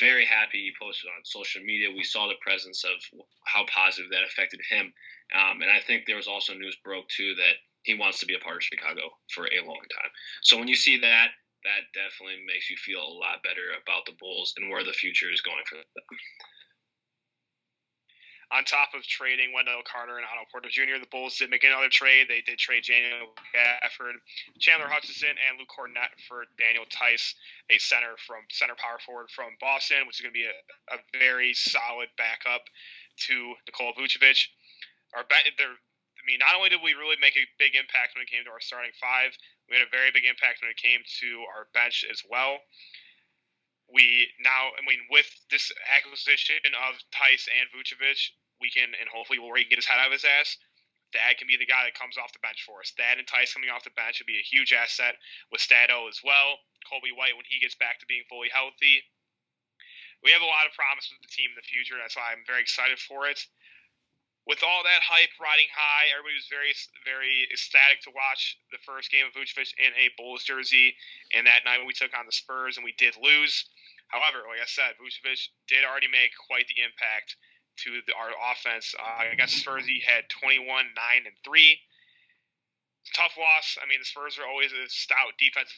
very 0.01 0.25
happy. 0.25 0.59
He 0.59 0.73
posted 0.81 1.09
on 1.11 1.25
social 1.25 1.63
media. 1.63 1.89
We 1.91 2.05
saw 2.05 2.29
the 2.29 2.41
presence 2.41 2.85
of 2.85 2.97
how 3.47 3.65
positive 3.73 4.11
that 4.11 4.25
affected 4.25 4.61
him, 4.69 4.93
um, 5.35 5.63
and 5.63 5.71
I 5.71 5.81
think 5.81 6.05
there 6.07 6.17
was 6.17 6.29
also 6.29 6.55
news 6.55 6.77
broke 6.85 7.09
too 7.09 7.35
that 7.37 7.57
he 7.83 7.95
wants 7.95 8.19
to 8.21 8.27
be 8.27 8.35
a 8.35 8.43
part 8.43 8.57
of 8.57 8.63
Chicago 8.63 9.15
for 9.31 9.47
a 9.47 9.65
long 9.65 9.83
time. 9.95 10.11
So 10.43 10.59
when 10.59 10.69
you 10.69 10.75
see 10.75 10.99
that, 11.01 11.31
that 11.65 11.91
definitely 11.95 12.43
makes 12.47 12.71
you 12.71 12.77
feel 12.79 13.03
a 13.03 13.19
lot 13.19 13.43
better 13.43 13.75
about 13.79 14.07
the 14.07 14.19
Bulls 14.19 14.55
and 14.57 14.71
where 14.71 14.85
the 14.85 14.93
future 14.93 15.31
is 15.31 15.41
going 15.41 15.63
for 15.69 15.77
them. 15.77 15.87
On 18.55 18.63
top 18.63 18.95
of 18.95 19.03
trading 19.03 19.51
Wendell 19.51 19.83
Carter 19.83 20.23
and 20.23 20.27
Otto 20.27 20.47
Porter 20.55 20.71
Jr., 20.71 21.03
the 21.03 21.11
Bulls 21.11 21.35
did 21.35 21.51
make 21.51 21.67
another 21.67 21.91
trade. 21.91 22.31
They 22.31 22.47
did 22.47 22.63
trade 22.63 22.87
Daniel 22.87 23.35
Gafford, 23.51 24.23
Chandler 24.63 24.87
Hutchinson, 24.87 25.35
and 25.35 25.59
Luke 25.59 25.67
Kornet 25.75 26.15
for 26.31 26.47
Daniel 26.55 26.87
Theis, 26.87 27.35
a 27.75 27.79
center 27.83 28.15
from 28.23 28.47
center 28.55 28.79
power 28.79 29.03
forward 29.03 29.35
from 29.35 29.59
Boston, 29.59 30.07
which 30.07 30.19
is 30.19 30.23
going 30.23 30.31
to 30.31 30.39
be 30.39 30.47
a, 30.47 30.57
a 30.95 30.99
very 31.19 31.55
solid 31.59 32.07
backup 32.15 32.63
to 33.27 33.55
Nikola 33.67 33.99
Vucevic. 33.99 34.39
Our 35.19 35.27
I 35.27 36.23
mean, 36.27 36.39
not 36.39 36.55
only 36.59 36.71
did 36.71 36.83
we 36.83 36.95
really 36.99 37.19
make 37.23 37.39
a 37.39 37.47
big 37.59 37.75
impact 37.75 38.15
when 38.15 38.27
it 38.27 38.31
came 38.31 38.43
to 38.47 38.51
our 38.51 38.63
starting 38.63 38.95
five, 38.99 39.31
we 39.71 39.79
had 39.79 39.87
a 39.87 39.91
very 39.91 40.11
big 40.11 40.27
impact 40.27 40.63
when 40.63 40.71
it 40.71 40.79
came 40.79 41.03
to 41.23 41.31
our 41.51 41.67
bench 41.75 42.07
as 42.07 42.23
well. 42.27 42.63
We 43.97 44.29
now, 44.45 44.77
I 44.77 44.85
mean, 44.85 45.01
with 45.09 45.25
this 45.49 45.73
acquisition 45.89 46.61
of 46.69 47.01
Theis 47.17 47.49
and 47.49 47.65
Vucevic, 47.73 48.37
we 48.61 48.69
can, 48.69 48.93
and 48.93 49.09
hopefully 49.09 49.41
can 49.41 49.73
get 49.73 49.81
his 49.81 49.89
head 49.89 49.97
out 49.97 50.13
of 50.13 50.17
his 50.17 50.29
ass. 50.29 50.61
Thad 51.17 51.41
can 51.41 51.49
be 51.49 51.57
the 51.57 51.65
guy 51.65 51.89
that 51.89 51.97
comes 51.97 52.21
off 52.21 52.37
the 52.37 52.45
bench 52.45 52.61
for 52.69 52.85
us. 52.85 52.93
Thad 52.93 53.17
and 53.17 53.25
Theis 53.25 53.57
coming 53.57 53.73
off 53.73 53.89
the 53.89 53.97
bench 53.97 54.21
would 54.21 54.29
be 54.29 54.37
a 54.37 54.45
huge 54.45 54.77
asset 54.77 55.17
with 55.49 55.65
Sato 55.65 56.13
as 56.13 56.21
well. 56.21 56.61
Coby 56.85 57.17
White 57.17 57.41
when 57.41 57.49
he 57.49 57.57
gets 57.57 57.73
back 57.73 57.97
to 58.05 58.11
being 58.11 58.29
fully 58.29 58.53
healthy. 58.53 59.01
We 60.21 60.37
have 60.37 60.45
a 60.45 60.53
lot 60.53 60.69
of 60.69 60.77
promise 60.77 61.09
with 61.09 61.25
the 61.25 61.33
team 61.33 61.57
in 61.57 61.57
the 61.57 61.65
future. 61.65 61.97
That's 61.97 62.21
why 62.21 62.37
I'm 62.37 62.45
very 62.45 62.61
excited 62.61 63.01
for 63.01 63.25
it 63.25 63.41
with 64.47 64.63
all 64.63 64.87
that 64.87 65.03
hype 65.03 65.35
riding 65.43 65.67
high, 65.75 66.07
everybody 66.15 66.39
was 66.39 66.47
very, 66.47 66.71
very 67.03 67.51
ecstatic 67.51 67.99
to 68.07 68.15
watch 68.15 68.55
the 68.71 68.79
first 68.87 69.11
game 69.11 69.27
of 69.27 69.35
Vucevic 69.35 69.75
in 69.75 69.91
a 69.99 70.15
Bulls 70.15 70.47
jersey. 70.47 70.95
And 71.35 71.47
that 71.51 71.67
night 71.67 71.83
when 71.83 71.91
we 71.91 71.99
took 71.99 72.15
on 72.15 72.31
the 72.31 72.33
Spurs 72.33 72.79
and 72.79 72.87
we 72.87 72.95
did 72.95 73.19
lose. 73.19 73.67
However, 74.09 74.47
like 74.47 74.63
I 74.63 74.71
said, 74.71 74.95
Vucevic 75.03 75.51
did 75.67 75.83
already 75.83 76.07
make 76.07 76.31
quite 76.47 76.67
the 76.71 76.79
impact 76.83 77.35
to 77.85 78.01
the, 78.07 78.15
our 78.15 78.33
offense. 78.53 78.95
Uh, 78.97 79.35
guess 79.37 79.53
Spurs, 79.53 79.85
had 80.07 80.29
21, 80.31 80.65
9, 80.67 80.87
and 81.27 81.37
3. 81.45 81.79
Tough 83.15 83.35
loss. 83.39 83.79
I 83.83 83.87
mean, 83.87 84.01
the 84.01 84.09
Spurs 84.09 84.39
are 84.39 84.49
always 84.49 84.73
a 84.73 84.89
stout 84.89 85.37
defense. 85.39 85.71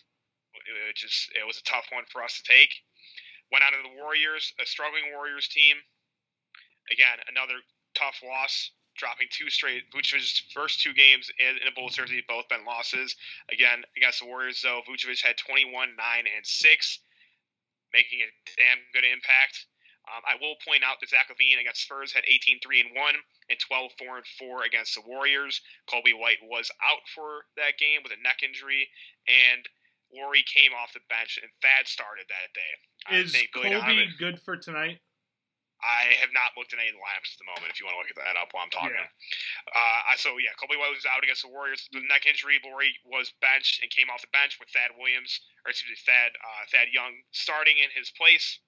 It, 0.64 0.96
just 0.96 1.30
it 1.36 1.44
was 1.46 1.60
a 1.60 1.66
tough 1.68 1.88
one 1.92 2.04
for 2.08 2.22
us 2.22 2.40
to 2.40 2.44
take. 2.44 2.72
Went 3.52 3.64
on 3.64 3.72
to 3.72 3.80
the 3.84 3.96
Warriors, 4.00 4.52
a 4.60 4.66
struggling 4.66 5.12
Warriors 5.12 5.48
team. 5.48 5.76
Again, 6.92 7.20
another 7.28 7.60
tough 7.94 8.20
loss, 8.24 8.72
dropping 8.96 9.28
two 9.30 9.48
straight. 9.50 9.88
Vucevic's 9.92 10.40
first 10.52 10.80
two 10.80 10.92
games 10.92 11.28
in, 11.38 11.60
in 11.60 11.68
a 11.68 11.72
Bulls 11.72 11.96
jersey 11.96 12.24
both 12.28 12.48
been 12.48 12.64
losses. 12.64 13.14
Again, 13.52 13.84
against 13.96 14.20
the 14.20 14.26
Warriors, 14.26 14.60
though, 14.62 14.80
Vucevic 14.88 15.24
had 15.24 15.36
21, 15.36 15.72
9, 15.72 15.88
and 15.96 16.44
6, 16.44 16.98
making 17.92 18.20
a 18.22 18.30
damn 18.56 18.80
good 18.92 19.06
impact. 19.06 19.66
Um, 20.08 20.24
I 20.24 20.40
will 20.40 20.56
point 20.64 20.80
out 20.80 20.96
that 21.00 21.12
Zach 21.12 21.28
LaVine 21.28 21.60
against 21.60 21.84
Spurs 21.84 22.12
had 22.12 22.24
18 22.24 22.60
3 22.64 22.80
and 22.80 22.90
1 22.96 23.14
and 23.50 23.58
12 23.60 23.92
4 23.98 24.16
and 24.16 24.28
4 24.40 24.64
against 24.64 24.96
the 24.96 25.04
Warriors. 25.04 25.60
Coby 25.84 26.16
White 26.16 26.40
was 26.48 26.70
out 26.80 27.04
for 27.12 27.44
that 27.60 27.76
game 27.76 28.00
with 28.00 28.16
a 28.16 28.20
neck 28.24 28.40
injury, 28.40 28.88
and 29.28 29.68
Lauri 30.08 30.44
came 30.48 30.72
off 30.72 30.96
the 30.96 31.04
bench, 31.12 31.36
and 31.42 31.50
Thad 31.60 31.84
started 31.84 32.24
that 32.32 32.48
day. 32.56 32.72
Is 33.20 33.32
Coby 33.52 34.08
good 34.18 34.40
for 34.40 34.56
tonight? 34.56 35.00
I 35.78 36.18
have 36.18 36.34
not 36.34 36.58
looked 36.58 36.74
at 36.74 36.82
any 36.82 36.90
lineups 36.90 37.30
at 37.34 37.38
the 37.38 37.46
moment. 37.46 37.70
If 37.70 37.78
you 37.78 37.86
want 37.86 37.94
to 37.96 38.02
look 38.02 38.10
at 38.10 38.18
that 38.18 38.34
up 38.34 38.50
while 38.50 38.66
I'm 38.66 38.74
talking, 38.74 38.98
yeah. 38.98 39.06
Uh, 39.70 40.18
so 40.18 40.34
yeah, 40.42 40.50
Coby 40.58 40.74
White 40.74 40.90
was 40.90 41.06
out 41.06 41.22
against 41.22 41.46
the 41.46 41.52
Warriors. 41.54 41.86
The 41.94 42.02
neck 42.10 42.26
injury, 42.26 42.58
Lauri 42.66 42.90
was 43.06 43.30
benched 43.38 43.78
and 43.78 43.86
came 43.90 44.10
off 44.10 44.26
the 44.26 44.32
bench 44.34 44.58
with 44.58 44.70
Thad 44.74 44.98
Williams, 44.98 45.38
or 45.62 45.70
excuse 45.70 45.94
me, 45.94 45.98
Thad 46.02 46.34
uh, 46.34 46.62
Thad 46.74 46.90
Young 46.90 47.22
starting 47.30 47.78
in 47.78 47.94
his 47.94 48.10
place. 48.10 48.58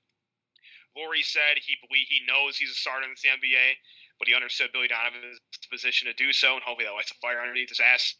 Lauri 0.94 1.22
said 1.22 1.58
he 1.58 1.78
believe 1.86 2.06
he 2.06 2.22
knows 2.26 2.58
he's 2.58 2.74
a 2.74 2.78
starter 2.78 3.06
in 3.06 3.14
the 3.14 3.30
NBA, 3.30 3.66
but 4.18 4.26
he 4.26 4.34
understood 4.34 4.70
Billy 4.70 4.90
Donovan's 4.90 5.42
position 5.70 6.06
to 6.06 6.14
do 6.14 6.30
so, 6.30 6.54
and 6.54 6.62
hopefully 6.62 6.86
that 6.86 6.94
lights 6.94 7.14
a 7.14 7.18
fire 7.18 7.42
underneath 7.42 7.70
his 7.70 7.82
ass. 7.82 8.14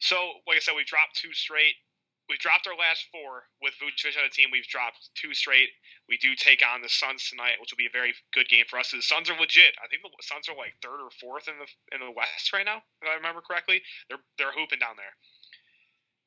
So, 0.00 0.44
like 0.44 0.56
I 0.56 0.60
said, 0.60 0.76
we 0.76 0.84
dropped 0.84 1.16
two 1.16 1.32
straight 1.32 1.80
we've 2.28 2.42
dropped 2.42 2.66
our 2.66 2.76
last 2.76 3.06
four 3.10 3.46
with 3.62 3.74
Vucevic 3.78 4.18
on 4.18 4.26
the 4.26 4.34
team. 4.34 4.50
We've 4.50 4.66
dropped 4.66 5.10
two 5.14 5.34
straight. 5.34 5.70
We 6.08 6.18
do 6.18 6.34
take 6.34 6.62
on 6.62 6.82
the 6.82 6.90
Suns 6.90 7.28
tonight, 7.30 7.58
which 7.60 7.70
will 7.70 7.80
be 7.80 7.90
a 7.90 7.94
very 7.94 8.14
good 8.34 8.48
game 8.48 8.66
for 8.68 8.78
us. 8.78 8.90
The 8.90 9.02
Suns 9.02 9.30
are 9.30 9.38
legit. 9.38 9.74
I 9.82 9.86
think 9.86 10.02
the 10.02 10.10
Suns 10.22 10.48
are 10.48 10.58
like 10.58 10.78
third 10.82 11.02
or 11.02 11.10
fourth 11.18 11.48
in 11.48 11.58
the 11.58 11.68
in 11.94 12.02
the 12.02 12.12
West 12.12 12.52
right 12.52 12.66
now, 12.66 12.82
if 13.02 13.06
I 13.08 13.14
remember 13.14 13.42
correctly. 13.42 13.82
They're 14.10 14.22
they're 14.38 14.54
hooping 14.54 14.82
down 14.82 14.98
there. 14.98 15.14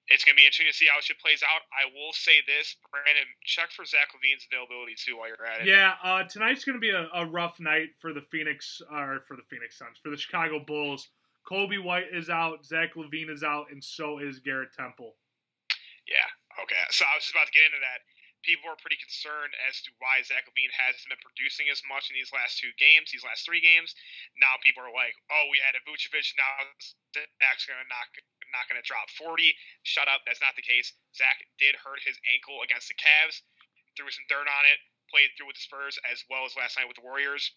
It's 0.09 0.25
going 0.25 0.33
to 0.33 0.41
be 0.41 0.45
interesting 0.49 0.65
to 0.65 0.73
see 0.73 0.89
how 0.89 0.97
it 0.97 1.21
plays 1.21 1.45
out. 1.45 1.61
I 1.69 1.85
will 1.93 2.09
say 2.17 2.41
this, 2.49 2.73
Brandon, 2.89 3.29
check 3.45 3.69
for 3.69 3.85
Zach 3.85 4.09
LaVine's 4.09 4.41
availability 4.49 4.97
too 4.97 5.21
while 5.21 5.29
you're 5.29 5.45
at 5.45 5.61
it. 5.61 5.67
Yeah, 5.69 6.01
uh, 6.01 6.25
tonight's 6.25 6.65
going 6.65 6.81
to 6.81 6.81
be 6.81 6.89
a, 6.89 7.05
a, 7.13 7.29
rough 7.29 7.59
night 7.59 7.93
for 8.01 8.11
the 8.11 8.25
Phoenix, 8.33 8.81
or 8.89 9.21
for 9.27 9.37
the 9.37 9.45
Phoenix 9.53 9.77
Suns, 9.77 10.01
for 10.01 10.09
the 10.09 10.17
Chicago 10.17 10.65
Bulls. 10.65 11.09
Coby 11.45 11.81
White 11.81 12.09
is 12.11 12.29
out, 12.29 12.65
Zach 12.65 12.97
LaVine 12.97 13.29
is 13.29 13.43
out, 13.43 13.67
and 13.71 13.83
so 13.83 14.17
is 14.17 14.39
Garrett 14.39 14.73
Temple. 14.73 15.13
Yeah. 16.09 16.25
Okay. 16.65 16.81
So 16.89 17.05
I 17.05 17.13
was 17.13 17.23
just 17.23 17.37
about 17.37 17.47
to 17.47 17.55
get 17.55 17.69
into 17.69 17.79
that. 17.85 18.01
People 18.41 18.71
are 18.71 18.79
pretty 18.79 18.95
concerned 18.97 19.51
as 19.67 19.83
to 19.83 19.91
why 19.99 20.23
Zach 20.23 20.47
LaVine 20.47 20.71
hasn't 20.71 21.11
been 21.11 21.19
producing 21.19 21.67
as 21.67 21.83
much 21.91 22.07
in 22.07 22.15
these 22.15 22.31
last 22.31 22.55
two 22.55 22.71
games, 22.79 23.11
these 23.11 23.27
last 23.27 23.43
three 23.43 23.59
games. 23.59 23.91
Now 24.39 24.55
people 24.63 24.79
are 24.79 24.95
like, 24.95 25.13
"Oh, 25.27 25.51
we 25.51 25.59
added 25.59 25.83
Vucevic. 25.83 26.33
Now 26.39 26.71
Zach's 27.13 27.67
gonna 27.67 27.83
knock 27.91 28.09
not 28.55 28.65
gonna 28.71 28.81
drop 28.81 29.11
40." 29.11 29.53
Shut 29.83 30.07
up. 30.07 30.23
That's 30.25 30.41
not 30.41 30.55
the 30.55 30.63
case. 30.63 30.95
Zach 31.13 31.43
did 31.59 31.75
hurt 31.75 31.99
his 32.01 32.17
ankle 32.31 32.63
against 32.63 32.87
the 32.87 32.95
Cavs. 32.95 33.43
Threw 33.95 34.09
some 34.09 34.25
dirt 34.31 34.47
on 34.47 34.65
it. 34.65 34.79
Played 35.11 35.35
through 35.35 35.51
with 35.51 35.59
the 35.59 35.67
Spurs 35.67 35.99
as 36.09 36.23
well 36.29 36.45
as 36.45 36.55
last 36.55 36.77
night 36.77 36.87
with 36.87 36.95
the 36.95 37.03
Warriors 37.03 37.51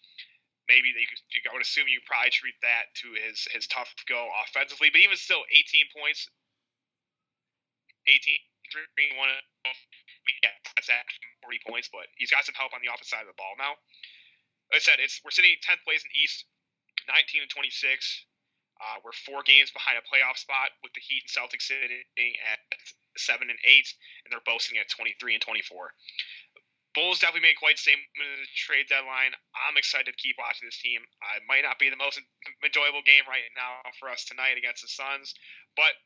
maybe 0.67 0.93
they 0.95 1.03
I 1.49 1.53
would 1.53 1.61
assume 1.61 1.87
you 1.87 1.99
probably 2.07 2.31
treat 2.31 2.55
that 2.61 2.93
to 3.03 3.07
his 3.13 3.47
his 3.51 3.67
tough 3.67 3.93
go 4.07 4.31
offensively. 4.47 4.89
But 4.89 5.01
even 5.01 5.17
still, 5.17 5.43
18 5.51 5.85
points, 5.95 6.29
18, 8.07 8.39
three, 8.71 9.11
one. 9.15 9.29
Yeah, 10.41 10.55
that's 10.75 10.87
actually 10.87 11.27
40 11.43 11.67
points, 11.67 11.87
but 11.91 12.07
he's 12.15 12.31
got 12.31 12.47
some 12.47 12.55
help 12.55 12.71
on 12.71 12.79
the 12.79 12.87
offensive 12.87 13.11
side 13.11 13.27
of 13.27 13.31
the 13.31 13.39
ball 13.39 13.55
now. 13.59 13.75
Like 14.71 14.79
I 14.79 14.83
said, 14.83 14.97
it's 15.03 15.19
we're 15.21 15.35
sitting 15.35 15.53
10th 15.59 15.83
place 15.83 16.01
in 16.01 16.11
East, 16.15 16.47
19 17.11 17.43
and 17.43 17.51
26. 17.51 18.25
Uh, 18.79 18.97
we're 19.05 19.15
four 19.27 19.45
games 19.45 19.69
behind 19.69 19.95
a 19.95 20.03
playoff 20.03 20.35
spot 20.39 20.73
with 20.81 20.91
the 20.97 21.03
Heat 21.03 21.23
and 21.23 21.31
Celtics 21.31 21.69
sitting 21.69 22.03
at 22.43 22.59
seven 23.15 23.47
and 23.47 23.59
eight, 23.63 23.87
and 24.25 24.33
they're 24.33 24.43
both 24.43 24.65
sitting 24.65 24.81
at 24.81 24.89
23 24.89 25.37
and 25.37 25.43
24. 25.43 25.93
Bulls 26.97 27.21
definitely 27.21 27.49
made 27.49 27.57
quite 27.57 27.81
statement 27.81 28.05
in 28.17 28.45
the 28.45 28.49
trade 28.53 28.85
deadline. 28.85 29.33
I'm 29.57 29.77
excited 29.81 30.13
to 30.13 30.21
keep 30.21 30.37
watching 30.37 30.69
this 30.69 30.77
team. 30.77 31.01
I 31.25 31.41
might 31.49 31.65
not 31.65 31.81
be 31.81 31.89
the 31.89 31.97
most 31.97 32.21
enjoyable 32.61 33.01
game 33.01 33.25
right 33.25 33.45
now 33.57 33.81
for 33.97 34.13
us 34.13 34.25
tonight 34.29 34.61
against 34.61 34.85
the 34.85 34.91
Suns, 34.93 35.33
but 35.73 35.97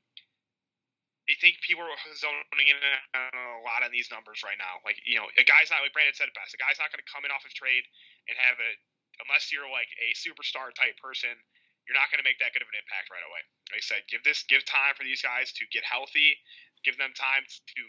I 1.28 1.36
think 1.44 1.60
people 1.60 1.84
are 1.84 2.00
zoning 2.16 2.72
in 2.72 2.80
on 3.12 3.36
a 3.36 3.60
lot 3.68 3.84
on 3.84 3.92
these 3.92 4.08
numbers 4.08 4.48
right 4.48 4.56
now. 4.56 4.80
Like, 4.88 4.96
you 5.04 5.20
know, 5.20 5.28
a 5.36 5.44
guy's 5.44 5.68
not, 5.68 5.84
like 5.84 5.92
Brandon 5.92 6.16
said 6.16 6.32
it 6.32 6.36
best, 6.36 6.56
a 6.56 6.60
guy's 6.60 6.80
not 6.80 6.88
going 6.88 7.04
to 7.04 7.10
come 7.12 7.28
in 7.28 7.36
off 7.36 7.44
of 7.44 7.52
trade 7.52 7.84
and 8.32 8.40
have 8.40 8.64
it, 8.64 8.80
unless 9.20 9.52
you're 9.52 9.68
like 9.68 9.92
a 10.00 10.16
superstar 10.16 10.72
type 10.72 10.96
person, 11.04 11.36
you're 11.84 12.00
not 12.00 12.08
going 12.08 12.24
to 12.24 12.28
make 12.28 12.40
that 12.40 12.56
good 12.56 12.64
of 12.64 12.72
an 12.72 12.80
impact 12.80 13.12
right 13.12 13.24
away. 13.28 13.44
Like 13.76 13.84
I 13.84 13.84
said, 13.84 14.08
give 14.08 14.24
this, 14.24 14.48
give 14.48 14.64
time 14.64 14.96
for 14.96 15.04
these 15.04 15.20
guys 15.20 15.52
to 15.60 15.68
get 15.68 15.84
healthy, 15.84 16.40
give 16.88 16.96
them 16.96 17.12
time 17.12 17.44
to 17.44 17.82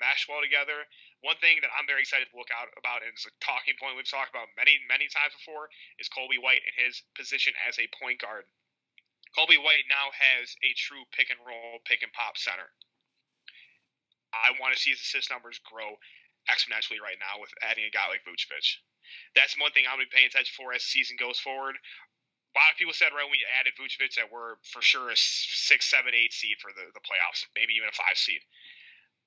mesh 0.00 0.24
well 0.28 0.40
together. 0.40 0.84
One 1.20 1.36
thing 1.40 1.60
that 1.64 1.72
I'm 1.72 1.88
very 1.88 2.04
excited 2.04 2.28
to 2.32 2.36
look 2.36 2.52
out 2.52 2.72
about, 2.76 3.04
and 3.04 3.12
it's 3.12 3.28
a 3.28 3.32
talking 3.44 3.76
point 3.76 3.96
we've 3.96 4.08
talked 4.08 4.32
about 4.32 4.52
many, 4.56 4.80
many 4.88 5.08
times 5.08 5.36
before, 5.36 5.68
is 6.00 6.08
Coby 6.08 6.40
White 6.40 6.64
and 6.64 6.76
his 6.76 7.00
position 7.16 7.56
as 7.64 7.76
a 7.76 7.88
point 7.96 8.20
guard. 8.24 8.48
Coby 9.36 9.60
White 9.60 9.84
now 9.88 10.12
has 10.16 10.56
a 10.64 10.72
true 10.76 11.04
pick 11.12 11.28
and 11.28 11.40
roll, 11.44 11.80
pick 11.84 12.00
and 12.00 12.12
pop 12.12 12.40
center. 12.40 12.72
I 14.44 14.56
want 14.60 14.74
to 14.74 14.78
see 14.80 14.92
his 14.92 15.00
assist 15.00 15.30
numbers 15.32 15.60
grow 15.64 15.96
exponentially 16.46 17.02
right 17.02 17.18
now 17.18 17.42
with 17.42 17.50
adding 17.62 17.86
a 17.86 17.92
guy 17.92 18.06
like 18.10 18.22
Vucevic. 18.22 18.82
That's 19.34 19.54
one 19.58 19.70
thing 19.70 19.86
I'm 19.86 19.98
going 19.98 20.06
to 20.06 20.10
be 20.10 20.16
paying 20.16 20.30
attention 20.30 20.54
for 20.54 20.74
as 20.74 20.82
the 20.82 20.90
season 20.90 21.18
goes 21.18 21.38
forward. 21.38 21.74
A 21.74 22.54
lot 22.56 22.72
of 22.72 22.80
people 22.80 22.96
said 22.96 23.12
right 23.12 23.26
when 23.26 23.36
we 23.36 23.44
added 23.60 23.76
Vucevic 23.76 24.16
that 24.16 24.32
we're 24.32 24.56
for 24.64 24.80
sure 24.80 25.12
a 25.12 25.18
six, 25.18 25.86
seven, 25.86 26.16
eight 26.16 26.32
seed 26.32 26.56
for 26.58 26.72
the, 26.72 26.88
the 26.96 27.04
playoffs, 27.04 27.44
maybe 27.52 27.76
even 27.76 27.90
a 27.90 27.94
five 27.94 28.16
seed. 28.16 28.40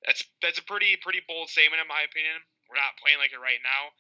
That's 0.07 0.23
that's 0.41 0.57
a 0.57 0.65
pretty 0.65 0.95
pretty 0.98 1.22
bold 1.27 1.52
statement 1.52 1.84
in 1.84 1.86
my 1.86 2.07
opinion. 2.07 2.40
We're 2.65 2.80
not 2.80 2.98
playing 2.98 3.19
like 3.19 3.36
it 3.36 3.41
right 3.41 3.60
now, 3.61 3.91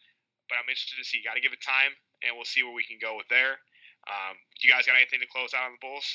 but 0.47 0.57
I'm 0.57 0.65
interested 0.65 0.97
to 0.97 1.05
see. 1.05 1.21
Got 1.21 1.35
to 1.35 1.43
give 1.43 1.53
it 1.53 1.61
time, 1.61 1.93
and 2.23 2.33
we'll 2.33 2.47
see 2.47 2.63
where 2.63 2.73
we 2.73 2.87
can 2.87 2.97
go 2.97 3.19
with 3.19 3.27
there. 3.27 3.59
Um, 4.07 4.39
you 4.63 4.71
guys 4.71 4.87
got 4.87 4.95
anything 4.95 5.19
to 5.19 5.29
close 5.29 5.53
out 5.53 5.67
on 5.67 5.75
the 5.75 5.83
Bulls? 5.83 6.07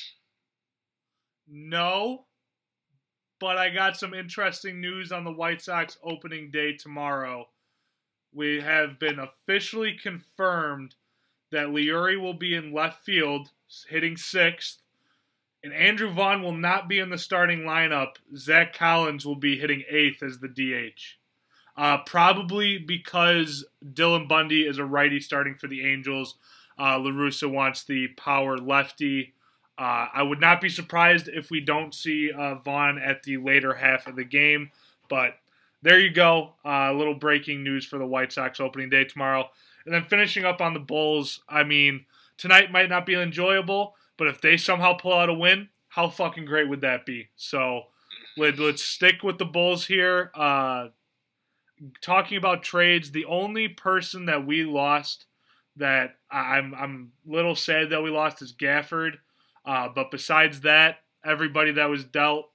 No, 1.46 2.26
but 3.38 3.56
I 3.56 3.70
got 3.70 3.96
some 3.96 4.14
interesting 4.14 4.80
news 4.80 5.12
on 5.12 5.24
the 5.24 5.32
White 5.32 5.62
Sox 5.62 5.98
opening 6.02 6.50
day 6.50 6.74
tomorrow. 6.74 7.48
We 8.32 8.60
have 8.60 8.98
been 8.98 9.18
officially 9.18 9.98
confirmed 10.00 10.94
that 11.50 11.68
Leury 11.68 12.20
will 12.20 12.34
be 12.34 12.54
in 12.54 12.72
left 12.72 13.04
field, 13.04 13.50
hitting 13.88 14.16
sixth, 14.16 14.82
and 15.62 15.72
Andrew 15.72 16.10
Vaughn 16.10 16.42
will 16.42 16.52
not 16.52 16.88
be 16.88 16.98
in 16.98 17.10
the 17.10 17.18
starting 17.18 17.60
lineup. 17.60 18.16
Zack 18.36 18.74
Collins 18.76 19.24
will 19.24 19.36
be 19.36 19.58
hitting 19.58 19.82
eighth 19.88 20.22
as 20.22 20.38
the 20.38 20.48
DH. 20.48 21.16
Uh, 21.76 21.98
probably 22.04 22.78
because 22.78 23.64
Dylan 23.84 24.28
Bundy 24.28 24.66
is 24.66 24.78
a 24.78 24.84
righty 24.84 25.20
starting 25.20 25.54
for 25.54 25.66
the 25.66 25.84
Angels. 25.84 26.36
Uh, 26.78 27.00
wants 27.42 27.84
the 27.84 28.08
power 28.16 28.58
lefty. 28.58 29.32
Uh, 29.76 30.06
I 30.14 30.22
would 30.22 30.40
not 30.40 30.60
be 30.60 30.68
surprised 30.68 31.28
if 31.28 31.50
we 31.50 31.60
don't 31.60 31.94
see 31.94 32.30
uh, 32.30 32.56
Vaughn 32.56 32.98
at 32.98 33.24
the 33.24 33.38
later 33.38 33.74
half 33.74 34.06
of 34.06 34.16
the 34.16 34.24
game, 34.24 34.70
but 35.08 35.36
there 35.82 35.98
you 35.98 36.10
go. 36.10 36.54
Uh, 36.64 36.90
a 36.90 36.94
little 36.94 37.14
breaking 37.14 37.64
news 37.64 37.84
for 37.84 37.98
the 37.98 38.06
White 38.06 38.32
Sox 38.32 38.60
opening 38.60 38.88
day 38.88 39.04
tomorrow. 39.04 39.50
And 39.84 39.92
then 39.94 40.04
finishing 40.04 40.44
up 40.44 40.60
on 40.60 40.74
the 40.74 40.80
Bulls, 40.80 41.40
I 41.48 41.64
mean, 41.64 42.06
tonight 42.38 42.72
might 42.72 42.88
not 42.88 43.04
be 43.04 43.14
enjoyable, 43.14 43.94
but 44.16 44.28
if 44.28 44.40
they 44.40 44.56
somehow 44.56 44.94
pull 44.94 45.12
out 45.12 45.28
a 45.28 45.34
win, 45.34 45.68
how 45.88 46.08
fucking 46.08 46.44
great 46.44 46.68
would 46.68 46.80
that 46.80 47.04
be? 47.04 47.28
So 47.36 47.82
let, 48.36 48.58
us 48.58 48.80
stick 48.80 49.22
with 49.22 49.38
the 49.38 49.44
Bulls 49.44 49.86
here. 49.86 50.30
Uh, 50.34 50.88
talking 52.00 52.38
about 52.38 52.62
trades, 52.62 53.10
the 53.10 53.26
only 53.26 53.68
person 53.68 54.26
that 54.26 54.46
we 54.46 54.64
lost 54.64 55.26
that 55.76 56.16
I'm 56.30 56.74
I'm 56.74 57.12
little 57.26 57.56
sad 57.56 57.90
that 57.90 58.02
we 58.02 58.10
lost 58.10 58.42
is 58.42 58.52
Gafford. 58.52 59.14
Uh, 59.64 59.88
but 59.94 60.10
besides 60.10 60.60
that, 60.62 60.98
everybody 61.24 61.72
that 61.72 61.88
was 61.88 62.04
dealt, 62.04 62.50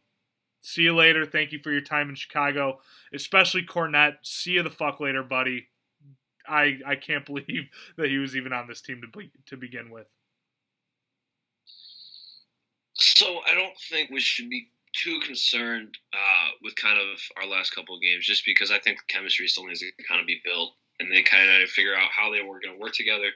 see 0.62 0.84
you 0.84 0.96
later. 0.96 1.26
Thank 1.26 1.52
you 1.52 1.60
for 1.60 1.72
your 1.72 1.82
time 1.82 2.10
in 2.10 2.16
Chicago, 2.16 2.80
especially 3.14 3.64
Kornet. 3.64 4.18
See 4.24 4.52
you 4.52 4.64
the 4.64 4.70
fuck 4.70 5.00
later, 5.00 5.24
buddy. 5.24 5.68
I 6.48 6.80
I 6.86 6.96
can't 6.96 7.26
believe 7.26 7.70
that 7.98 8.10
he 8.10 8.18
was 8.18 8.36
even 8.36 8.54
on 8.54 8.68
this 8.68 8.82
team 8.82 9.02
to 9.02 9.18
be, 9.18 9.32
to 9.48 9.58
begin 9.58 9.90
with. 9.90 10.08
So 12.94 13.40
I 13.50 13.54
don't 13.54 13.78
think 13.90 14.10
we 14.10 14.20
should 14.20 14.50
be 14.50 14.72
too 14.94 15.20
concerned 15.26 15.98
uh, 16.14 16.52
with 16.62 16.76
kind 16.76 17.00
of 17.00 17.20
our 17.38 17.48
last 17.48 17.72
couple 17.72 17.96
of 17.96 18.02
games, 18.02 18.26
just 18.26 18.46
because 18.46 18.72
I 18.72 18.80
think 18.80 19.00
chemistry 19.08 19.48
still 19.48 19.66
needs 19.66 19.80
to 19.80 19.92
kind 20.08 20.20
of 20.20 20.28
be 20.28 20.42
built, 20.44 20.74
and 21.00 21.12
they 21.12 21.22
kind 21.22 21.64
of 21.64 21.70
figure 21.70 21.96
out 21.96 22.10
how 22.12 22.32
they 22.32 22.42
were 22.42 22.60
going 22.60 22.76
to 22.76 22.80
work 22.80 22.94
together, 22.94 23.30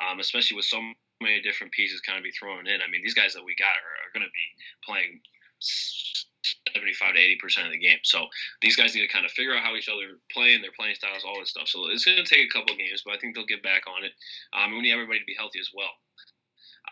um, 0.00 0.20
especially 0.20 0.56
with 0.56 0.64
so 0.64 0.80
many 1.20 1.40
different 1.40 1.72
pieces 1.72 2.00
kind 2.00 2.18
of 2.18 2.24
be 2.24 2.32
thrown 2.32 2.66
in. 2.66 2.80
I 2.80 2.88
mean, 2.90 3.02
these 3.02 3.14
guys 3.14 3.34
that 3.34 3.44
we 3.44 3.54
got 3.56 3.72
are, 3.76 3.96
are 4.04 4.12
going 4.12 4.24
to 4.24 4.32
be 4.32 4.46
playing 4.84 5.20
75 5.60 7.14
to 7.14 7.20
80 7.20 7.36
percent 7.36 7.66
of 7.66 7.72
the 7.72 7.78
game. 7.78 8.00
So 8.02 8.26
these 8.62 8.76
guys 8.76 8.94
need 8.94 9.06
to 9.06 9.12
kind 9.12 9.24
of 9.24 9.32
figure 9.32 9.54
out 9.54 9.62
how 9.62 9.76
each 9.76 9.88
other 9.88 10.20
play 10.32 10.56
playing, 10.56 10.62
their 10.62 10.74
playing 10.76 10.96
styles, 10.96 11.24
all 11.24 11.38
this 11.38 11.50
stuff. 11.50 11.68
So 11.68 11.88
it's 11.90 12.04
going 12.04 12.16
to 12.16 12.24
take 12.24 12.48
a 12.48 12.52
couple 12.52 12.74
games, 12.76 13.02
but 13.04 13.14
I 13.14 13.18
think 13.18 13.34
they'll 13.34 13.46
get 13.46 13.62
back 13.62 13.84
on 13.86 14.04
it. 14.04 14.12
Um, 14.56 14.72
we 14.72 14.82
need 14.82 14.96
everybody 14.96 15.20
to 15.20 15.28
be 15.28 15.36
healthy 15.36 15.60
as 15.60 15.70
well. 15.74 15.92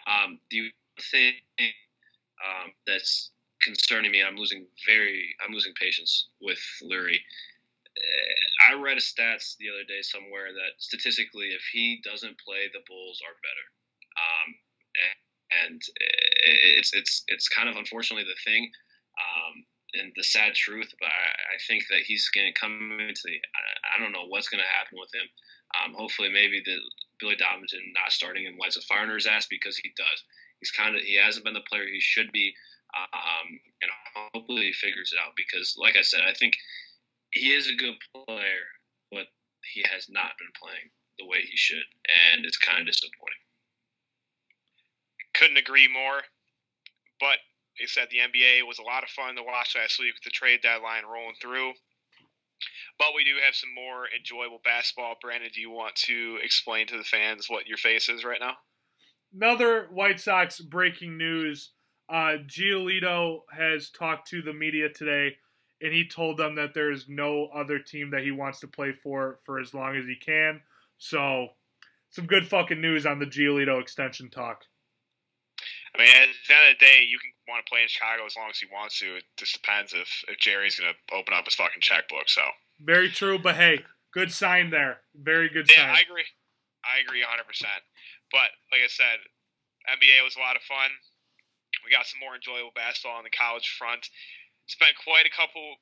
Um, 0.05 0.39
the 0.51 0.71
thing 1.11 1.33
um, 2.45 2.73
that's 2.87 3.31
concerning 3.63 4.13
me, 4.13 4.23
I'm 4.23 4.37
losing 4.37 4.67
very, 4.87 5.35
I'm 5.45 5.53
losing 5.53 5.73
patience 5.81 6.29
with 6.41 6.61
Lauri. 6.83 7.21
Uh, 7.97 8.73
I 8.73 8.81
read 8.81 8.97
a 8.97 9.01
stats 9.01 9.57
the 9.59 9.69
other 9.73 9.85
day 9.89 10.03
somewhere 10.03 10.53
that 10.53 10.79
statistically, 10.79 11.49
if 11.57 11.63
he 11.73 12.01
doesn't 12.05 12.39
play, 12.39 12.69
the 12.73 12.85
Bulls 12.87 13.21
are 13.25 13.35
better. 13.43 13.67
Um, 14.29 14.49
and 15.65 15.81
it's 16.77 16.93
it's 16.93 17.25
it's 17.29 17.49
kind 17.49 17.69
of 17.69 17.77
unfortunately 17.77 18.25
the 18.29 18.41
thing, 18.45 18.71
um, 19.17 19.65
and 19.95 20.13
the 20.17 20.23
sad 20.23 20.55
truth. 20.55 20.93
But 21.01 21.09
I, 21.09 21.57
I 21.57 21.59
think 21.67 21.85
that 21.89 22.05
he's 22.05 22.29
going 22.35 22.53
to 22.53 22.61
come 22.61 22.99
into 23.01 23.23
the. 23.25 23.41
I, 23.41 23.97
I 23.97 24.03
don't 24.03 24.13
know 24.13 24.27
what's 24.29 24.49
going 24.49 24.63
to 24.63 24.77
happen 24.77 24.99
with 25.01 25.13
him. 25.15 25.29
Um, 25.77 25.95
hopefully, 25.97 26.29
maybe 26.33 26.63
the 26.65 26.77
Billy 27.21 27.37
Donovan 27.37 27.69
not 27.95 28.13
starting 28.13 28.45
him 28.45 28.59
lights 28.59 28.77
a 28.77 28.83
fire 28.83 29.03
under 29.03 29.17
his 29.17 29.27
ass 29.27 29.47
because 29.49 29.77
he 29.77 29.93
does. 29.97 30.25
He's 30.61 30.73
kind 30.73 30.97
of 30.97 31.03
he 31.03 31.17
hasn't 31.17 31.45
been 31.45 31.55
the 31.55 31.69
player 31.69 31.87
he 31.87 32.01
should 32.01 32.33
be, 32.33 32.53
um, 32.97 33.61
and 33.83 33.91
hopefully 34.35 34.67
he 34.67 34.73
figures 34.73 35.13
it 35.13 35.21
out 35.25 35.33
because, 35.37 35.77
like 35.79 35.97
I 35.97 36.03
said, 36.03 36.21
I 36.27 36.35
think 36.35 36.57
he 37.33 37.53
is 37.53 37.69
a 37.69 37.77
good 37.77 37.95
player, 38.13 38.65
but 39.13 39.29
he 39.73 39.85
has 39.93 40.09
not 40.09 40.37
been 40.39 40.53
playing 40.61 40.91
the 41.19 41.27
way 41.27 41.41
he 41.43 41.57
should, 41.57 41.85
and 42.35 42.45
it's 42.45 42.59
kind 42.59 42.81
of 42.81 42.87
disappointing. 42.87 43.48
Couldn't 45.39 45.57
agree 45.57 45.89
more. 45.89 46.21
But 47.21 47.39
they 47.79 47.87
said 47.87 48.09
the 48.11 48.19
NBA 48.19 48.67
was 48.67 48.79
a 48.79 48.83
lot 48.83 49.03
of 49.03 49.11
fun 49.11 49.37
to 49.37 49.43
watch 49.43 49.77
last 49.77 49.99
week 49.99 50.15
with 50.15 50.25
the 50.25 50.31
trade 50.31 50.61
deadline 50.63 51.05
rolling 51.05 51.37
through. 51.41 51.73
But 52.99 53.15
we 53.15 53.23
do 53.23 53.37
have 53.45 53.55
some 53.55 53.73
more 53.75 54.07
enjoyable 54.17 54.61
basketball. 54.65 55.15
Brandon, 55.23 55.51
do 55.55 55.61
you 55.61 55.71
want 55.71 55.95
to 56.07 56.39
explain 56.43 56.89
to 56.89 56.97
the 56.99 57.05
fans 57.05 57.47
what 57.49 57.69
your 57.69 57.77
face 57.77 58.09
is 58.09 58.25
right 58.25 58.41
now? 58.41 58.55
Another 59.33 59.87
White 59.93 60.19
Sox 60.19 60.61
breaking 60.61 61.17
news. 61.17 61.71
Uh, 62.09 62.39
Giolito 62.47 63.41
has 63.53 63.91
talked 63.91 64.29
to 64.31 64.43
the 64.43 64.55
media 64.55 64.89
today, 64.89 65.37
and 65.81 65.93
he 65.93 66.09
told 66.09 66.39
them 66.39 66.57
that 66.57 66.75
there's 66.75 67.07
no 67.09 67.49
other 67.55 67.79
team 67.79 68.11
that 68.11 68.23
he 68.23 68.31
wants 68.31 68.61
to 68.61 68.67
play 68.67 68.93
for 68.93 69.39
for 69.45 69.61
as 69.61 69.75
long 69.75 69.97
as 69.97 70.07
he 70.07 70.17
can. 70.17 70.63
So, 70.97 71.49
some 72.11 72.27
good 72.27 72.49
fucking 72.49 72.81
news 72.81 73.07
on 73.07 73.19
the 73.19 73.27
Giolito 73.27 73.81
extension 73.81 74.31
talk. 74.31 74.65
I 75.95 75.99
mean, 75.99 76.09
at 76.09 76.29
the 76.47 76.55
end 76.55 76.65
of 76.69 76.73
the 76.77 76.85
day, 76.85 77.07
you 77.09 77.19
can 77.19 77.33
want 77.49 77.65
to 77.65 77.69
play 77.69 77.81
in 77.81 77.89
Chicago 77.89 78.27
as 78.29 78.37
long 78.37 78.53
as 78.53 78.61
he 78.61 78.69
wants 78.69 79.01
to. 79.01 79.17
It 79.17 79.25
just 79.41 79.57
depends 79.57 79.97
if, 79.97 80.09
if 80.29 80.37
Jerry's 80.39 80.77
going 80.77 80.93
to 80.93 80.99
open 81.17 81.33
up 81.33 81.49
his 81.49 81.57
fucking 81.57 81.81
checkbook. 81.81 82.29
So 82.29 82.45
very 82.81 83.09
true, 83.09 83.39
but 83.39 83.57
hey, 83.57 83.85
good 84.13 84.33
sign 84.33 84.71
there. 84.71 85.01
Very 85.17 85.49
good 85.49 85.69
yeah, 85.71 85.89
sign. 85.89 85.97
I 85.97 86.01
agree. 86.05 86.29
I 86.85 87.01
agree 87.01 87.25
100. 87.25 87.45
percent 87.49 87.83
But 88.31 88.53
like 88.71 88.85
I 88.85 88.91
said, 88.93 89.25
NBA 89.89 90.21
was 90.23 90.37
a 90.37 90.45
lot 90.45 90.57
of 90.57 90.63
fun. 90.69 90.93
We 91.85 91.93
got 91.93 92.07
some 92.07 92.21
more 92.21 92.37
enjoyable 92.37 92.73
basketball 92.77 93.17
on 93.17 93.25
the 93.25 93.33
college 93.33 93.69
front. 93.77 94.09
It's 94.69 94.77
been 94.77 94.93
quite 95.01 95.25
a 95.25 95.33
couple 95.33 95.81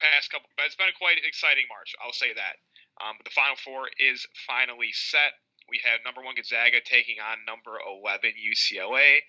past 0.00 0.32
couple, 0.32 0.48
but 0.56 0.68
it's 0.68 0.76
been 0.76 0.92
a 0.92 0.96
quite 0.96 1.20
exciting 1.20 1.68
March. 1.68 1.92
I'll 2.00 2.16
say 2.16 2.32
that. 2.32 2.56
Um, 3.00 3.16
but 3.16 3.24
the 3.24 3.36
Final 3.36 3.56
Four 3.56 3.88
is 3.96 4.24
finally 4.48 4.92
set. 4.92 5.36
We 5.70 5.78
have 5.86 6.02
number 6.02 6.20
one 6.20 6.34
Gonzaga 6.34 6.82
taking 6.82 7.22
on 7.22 7.46
number 7.46 7.78
11 7.78 8.34
UCLA. 8.34 9.22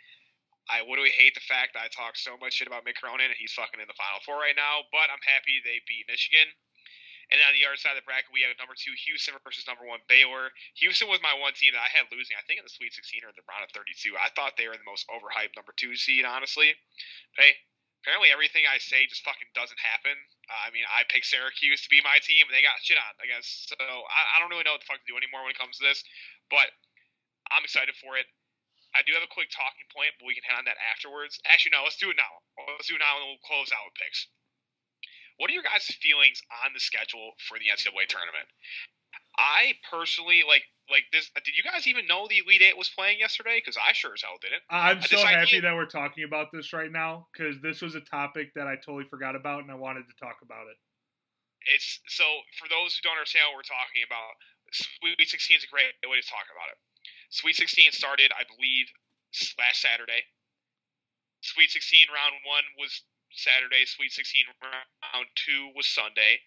I 0.65 0.81
literally 0.81 1.13
hate 1.13 1.38
the 1.38 1.45
fact 1.45 1.77
that 1.77 1.85
I 1.85 1.89
talk 1.93 2.18
so 2.18 2.34
much 2.41 2.57
shit 2.57 2.65
about 2.65 2.81
Mick 2.81 2.97
Cronin 2.97 3.30
and 3.30 3.38
he's 3.38 3.53
fucking 3.53 3.77
in 3.77 3.85
the 3.85 3.97
Final 3.97 4.22
Four 4.26 4.41
right 4.41 4.57
now, 4.57 4.85
but 4.89 5.09
I'm 5.13 5.22
happy 5.22 5.61
they 5.61 5.81
beat 5.85 6.09
Michigan. 6.09 6.49
And 7.31 7.39
on 7.47 7.55
the 7.55 7.63
other 7.63 7.80
side 7.80 7.95
of 7.95 8.03
the 8.03 8.07
bracket, 8.09 8.27
we 8.35 8.43
have 8.43 8.51
number 8.59 8.76
two 8.76 8.91
Houston 9.07 9.39
versus 9.39 9.63
number 9.63 9.88
one 9.88 10.03
Baylor. 10.11 10.51
Houston 10.84 11.07
was 11.07 11.23
my 11.23 11.31
one 11.31 11.55
team 11.55 11.72
that 11.72 11.80
I 11.80 11.88
had 11.88 12.11
losing, 12.11 12.35
I 12.35 12.43
think, 12.43 12.59
in 12.59 12.68
the 12.68 12.76
Sweet 12.76 12.91
16 12.91 13.23
or 13.23 13.31
the 13.31 13.47
round 13.47 13.63
of 13.63 13.72
32. 13.72 14.19
I 14.19 14.27
thought 14.35 14.59
they 14.59 14.68
were 14.68 14.76
the 14.76 14.84
most 14.84 15.07
overhyped 15.07 15.55
number 15.55 15.72
two 15.80 15.95
seed, 15.95 16.27
honestly. 16.27 16.76
Hey, 17.39 17.55
apparently 18.03 18.35
everything 18.35 18.68
I 18.68 18.84
say 18.84 19.07
just 19.07 19.23
fucking 19.23 19.47
doesn't 19.55 19.80
happen. 19.80 20.19
I 20.52 20.69
mean, 20.76 20.84
I 20.91 21.07
picked 21.07 21.32
Syracuse 21.32 21.82
to 21.88 21.90
be 21.91 22.03
my 22.03 22.19
team, 22.19 22.44
and 22.48 22.53
they 22.53 22.64
got 22.64 22.84
shit 22.84 22.99
on. 22.99 23.14
I 23.23 23.26
guess 23.26 23.72
so. 23.72 23.80
I, 23.80 24.22
I 24.36 24.36
don't 24.40 24.52
really 24.52 24.68
know 24.68 24.76
what 24.76 24.84
the 24.84 24.90
fuck 24.91 24.99
to 24.99 25.07
do 25.10 25.15
anymore 25.15 25.48
when 25.48 25.56
it 25.56 25.60
comes 25.60 25.80
to 25.80 25.88
this, 25.88 26.03
but 26.52 26.68
I'm 27.52 27.64
excited 27.64 27.95
for 27.98 28.19
it. 28.19 28.28
I 28.91 29.07
do 29.07 29.15
have 29.15 29.23
a 29.23 29.32
quick 29.32 29.48
talking 29.48 29.88
point, 29.95 30.11
but 30.19 30.28
we 30.28 30.36
can 30.36 30.44
hit 30.44 30.56
on 30.56 30.68
that 30.68 30.76
afterwards. 30.91 31.40
Actually, 31.48 31.80
no, 31.80 31.88
let's 31.88 31.95
do 31.95 32.11
it 32.11 32.19
now. 32.19 32.44
Let's 32.76 32.91
do 32.91 32.99
it 32.99 33.03
now, 33.03 33.23
and 33.23 33.32
we'll 33.32 33.48
close 33.48 33.72
out 33.72 33.88
with 33.88 33.95
picks. 33.95 34.28
What 35.40 35.48
are 35.48 35.56
your 35.56 35.64
guys' 35.64 35.88
feelings 36.03 36.44
on 36.68 36.76
the 36.76 36.84
schedule 36.84 37.40
for 37.48 37.56
the 37.56 37.72
NCAA 37.72 38.11
tournament? 38.11 38.52
I 39.37 39.73
personally 39.89 40.43
like 40.47 40.63
like 40.89 41.07
this. 41.11 41.31
Did 41.45 41.55
you 41.55 41.63
guys 41.63 41.87
even 41.87 42.05
know 42.05 42.27
the 42.27 42.43
Elite 42.43 42.61
Eight 42.61 42.77
was 42.77 42.89
playing 42.89 43.19
yesterday? 43.19 43.61
Because 43.63 43.77
I 43.79 43.93
sure 43.93 44.11
as 44.13 44.21
hell 44.21 44.35
didn't. 44.41 44.61
I'm 44.69 45.01
so 45.01 45.17
happy 45.23 45.59
idea- 45.59 45.61
that 45.61 45.75
we're 45.75 45.87
talking 45.87 46.23
about 46.25 46.51
this 46.51 46.73
right 46.73 46.91
now 46.91 47.27
because 47.31 47.61
this 47.61 47.81
was 47.81 47.95
a 47.95 48.01
topic 48.03 48.53
that 48.55 48.67
I 48.67 48.75
totally 48.75 49.05
forgot 49.05 49.35
about 49.35 49.63
and 49.63 49.71
I 49.71 49.75
wanted 49.75 50.03
to 50.11 50.15
talk 50.19 50.43
about 50.43 50.67
it. 50.67 50.77
It's 51.71 52.01
so 52.07 52.25
for 52.59 52.67
those 52.67 52.97
who 52.97 53.07
don't 53.07 53.15
understand 53.15 53.47
what 53.49 53.63
we're 53.63 53.71
talking 53.71 54.03
about. 54.03 54.35
Sweet 54.71 55.27
16 55.27 55.57
is 55.57 55.63
a 55.63 55.71
great 55.71 55.91
way 56.07 56.19
to 56.19 56.27
talk 56.27 56.47
about 56.47 56.71
it. 56.71 56.79
Sweet 57.29 57.55
16 57.55 57.91
started, 57.91 58.31
I 58.35 58.43
believe, 58.47 58.87
last 59.59 59.81
Saturday. 59.83 60.23
Sweet 61.41 61.71
16 61.71 62.07
round 62.11 62.35
one 62.45 62.63
was 62.79 63.03
Saturday. 63.31 63.85
Sweet 63.85 64.11
16 64.11 64.45
round 64.63 65.27
two 65.35 65.71
was 65.75 65.87
Sunday. 65.87 66.39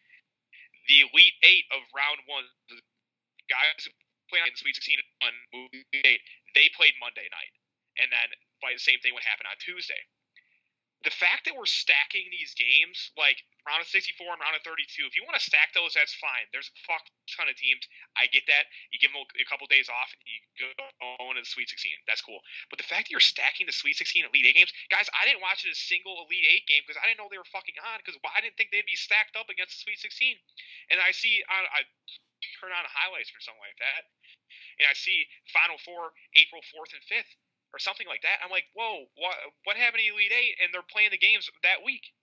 The 0.88 1.08
Elite 1.08 1.38
Eight 1.44 1.66
of 1.72 1.80
round 1.96 2.20
one, 2.28 2.44
the 2.68 2.78
guys 3.48 3.84
who 3.84 3.92
played 4.28 4.44
in 4.46 4.52
the 4.52 4.60
Sweet 4.60 4.76
16 4.76 5.00
on 5.24 5.34
Elite 5.52 6.04
Eight, 6.04 6.22
they 6.54 6.68
played 6.76 6.94
Monday 7.00 7.28
night, 7.32 7.52
and 8.00 8.08
then 8.12 8.28
by 8.60 8.72
the 8.72 8.82
same 8.82 9.00
thing 9.00 9.12
would 9.16 9.26
happen 9.26 9.48
on 9.48 9.56
Tuesday. 9.60 10.00
The 11.04 11.12
fact 11.12 11.44
that 11.44 11.52
we're 11.52 11.68
stacking 11.68 12.26
these 12.32 12.56
games, 12.56 13.12
like 13.14 13.44
round 13.68 13.84
of 13.84 13.88
64 13.88 14.24
and 14.24 14.40
round 14.40 14.56
of 14.56 14.64
32, 14.64 15.04
if 15.04 15.12
you 15.12 15.20
want 15.28 15.36
to 15.36 15.44
stack 15.44 15.76
those, 15.76 15.92
that's 15.92 16.16
fine. 16.16 16.48
There's 16.48 16.72
a 16.72 16.76
fuck 16.84 17.04
ton 17.36 17.48
of 17.48 17.56
teams. 17.60 17.84
I 18.16 18.24
get 18.32 18.48
that. 18.48 18.68
You 18.88 18.96
give 18.96 19.12
them 19.12 19.20
a 19.20 19.46
couple 19.48 19.68
days 19.68 19.92
off 19.92 20.12
and 20.16 20.24
you 20.24 20.40
go 20.56 21.28
into 21.28 21.44
the 21.44 21.48
Sweet 21.48 21.68
16. 21.68 21.92
That's 22.08 22.24
cool. 22.24 22.40
But 22.72 22.80
the 22.80 22.88
fact 22.88 23.08
that 23.08 23.12
you're 23.12 23.24
stacking 23.24 23.68
the 23.68 23.76
Sweet 23.76 24.00
16 24.00 24.24
Elite 24.24 24.48
Eight 24.48 24.56
games, 24.56 24.72
guys, 24.88 25.08
I 25.12 25.28
didn't 25.28 25.44
watch 25.44 25.64
a 25.68 25.76
single 25.76 26.24
Elite 26.24 26.48
Eight 26.48 26.64
game 26.64 26.84
because 26.88 26.96
I 26.96 27.04
didn't 27.04 27.20
know 27.20 27.28
they 27.28 27.40
were 27.40 27.52
fucking 27.52 27.76
on 27.84 28.00
because 28.00 28.16
I 28.24 28.40
didn't 28.40 28.56
think 28.56 28.72
they'd 28.72 28.88
be 28.88 28.96
stacked 28.96 29.36
up 29.36 29.52
against 29.52 29.76
the 29.76 29.80
Sweet 29.84 30.00
16. 30.00 30.40
And 30.88 31.00
I 31.04 31.12
see, 31.12 31.44
I, 31.52 31.68
I 31.68 31.80
turn 32.60 32.72
on 32.72 32.84
highlights 32.88 33.32
or 33.32 33.40
something 33.44 33.60
like 33.60 33.76
that, 33.80 34.08
and 34.80 34.88
I 34.88 34.94
see 34.96 35.24
Final 35.52 35.80
Four 35.80 36.12
April 36.36 36.60
4th 36.72 36.92
and 36.96 37.04
5th 37.08 37.32
or 37.74 37.82
something 37.82 38.06
like 38.06 38.22
that. 38.22 38.38
I'm 38.38 38.54
like, 38.54 38.70
whoa, 38.78 39.10
what 39.18 39.34
what 39.66 39.74
happened 39.74 40.06
to 40.06 40.12
Elite 40.14 40.30
Eight? 40.30 40.62
And 40.62 40.70
they're 40.70 40.86
playing 40.86 41.10
the 41.10 41.18
games 41.18 41.50
that 41.66 41.82
week. 41.82 42.14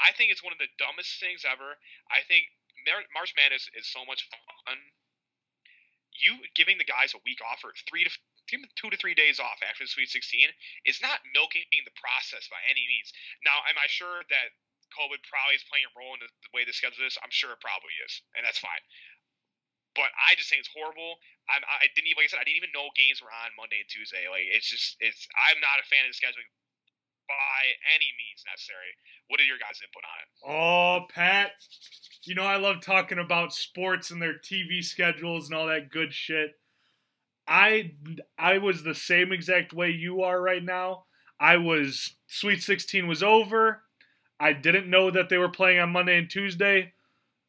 I 0.00 0.16
think 0.16 0.32
it's 0.32 0.40
one 0.40 0.56
of 0.56 0.62
the 0.62 0.72
dumbest 0.80 1.20
things 1.20 1.44
ever. 1.44 1.76
I 2.08 2.24
think 2.24 2.48
Mar- 2.88 3.12
March 3.12 3.36
Madness 3.36 3.68
is 3.76 3.84
so 3.84 4.08
much 4.08 4.24
fun. 4.32 4.80
You 6.16 6.40
giving 6.56 6.80
the 6.80 6.88
guys 6.88 7.12
a 7.12 7.20
week 7.28 7.44
off 7.44 7.60
or 7.60 7.76
three 7.88 8.08
to 8.08 8.12
two 8.48 8.90
to 8.90 8.96
three 8.96 9.16
days 9.16 9.40
off 9.40 9.60
after 9.64 9.84
the 9.84 9.88
Sweet 9.92 10.10
16 10.12 10.48
is 10.84 11.00
not 11.00 11.24
milking 11.32 11.64
the 11.72 11.94
process 11.96 12.48
by 12.52 12.60
any 12.68 12.84
means. 12.84 13.12
Now, 13.44 13.64
am 13.68 13.80
I 13.80 13.88
sure 13.88 14.24
that 14.28 14.48
COVID 14.92 15.24
probably 15.24 15.56
is 15.56 15.64
playing 15.72 15.88
a 15.88 15.94
role 15.96 16.12
in 16.12 16.20
the 16.20 16.52
way 16.52 16.68
the 16.68 16.76
schedule 16.76 17.06
is? 17.08 17.16
I'm 17.24 17.32
sure 17.32 17.56
it 17.56 17.64
probably 17.64 17.96
is, 18.04 18.12
and 18.36 18.44
that's 18.44 18.60
fine. 18.60 18.82
But 19.92 20.08
I 20.16 20.32
just 20.40 20.48
think 20.48 20.64
it's 20.64 20.72
horrible. 20.72 21.20
I'm, 21.52 21.60
I 21.68 21.84
didn't 21.92 22.08
even, 22.08 22.24
like 22.24 22.28
I 22.28 22.32
said, 22.32 22.40
I 22.40 22.48
didn't 22.48 22.64
even 22.64 22.72
know 22.72 22.88
games 22.96 23.20
were 23.20 23.28
on 23.28 23.52
Monday 23.60 23.84
and 23.84 23.90
Tuesday. 23.92 24.24
Like 24.30 24.48
it's 24.48 24.68
just, 24.68 24.96
it's. 25.04 25.28
I'm 25.36 25.60
not 25.60 25.82
a 25.82 25.84
fan 25.84 26.08
of 26.08 26.12
the 26.12 26.16
scheduling 26.16 26.48
by 27.28 27.60
any 27.94 28.08
means 28.16 28.44
necessary. 28.48 28.92
What 29.28 29.40
are 29.40 29.48
your 29.48 29.60
guys' 29.60 29.80
input 29.84 30.04
on 30.04 30.18
it? 30.20 30.28
Oh, 30.44 31.06
Pat, 31.12 31.52
you 32.24 32.34
know 32.34 32.44
I 32.44 32.56
love 32.56 32.80
talking 32.80 33.18
about 33.18 33.52
sports 33.52 34.10
and 34.10 34.20
their 34.20 34.34
TV 34.34 34.82
schedules 34.82 35.48
and 35.48 35.56
all 35.56 35.66
that 35.66 35.90
good 35.90 36.12
shit. 36.12 36.58
I 37.46 37.92
I 38.38 38.58
was 38.58 38.82
the 38.82 38.94
same 38.94 39.32
exact 39.32 39.72
way 39.72 39.90
you 39.90 40.22
are 40.22 40.40
right 40.40 40.62
now. 40.62 41.04
I 41.40 41.56
was 41.56 42.14
Sweet 42.26 42.62
16 42.62 43.06
was 43.06 43.22
over. 43.22 43.82
I 44.38 44.52
didn't 44.52 44.90
know 44.90 45.10
that 45.10 45.28
they 45.28 45.38
were 45.38 45.48
playing 45.48 45.80
on 45.80 45.90
Monday 45.90 46.18
and 46.18 46.30
Tuesday. 46.30 46.92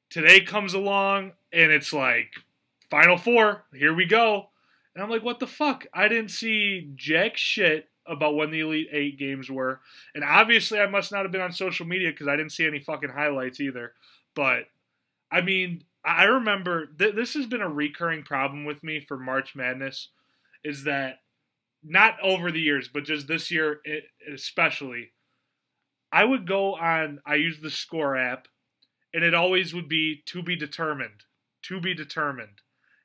Today 0.09 0.41
comes 0.41 0.73
along 0.73 1.33
and 1.53 1.71
it's 1.71 1.93
like 1.93 2.31
Final 2.89 3.17
Four, 3.17 3.65
here 3.73 3.93
we 3.93 4.05
go. 4.05 4.49
And 4.95 5.03
I'm 5.03 5.09
like, 5.09 5.23
what 5.23 5.39
the 5.39 5.47
fuck? 5.47 5.87
I 5.93 6.07
didn't 6.07 6.31
see 6.31 6.91
jack 6.95 7.37
shit 7.37 7.89
about 8.05 8.35
when 8.35 8.51
the 8.51 8.59
Elite 8.59 8.89
Eight 8.91 9.17
games 9.17 9.49
were. 9.49 9.79
And 10.13 10.23
obviously, 10.23 10.79
I 10.79 10.87
must 10.87 11.11
not 11.11 11.23
have 11.23 11.31
been 11.31 11.41
on 11.41 11.51
social 11.51 11.85
media 11.85 12.11
because 12.11 12.27
I 12.27 12.35
didn't 12.35 12.51
see 12.51 12.67
any 12.67 12.79
fucking 12.79 13.09
highlights 13.09 13.59
either. 13.59 13.93
But 14.35 14.65
I 15.31 15.41
mean, 15.41 15.83
I 16.05 16.25
remember 16.25 16.87
th- 16.87 17.15
this 17.15 17.33
has 17.33 17.45
been 17.45 17.61
a 17.61 17.69
recurring 17.69 18.23
problem 18.23 18.65
with 18.65 18.83
me 18.83 18.99
for 18.99 19.17
March 19.17 19.55
Madness 19.55 20.09
is 20.63 20.83
that 20.83 21.19
not 21.83 22.15
over 22.21 22.51
the 22.51 22.61
years, 22.61 22.87
but 22.87 23.03
just 23.03 23.27
this 23.27 23.51
year 23.51 23.81
especially. 24.31 25.11
I 26.11 26.23
would 26.23 26.47
go 26.47 26.75
on, 26.75 27.21
I 27.25 27.35
use 27.35 27.59
the 27.59 27.71
score 27.71 28.15
app, 28.15 28.47
and 29.13 29.23
it 29.23 29.33
always 29.33 29.73
would 29.73 29.89
be 29.89 30.21
to 30.27 30.43
be 30.43 30.55
determined, 30.55 31.23
to 31.63 31.79
be 31.79 31.93
determined. 31.93 32.61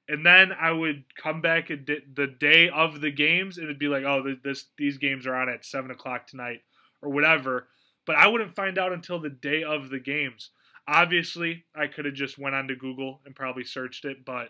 And 0.09 0.25
then 0.25 0.53
I 0.53 0.73
would 0.73 1.05
come 1.17 1.43
back 1.43 1.69
di- 1.69 2.05
the 2.15 2.27
day 2.27 2.71
of 2.71 3.01
the 3.01 3.11
games, 3.11 3.59
and 3.59 3.65
it'd 3.65 3.79
be 3.79 3.89
like, 3.89 4.05
oh, 4.05 4.37
this 4.43 4.67
these 4.77 4.99
games 4.99 5.27
are 5.27 5.35
on 5.35 5.49
at 5.49 5.65
seven 5.65 5.91
o'clock 5.91 6.27
tonight 6.27 6.61
or 7.03 7.11
whatever. 7.11 7.69
But 8.07 8.17
I 8.17 8.27
wouldn't 8.27 8.55
find 8.55 8.79
out 8.79 8.93
until 8.93 9.21
the 9.21 9.29
day 9.29 9.63
of 9.63 9.91
the 9.91 10.01
games. 10.01 10.51
Obviously, 10.87 11.67
I 11.77 11.87
could 11.87 12.07
have 12.07 12.15
just 12.15 12.39
went 12.39 12.55
onto 12.55 12.75
Google 12.75 13.21
and 13.27 13.35
probably 13.35 13.65
searched 13.65 14.07
it, 14.07 14.25
but 14.25 14.49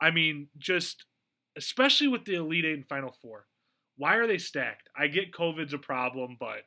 I 0.00 0.12
mean, 0.12 0.48
just 0.56 1.04
especially 1.56 2.06
with 2.06 2.24
the 2.24 2.36
Elite 2.36 2.64
Eight 2.64 2.74
and 2.74 2.86
Final 2.86 3.10
Four, 3.10 3.46
why 3.96 4.14
are 4.16 4.26
they 4.26 4.38
stacked? 4.38 4.88
I 4.96 5.08
get 5.08 5.32
COVID's 5.32 5.74
a 5.74 5.78
problem, 5.78 6.36
but 6.38 6.62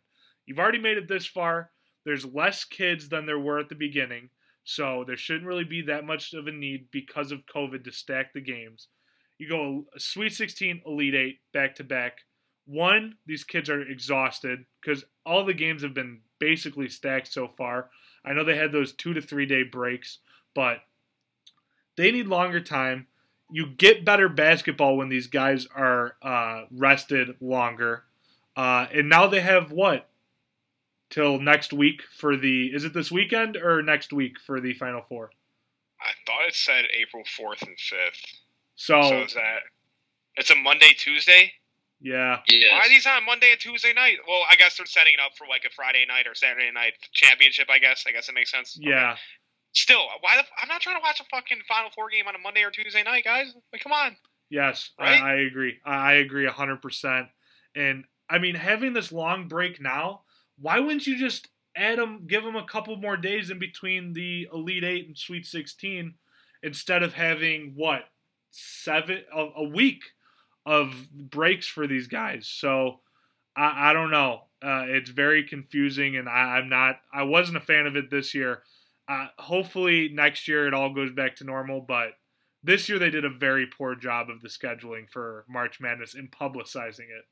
you've 0.45 0.59
already 0.59 0.79
made 0.79 0.97
it 0.97 1.07
this 1.07 1.25
far. 1.25 1.71
There's 2.05 2.25
less 2.25 2.65
kids 2.65 3.07
than 3.07 3.25
there 3.25 3.39
were 3.39 3.59
at 3.59 3.69
the 3.69 3.75
beginning, 3.75 4.29
so 4.63 5.03
there 5.05 5.17
shouldn't 5.17 5.45
really 5.45 5.63
be 5.63 5.81
that 5.83 6.05
much 6.05 6.33
of 6.33 6.47
a 6.47 6.51
need 6.51 6.87
because 6.91 7.31
of 7.31 7.45
COVID 7.45 7.83
to 7.83 7.91
stack 7.91 8.33
the 8.33 8.41
games. 8.41 8.87
You 9.37 9.49
go 9.49 9.85
a 9.95 9.99
Sweet 9.99 10.33
16, 10.33 10.83
Elite 10.85 11.15
Eight, 11.15 11.39
back 11.53 11.75
to 11.75 11.83
back. 11.83 12.19
One, 12.65 13.15
these 13.25 13.43
kids 13.43 13.69
are 13.69 13.81
exhausted 13.81 14.65
because 14.81 15.03
all 15.25 15.43
the 15.43 15.53
games 15.53 15.83
have 15.83 15.93
been 15.93 16.21
basically 16.39 16.87
stacked 16.87 17.31
so 17.31 17.47
far. 17.47 17.89
I 18.23 18.33
know 18.33 18.43
they 18.43 18.55
had 18.55 18.71
those 18.71 18.93
two 18.93 19.13
to 19.13 19.21
three 19.21 19.45
day 19.45 19.63
breaks, 19.63 20.19
but 20.55 20.77
they 21.97 22.11
need 22.11 22.27
longer 22.27 22.61
time. 22.61 23.07
You 23.51 23.67
get 23.67 24.05
better 24.05 24.29
basketball 24.29 24.95
when 24.95 25.09
these 25.09 25.27
guys 25.27 25.67
are 25.75 26.15
uh, 26.21 26.63
rested 26.71 27.35
longer. 27.41 28.03
Uh, 28.55 28.87
and 28.93 29.09
now 29.09 29.27
they 29.27 29.41
have 29.41 29.71
what? 29.71 30.09
Till 31.13 31.39
next 31.39 31.71
week 31.71 32.01
for 32.17 32.35
the. 32.35 32.73
Is 32.73 32.85
it 32.85 32.93
this 32.93 33.11
weekend 33.11 33.55
or 33.55 33.83
next 33.83 34.11
week 34.11 34.39
for 34.39 34.59
the 34.59 34.73
Final 34.73 35.03
Four? 35.07 35.29
I 36.01 36.09
thought 36.25 36.47
it 36.47 36.55
said 36.55 36.85
April 36.99 37.23
4th 37.23 37.61
and 37.61 37.77
5th. 37.77 38.25
So, 38.75 38.99
So 39.03 39.21
is 39.21 39.33
that. 39.35 39.59
It's 40.35 40.49
a 40.49 40.55
Monday, 40.55 40.89
Tuesday? 40.97 41.51
yeah. 42.01 42.39
Yeah. 42.49 42.73
Why 42.73 42.79
are 42.79 42.89
these 42.89 43.05
on 43.05 43.23
Monday 43.25 43.51
and 43.51 43.59
Tuesday 43.59 43.93
night? 43.93 44.17
Well, 44.27 44.41
I 44.51 44.55
guess 44.55 44.75
they're 44.75 44.87
setting 44.87 45.13
it 45.13 45.19
up 45.23 45.37
for 45.37 45.45
like 45.47 45.63
a 45.65 45.69
Friday 45.73 46.03
night 46.07 46.25
or 46.27 46.33
Saturday 46.33 46.71
night 46.73 46.93
championship, 47.13 47.67
I 47.69 47.77
guess. 47.77 48.05
I 48.07 48.11
guess 48.11 48.27
it 48.27 48.33
makes 48.33 48.49
sense. 48.51 48.75
Okay. 48.81 48.89
Yeah. 48.89 49.15
Still, 49.73 50.01
why 50.21 50.35
the, 50.37 50.43
I'm 50.61 50.67
not 50.67 50.81
trying 50.81 50.97
to 50.97 51.01
watch 51.03 51.19
a 51.19 51.25
fucking 51.25 51.59
Final 51.67 51.91
Four 51.95 52.09
game 52.09 52.27
on 52.27 52.33
a 52.35 52.39
Monday 52.39 52.63
or 52.63 52.71
Tuesday 52.71 53.03
night, 53.03 53.23
guys. 53.23 53.53
Like, 53.71 53.83
come 53.83 53.91
on. 53.93 54.17
Yes, 54.49 54.89
Right? 54.99 55.21
I, 55.21 55.31
I 55.31 55.35
agree. 55.41 55.77
I, 55.85 55.95
I 55.95 56.13
agree 56.15 56.47
100%. 56.47 57.27
And 57.75 58.03
I 58.29 58.39
mean, 58.39 58.55
having 58.55 58.93
this 58.93 59.11
long 59.11 59.47
break 59.47 59.79
now, 59.79 60.22
why 60.63 60.79
wouldn't 60.79 61.05
you 61.05 61.17
just 61.17 61.49
add 61.75 61.99
them, 61.99 62.25
give 62.25 62.43
them 62.43 62.55
a 62.55 62.63
couple 62.63 62.95
more 62.95 63.17
days 63.17 63.49
in 63.49 63.59
between 63.59 64.13
the 64.13 64.47
Elite 64.53 64.85
Eight 64.85 65.07
and 65.07 65.17
Sweet 65.17 65.45
16 65.45 66.13
instead 66.63 67.03
of 67.03 67.13
having 67.13 67.73
what, 67.75 68.03
seven, 68.49 69.23
a, 69.35 69.45
a 69.57 69.63
week 69.63 70.03
of 70.65 70.93
breaks 71.11 71.67
for 71.67 71.85
these 71.85 72.07
guys? 72.07 72.47
So 72.47 73.01
I, 73.57 73.89
I 73.89 73.93
don't 73.93 74.09
know. 74.09 74.43
Uh, 74.63 74.85
it's 74.87 75.09
very 75.09 75.43
confusing, 75.43 76.15
and 76.15 76.29
I, 76.29 76.57
I'm 76.57 76.69
not, 76.69 76.95
I 77.13 77.23
wasn't 77.23 77.57
a 77.57 77.61
fan 77.61 77.85
of 77.85 77.97
it 77.97 78.09
this 78.09 78.33
year. 78.33 78.63
Uh, 79.09 79.27
hopefully 79.37 80.09
next 80.13 80.47
year 80.47 80.65
it 80.65 80.73
all 80.73 80.93
goes 80.93 81.11
back 81.11 81.35
to 81.35 81.43
normal, 81.43 81.81
but 81.81 82.11
this 82.63 82.87
year 82.87 82.99
they 82.99 83.09
did 83.09 83.25
a 83.25 83.29
very 83.29 83.67
poor 83.67 83.95
job 83.95 84.29
of 84.29 84.39
the 84.39 84.47
scheduling 84.47 85.09
for 85.09 85.43
March 85.49 85.81
Madness 85.81 86.15
and 86.15 86.31
publicizing 86.31 87.09
it. 87.09 87.25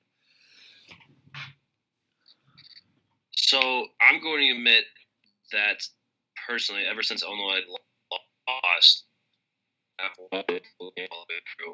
So 3.35 3.87
I'm 4.01 4.21
going 4.21 4.47
to 4.49 4.57
admit 4.57 4.85
that 5.51 5.83
personally, 6.47 6.83
ever 6.89 7.03
since 7.03 7.23
Illinois 7.23 7.59
lost. 8.47 9.03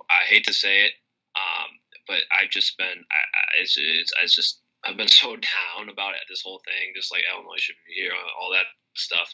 I 0.10 0.26
hate 0.28 0.46
to 0.46 0.54
say 0.54 0.86
it, 0.86 0.92
um, 1.36 1.70
but 2.08 2.20
I've 2.32 2.50
just 2.50 2.78
been. 2.78 2.88
I, 2.88 2.92
I, 2.92 3.62
it's, 3.62 3.78
it's, 3.78 4.12
it's 4.22 4.36
just 4.36 4.62
I've 4.86 4.98
been 4.98 5.08
so 5.08 5.36
down 5.36 5.90
about 5.90 6.16
it, 6.16 6.22
this 6.30 6.42
whole 6.42 6.62
thing, 6.66 6.94
just 6.96 7.12
like 7.12 7.24
Illinois 7.32 7.58
should 7.58 7.76
be 7.88 7.94
here, 7.94 8.12
all 8.40 8.52
that 8.52 8.68
stuff. 8.98 9.34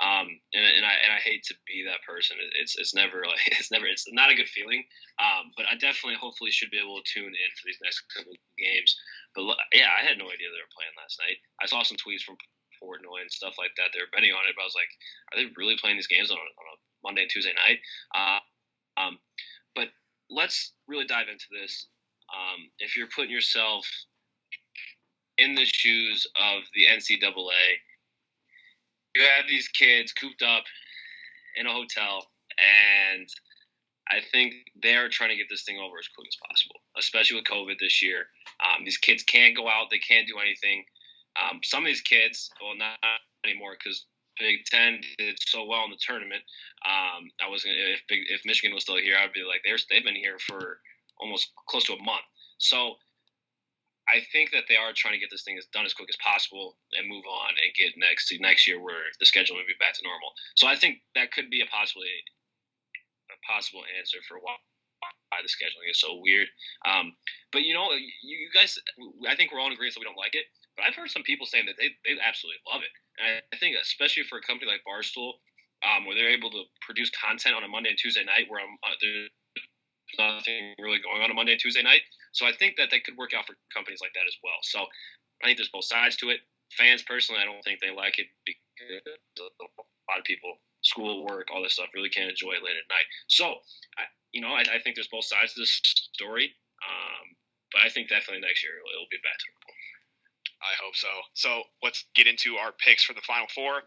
Um, 0.00 0.28
and, 0.56 0.64
and 0.64 0.84
I 0.88 0.94
and 1.04 1.12
I 1.12 1.20
hate 1.20 1.44
to 1.52 1.54
be 1.68 1.84
that 1.84 2.00
person. 2.08 2.36
It's 2.60 2.76
it's 2.76 2.94
never 2.94 3.24
like 3.30 3.44
it's 3.46 3.70
never 3.70 3.86
it's 3.86 4.08
not 4.10 4.32
a 4.32 4.38
good 4.38 4.48
feeling. 4.48 4.84
Um, 5.20 5.52
but 5.56 5.66
I 5.68 5.76
definitely 5.76 6.16
hopefully 6.16 6.50
should 6.50 6.72
be 6.72 6.80
able 6.80 6.96
to 6.98 7.06
tune 7.06 7.32
in 7.32 7.50
for 7.56 7.64
these 7.68 7.82
next 7.82 8.04
couple 8.10 8.32
games. 8.56 8.96
But 9.34 9.44
yeah, 9.72 9.92
I 9.92 10.04
had 10.04 10.16
no 10.16 10.28
idea 10.28 10.48
they 10.48 10.64
were 10.64 10.76
playing 10.76 10.96
last 10.96 11.20
night. 11.20 11.38
I 11.60 11.68
saw 11.68 11.84
some 11.84 12.00
tweets 12.00 12.24
from 12.24 12.40
Portnoy 12.82 13.22
and 13.22 13.30
stuff 13.30 13.54
like 13.56 13.72
that. 13.76 13.92
They 13.92 14.00
were 14.00 14.12
betting 14.12 14.32
on 14.32 14.48
it, 14.48 14.56
but 14.56 14.66
I 14.66 14.70
was 14.70 14.76
like, 14.76 14.92
are 15.30 15.36
they 15.38 15.52
really 15.56 15.78
playing 15.78 15.96
these 15.96 16.10
games 16.10 16.30
on 16.30 16.36
a, 16.36 16.40
on 16.40 16.66
a 16.72 16.76
Monday 17.04 17.22
and 17.22 17.30
Tuesday 17.30 17.54
night? 17.54 17.78
Uh, 18.10 18.40
um, 18.98 19.18
but 19.74 19.88
let's 20.28 20.72
really 20.88 21.06
dive 21.06 21.28
into 21.30 21.46
this. 21.52 21.86
Um, 22.32 22.68
if 22.78 22.96
you're 22.96 23.12
putting 23.14 23.30
yourself 23.30 23.86
in 25.38 25.54
the 25.54 25.64
shoes 25.64 26.26
of 26.36 26.62
the 26.74 26.86
NCAA, 26.86 27.80
you 29.14 29.22
have 29.22 29.46
these 29.48 29.68
kids 29.68 30.12
cooped 30.12 30.42
up 30.42 30.64
in 31.56 31.66
a 31.66 31.72
hotel, 31.72 32.26
and 32.58 33.28
I 34.08 34.20
think 34.32 34.54
they're 34.82 35.08
trying 35.08 35.30
to 35.30 35.36
get 35.36 35.46
this 35.48 35.64
thing 35.64 35.78
over 35.78 35.98
as 35.98 36.08
quick 36.08 36.28
as 36.28 36.36
possible, 36.48 36.76
especially 36.98 37.36
with 37.36 37.44
COVID 37.44 37.78
this 37.78 38.02
year. 38.02 38.26
Um, 38.60 38.84
these 38.84 38.98
kids 38.98 39.22
can't 39.22 39.56
go 39.56 39.68
out, 39.68 39.88
they 39.90 39.98
can't 39.98 40.26
do 40.26 40.38
anything. 40.40 40.84
Um, 41.40 41.60
some 41.62 41.82
of 41.82 41.86
these 41.86 42.02
kids, 42.02 42.50
well, 42.60 42.76
not 42.76 42.98
anymore 43.44 43.76
because 43.78 44.04
Big 44.38 44.64
Ten 44.66 45.00
did 45.18 45.36
so 45.40 45.64
well 45.64 45.84
in 45.84 45.90
the 45.90 46.00
tournament. 46.00 46.42
Um, 46.86 47.30
I 47.40 47.48
was 47.48 47.64
if 47.66 48.00
Big, 48.08 48.20
if 48.28 48.42
Michigan 48.44 48.74
was 48.74 48.84
still 48.84 48.96
here, 48.96 49.16
I'd 49.16 49.32
be 49.32 49.44
like, 49.44 49.62
they're, 49.64 49.78
they've 49.90 50.04
been 50.04 50.16
here 50.16 50.38
for 50.38 50.78
almost 51.20 51.52
close 51.68 51.84
to 51.84 51.94
a 51.94 52.02
month. 52.02 52.24
So 52.58 52.96
I 54.12 54.20
think 54.28 54.52
that 54.52 54.68
they 54.68 54.76
are 54.76 54.92
trying 54.92 55.16
to 55.16 55.22
get 55.22 55.32
this 55.32 55.42
thing 55.42 55.56
as 55.56 55.64
done 55.72 55.88
as 55.88 55.96
quick 55.96 56.12
as 56.12 56.20
possible 56.20 56.76
and 56.92 57.08
move 57.08 57.24
on 57.24 57.56
and 57.56 57.72
get 57.72 57.96
next 57.96 58.28
to 58.28 58.36
next 58.38 58.68
year 58.68 58.76
where 58.76 59.08
the 59.18 59.24
schedule 59.24 59.56
will 59.56 59.64
be 59.64 59.78
back 59.80 59.96
to 59.96 60.04
normal. 60.04 60.36
So 60.60 60.68
I 60.68 60.76
think 60.76 61.00
that 61.16 61.32
could 61.32 61.48
be 61.48 61.64
a 61.64 61.68
possibly 61.72 62.12
a 63.32 63.38
possible 63.48 63.80
answer 63.96 64.20
for 64.28 64.36
why 64.36 64.60
why 65.32 65.40
the 65.40 65.48
scheduling 65.48 65.88
is 65.88 65.98
so 65.98 66.20
weird. 66.20 66.46
Um, 66.84 67.16
but 67.50 67.64
you 67.64 67.72
know, 67.72 67.88
you, 67.96 68.36
you, 68.36 68.52
guys, 68.52 68.76
I 69.24 69.34
think 69.34 69.50
we're 69.50 69.64
all 69.64 69.72
in 69.72 69.72
agreement 69.72 69.96
that 69.96 70.04
we 70.04 70.06
don't 70.06 70.20
like 70.20 70.36
it. 70.36 70.44
But 70.76 70.84
I've 70.84 70.94
heard 70.94 71.08
some 71.08 71.24
people 71.24 71.48
saying 71.48 71.64
that 71.66 71.80
they, 71.80 71.88
they 72.04 72.20
absolutely 72.20 72.60
love 72.68 72.84
it. 72.84 72.92
And 73.16 73.40
I 73.52 73.56
think 73.56 73.76
especially 73.80 74.28
for 74.28 74.38
a 74.38 74.44
company 74.44 74.68
like 74.68 74.84
Barstool, 74.84 75.40
um, 75.82 76.04
where 76.04 76.14
they're 76.14 76.32
able 76.32 76.52
to 76.52 76.68
produce 76.84 77.10
content 77.10 77.56
on 77.56 77.64
a 77.64 77.68
Monday 77.68 77.90
and 77.90 77.98
Tuesday 77.98 78.24
night, 78.24 78.46
where 78.48 78.60
I'm, 78.60 78.76
uh, 78.84 78.96
there's 79.00 79.32
nothing 80.20 80.76
really 80.78 81.00
going 81.00 81.24
on 81.24 81.32
a 81.32 81.34
Monday 81.34 81.56
and 81.56 81.60
Tuesday 81.60 81.82
night. 81.82 82.04
So 82.32 82.46
I 82.46 82.52
think 82.52 82.76
that 82.76 82.90
that 82.90 83.04
could 83.04 83.16
work 83.16 83.32
out 83.36 83.46
for 83.46 83.56
companies 83.72 84.00
like 84.00 84.12
that 84.14 84.26
as 84.26 84.36
well. 84.42 84.60
So 84.62 84.84
I 85.42 85.46
think 85.46 85.58
there's 85.58 85.72
both 85.72 85.84
sides 85.84 86.16
to 86.24 86.30
it. 86.30 86.40
Fans 86.72 87.02
personally, 87.04 87.40
I 87.40 87.44
don't 87.44 87.60
think 87.62 87.80
they 87.80 87.92
like 87.92 88.18
it 88.18 88.28
because 88.48 89.04
a 89.38 90.08
lot 90.08 90.18
of 90.18 90.24
people, 90.24 90.56
school, 90.80 91.24
work, 91.28 91.48
all 91.52 91.62
this 91.62 91.76
stuff, 91.76 91.92
really 91.94 92.08
can't 92.08 92.32
enjoy 92.32 92.56
it 92.56 92.64
late 92.64 92.80
at 92.80 92.88
night. 92.88 93.04
So, 93.28 93.60
I, 94.00 94.08
you 94.32 94.40
know, 94.40 94.56
I, 94.56 94.64
I, 94.64 94.80
think 94.80 94.96
there's 94.96 95.12
both 95.12 95.28
sides 95.28 95.52
to 95.52 95.60
this 95.60 95.76
story. 96.16 96.56
Um, 96.80 97.36
but 97.72 97.84
I 97.84 97.92
think 97.92 98.08
definitely 98.08 98.40
next 98.40 98.64
year 98.64 98.80
it'll, 98.80 98.88
it'll 98.96 99.12
be 99.12 99.20
back 99.20 99.36
to 99.36 99.46
normal. 99.52 99.76
I 100.62 100.74
hope 100.80 100.96
so. 100.96 101.12
So 101.34 101.62
let's 101.82 102.06
get 102.14 102.26
into 102.26 102.56
our 102.56 102.72
picks 102.72 103.04
for 103.04 103.12
the 103.12 103.24
final 103.26 103.48
four. 103.52 103.84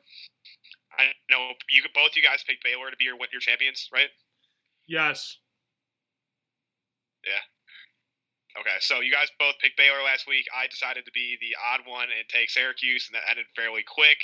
I 0.99 1.11
know 1.29 1.51
you 1.69 1.81
both 1.93 2.15
you 2.15 2.21
guys 2.21 2.43
picked 2.45 2.63
Baylor 2.63 2.91
to 2.91 2.97
be 2.97 3.05
your 3.05 3.17
your 3.31 3.41
champions, 3.41 3.89
right? 3.91 4.09
Yes. 4.87 5.39
Yeah. 7.25 7.41
Okay, 8.55 8.79
so 8.79 9.03
you 9.03 9.11
guys 9.11 9.27
both 9.35 9.59
picked 9.59 9.75
Baylor 9.75 9.99
last 9.99 10.31
week. 10.31 10.47
I 10.55 10.71
decided 10.71 11.03
to 11.03 11.11
be 11.11 11.35
the 11.43 11.59
odd 11.59 11.83
one 11.83 12.07
and 12.07 12.23
take 12.31 12.47
Syracuse, 12.47 13.11
and 13.11 13.15
that 13.19 13.27
ended 13.27 13.51
fairly 13.51 13.83
quick. 13.83 14.15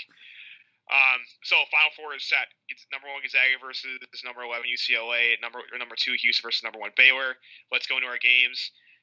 Um, 0.88 1.20
so 1.44 1.60
Final 1.68 1.92
Four 2.00 2.16
is 2.16 2.24
set. 2.24 2.48
It's 2.72 2.88
number 2.92 3.12
one 3.12 3.24
Gonzaga 3.24 3.60
versus 3.60 4.00
number 4.24 4.44
eleven 4.44 4.72
UCLA. 4.72 5.36
Number 5.44 5.60
number 5.76 6.00
two 6.00 6.16
Houston 6.20 6.48
versus 6.48 6.64
number 6.64 6.80
one 6.80 6.96
Baylor. 6.96 7.40
Let's 7.72 7.88
go 7.88 8.00
into 8.00 8.08
our 8.08 8.20
games. 8.20 8.60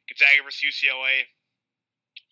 Gonzaga 0.08 0.44
versus 0.44 0.64
UCLA. 0.64 1.28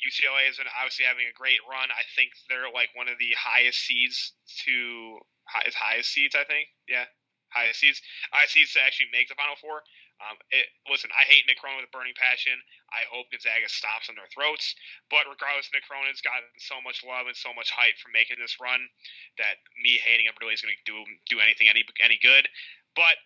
UCLA 0.01 0.49
has 0.49 0.61
been 0.61 0.69
obviously 0.77 1.09
having 1.09 1.29
a 1.29 1.37
great 1.37 1.61
run. 1.65 1.89
I 1.89 2.05
think 2.17 2.33
they're 2.49 2.73
like 2.73 2.93
one 2.97 3.09
of 3.09 3.17
the 3.21 3.33
highest 3.37 3.85
seeds 3.85 4.37
to 4.65 5.21
as 5.65 5.77
highest 5.77 6.13
seeds. 6.13 6.37
I 6.37 6.45
think, 6.45 6.69
yeah, 6.89 7.09
highest 7.49 7.81
seeds. 7.81 8.01
Highest 8.33 8.53
seeds 8.53 8.73
to 8.77 8.85
actually 8.85 9.13
make 9.13 9.29
the 9.29 9.39
Final 9.41 9.57
Four. 9.57 9.85
Um, 10.17 10.41
it, 10.49 10.65
listen, 10.89 11.13
I 11.13 11.29
hate 11.29 11.45
Mick 11.45 11.61
Cronin 11.61 11.85
with 11.85 11.93
a 11.93 11.95
burning 11.95 12.17
passion. 12.17 12.57
I 12.89 13.05
hope 13.13 13.29
Gonzaga 13.29 13.69
stops 13.69 14.09
on 14.09 14.17
their 14.17 14.29
throats. 14.33 14.73
But 15.13 15.29
regardless, 15.29 15.69
Mick 15.77 15.85
Cronin's 15.85 16.25
gotten 16.25 16.49
so 16.57 16.81
much 16.81 17.05
love 17.05 17.29
and 17.29 17.37
so 17.37 17.53
much 17.53 17.69
hype 17.69 18.01
for 18.01 18.09
making 18.09 18.41
this 18.41 18.57
run 18.57 18.81
that 19.37 19.61
me 19.77 20.01
hating 20.01 20.25
him 20.25 20.37
really 20.41 20.57
is 20.57 20.65
going 20.65 20.73
to 20.73 20.87
do 20.89 21.05
do 21.29 21.39
anything 21.45 21.69
any 21.69 21.85
any 22.01 22.17
good. 22.21 22.49
But 22.97 23.21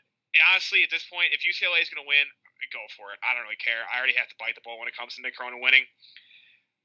honestly, 0.50 0.82
at 0.82 0.90
this 0.90 1.06
point, 1.06 1.30
if 1.30 1.46
UCLA 1.46 1.78
is 1.78 1.90
going 1.90 2.02
to 2.02 2.10
win, 2.10 2.26
go 2.74 2.82
for 2.94 3.14
it. 3.14 3.18
I 3.22 3.34
don't 3.34 3.46
really 3.46 3.58
care. 3.58 3.86
I 3.88 3.98
already 3.98 4.18
have 4.18 4.28
to 4.30 4.38
bite 4.38 4.54
the 4.54 4.62
bullet 4.62 4.78
when 4.78 4.90
it 4.90 4.96
comes 4.98 5.14
to 5.16 5.22
Mick 5.22 5.34
Cronin 5.34 5.62
winning. 5.62 5.86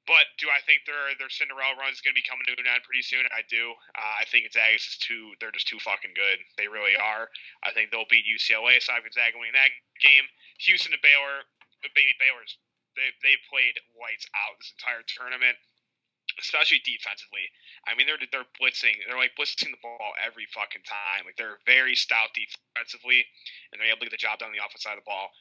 But 0.06 0.30
do 0.38 0.54
I 0.54 0.62
think 0.62 0.86
their 0.86 1.18
their 1.18 1.34
Cinderella 1.34 1.74
run 1.82 1.90
is 1.90 2.02
going 2.02 2.14
to 2.14 2.22
be 2.22 2.26
coming 2.26 2.46
to 2.46 2.54
an 2.54 2.70
end 2.70 2.86
pretty 2.86 3.02
soon? 3.02 3.26
I 3.34 3.42
do. 3.50 3.74
Uh, 3.98 4.22
I 4.22 4.26
think 4.30 4.46
Gonzaga 4.46 4.78
is 4.78 5.02
too. 5.02 5.34
They're 5.42 5.54
just 5.54 5.66
too 5.66 5.82
fucking 5.82 6.14
good. 6.14 6.38
They 6.62 6.70
really 6.70 6.94
are. 6.94 7.34
I 7.66 7.74
think 7.74 7.90
they'll 7.90 8.10
beat 8.10 8.30
UCLA. 8.30 8.78
So 8.82 8.94
I 8.94 9.02
have 9.02 9.06
Gonzaga 9.06 9.42
winning 9.42 9.58
that 9.58 9.74
game. 9.98 10.30
Houston 10.70 10.94
and 10.94 11.02
Baylor. 11.02 11.50
Baby 11.94 12.14
Baylor's. 12.22 12.58
They 12.94 13.10
they 13.22 13.36
played 13.50 13.78
lights 13.98 14.26
out 14.34 14.58
this 14.62 14.74
entire 14.78 15.02
tournament, 15.06 15.58
especially 16.38 16.82
defensively. 16.86 17.50
I 17.90 17.98
mean, 17.98 18.06
they're 18.06 18.22
they're 18.30 18.50
blitzing. 18.62 18.96
They're 19.06 19.20
like 19.20 19.34
blitzing 19.34 19.74
the 19.74 19.82
ball 19.82 20.14
every 20.22 20.46
fucking 20.54 20.86
time. 20.86 21.26
Like 21.26 21.38
they're 21.38 21.62
very 21.66 21.98
stout 21.98 22.34
defensively, 22.38 23.26
and 23.74 23.82
they're 23.82 23.90
able 23.90 24.06
to 24.06 24.14
get 24.14 24.18
the 24.18 24.22
job 24.22 24.38
done 24.38 24.54
on 24.54 24.56
the 24.56 24.62
offensive 24.62 24.86
side 24.86 24.98
of 24.98 25.04
the 25.04 25.10
ball. 25.10 25.34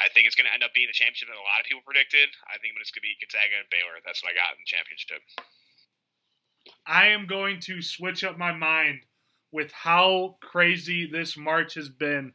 I 0.00 0.08
think 0.08 0.26
it's 0.26 0.34
going 0.34 0.48
to 0.48 0.54
end 0.54 0.64
up 0.64 0.72
being 0.72 0.88
the 0.88 0.96
championship 0.96 1.28
that 1.28 1.36
a 1.36 1.44
lot 1.44 1.60
of 1.60 1.68
people 1.68 1.84
predicted. 1.84 2.32
I 2.48 2.56
think 2.58 2.74
it's 2.80 2.90
going 2.90 3.04
to 3.04 3.08
be 3.12 3.20
Gonzaga 3.20 3.60
and 3.60 3.68
Baylor. 3.68 4.00
That's 4.00 4.24
what 4.24 4.32
I 4.32 4.36
got 4.36 4.56
in 4.56 4.64
the 4.64 4.68
championship. 4.68 5.20
I 6.86 7.08
am 7.08 7.26
going 7.26 7.60
to 7.68 7.82
switch 7.82 8.24
up 8.24 8.38
my 8.38 8.52
mind 8.52 9.04
with 9.52 9.72
how 9.72 10.36
crazy 10.40 11.06
this 11.06 11.36
March 11.36 11.74
has 11.74 11.88
been. 11.88 12.32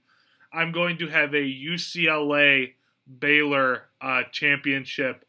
I'm 0.53 0.71
going 0.71 0.97
to 0.99 1.07
have 1.07 1.33
a 1.33 1.43
UCLA 1.43 2.73
Baylor 3.19 3.83
uh, 4.01 4.23
championship, 4.31 5.25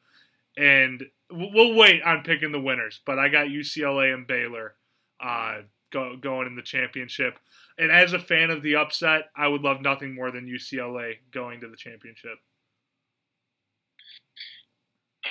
and 0.56 1.04
we'll 1.30 1.74
wait 1.74 2.02
on 2.02 2.22
picking 2.22 2.52
the 2.52 2.60
winners. 2.60 3.00
But 3.04 3.18
I 3.18 3.28
got 3.28 3.48
UCLA 3.48 4.14
and 4.14 4.26
Baylor 4.26 4.74
uh, 5.20 5.62
go, 5.90 6.16
going 6.16 6.46
in 6.46 6.56
the 6.56 6.62
championship. 6.62 7.38
And 7.78 7.92
as 7.92 8.12
a 8.12 8.18
fan 8.18 8.50
of 8.50 8.62
the 8.62 8.76
upset, 8.76 9.30
I 9.36 9.48
would 9.48 9.62
love 9.62 9.82
nothing 9.82 10.14
more 10.14 10.30
than 10.30 10.46
UCLA 10.46 11.16
going 11.32 11.60
to 11.60 11.68
the 11.68 11.76
championship. 11.76 12.38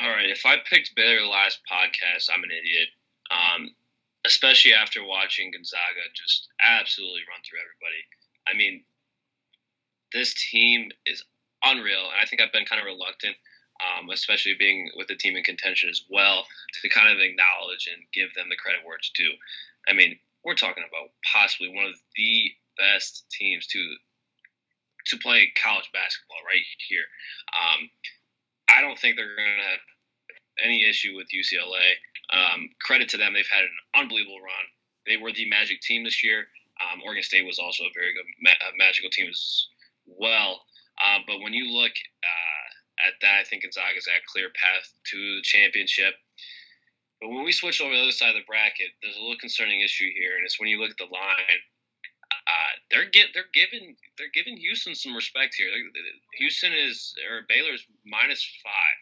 All 0.01 0.09
right, 0.09 0.29
if 0.29 0.45
I 0.45 0.57
picked 0.69 0.95
Baylor 0.95 1.25
last 1.25 1.59
podcast, 1.71 2.29
I'm 2.33 2.43
an 2.43 2.51
idiot. 2.51 2.89
Um, 3.31 3.69
especially 4.25 4.73
after 4.73 5.05
watching 5.05 5.51
Gonzaga 5.51 6.05
just 6.13 6.49
absolutely 6.61 7.21
run 7.29 7.41
through 7.45 7.61
everybody. 7.61 8.01
I 8.49 8.53
mean, 8.57 8.83
this 10.13 10.33
team 10.51 10.89
is 11.05 11.23
unreal, 11.63 12.09
and 12.09 12.19
I 12.21 12.25
think 12.25 12.41
I've 12.41 12.51
been 12.51 12.65
kind 12.65 12.81
of 12.81 12.85
reluctant, 12.85 13.35
um, 13.81 14.09
especially 14.09 14.55
being 14.57 14.89
with 14.97 15.07
the 15.07 15.15
team 15.15 15.35
in 15.35 15.43
contention 15.43 15.89
as 15.89 16.03
well, 16.09 16.45
to 16.81 16.89
kind 16.89 17.09
of 17.09 17.21
acknowledge 17.21 17.87
and 17.91 18.03
give 18.13 18.33
them 18.33 18.49
the 18.49 18.57
credit 18.57 18.81
where 18.83 18.97
it's 18.97 19.11
due. 19.13 19.33
I 19.89 19.93
mean, 19.93 20.17
we're 20.45 20.55
talking 20.55 20.85
about 20.87 21.09
possibly 21.25 21.73
one 21.73 21.85
of 21.85 21.97
the 22.15 22.51
best 22.77 23.25
teams 23.31 23.67
to 23.67 23.81
to 25.07 25.17
play 25.17 25.51
college 25.61 25.89
basketball 25.93 26.41
right 26.45 26.65
here. 26.87 27.05
Um, 27.53 27.89
I 28.73 28.81
don't 28.81 28.97
think 28.97 29.17
they're 29.17 29.35
going 29.35 29.57
to 29.57 29.69
have 29.69 29.85
any 30.63 30.87
issue 30.87 31.13
with 31.15 31.27
UCLA. 31.29 31.97
Um, 32.33 32.69
credit 32.81 33.09
to 33.09 33.17
them; 33.17 33.33
they've 33.33 33.49
had 33.51 33.65
an 33.65 34.01
unbelievable 34.01 34.39
run. 34.39 34.65
They 35.05 35.17
were 35.17 35.31
the 35.31 35.49
Magic 35.49 35.81
team 35.81 36.03
this 36.03 36.23
year. 36.23 36.47
Um, 36.81 37.01
Oregon 37.05 37.23
State 37.23 37.45
was 37.45 37.59
also 37.59 37.83
a 37.83 37.93
very 37.93 38.13
good 38.13 38.25
ma- 38.41 38.73
magical 38.77 39.09
team 39.09 39.27
as 39.29 39.67
well. 40.05 40.61
Uh, 41.01 41.19
but 41.27 41.39
when 41.39 41.53
you 41.53 41.71
look 41.71 41.91
uh, 41.91 43.07
at 43.07 43.13
that, 43.21 43.39
I 43.41 43.43
think 43.43 43.63
Gonzaga's 43.63 44.07
got 44.07 44.19
a 44.19 44.27
clear 44.31 44.49
path 44.49 44.91
to 45.11 45.17
the 45.37 45.41
championship. 45.43 46.15
But 47.21 47.29
when 47.29 47.45
we 47.45 47.51
switch 47.51 47.81
over 47.81 47.91
to 47.91 47.95
the 47.95 48.03
other 48.03 48.11
side 48.11 48.35
of 48.35 48.39
the 48.41 48.47
bracket, 48.47 48.91
there's 49.01 49.15
a 49.15 49.21
little 49.21 49.39
concerning 49.39 49.81
issue 49.81 50.11
here, 50.13 50.35
and 50.35 50.45
it's 50.45 50.59
when 50.59 50.69
you 50.69 50.79
look 50.79 50.91
at 50.91 50.99
the 50.99 51.11
line. 51.11 51.61
Uh, 52.45 52.73
they're 52.91 53.09
get 53.09 53.33
they're 53.33 53.49
giving 53.53 53.97
they're 54.17 54.33
giving 54.33 54.57
Houston 54.57 54.93
some 54.93 55.15
respect 55.15 55.55
here. 55.57 55.69
Houston 56.37 56.73
is 56.73 57.15
or 57.25 57.41
Baylor's 57.49 57.81
minus 58.05 58.45
five. 58.61 58.99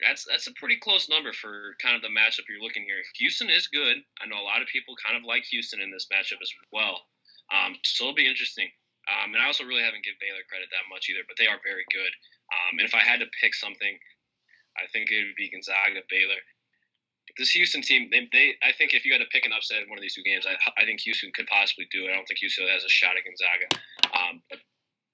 That's 0.00 0.24
that's 0.24 0.46
a 0.46 0.56
pretty 0.56 0.76
close 0.80 1.08
number 1.08 1.32
for 1.32 1.76
kind 1.82 1.96
of 1.96 2.00
the 2.00 2.12
matchup 2.12 2.48
you're 2.48 2.64
looking 2.64 2.84
here. 2.84 3.00
Houston 3.20 3.50
is 3.50 3.68
good. 3.68 4.00
I 4.20 4.26
know 4.26 4.40
a 4.40 4.48
lot 4.48 4.62
of 4.62 4.68
people 4.68 4.96
kind 4.96 5.20
of 5.20 5.24
like 5.24 5.44
Houston 5.52 5.80
in 5.80 5.90
this 5.90 6.08
matchup 6.08 6.40
as 6.40 6.52
well. 6.72 7.04
Um, 7.52 7.76
so 7.84 8.08
it'll 8.08 8.16
be 8.16 8.28
interesting. 8.28 8.68
Um, 9.06 9.34
and 9.34 9.40
I 9.42 9.46
also 9.46 9.62
really 9.62 9.86
haven't 9.86 10.02
given 10.02 10.18
Baylor 10.18 10.42
credit 10.50 10.66
that 10.74 10.90
much 10.90 11.06
either, 11.06 11.22
but 11.28 11.38
they 11.38 11.46
are 11.46 11.62
very 11.62 11.86
good. 11.94 12.12
Um, 12.50 12.82
and 12.82 12.86
if 12.88 12.94
I 12.94 13.04
had 13.06 13.22
to 13.22 13.38
pick 13.38 13.54
something, 13.54 13.94
I 14.74 14.90
think 14.90 15.14
it 15.14 15.22
would 15.22 15.38
be 15.38 15.50
Gonzaga, 15.50 16.02
Baylor, 16.10 16.42
this 17.36 17.52
Houston 17.52 17.82
team, 17.82 18.08
they, 18.10 18.28
they 18.32 18.56
I 18.64 18.72
think 18.72 18.94
if 18.96 19.04
you 19.04 19.12
had 19.12 19.20
to 19.20 19.28
pick 19.28 19.44
an 19.44 19.52
upset 19.52 19.84
in 19.84 19.88
one 19.92 19.98
of 19.98 20.02
these 20.02 20.16
two 20.16 20.24
games, 20.24 20.48
I, 20.48 20.56
I 20.80 20.84
think 20.84 21.00
Houston 21.04 21.32
could 21.36 21.46
possibly 21.46 21.86
do 21.92 22.08
it. 22.08 22.12
I 22.12 22.16
don't 22.16 22.24
think 22.24 22.40
Houston 22.40 22.68
has 22.68 22.84
a 22.84 22.88
shot 22.88 23.16
at 23.16 23.24
Gonzaga. 23.24 23.68
Um, 24.16 24.34
but 24.48 24.58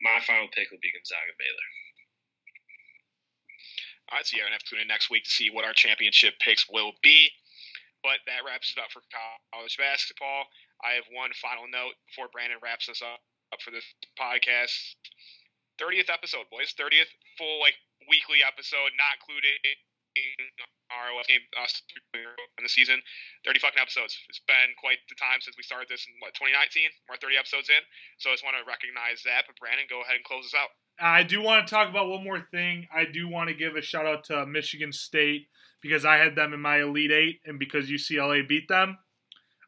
my 0.03 0.23
final 0.23 0.47
pick 0.55 0.71
would 0.71 0.83
be 0.83 0.95
Gonzaga 0.95 1.35
Baylor. 1.35 1.69
All 4.11 4.21
right, 4.21 4.27
so 4.27 4.37
you're 4.37 4.47
gonna 4.47 4.59
have 4.59 4.67
to 4.67 4.71
tune 4.71 4.83
in 4.83 4.91
next 4.91 5.11
week 5.11 5.25
to 5.25 5.33
see 5.33 5.51
what 5.51 5.65
our 5.65 5.75
championship 5.75 6.39
picks 6.39 6.69
will 6.71 6.93
be. 7.03 7.31
But 8.03 8.19
that 8.27 8.43
wraps 8.43 8.75
it 8.75 8.83
up 8.83 8.91
for 8.91 9.03
college 9.55 9.79
basketball. 9.79 10.51
I 10.83 10.99
have 10.99 11.07
one 11.15 11.31
final 11.39 11.71
note 11.71 11.95
before 12.11 12.27
Brandon 12.35 12.59
wraps 12.59 12.91
us 12.91 12.99
up, 12.99 13.23
up 13.55 13.63
for 13.63 13.71
this 13.71 13.87
podcast. 14.19 14.75
30th 15.79 16.11
episode, 16.11 16.51
boys. 16.51 16.75
30th 16.75 17.11
full 17.39 17.63
like 17.63 17.79
weekly 18.11 18.43
episode, 18.43 18.91
not 18.99 19.23
including 19.23 19.55
our 20.93 21.09
game 21.25 21.41
in 22.59 22.63
the 22.63 22.69
season. 22.69 23.01
30 23.45 23.61
fucking 23.61 23.81
episodes. 23.81 24.17
It's 24.29 24.45
been 24.45 24.77
quite 24.77 25.01
the 25.09 25.17
time 25.17 25.41
since 25.41 25.57
we 25.57 25.65
started 25.65 25.89
this 25.89 26.05
in 26.05 26.13
what 26.21 26.37
2019. 26.37 26.89
We're 27.09 27.17
30 27.17 27.41
episodes 27.41 27.69
in, 27.73 27.81
so 28.19 28.31
I 28.31 28.37
just 28.37 28.45
want 28.45 28.57
to 28.61 28.65
recognize 28.69 29.25
that. 29.25 29.49
But 29.49 29.57
Brandon, 29.57 29.89
go 29.89 30.05
ahead 30.05 30.21
and 30.21 30.25
close 30.25 30.53
us 30.53 30.57
out. 30.57 30.71
I 31.01 31.25
do 31.25 31.41
want 31.41 31.65
to 31.65 31.71
talk 31.71 31.89
about 31.89 32.09
one 32.09 32.23
more 32.23 32.45
thing. 32.53 32.87
I 32.93 33.09
do 33.09 33.29
want 33.29 33.49
to 33.49 33.57
give 33.57 33.77
a 33.77 33.83
shout 33.83 34.07
out 34.07 34.25
to 34.29 34.45
Michigan 34.45 34.93
State 34.93 35.49
because 35.81 36.05
I 36.05 36.17
had 36.17 36.37
them 36.37 36.53
in 36.53 36.61
my 36.61 36.83
Elite 36.83 37.11
Eight, 37.11 37.41
and 37.45 37.59
because 37.59 37.89
UCLA 37.89 38.47
beat 38.47 38.69
them, 38.69 38.99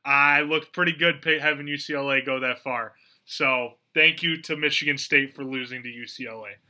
I 0.05 0.43
looked 0.43 0.73
pretty 0.73 0.93
good 0.93 1.25
having 1.25 1.67
UCLA 1.67 2.25
go 2.25 2.41
that 2.41 2.61
far. 2.61 2.93
So 3.25 3.81
thank 3.95 4.23
you 4.23 4.41
to 4.43 4.57
Michigan 4.57 4.99
State 4.99 5.35
for 5.35 5.45
losing 5.45 5.83
to 5.83 5.89
UCLA. 5.89 6.61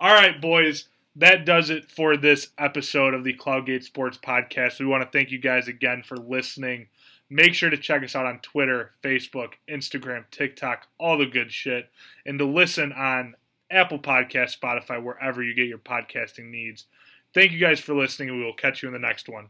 All 0.00 0.14
right, 0.14 0.40
boys, 0.40 0.88
that 1.16 1.44
does 1.44 1.70
it 1.70 1.90
for 1.90 2.16
this 2.16 2.48
episode 2.58 3.14
of 3.14 3.24
the 3.24 3.34
Cloudgate 3.34 3.84
Sports 3.84 4.18
Podcast. 4.18 4.80
We 4.80 4.86
want 4.86 5.02
to 5.04 5.16
thank 5.16 5.30
you 5.30 5.38
guys 5.38 5.68
again 5.68 6.02
for 6.02 6.16
listening. 6.16 6.88
Make 7.30 7.54
sure 7.54 7.70
to 7.70 7.76
check 7.76 8.02
us 8.02 8.14
out 8.14 8.26
on 8.26 8.40
Twitter, 8.40 8.92
Facebook, 9.02 9.52
Instagram, 9.68 10.24
TikTok, 10.30 10.88
all 10.98 11.18
the 11.18 11.26
good 11.26 11.52
shit, 11.52 11.90
and 12.26 12.38
to 12.38 12.44
listen 12.44 12.92
on 12.92 13.34
Apple 13.70 13.98
Podcast, 13.98 14.58
Spotify, 14.58 15.02
wherever 15.02 15.42
you 15.42 15.54
get 15.54 15.68
your 15.68 15.78
podcasting 15.78 16.50
needs. 16.50 16.86
Thank 17.32 17.52
you 17.52 17.58
guys 17.58 17.80
for 17.80 17.94
listening, 17.94 18.28
and 18.28 18.38
we 18.38 18.44
will 18.44 18.54
catch 18.54 18.82
you 18.82 18.88
in 18.88 18.92
the 18.92 18.98
next 18.98 19.28
one. 19.28 19.48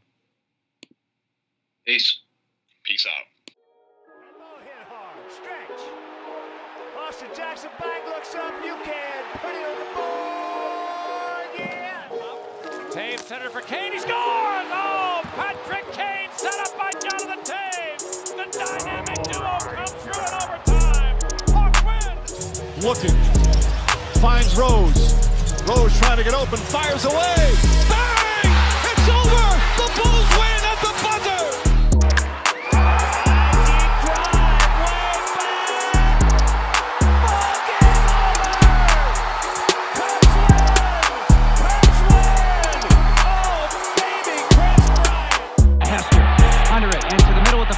Peace. 1.87 2.21
Peace 2.83 3.07
out. 3.07 3.55
hit 4.63 4.89
hard. 4.89 5.31
Stretch. 5.31 5.89
Austin 6.99 7.29
Jackson 7.37 7.71
back 7.79 8.07
looks 8.07 8.35
up. 8.35 8.53
You 8.65 8.75
can 8.85 9.25
put 9.35 9.51
it 9.51 9.65
on 9.67 9.79
the 9.79 9.95
board. 9.95 10.34
Yeah. 12.95 13.17
Center 13.17 13.51
for 13.51 13.61
Kane. 13.61 13.93
He 13.93 13.99
scores! 13.99 14.15
Oh, 14.15 15.21
Patrick 15.35 15.85
Kane 15.93 16.31
set 16.37 16.55
up 16.61 16.79
by 16.79 16.91
Jonathan 17.01 17.43
Toews. 17.43 18.37
The 18.37 18.47
dynamic 18.57 19.23
duo 19.25 19.59
comes 19.75 19.91
through 19.91 20.23
in 20.23 20.35
overtime. 20.43 21.19
Hawk 21.51 21.75
wins. 21.85 22.85
Looking. 22.85 23.17
Finds 24.21 24.55
Rose. 24.57 25.13
Rose 25.67 25.99
trying 25.99 26.19
to 26.19 26.25
get 26.25 26.35
open. 26.35 26.59
Fires 26.59 27.05
away. 27.05 27.55
Bang! 27.89 28.53
It's 28.87 29.09
over. 29.09 29.45
The 29.77 29.89
Bulls 30.01 30.31
win 30.39 30.54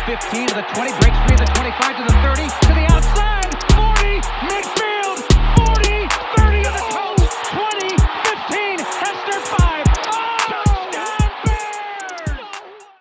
15 0.07 0.47
to 0.47 0.55
the 0.55 0.63
20 0.63 0.93
breaks 1.01 1.19
free 1.27 1.37
to 1.37 1.45
the 1.45 1.51
25 1.53 1.97
to 1.97 2.03
the 2.05 2.13
30 2.23 2.43
to 2.47 2.75
the 2.75 2.87
outside. 2.95 3.36
40 3.36 3.36
mid 3.36 3.36